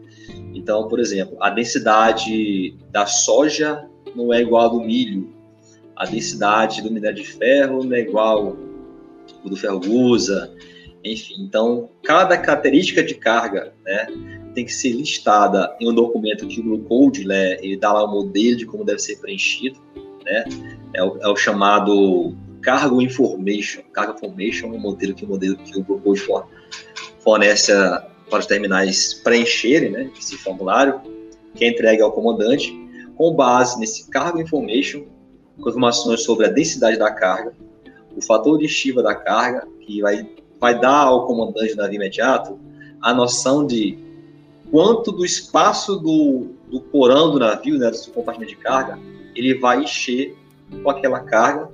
Então, 0.55 0.89
por 0.89 1.01
exemplo, 1.01 1.37
a 1.41 1.51
densidade 1.51 2.77
da 2.91 3.07
soja 3.07 3.87
não 4.15 4.33
é 4.33 4.41
igual 4.41 4.67
a 4.67 4.69
do 4.69 4.81
milho, 4.81 5.33
a 5.97 6.07
densidade 6.07 6.83
do 6.83 6.91
minério 6.91 7.17
de 7.17 7.27
ferro 7.27 7.85
não 7.85 7.95
é 7.95 8.01
igual 8.01 8.57
ao 9.45 9.49
do 9.49 9.57
ferro 9.57 9.81
gusa, 9.81 10.53
enfim. 11.05 11.35
Então, 11.41 11.91
cada 12.03 12.37
característica 12.37 13.03
de 13.03 13.15
carga, 13.15 13.73
né, 13.85 14.07
tem 14.59 14.65
que 14.65 14.75
ser 14.75 14.91
listada 14.91 15.73
em 15.81 15.89
um 15.89 15.95
documento 15.95 16.45
que 16.49 16.61
o 16.61 16.79
Code, 16.81 17.25
né, 17.25 17.59
ele 17.63 17.77
dá 17.77 17.93
lá 17.93 18.03
o 18.03 18.11
modelo 18.11 18.57
de 18.57 18.67
como 18.67 18.85
deve 18.85 18.99
ser 18.99 19.21
preenchido, 19.21 19.79
né, 20.25 20.45
é 20.93 21.05
o, 21.05 21.17
é 21.19 21.29
o 21.29 21.37
chamado 21.37 22.37
Cargo 22.61 23.01
Information, 23.01 23.83
Cargo 23.93 24.15
Information 24.15 24.75
é 24.75 24.77
um 24.77 24.81
modelo 24.81 25.15
que 25.15 25.25
o 25.25 25.29
modelo 25.29 25.57
que 25.59 25.79
o 25.79 25.85
Blue 25.85 26.01
Code 26.01 26.25
fornece 27.21 27.73
para 28.29 28.41
os 28.41 28.47
terminais 28.47 29.15
preencherem, 29.15 29.91
né, 29.91 30.11
esse 30.19 30.37
formulário, 30.37 31.01
que 31.55 31.65
é 31.65 31.69
entregue 31.69 32.03
ao 32.03 32.11
comandante, 32.11 32.75
com 33.15 33.33
base 33.37 33.79
nesse 33.79 34.11
Cargo 34.11 34.41
Information, 34.41 35.05
informações 35.57 36.25
sobre 36.25 36.47
a 36.47 36.49
densidade 36.49 36.99
da 36.99 37.13
carga, 37.13 37.53
o 38.17 38.21
fator 38.21 38.59
de 38.59 38.65
estiva 38.65 39.05
da 39.05 39.15
carga, 39.15 39.69
que 39.83 40.03
vai, 40.03 40.29
vai 40.59 40.81
dar 40.81 41.05
ao 41.05 41.29
comandante 41.29 41.77
do 41.77 41.77
navio 41.77 41.95
imediato 41.95 42.59
a 43.01 43.15
noção 43.15 43.65
de 43.65 44.08
quanto 44.71 45.13
do 45.13 45.25
espaço 45.25 45.97
do, 45.97 46.55
do 46.71 46.81
porão 46.81 47.31
do 47.31 47.39
navio, 47.39 47.79
né, 47.79 47.91
do 47.91 48.13
compartimento 48.13 48.53
de 48.53 48.59
carga, 48.59 48.99
ele 49.35 49.55
vai 49.55 49.83
encher 49.83 50.37
com 50.83 50.91
aquela 50.91 51.21
carga 51.21 51.71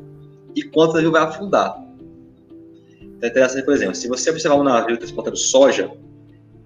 e 0.55 0.63
quanto 0.63 0.93
o 0.93 0.95
navio 0.95 1.13
vai 1.13 1.23
afundar. 1.23 1.83
Então, 3.01 3.19
é 3.23 3.27
interessante, 3.27 3.65
por 3.65 3.75
exemplo, 3.75 3.95
se 3.95 4.09
você 4.09 4.31
observar 4.31 4.57
um 4.57 4.63
navio 4.63 4.99
transportando 4.99 5.37
soja, 5.37 5.91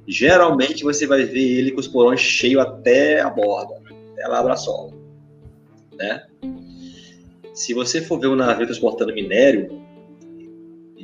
geralmente 0.06 0.84
você 0.84 1.06
vai 1.06 1.24
ver 1.24 1.58
ele 1.58 1.72
com 1.72 1.80
os 1.80 1.88
porões 1.88 2.20
cheios 2.20 2.62
até 2.62 3.20
a 3.20 3.30
borda, 3.30 3.74
até 4.12 4.26
lá 4.26 4.52
a 4.52 4.56
solo, 4.56 4.94
né? 5.94 6.26
Se 7.54 7.74
você 7.74 8.00
for 8.00 8.20
ver 8.20 8.28
um 8.28 8.36
navio 8.36 8.66
transportando 8.66 9.12
minério, 9.12 9.82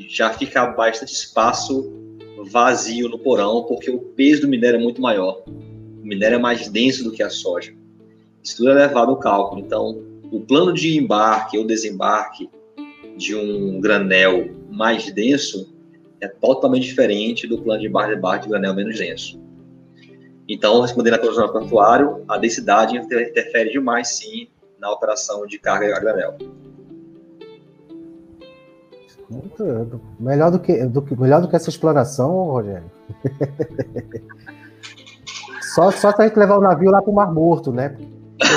já 0.08 0.30
fica 0.30 0.66
bastante 0.66 1.12
espaço 1.12 2.03
vazio 2.44 3.08
no 3.08 3.18
porão, 3.18 3.64
porque 3.64 3.90
o 3.90 3.98
peso 3.98 4.42
do 4.42 4.48
minério 4.48 4.78
é 4.78 4.82
muito 4.82 5.00
maior. 5.00 5.42
O 5.46 6.06
minério 6.06 6.36
é 6.36 6.38
mais 6.38 6.68
denso 6.68 7.04
do 7.04 7.12
que 7.12 7.22
a 7.22 7.30
soja. 7.30 7.74
Isso 8.42 8.58
tudo 8.58 8.70
é 8.70 8.74
levado 8.74 9.10
ao 9.10 9.16
cálculo. 9.16 9.60
Então, 9.60 10.02
o 10.30 10.40
plano 10.40 10.72
de 10.72 10.98
embarque 10.98 11.56
ou 11.56 11.66
desembarque 11.66 12.50
de 13.16 13.34
um 13.34 13.80
granel 13.80 14.50
mais 14.70 15.10
denso 15.12 15.72
é 16.20 16.28
totalmente 16.28 16.84
diferente 16.84 17.46
do 17.46 17.62
plano 17.62 17.80
de 17.80 17.86
embarque 17.86 18.44
de 18.44 18.48
granel 18.48 18.74
menos 18.74 18.98
denso. 18.98 19.40
Então, 20.48 20.80
respondendo 20.80 21.14
a 21.14 21.18
questão 21.18 21.46
do 21.46 21.52
portuário, 21.52 22.24
a 22.28 22.36
densidade 22.36 22.96
interfere 22.96 23.70
demais, 23.70 24.16
sim, 24.16 24.48
na 24.78 24.90
operação 24.90 25.46
de 25.46 25.58
carga 25.58 25.96
a 25.96 26.00
granel. 26.00 26.36
Muito, 29.34 30.00
melhor, 30.18 30.50
do 30.50 30.58
que, 30.58 30.84
do 30.86 31.02
que, 31.02 31.20
melhor 31.20 31.40
do 31.40 31.48
que 31.48 31.56
essa 31.56 31.70
exploração, 31.70 32.30
Rogério. 32.44 32.90
só, 35.74 35.90
só 35.90 36.12
se 36.12 36.22
a 36.22 36.26
gente 36.26 36.38
levar 36.38 36.58
o 36.58 36.60
navio 36.60 36.90
lá 36.90 37.02
para 37.02 37.10
o 37.10 37.14
Mar 37.14 37.32
Morto, 37.32 37.72
né? 37.72 37.96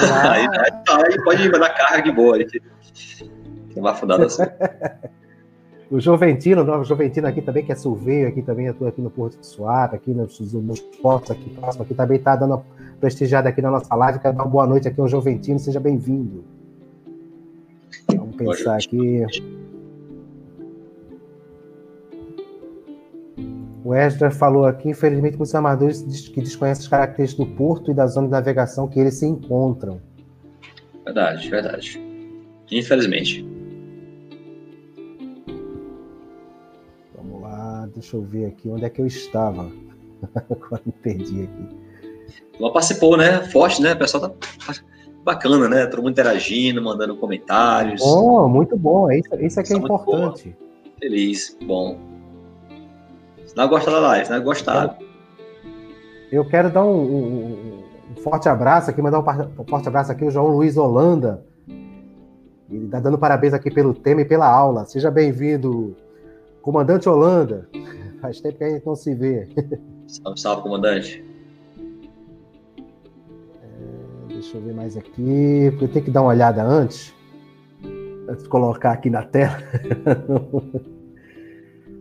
Lá... 0.09 0.31
aí, 0.33 0.47
aí, 0.47 1.23
pode 1.23 1.49
mandar 1.49 1.69
carga 1.69 2.03
de 2.03 2.11
boa. 2.11 2.37
Gente. 2.37 2.61
Não 3.75 3.83
vai 3.83 3.93
afundar 3.93 4.21
assim. 4.21 4.43
O 5.89 6.01
Joventino, 6.01 6.63
o 6.63 6.83
Joventino 6.83 7.27
aqui 7.27 7.41
também, 7.41 7.63
que 7.63 7.71
é 7.71 7.75
surveio 7.75 8.27
aqui 8.27 8.41
também, 8.41 8.67
atua 8.67 8.89
aqui 8.89 9.01
no 9.01 9.09
Porto 9.09 9.39
de 9.39 9.47
Suape, 9.47 9.95
aqui 9.95 10.11
nos, 10.11 10.37
nos 10.51 10.81
portos 10.81 11.31
aqui 11.31 11.49
próximo, 11.51 11.83
aqui 11.83 11.93
também 11.93 12.17
está 12.17 12.35
dando 12.35 12.61
prestigiada 12.99 13.47
aqui 13.47 13.61
na 13.61 13.71
nossa 13.71 13.95
live. 13.95 14.19
Quero 14.19 14.35
dar 14.35 14.43
uma 14.43 14.49
boa 14.49 14.67
noite 14.67 14.87
aqui 14.87 14.99
ao 14.99 15.07
Joventino, 15.07 15.59
seja 15.59 15.79
bem-vindo. 15.79 16.43
Vamos 18.09 18.35
pensar 18.35 18.75
aqui. 18.75 19.25
O 23.87 23.95
Esdras 23.95 24.35
falou 24.35 24.65
aqui, 24.65 24.89
infelizmente, 24.89 25.37
muitos 25.37 25.55
armadores 25.55 26.01
que 26.27 26.41
desconhecem 26.41 26.83
as 26.83 26.89
características 26.89 27.47
do 27.47 27.55
porto 27.55 27.89
e 27.89 27.93
da 27.93 28.05
zona 28.05 28.27
de 28.27 28.33
navegação 28.33 28.85
que 28.85 28.99
eles 28.99 29.13
se 29.13 29.25
encontram. 29.25 30.01
Verdade, 31.05 31.49
verdade. 31.49 32.01
Infelizmente. 32.69 33.47
Vamos 37.15 37.41
lá, 37.41 37.87
deixa 37.95 38.17
eu 38.17 38.23
ver 38.23 38.47
aqui 38.47 38.67
onde 38.67 38.83
é 38.83 38.89
que 38.89 38.99
eu 38.99 39.07
estava. 39.07 39.71
Agora 40.35 40.81
me 40.85 40.91
perdi 40.91 41.43
aqui. 41.43 41.69
Ela 42.59 42.73
participou, 42.73 43.15
né? 43.15 43.41
Forte, 43.51 43.81
né? 43.81 43.93
O 43.93 43.97
pessoal 43.99 44.29
tá 44.29 44.73
bacana, 45.23 45.69
né? 45.69 45.85
Todo 45.85 45.99
mundo 45.99 46.11
interagindo, 46.11 46.81
mandando 46.81 47.15
comentários. 47.15 48.01
Oh, 48.01 48.49
muito 48.49 48.75
bom. 48.75 49.09
Isso, 49.09 49.33
isso 49.39 49.61
é 49.61 49.63
que 49.63 49.71
é 49.71 49.77
importante. 49.77 50.53
Feliz, 50.99 51.57
bom. 51.65 52.16
Não 53.55 53.67
gosta 53.67 53.91
da 53.91 53.99
live, 53.99 54.29
né? 54.29 54.39
Gostaram. 54.39 54.95
Eu 56.31 56.45
quero 56.45 56.69
dar 56.69 56.83
um, 56.83 57.01
um, 57.01 57.83
um, 58.11 58.21
forte 58.21 58.49
abraço 58.49 58.89
aqui, 58.89 59.01
mandar 59.01 59.19
um, 59.19 59.65
forte 59.65 59.87
abraço 59.87 60.11
aqui 60.11 60.25
ao 60.25 60.31
João 60.31 60.47
Luiz 60.47 60.75
Holanda. 60.75 61.43
Ele 62.69 62.85
está 62.85 62.99
dando 62.99 63.17
parabéns 63.17 63.53
aqui 63.53 63.71
pelo 63.71 63.93
tema 63.93 64.21
e 64.21 64.25
pela 64.25 64.45
aula. 64.45 64.85
Seja 64.85 65.09
bem-vindo, 65.09 65.95
comandante 66.61 67.07
Holanda. 67.07 67.69
Faz 68.21 68.41
tempo 68.41 68.57
que 68.57 68.63
a 68.63 68.69
gente 68.71 68.85
não 68.85 68.95
se 68.95 69.13
vê. 69.13 69.47
Salve, 70.07 70.39
salve, 70.39 70.61
comandante. 70.63 71.23
É, 73.61 74.33
deixa 74.33 74.57
eu 74.57 74.61
ver 74.61 74.73
mais 74.73 74.97
aqui, 74.97 75.67
porque 75.71 75.85
eu 75.85 75.87
tenho 75.87 76.05
que 76.05 76.11
dar 76.11 76.21
uma 76.21 76.29
olhada 76.29 76.63
antes. 76.63 77.13
Antes 78.27 78.43
de 78.43 78.49
colocar 78.49 78.91
aqui 78.91 79.09
na 79.09 79.23
tela. 79.23 79.57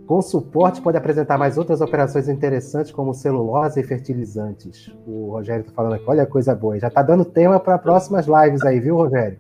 Com 0.07 0.23
suporte, 0.23 0.81
pode 0.81 0.97
apresentar 0.97 1.37
mais 1.37 1.59
outras 1.59 1.81
operações 1.81 2.29
interessantes, 2.29 2.93
como 2.93 3.13
celulose 3.13 3.81
e 3.81 3.83
fertilizantes. 3.83 4.93
O 5.05 5.31
Rogério 5.33 5.63
está 5.63 5.73
falando 5.73 5.95
aqui, 5.95 6.05
olha 6.07 6.23
a 6.23 6.27
coisa 6.27 6.55
boa. 6.55 6.79
Já 6.79 6.87
está 6.87 7.03
dando 7.03 7.25
tema 7.25 7.59
para 7.59 7.77
próximas 7.77 8.27
lives 8.27 8.63
aí, 8.63 8.79
viu, 8.79 8.95
Rogério? 8.95 9.39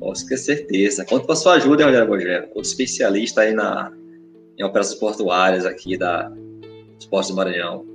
Posso 0.00 0.26
ter 0.26 0.36
certeza. 0.36 1.04
Conto 1.04 1.26
com 1.26 1.32
a 1.32 1.36
sua 1.36 1.54
ajuda, 1.54 1.84
Rogério 1.84 2.08
Rogério. 2.08 2.48
Outro 2.48 2.62
especialista 2.62 3.42
aí 3.42 3.54
na, 3.54 3.92
em 4.58 4.64
operações 4.64 4.98
portuárias 4.98 5.64
aqui 5.64 5.96
da 5.96 6.32
Esporte 6.98 7.30
do 7.30 7.36
Maranhão. 7.36 7.86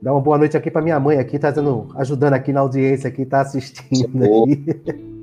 Dá 0.00 0.12
uma 0.12 0.20
boa 0.20 0.38
noite 0.38 0.56
aqui 0.56 0.70
para 0.70 0.82
minha 0.82 1.00
mãe 1.00 1.18
aqui, 1.18 1.36
tá 1.36 1.50
dando, 1.50 1.88
ajudando 1.96 2.34
aqui 2.34 2.52
na 2.52 2.60
audiência 2.60 3.08
aqui, 3.08 3.26
tá 3.26 3.40
assistindo 3.40 4.22
aqui. 4.22 5.15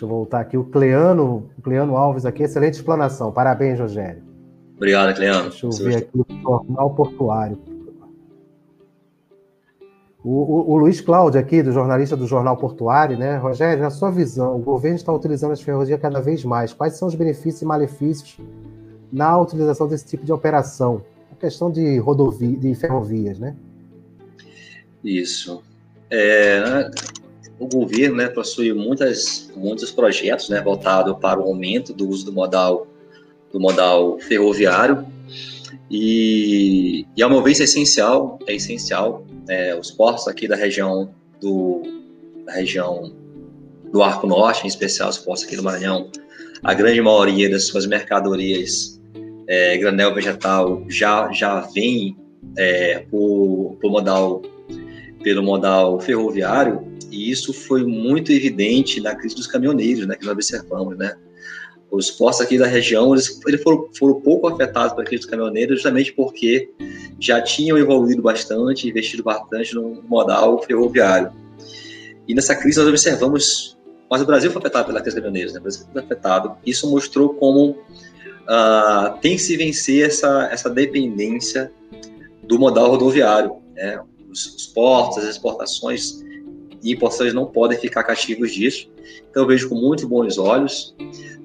Deixa 0.00 0.06
eu 0.06 0.16
voltar 0.16 0.40
aqui. 0.40 0.56
O 0.56 0.64
Cleano, 0.64 1.50
o 1.58 1.62
Cleano 1.62 1.94
Alves 1.94 2.24
aqui, 2.24 2.42
excelente 2.42 2.72
explanação. 2.72 3.30
Parabéns, 3.30 3.78
Rogério. 3.78 4.22
Obrigado, 4.74 5.14
Cleano. 5.14 5.50
Deixa 5.50 5.66
eu 5.66 5.70
ver 5.72 5.96
aqui 5.96 6.10
o 6.14 6.24
Jornal 6.42 6.94
Portuário. 6.94 7.58
O, 10.24 10.30
o, 10.30 10.70
o, 10.70 10.76
Luiz 10.78 11.02
Cláudio 11.02 11.38
aqui, 11.38 11.62
do 11.62 11.70
jornalista 11.70 12.16
do 12.16 12.26
Jornal 12.26 12.56
Portuário, 12.56 13.18
né? 13.18 13.36
Rogério, 13.36 13.82
na 13.82 13.90
sua 13.90 14.10
visão, 14.10 14.56
o 14.56 14.58
governo 14.58 14.96
está 14.96 15.12
utilizando 15.12 15.52
as 15.52 15.60
ferrovias 15.60 16.00
cada 16.00 16.20
vez 16.20 16.44
mais. 16.46 16.72
Quais 16.72 16.94
são 16.94 17.06
os 17.06 17.14
benefícios 17.14 17.60
e 17.60 17.66
malefícios 17.66 18.38
na 19.12 19.38
utilização 19.38 19.86
desse 19.86 20.06
tipo 20.06 20.24
de 20.24 20.32
operação? 20.32 21.02
A 21.30 21.34
questão 21.34 21.70
de 21.70 21.98
rodovia, 21.98 22.56
de 22.56 22.74
ferrovias, 22.74 23.38
né? 23.38 23.54
Isso. 25.04 25.62
É, 26.10 26.90
o 27.60 27.66
governo 27.66 28.16
né, 28.16 28.28
possui 28.28 28.72
muitas, 28.72 29.50
muitos 29.54 29.92
projetos 29.92 30.48
né, 30.48 30.62
voltados 30.62 31.16
para 31.20 31.38
o 31.38 31.44
aumento 31.44 31.92
do 31.92 32.08
uso 32.08 32.24
do 32.24 32.32
modal, 32.32 32.86
do 33.52 33.60
modal 33.60 34.18
ferroviário 34.18 35.06
e, 35.90 37.04
e 37.14 37.22
ao 37.22 37.28
meu 37.28 37.42
ver, 37.42 37.52
isso 37.52 37.62
é 37.62 37.64
essencial, 37.66 38.38
é 38.46 38.54
essencial. 38.54 39.26
É, 39.48 39.74
os 39.74 39.90
portos 39.90 40.26
aqui 40.26 40.48
da 40.48 40.56
região 40.56 41.12
do 41.40 41.82
da 42.46 42.52
região 42.52 43.12
do 43.92 44.02
Arco 44.02 44.26
Norte, 44.26 44.64
em 44.64 44.68
especial 44.68 45.10
os 45.10 45.18
postos 45.18 45.46
aqui 45.46 45.56
do 45.56 45.62
Maranhão, 45.62 46.10
a 46.62 46.72
grande 46.72 47.00
maioria 47.00 47.50
das 47.50 47.66
suas 47.66 47.86
mercadorias 47.86 49.00
é, 49.46 49.76
granel 49.76 50.14
vegetal 50.14 50.82
já, 50.88 51.30
já 51.32 51.60
vem 51.60 52.16
é, 52.56 53.00
por, 53.10 53.76
por 53.80 53.90
modal, 53.90 54.42
pelo 55.22 55.42
modal 55.42 56.00
ferroviário, 56.00 56.89
e 57.10 57.30
isso 57.30 57.52
foi 57.52 57.84
muito 57.84 58.32
evidente 58.32 59.00
na 59.00 59.14
crise 59.14 59.34
dos 59.34 59.46
caminhoneiros, 59.46 60.06
né, 60.06 60.14
que 60.16 60.24
nós 60.24 60.32
observamos, 60.32 60.96
né? 60.96 61.16
Os 61.90 62.08
postos 62.08 62.46
aqui 62.46 62.56
da 62.56 62.66
região, 62.66 63.12
eles, 63.12 63.40
eles 63.44 63.60
foram, 63.62 63.88
foram 63.92 64.20
pouco 64.20 64.46
afetados 64.46 64.92
pela 64.92 65.04
crise 65.04 65.22
dos 65.22 65.30
caminhoneiros, 65.30 65.76
justamente 65.76 66.12
porque 66.12 66.70
já 67.18 67.42
tinham 67.42 67.76
evoluído 67.76 68.22
bastante, 68.22 68.88
investido 68.88 69.24
bastante 69.24 69.74
no 69.74 70.00
modal 70.08 70.62
ferroviário. 70.62 71.32
E 72.28 72.34
nessa 72.34 72.54
crise 72.54 72.78
nós 72.78 72.86
observamos, 72.86 73.76
mas 74.08 74.22
o 74.22 74.24
Brasil 74.24 74.52
foi 74.52 74.60
afetado 74.60 74.86
pela 74.86 75.00
crise 75.00 75.16
dos 75.16 75.24
caminhoneiros, 75.24 75.52
né? 75.52 75.58
o 75.58 75.62
Brasil 75.62 75.86
foi 75.92 76.00
afetado. 76.00 76.56
Isso 76.64 76.88
mostrou 76.88 77.34
como 77.34 77.70
uh, 77.70 79.18
tem 79.20 79.34
que 79.34 79.42
se 79.42 79.56
vencer 79.56 80.06
essa, 80.06 80.48
essa 80.52 80.70
dependência 80.70 81.72
do 82.44 82.56
modal 82.56 82.88
rodoviário. 82.88 83.56
Né? 83.74 84.00
Os, 84.30 84.54
os 84.54 84.66
portos, 84.68 85.18
as 85.18 85.30
exportações 85.30 86.22
e 86.82 86.92
importações 86.92 87.34
não 87.34 87.46
podem 87.46 87.78
ficar 87.78 88.02
cativos 88.04 88.52
disso. 88.52 88.90
Então 89.30 89.42
eu 89.42 89.46
vejo 89.46 89.68
com 89.68 89.74
muito 89.74 90.08
bons 90.08 90.38
olhos. 90.38 90.94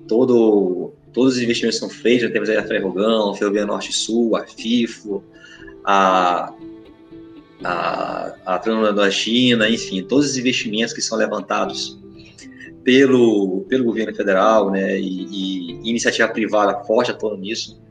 Todo, 0.08 0.94
todos 1.12 1.36
os 1.36 1.42
investimentos 1.42 1.80
são 1.80 1.90
feitos, 1.90 2.32
temos 2.32 2.50
aí 2.50 2.58
a 2.58 2.64
Ferrogão, 2.64 3.32
a 3.32 3.36
Ferrovia 3.36 3.66
Norte 3.66 3.92
Sul, 3.92 4.36
a 4.36 4.46
FIFO, 4.46 5.24
a, 5.84 6.54
a, 7.64 8.36
a 8.46 8.92
da 8.92 9.10
China, 9.10 9.70
enfim, 9.70 10.04
todos 10.04 10.32
os 10.32 10.38
investimentos 10.38 10.94
que 10.94 11.02
são 11.02 11.18
levantados 11.18 12.00
pelo, 12.84 13.62
pelo 13.68 13.84
governo 13.84 14.16
federal, 14.16 14.70
né, 14.70 15.00
e, 15.00 15.82
e 15.84 15.90
iniciativa 15.90 16.28
privada 16.28 16.84
forte 16.84 17.10
atuando 17.10 17.38
nisso, 17.38 17.82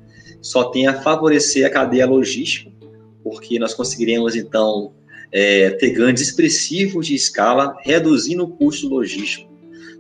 só 0.41 0.65
tem 0.65 0.87
a 0.87 1.03
favorecer 1.03 1.67
a 1.67 1.71
cadeia 1.71 2.07
logística, 2.07 2.71
porque 3.23 3.59
nós 3.59 3.75
conseguiremos, 3.75 4.37
então, 4.37 4.93
é, 5.35 5.71
ter 5.71 5.91
ganhos 5.91 6.21
expressivos 6.21 7.09
de 7.09 7.15
escala, 7.17 7.77
reduzindo 7.83 8.45
o 8.45 8.49
custo 8.49 8.89
logístico. 8.89 9.53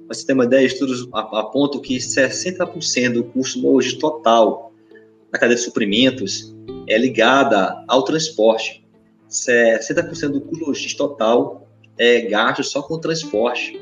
Para 0.06 0.14
você 0.14 0.24
ter 0.24 0.32
uma 0.32 0.44
ideia, 0.44 0.64
estudos 0.64 1.08
apontam 1.12 1.80
que 1.80 1.96
60% 1.96 3.12
do 3.12 3.24
custo 3.24 3.60
logístico 3.60 4.00
total 4.00 4.72
da 5.32 5.38
cadeia 5.38 5.56
de 5.56 5.64
suprimentos 5.64 6.54
é 6.86 6.96
ligada 6.96 7.84
ao 7.88 8.04
transporte. 8.04 8.86
60% 9.28 10.28
do 10.28 10.40
custo 10.40 10.66
logístico 10.66 11.08
total 11.08 11.68
é 11.98 12.20
gasto 12.20 12.62
só 12.62 12.80
com 12.80 12.94
o 12.94 13.00
transporte, 13.00 13.80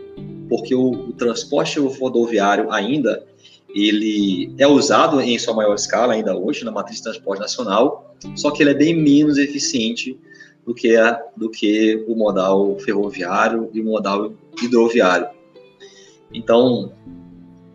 porque 0.48 0.74
o, 0.74 0.90
o 0.90 1.12
transporte 1.12 1.78
rodoviário 1.78 2.72
ainda 2.72 3.26
ele 3.74 4.54
é 4.58 4.66
usado 4.66 5.20
em 5.20 5.38
sua 5.38 5.54
maior 5.54 5.74
escala 5.74 6.14
ainda 6.14 6.36
hoje 6.36 6.64
na 6.64 6.70
matriz 6.70 6.98
de 6.98 7.04
transporte 7.04 7.40
nacional, 7.40 8.14
só 8.36 8.50
que 8.50 8.62
ele 8.62 8.70
é 8.70 8.74
bem 8.74 8.94
menos 8.94 9.36
eficiente 9.36 10.18
do 10.64 10.74
que, 10.74 10.96
a, 10.96 11.20
do 11.36 11.50
que 11.50 12.04
o 12.06 12.14
modal 12.14 12.78
ferroviário 12.78 13.70
e 13.72 13.80
o 13.80 13.84
modal 13.84 14.32
hidroviário. 14.62 15.28
Então, 16.32 16.92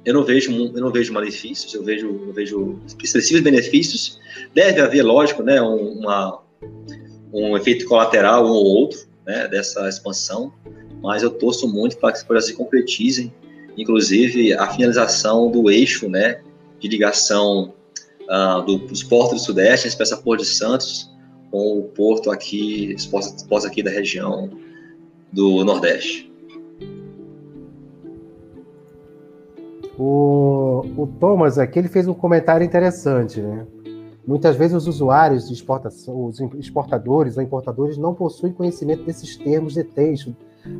eu 0.06 0.14
não 0.14 0.24
vejo, 0.24 0.52
eu 0.52 0.82
não 0.82 0.90
vejo 0.92 1.14
malefícios, 1.14 1.74
eu 1.74 1.84
vejo, 1.84 2.08
eu 2.08 2.34
vejo 2.34 2.80
expressivos 2.88 3.42
benefícios. 3.42 4.20
Deve 4.54 4.80
haver, 4.80 5.04
lógico, 5.04 5.44
né, 5.44 5.62
uma, 5.62 6.42
um 7.34 7.58
efeito 7.58 7.86
colateral 7.86 8.46
um 8.46 8.50
ou 8.50 8.66
outro 8.66 9.00
né, 9.26 9.48
dessa 9.48 9.88
expansão, 9.90 10.54
mas 11.02 11.24
eu 11.24 11.30
torço 11.30 11.68
muito 11.68 11.98
para 11.98 12.14
que 12.14 12.26
coisas 12.26 12.50
se 12.50 12.56
concretizem, 12.56 13.34
inclusive 13.78 14.54
a 14.54 14.68
finalização 14.70 15.52
do 15.52 15.70
eixo 15.70 16.10
né, 16.10 16.42
de 16.80 16.88
ligação 16.88 17.74
uh, 18.24 18.62
do, 18.66 18.78
dos 18.78 19.04
portos 19.04 19.42
do 19.42 19.46
Sudeste, 19.46 19.88
em 19.88 19.90
especial 19.90 20.22
Porto 20.22 20.42
de 20.42 20.48
Santos, 20.48 21.12
com 21.52 21.80
o 21.80 21.84
porto 21.84 22.32
aqui, 22.32 22.94
os 22.96 23.06
portos, 23.06 23.66
aqui 23.66 23.82
da 23.82 23.92
região 23.92 24.50
do 25.32 25.64
Nordeste. 25.64 26.32
O, 29.98 30.84
o 30.96 31.08
Thomas 31.20 31.58
aqui 31.58 31.80
ele 31.80 31.88
fez 31.88 32.08
um 32.08 32.14
comentário 32.14 32.64
interessante, 32.64 33.42
né? 33.42 33.66
Muitas 34.28 34.58
vezes 34.58 34.76
os 34.76 34.88
usuários 34.88 35.48
de 35.48 35.54
exportação, 35.54 36.26
os 36.26 36.40
exportadores 36.60 37.38
ou 37.38 37.44
importadores 37.44 37.98
não 37.98 38.14
possuem 38.14 38.52
conhecimento 38.52 39.04
desses 39.04 39.38
termos 39.38 39.74
de 39.74 39.86
texto, 39.86 40.36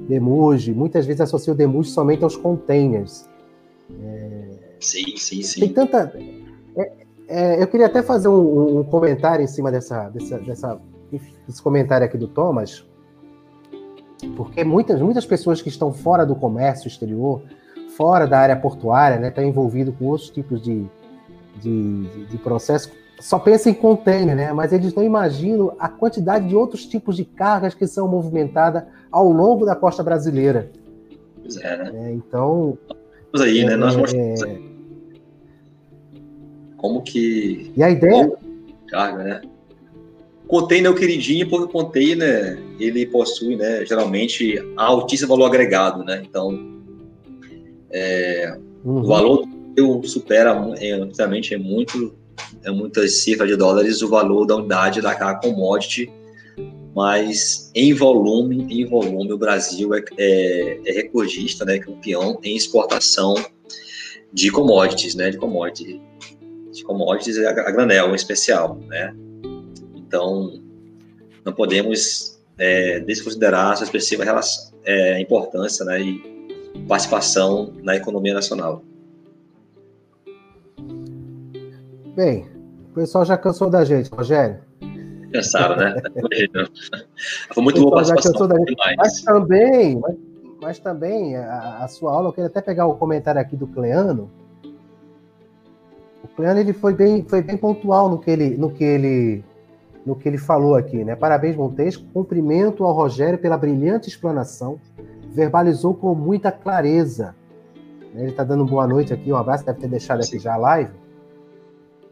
demuge, 0.08 0.74
muitas 0.74 1.06
vezes 1.06 1.22
associam 1.22 1.54
o 1.54 1.58
demuge 1.58 1.90
somente 1.90 2.24
aos 2.24 2.36
containers. 2.36 3.28
É... 4.04 4.50
Sim, 4.82 5.16
sim, 5.16 5.42
sim. 5.42 5.62
Tem 5.62 5.70
tanta. 5.70 6.14
É, 7.28 7.56
é, 7.56 7.62
eu 7.62 7.68
queria 7.68 7.88
até 7.88 8.02
fazer 8.02 8.28
um, 8.28 8.80
um 8.80 8.84
comentário 8.84 9.44
em 9.44 9.48
cima 9.48 9.72
dessa, 9.72 10.10
dessa, 10.10 10.38
dessa, 10.40 10.80
desse 11.48 11.62
comentário 11.62 12.06
aqui 12.06 12.18
do 12.18 12.28
Thomas, 12.28 12.86
porque 14.36 14.64
muitas, 14.64 15.00
muitas 15.02 15.26
pessoas 15.26 15.62
que 15.62 15.70
estão 15.70 15.94
fora 15.94 16.26
do 16.26 16.36
comércio 16.36 16.88
exterior 16.88 17.42
fora 17.98 18.28
da 18.28 18.38
área 18.38 18.56
portuária, 18.56 19.18
né, 19.18 19.30
está 19.30 19.44
envolvido 19.44 19.92
com 19.92 20.06
outros 20.06 20.30
tipos 20.30 20.62
de, 20.62 20.86
de, 21.60 22.26
de, 22.28 22.38
processo, 22.38 22.92
só 23.20 23.40
pensa 23.40 23.72
em 23.72 23.74
container, 23.74 24.36
né? 24.36 24.54
Mas 24.54 24.72
eles 24.72 24.94
não 24.94 25.04
imaginam 25.04 25.76
a 25.80 25.90
quantidade 25.90 26.48
de 26.48 26.56
outros 26.56 26.86
tipos 26.86 27.16
de 27.16 27.26
cargas 27.26 27.74
que 27.74 27.88
são 27.88 28.08
movimentadas 28.08 28.84
ao 29.12 29.28
longo 29.32 29.66
da 29.66 29.76
costa 29.76 30.04
brasileira. 30.04 30.70
Pois 31.42 31.58
é, 31.58 31.78
né? 31.78 31.92
É, 31.96 32.14
então. 32.14 32.78
Mas 33.34 33.42
aí, 33.42 33.66
né? 33.66 33.76
Nós 33.76 33.96
é, 33.96 33.98
mostramos 33.98 34.44
é... 34.44 34.77
como 36.88 37.02
que. 37.02 37.72
E 37.76 37.84
a 37.84 37.90
ideia. 37.90 38.32
Carga, 38.88 39.24
né? 39.24 39.42
Container 40.48 40.90
é 40.90 40.94
o 40.94 40.96
queridinho 40.96 41.50
porque 41.50 41.66
o 41.66 41.68
container 41.68 42.58
ele 42.80 43.06
possui, 43.06 43.58
né, 43.58 43.86
geralmente 43.86 44.58
altíssimo 44.78 45.28
valor 45.28 45.48
agregado, 45.48 46.06
né? 46.06 46.24
Então 46.26 46.78
é, 47.92 48.58
uhum. 48.84 49.02
O 49.02 49.04
valor 49.04 49.48
supera, 50.04 50.52
é, 50.80 51.00
obviamente, 51.00 51.54
é 51.54 51.58
muito, 51.58 52.16
é 52.64 52.72
muitas 52.72 53.18
cifras 53.18 53.50
de 53.50 53.56
dólares 53.56 54.02
o 54.02 54.10
valor 54.10 54.46
da 54.46 54.56
unidade 54.56 55.02
da 55.02 55.36
commodity, 55.36 56.12
mas 56.96 57.72
em 57.76 57.94
volume, 57.94 58.66
em 58.70 58.86
volume, 58.86 59.32
o 59.32 59.38
Brasil 59.38 59.94
é, 59.94 60.04
é, 60.18 60.80
é 60.86 60.92
recordista, 60.94 61.64
né, 61.64 61.78
campeão 61.78 62.40
em 62.44 62.56
exportação 62.56 63.36
de 64.34 64.52
commodities, 64.52 65.16
né, 65.16 65.30
de 65.30 65.38
commodities, 65.38 66.00
commodities 66.88 67.38
a, 67.38 67.50
a 67.50 67.72
granel 67.72 68.12
em 68.12 68.16
especial, 68.16 68.78
né. 68.88 69.14
Então, 69.96 70.60
não 71.46 71.54
podemos 71.54 72.40
é, 72.58 73.00
desconsiderar 73.02 73.74
essa 73.74 73.84
expressiva 73.84 74.24
relação, 74.24 74.74
é, 74.84 75.20
importância, 75.20 75.86
né, 75.86 76.02
e, 76.02 76.38
participação 76.88 77.74
na 77.84 77.96
economia 77.96 78.34
nacional. 78.34 78.84
Bem, 82.16 82.48
o 82.92 82.94
pessoal 82.94 83.26
já 83.26 83.38
cansou 83.38 83.70
da 83.70 83.84
gente, 83.84 84.10
Rogério. 84.10 84.60
Cansaram, 85.32 85.76
né? 85.76 85.96
Foi 87.54 87.64
muito 87.64 87.82
boa 87.82 88.02
a 88.02 88.06
participação. 88.06 88.48
Mas 88.98 89.22
também, 89.22 90.00
mas, 90.00 90.16
mas 90.62 90.80
também 90.80 91.36
a, 91.36 91.84
a, 91.84 91.88
sua 91.88 92.12
aula, 92.14 92.30
eu 92.30 92.34
queria 92.34 92.48
até 92.48 92.62
pegar 92.62 92.88
o 92.88 92.96
comentário 92.96 93.42
aqui 93.42 93.56
do 93.56 93.68
Cleano. 93.68 94.32
O 96.38 96.42
Cleano 96.42 96.60
ele 96.60 96.72
foi 96.72 96.94
bem, 96.94 97.26
foi 97.28 97.42
bem 97.42 97.58
pontual 97.58 98.10
no 98.10 98.20
que 98.20 98.30
ele, 98.30 98.56
no 98.56 98.70
que 98.70 98.84
ele, 98.84 99.44
no 100.06 100.16
que 100.16 100.30
ele 100.30 100.38
falou 100.38 100.76
aqui, 100.76 101.04
né? 101.04 101.16
Parabéns, 101.16 101.56
Montesco. 101.56 102.06
Cumprimento 102.14 102.84
ao 102.84 102.94
Rogério 102.94 103.40
pela 103.40 103.58
brilhante 103.58 104.08
explanação 104.08 104.80
verbalizou 105.34 105.96
com 105.96 106.14
muita 106.14 106.52
clareza. 106.52 107.36
Ele 108.14 108.30
está 108.30 108.44
dando 108.44 108.66
boa 108.66 108.88
noite 108.88 109.14
aqui, 109.14 109.32
um 109.32 109.36
abraço, 109.36 109.66
deve 109.66 109.80
ter 109.80 109.88
deixado 109.88 110.22
aqui 110.22 110.38
já 110.38 110.54
a 110.54 110.58
live. 110.58 110.92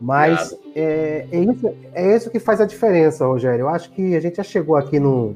Mas 0.01 0.55
é, 0.75 1.27
é, 1.31 1.39
isso, 1.39 1.69
é 1.93 2.15
isso 2.15 2.29
que 2.31 2.39
faz 2.39 2.59
a 2.59 2.65
diferença, 2.65 3.25
Rogério. 3.25 3.61
Eu 3.61 3.69
acho 3.69 3.91
que 3.91 4.15
a 4.15 4.19
gente 4.19 4.37
já 4.37 4.43
chegou 4.43 4.75
aqui 4.75 4.99
no, 4.99 5.35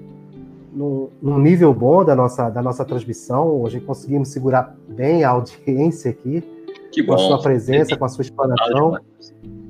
no, 0.74 1.10
num 1.22 1.38
nível 1.38 1.72
bom 1.74 2.04
da 2.04 2.16
nossa, 2.16 2.50
da 2.50 2.62
nossa 2.62 2.84
transmissão. 2.84 3.62
Hoje 3.62 3.80
conseguimos 3.80 4.30
segurar 4.30 4.76
bem 4.88 5.24
a 5.24 5.30
audiência 5.30 6.10
aqui. 6.10 6.44
Que 6.92 7.04
com 7.04 7.14
a 7.14 7.18
sua 7.18 7.42
presença, 7.42 7.96
com 7.96 8.06
a 8.06 8.10
sua 8.10 8.24
explanação. 8.24 8.98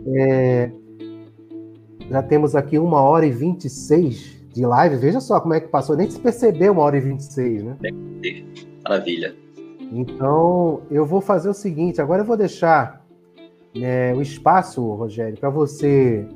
É, 0.08 0.72
já 2.10 2.24
temos 2.24 2.56
aqui 2.56 2.80
uma 2.80 3.02
hora 3.02 3.26
e 3.26 3.32
26 3.32 4.48
de 4.54 4.66
live. 4.66 4.96
Veja 4.98 5.20
só 5.20 5.40
como 5.40 5.54
é 5.54 5.60
que 5.60 5.68
passou. 5.68 5.96
Nem 5.96 6.10
se 6.10 6.20
percebeu 6.20 6.74
uma 6.74 6.82
hora 6.82 6.98
e 6.98 7.02
26, 7.02 7.64
né? 7.64 7.78
Maravilha. 8.84 9.36
Então, 9.92 10.82
eu 10.90 11.06
vou 11.06 11.22
fazer 11.22 11.50
o 11.50 11.54
seguinte. 11.54 12.02
Agora 12.02 12.22
eu 12.22 12.26
vou 12.26 12.38
deixar 12.38 13.06
né, 13.76 14.14
o 14.14 14.22
espaço, 14.22 14.82
Rogério, 14.94 15.38
para 15.40 15.50
você 15.50 16.28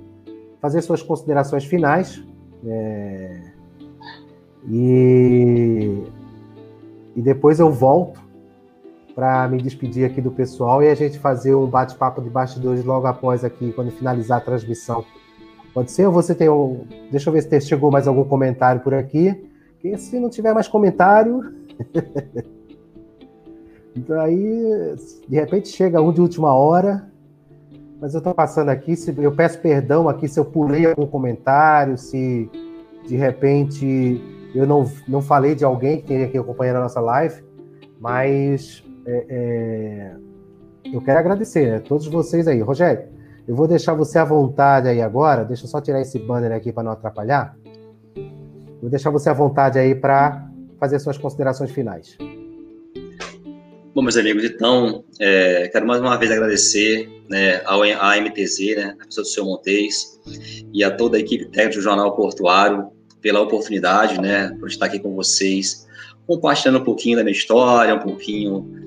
fazer 0.62 0.82
suas 0.82 1.02
considerações 1.02 1.66
finais. 1.66 2.24
Né, 2.62 3.54
e, 4.70 6.04
e 7.16 7.22
depois 7.22 7.60
eu 7.60 7.72
volto 7.72 8.23
para 9.16 9.48
me 9.48 9.62
despedir 9.62 10.06
aqui 10.06 10.22
do 10.22 10.32
pessoal 10.32 10.82
e 10.82 10.90
a 10.90 10.96
gente 10.96 11.20
fazer 11.20 11.54
um 11.54 11.68
bate-papo 11.68 12.22
de 12.22 12.30
bastidores 12.30 12.84
logo 12.84 13.06
após 13.06 13.44
aqui, 13.44 13.72
quando 13.74 13.92
finalizar 13.92 14.40
a 14.40 14.42
transmissão. 14.42 15.06
Pode 15.74 15.92
ser? 15.92 16.06
Ou 16.06 16.12
você 16.12 16.36
tem 16.36 16.50
um. 16.50 16.86
Deixa 17.12 17.30
eu 17.30 17.34
ver 17.34 17.42
se 17.42 17.62
chegou 17.62 17.92
mais 17.92 18.08
algum 18.08 18.24
comentário 18.24 18.82
por 18.82 18.94
aqui. 18.94 19.50
E 19.84 19.98
se 19.98 20.20
não 20.20 20.30
tiver 20.30 20.54
mais 20.54 20.68
comentário. 20.68 21.42
Daí, 23.96 24.96
de 25.28 25.36
repente, 25.36 25.70
chega 25.70 26.02
um 26.02 26.12
de 26.12 26.22
última 26.22 26.54
hora. 26.54 27.12
Mas 28.00 28.14
eu 28.14 28.20
estou 28.20 28.34
passando 28.34 28.70
aqui. 28.70 28.94
Eu 29.18 29.32
peço 29.32 29.60
perdão 29.60 30.08
aqui 30.08 30.28
se 30.28 30.40
eu 30.40 30.46
pulei 30.46 30.86
algum 30.86 31.08
comentário, 31.08 31.98
se 31.98 32.50
de 33.08 33.16
repente 33.16 34.22
eu 34.54 34.68
não, 34.68 34.90
não 35.08 35.22
falei 35.22 35.56
de 35.56 35.64
alguém 35.66 35.98
que 35.98 36.08
tem 36.08 36.24
aqui 36.24 36.38
acompanhando 36.38 36.78
a 36.78 36.82
nossa 36.82 37.00
live. 37.00 37.44
Mas 38.00 38.84
é, 39.06 39.26
é, 39.30 40.16
eu 40.94 41.02
quero 41.02 41.20
agradecer 41.20 41.76
a 41.76 41.80
todos 41.80 42.08
vocês 42.08 42.48
aí. 42.48 42.62
Rogério, 42.62 43.04
eu 43.48 43.56
vou 43.56 43.68
deixar 43.68 43.94
você 43.94 44.18
à 44.18 44.26
vontade 44.26 44.88
aí 44.88 45.02
agora. 45.02 45.44
Deixa 45.44 45.66
eu 45.66 45.68
só 45.68 45.82
tirar 45.82 46.02
esse 46.02 46.20
banner 46.20 46.52
aqui 46.52 46.72
para 46.72 46.84
não 46.84 46.92
atrapalhar. 46.92 47.58
Vou 48.82 48.90
deixar 48.90 49.10
você 49.10 49.30
à 49.30 49.34
vontade 49.34 49.80
aí 49.80 49.96
para 49.96 50.50
fazer 50.80 51.00
suas 51.00 51.18
considerações 51.18 51.72
finais. 51.72 52.18
Bom, 53.96 54.02
meus 54.02 54.18
amigos, 54.18 54.44
então, 54.44 55.04
é, 55.20 55.68
quero 55.68 55.86
mais 55.86 56.02
uma 56.02 56.18
vez 56.18 56.32
agradecer 56.32 57.08
né, 57.30 57.62
ao, 57.64 57.84
à 57.84 58.20
MTZ, 58.20 58.76
né, 58.76 58.96
a 59.00 59.06
pessoa 59.06 59.24
do 59.24 59.30
seu 59.30 59.46
Montes, 59.46 60.20
e 60.74 60.84
a 60.84 60.90
toda 60.90 61.16
a 61.16 61.20
equipe 61.20 61.46
técnica 61.46 61.78
do 61.78 61.82
Jornal 61.84 62.16
Portuário 62.16 62.88
pela 63.22 63.40
oportunidade, 63.40 64.20
né, 64.20 64.50
por 64.60 64.68
estar 64.68 64.88
aqui 64.88 65.00
com 65.00 65.14
vocês, 65.14 65.88
compartilhando 66.26 66.80
um 66.80 66.84
pouquinho 66.84 67.18
da 67.18 67.24
minha 67.24 67.36
história, 67.36 67.94
um 67.94 68.00
pouquinho 68.00 68.83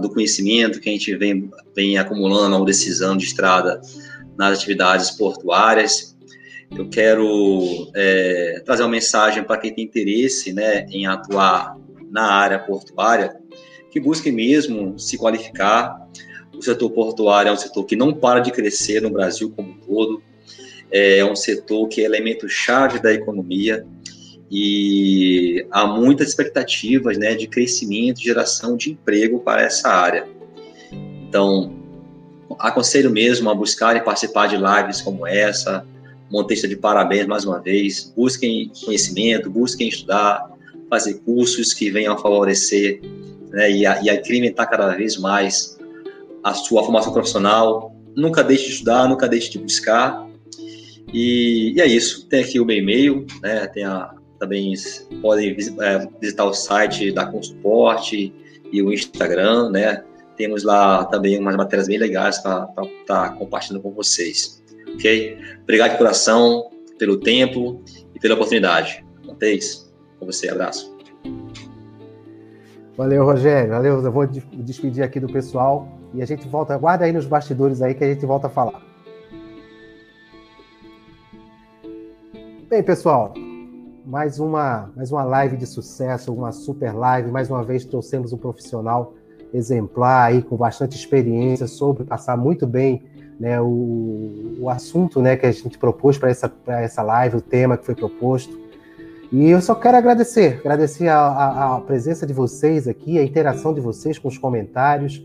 do 0.00 0.10
conhecimento 0.10 0.80
que 0.80 0.88
a 0.88 0.92
gente 0.92 1.14
vem, 1.16 1.50
vem 1.74 1.98
acumulando 1.98 2.56
ao 2.56 2.64
desses 2.64 3.00
anos 3.00 3.22
de 3.22 3.28
estrada 3.28 3.80
nas 4.36 4.58
atividades 4.58 5.10
portuárias. 5.10 6.16
Eu 6.76 6.88
quero 6.88 7.90
é, 7.94 8.62
trazer 8.64 8.82
uma 8.82 8.90
mensagem 8.90 9.44
para 9.44 9.58
quem 9.58 9.72
tem 9.72 9.84
interesse 9.84 10.52
né, 10.52 10.86
em 10.90 11.06
atuar 11.06 11.76
na 12.10 12.32
área 12.32 12.58
portuária, 12.58 13.36
que 13.90 14.00
busque 14.00 14.30
mesmo 14.32 14.98
se 14.98 15.16
qualificar. 15.16 15.96
O 16.56 16.62
setor 16.62 16.90
portuário 16.90 17.50
é 17.50 17.52
um 17.52 17.56
setor 17.56 17.84
que 17.84 17.96
não 17.96 18.12
para 18.12 18.40
de 18.40 18.50
crescer 18.50 19.00
no 19.00 19.10
Brasil 19.10 19.52
como 19.54 19.70
um 19.70 19.78
todo, 19.78 20.22
é 20.90 21.24
um 21.24 21.34
setor 21.34 21.88
que 21.88 22.00
é 22.00 22.04
elemento-chave 22.04 23.00
da 23.00 23.12
economia, 23.12 23.84
e 24.56 25.66
há 25.68 25.84
muitas 25.84 26.28
expectativas 26.28 27.18
né, 27.18 27.34
de 27.34 27.48
crescimento, 27.48 28.20
geração 28.20 28.76
de 28.76 28.92
emprego 28.92 29.40
para 29.40 29.62
essa 29.62 29.88
área. 29.88 30.28
Então, 31.28 31.74
aconselho 32.60 33.10
mesmo 33.10 33.50
a 33.50 33.54
buscar 33.54 33.96
e 33.96 34.00
participar 34.00 34.46
de 34.46 34.56
lives 34.56 35.02
como 35.02 35.26
essa. 35.26 35.84
Montesta 36.30 36.68
de 36.68 36.76
parabéns 36.76 37.26
mais 37.26 37.44
uma 37.44 37.58
vez. 37.58 38.12
Busquem 38.16 38.70
conhecimento, 38.84 39.50
busquem 39.50 39.88
estudar, 39.88 40.48
fazer 40.88 41.14
cursos 41.14 41.74
que 41.74 41.90
venham 41.90 42.14
a 42.14 42.16
favorecer 42.16 43.00
né, 43.50 43.68
e, 43.72 43.84
a, 43.84 44.00
e 44.04 44.08
a 44.08 44.14
incrementar 44.14 44.70
cada 44.70 44.94
vez 44.94 45.16
mais 45.16 45.76
a 46.44 46.54
sua 46.54 46.84
formação 46.84 47.12
profissional. 47.12 47.92
Nunca 48.14 48.44
deixe 48.44 48.66
de 48.66 48.70
estudar, 48.74 49.08
nunca 49.08 49.26
deixe 49.26 49.50
de 49.50 49.58
buscar. 49.58 50.24
E, 51.12 51.72
e 51.74 51.80
é 51.80 51.86
isso. 51.88 52.28
Tem 52.28 52.44
aqui 52.44 52.60
o 52.60 52.64
meu 52.64 52.76
e-mail, 52.76 53.26
né, 53.42 53.66
tem 53.66 53.82
a, 53.82 54.14
também 54.38 54.74
podem 55.20 55.56
é, 55.80 56.08
visitar 56.20 56.44
o 56.44 56.52
site 56.52 57.12
da 57.12 57.26
Consuporte 57.26 58.32
e 58.72 58.82
o 58.82 58.92
Instagram, 58.92 59.70
né? 59.70 60.04
Temos 60.36 60.64
lá 60.64 61.04
também 61.04 61.38
umas 61.38 61.56
matérias 61.56 61.86
bem 61.86 61.98
legais 61.98 62.38
para 62.38 62.68
estar 62.74 63.30
tá 63.30 63.36
compartilhando 63.36 63.82
com 63.82 63.92
vocês, 63.92 64.62
ok? 64.94 65.38
Obrigado 65.62 65.92
de 65.92 65.98
coração 65.98 66.70
pelo 66.98 67.18
tempo 67.18 67.82
e 68.14 68.18
pela 68.18 68.34
oportunidade. 68.34 69.04
Montes, 69.24 69.92
com 70.18 70.26
você, 70.26 70.48
abraço. 70.48 70.94
Valeu, 72.96 73.24
Rogério. 73.24 73.70
Valeu. 73.70 74.02
Eu 74.02 74.12
vou 74.12 74.26
despedir 74.26 75.02
aqui 75.02 75.18
do 75.18 75.26
pessoal 75.26 75.88
e 76.12 76.22
a 76.22 76.26
gente 76.26 76.46
volta. 76.48 76.76
Guarda 76.76 77.04
aí 77.04 77.12
nos 77.12 77.26
bastidores 77.26 77.82
aí 77.82 77.94
que 77.94 78.04
a 78.04 78.12
gente 78.12 78.24
volta 78.24 78.46
a 78.46 78.50
falar. 78.50 78.82
Bem, 82.68 82.82
pessoal, 82.82 83.34
mais 84.04 84.38
uma, 84.38 84.90
mais 84.94 85.10
uma 85.10 85.24
live 85.24 85.56
de 85.56 85.66
sucesso, 85.66 86.32
uma 86.32 86.52
super 86.52 86.92
live. 86.94 87.30
Mais 87.30 87.48
uma 87.48 87.62
vez 87.64 87.84
trouxemos 87.84 88.32
um 88.32 88.36
profissional 88.36 89.14
exemplar 89.52 90.28
aí 90.28 90.42
com 90.42 90.56
bastante 90.56 90.96
experiência 90.96 91.66
sobre 91.66 92.04
passar 92.04 92.36
muito 92.36 92.66
bem 92.66 93.02
né, 93.40 93.60
o, 93.60 94.56
o 94.60 94.68
assunto 94.68 95.22
né, 95.22 95.36
que 95.36 95.46
a 95.46 95.52
gente 95.52 95.78
propôs 95.78 96.18
para 96.18 96.30
essa, 96.30 96.52
essa 96.66 97.02
live, 97.02 97.36
o 97.36 97.40
tema 97.40 97.76
que 97.76 97.86
foi 97.86 97.94
proposto. 97.94 98.60
E 99.32 99.50
eu 99.50 99.60
só 99.60 99.74
quero 99.74 99.96
agradecer, 99.96 100.60
agradecer 100.60 101.08
a, 101.08 101.18
a, 101.18 101.76
a 101.76 101.80
presença 101.80 102.26
de 102.26 102.32
vocês 102.32 102.86
aqui, 102.86 103.18
a 103.18 103.24
interação 103.24 103.72
de 103.72 103.80
vocês 103.80 104.18
com 104.18 104.28
os 104.28 104.38
comentários. 104.38 105.24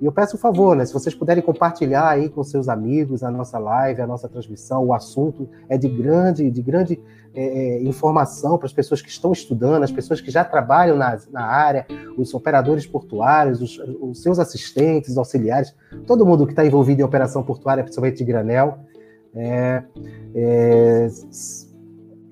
E 0.00 0.06
eu 0.06 0.12
peço 0.12 0.36
um 0.36 0.38
favor, 0.38 0.74
né? 0.74 0.86
Se 0.86 0.94
vocês 0.94 1.14
puderem 1.14 1.42
compartilhar 1.42 2.08
aí 2.08 2.30
com 2.30 2.42
seus 2.42 2.70
amigos 2.70 3.22
a 3.22 3.30
nossa 3.30 3.58
live, 3.58 4.00
a 4.00 4.06
nossa 4.06 4.28
transmissão, 4.28 4.86
o 4.86 4.94
assunto 4.94 5.46
é 5.68 5.76
de 5.76 5.88
grande, 5.88 6.50
de 6.50 6.62
grande 6.62 6.98
é, 7.34 7.42
é, 7.44 7.82
informação 7.82 8.56
para 8.56 8.66
as 8.66 8.72
pessoas 8.72 9.02
que 9.02 9.10
estão 9.10 9.30
estudando, 9.30 9.82
as 9.82 9.92
pessoas 9.92 10.20
que 10.20 10.30
já 10.30 10.42
trabalham 10.42 10.96
na, 10.96 11.18
na 11.30 11.44
área, 11.44 11.86
os 12.16 12.32
operadores 12.32 12.86
portuários, 12.86 13.60
os, 13.60 13.78
os 14.00 14.22
seus 14.22 14.38
assistentes, 14.38 15.18
auxiliares, 15.18 15.74
todo 16.06 16.24
mundo 16.24 16.46
que 16.46 16.52
está 16.52 16.64
envolvido 16.64 17.02
em 17.02 17.04
operação 17.04 17.42
portuária, 17.42 17.82
principalmente 17.82 18.16
de 18.16 18.24
granel. 18.24 18.78
É, 19.34 19.82
é, 20.34 21.08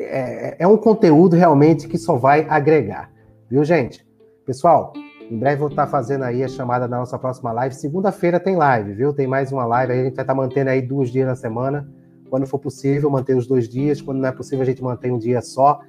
é, 0.01 0.57
é 0.61 0.66
um 0.66 0.78
conteúdo 0.78 1.36
realmente 1.36 1.86
que 1.86 1.99
só 1.99 2.16
vai 2.16 2.47
agregar, 2.49 3.11
viu, 3.51 3.62
gente? 3.62 4.07
Pessoal, 4.47 4.95
em 5.30 5.38
breve 5.38 5.56
vou 5.56 5.68
estar 5.68 5.86
fazendo 5.86 6.24
aí 6.24 6.42
a 6.42 6.48
chamada 6.48 6.88
da 6.88 6.98
nossa 6.98 7.18
próxima 7.18 7.52
live. 7.52 7.74
Segunda-feira 7.74 8.40
tem 8.40 8.56
live, 8.56 8.94
viu? 8.94 9.12
Tem 9.12 9.26
mais 9.26 9.52
uma 9.52 9.66
live. 9.66 9.92
Aí 9.92 10.00
a 10.00 10.05
gente 10.05 10.14
vai 10.14 10.24
estar 10.24 10.34
mantendo 10.34 10.70
aí 10.70 10.80
dois 10.80 11.10
dias 11.10 11.26
na 11.26 11.36
semana. 11.36 11.88
Quando 12.30 12.46
for 12.46 12.59
possível, 12.59 13.10
manter 13.10 13.36
os 13.36 13.46
dois 13.46 13.68
dias. 13.68 14.00
Quando 14.00 14.18
não 14.18 14.28
é 14.28 14.32
possível, 14.32 14.62
a 14.62 14.64
gente 14.64 14.82
mantém 14.82 15.12
um 15.12 15.18
dia 15.18 15.42
só. 15.42 15.80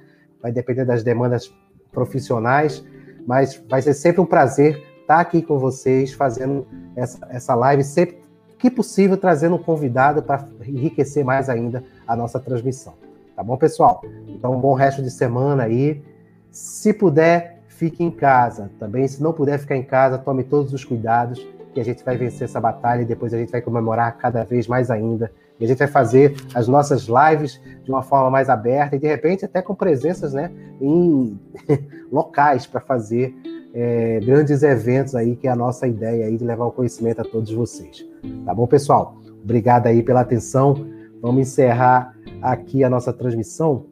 Vai 0.42 0.52
depender 0.52 0.84
das 0.84 1.02
demandas 1.02 1.52
profissionais. 1.90 2.84
Mas 3.26 3.62
vai 3.68 3.80
ser 3.80 3.94
sempre 3.94 4.20
um 4.20 4.26
prazer 4.26 4.82
estar 5.00 5.20
aqui 5.20 5.42
com 5.42 5.58
vocês, 5.58 6.12
fazendo 6.12 6.66
essa, 6.94 7.26
essa 7.30 7.54
live, 7.54 7.82
sempre 7.82 8.20
que 8.58 8.70
possível, 8.70 9.16
trazendo 9.16 9.56
um 9.56 9.62
convidado 9.62 10.22
para 10.22 10.46
enriquecer 10.66 11.24
mais 11.24 11.48
ainda 11.48 11.82
a 12.06 12.14
nossa 12.14 12.38
transmissão. 12.38 12.92
Tá 13.34 13.42
bom, 13.42 13.56
pessoal? 13.56 14.02
Então, 14.28 14.54
um 14.54 14.60
bom 14.60 14.74
resto 14.74 15.02
de 15.02 15.10
semana 15.10 15.62
aí. 15.62 16.02
Se 16.50 16.92
puder, 16.92 17.59
fique 17.80 18.04
em 18.04 18.10
casa. 18.10 18.70
Também, 18.78 19.08
se 19.08 19.22
não 19.22 19.32
puder 19.32 19.58
ficar 19.58 19.74
em 19.74 19.82
casa, 19.82 20.18
tome 20.18 20.44
todos 20.44 20.74
os 20.74 20.84
cuidados, 20.84 21.44
que 21.72 21.80
a 21.80 21.84
gente 21.84 22.04
vai 22.04 22.14
vencer 22.14 22.44
essa 22.44 22.60
batalha 22.60 23.00
e 23.00 23.04
depois 23.06 23.32
a 23.32 23.38
gente 23.38 23.50
vai 23.50 23.62
comemorar 23.62 24.18
cada 24.18 24.44
vez 24.44 24.66
mais 24.66 24.90
ainda 24.90 25.32
e 25.58 25.64
a 25.64 25.68
gente 25.68 25.78
vai 25.78 25.88
fazer 25.88 26.34
as 26.54 26.68
nossas 26.68 27.06
lives 27.06 27.60
de 27.82 27.90
uma 27.90 28.02
forma 28.02 28.30
mais 28.30 28.50
aberta 28.50 28.96
e, 28.96 28.98
de 28.98 29.06
repente, 29.06 29.46
até 29.46 29.62
com 29.62 29.74
presenças 29.74 30.34
né, 30.34 30.50
em 30.80 31.38
locais 32.12 32.66
para 32.66 32.80
fazer 32.80 33.34
é, 33.72 34.20
grandes 34.20 34.62
eventos 34.62 35.14
aí, 35.14 35.34
que 35.36 35.48
é 35.48 35.50
a 35.50 35.56
nossa 35.56 35.86
ideia 35.86 36.26
aí 36.26 36.36
de 36.36 36.44
levar 36.44 36.66
o 36.66 36.72
conhecimento 36.72 37.20
a 37.22 37.24
todos 37.24 37.50
vocês. 37.50 38.06
Tá 38.44 38.52
bom, 38.52 38.66
pessoal? 38.66 39.16
Obrigado 39.42 39.86
aí 39.86 40.02
pela 40.02 40.20
atenção. 40.20 40.86
Vamos 41.22 41.42
encerrar 41.42 42.14
aqui 42.42 42.84
a 42.84 42.90
nossa 42.90 43.12
transmissão. 43.12 43.86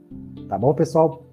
Tá 0.48 0.59
bom, 0.59 0.74
pessoal? 0.74 1.27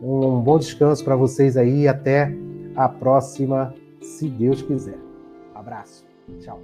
Um 0.00 0.40
bom 0.40 0.58
descanso 0.58 1.04
para 1.04 1.16
vocês 1.16 1.56
aí 1.56 1.82
e 1.82 1.88
até 1.88 2.32
a 2.76 2.88
próxima, 2.88 3.74
se 4.00 4.28
Deus 4.28 4.62
quiser. 4.62 4.98
Abraço. 5.54 6.04
Tchau. 6.40 6.60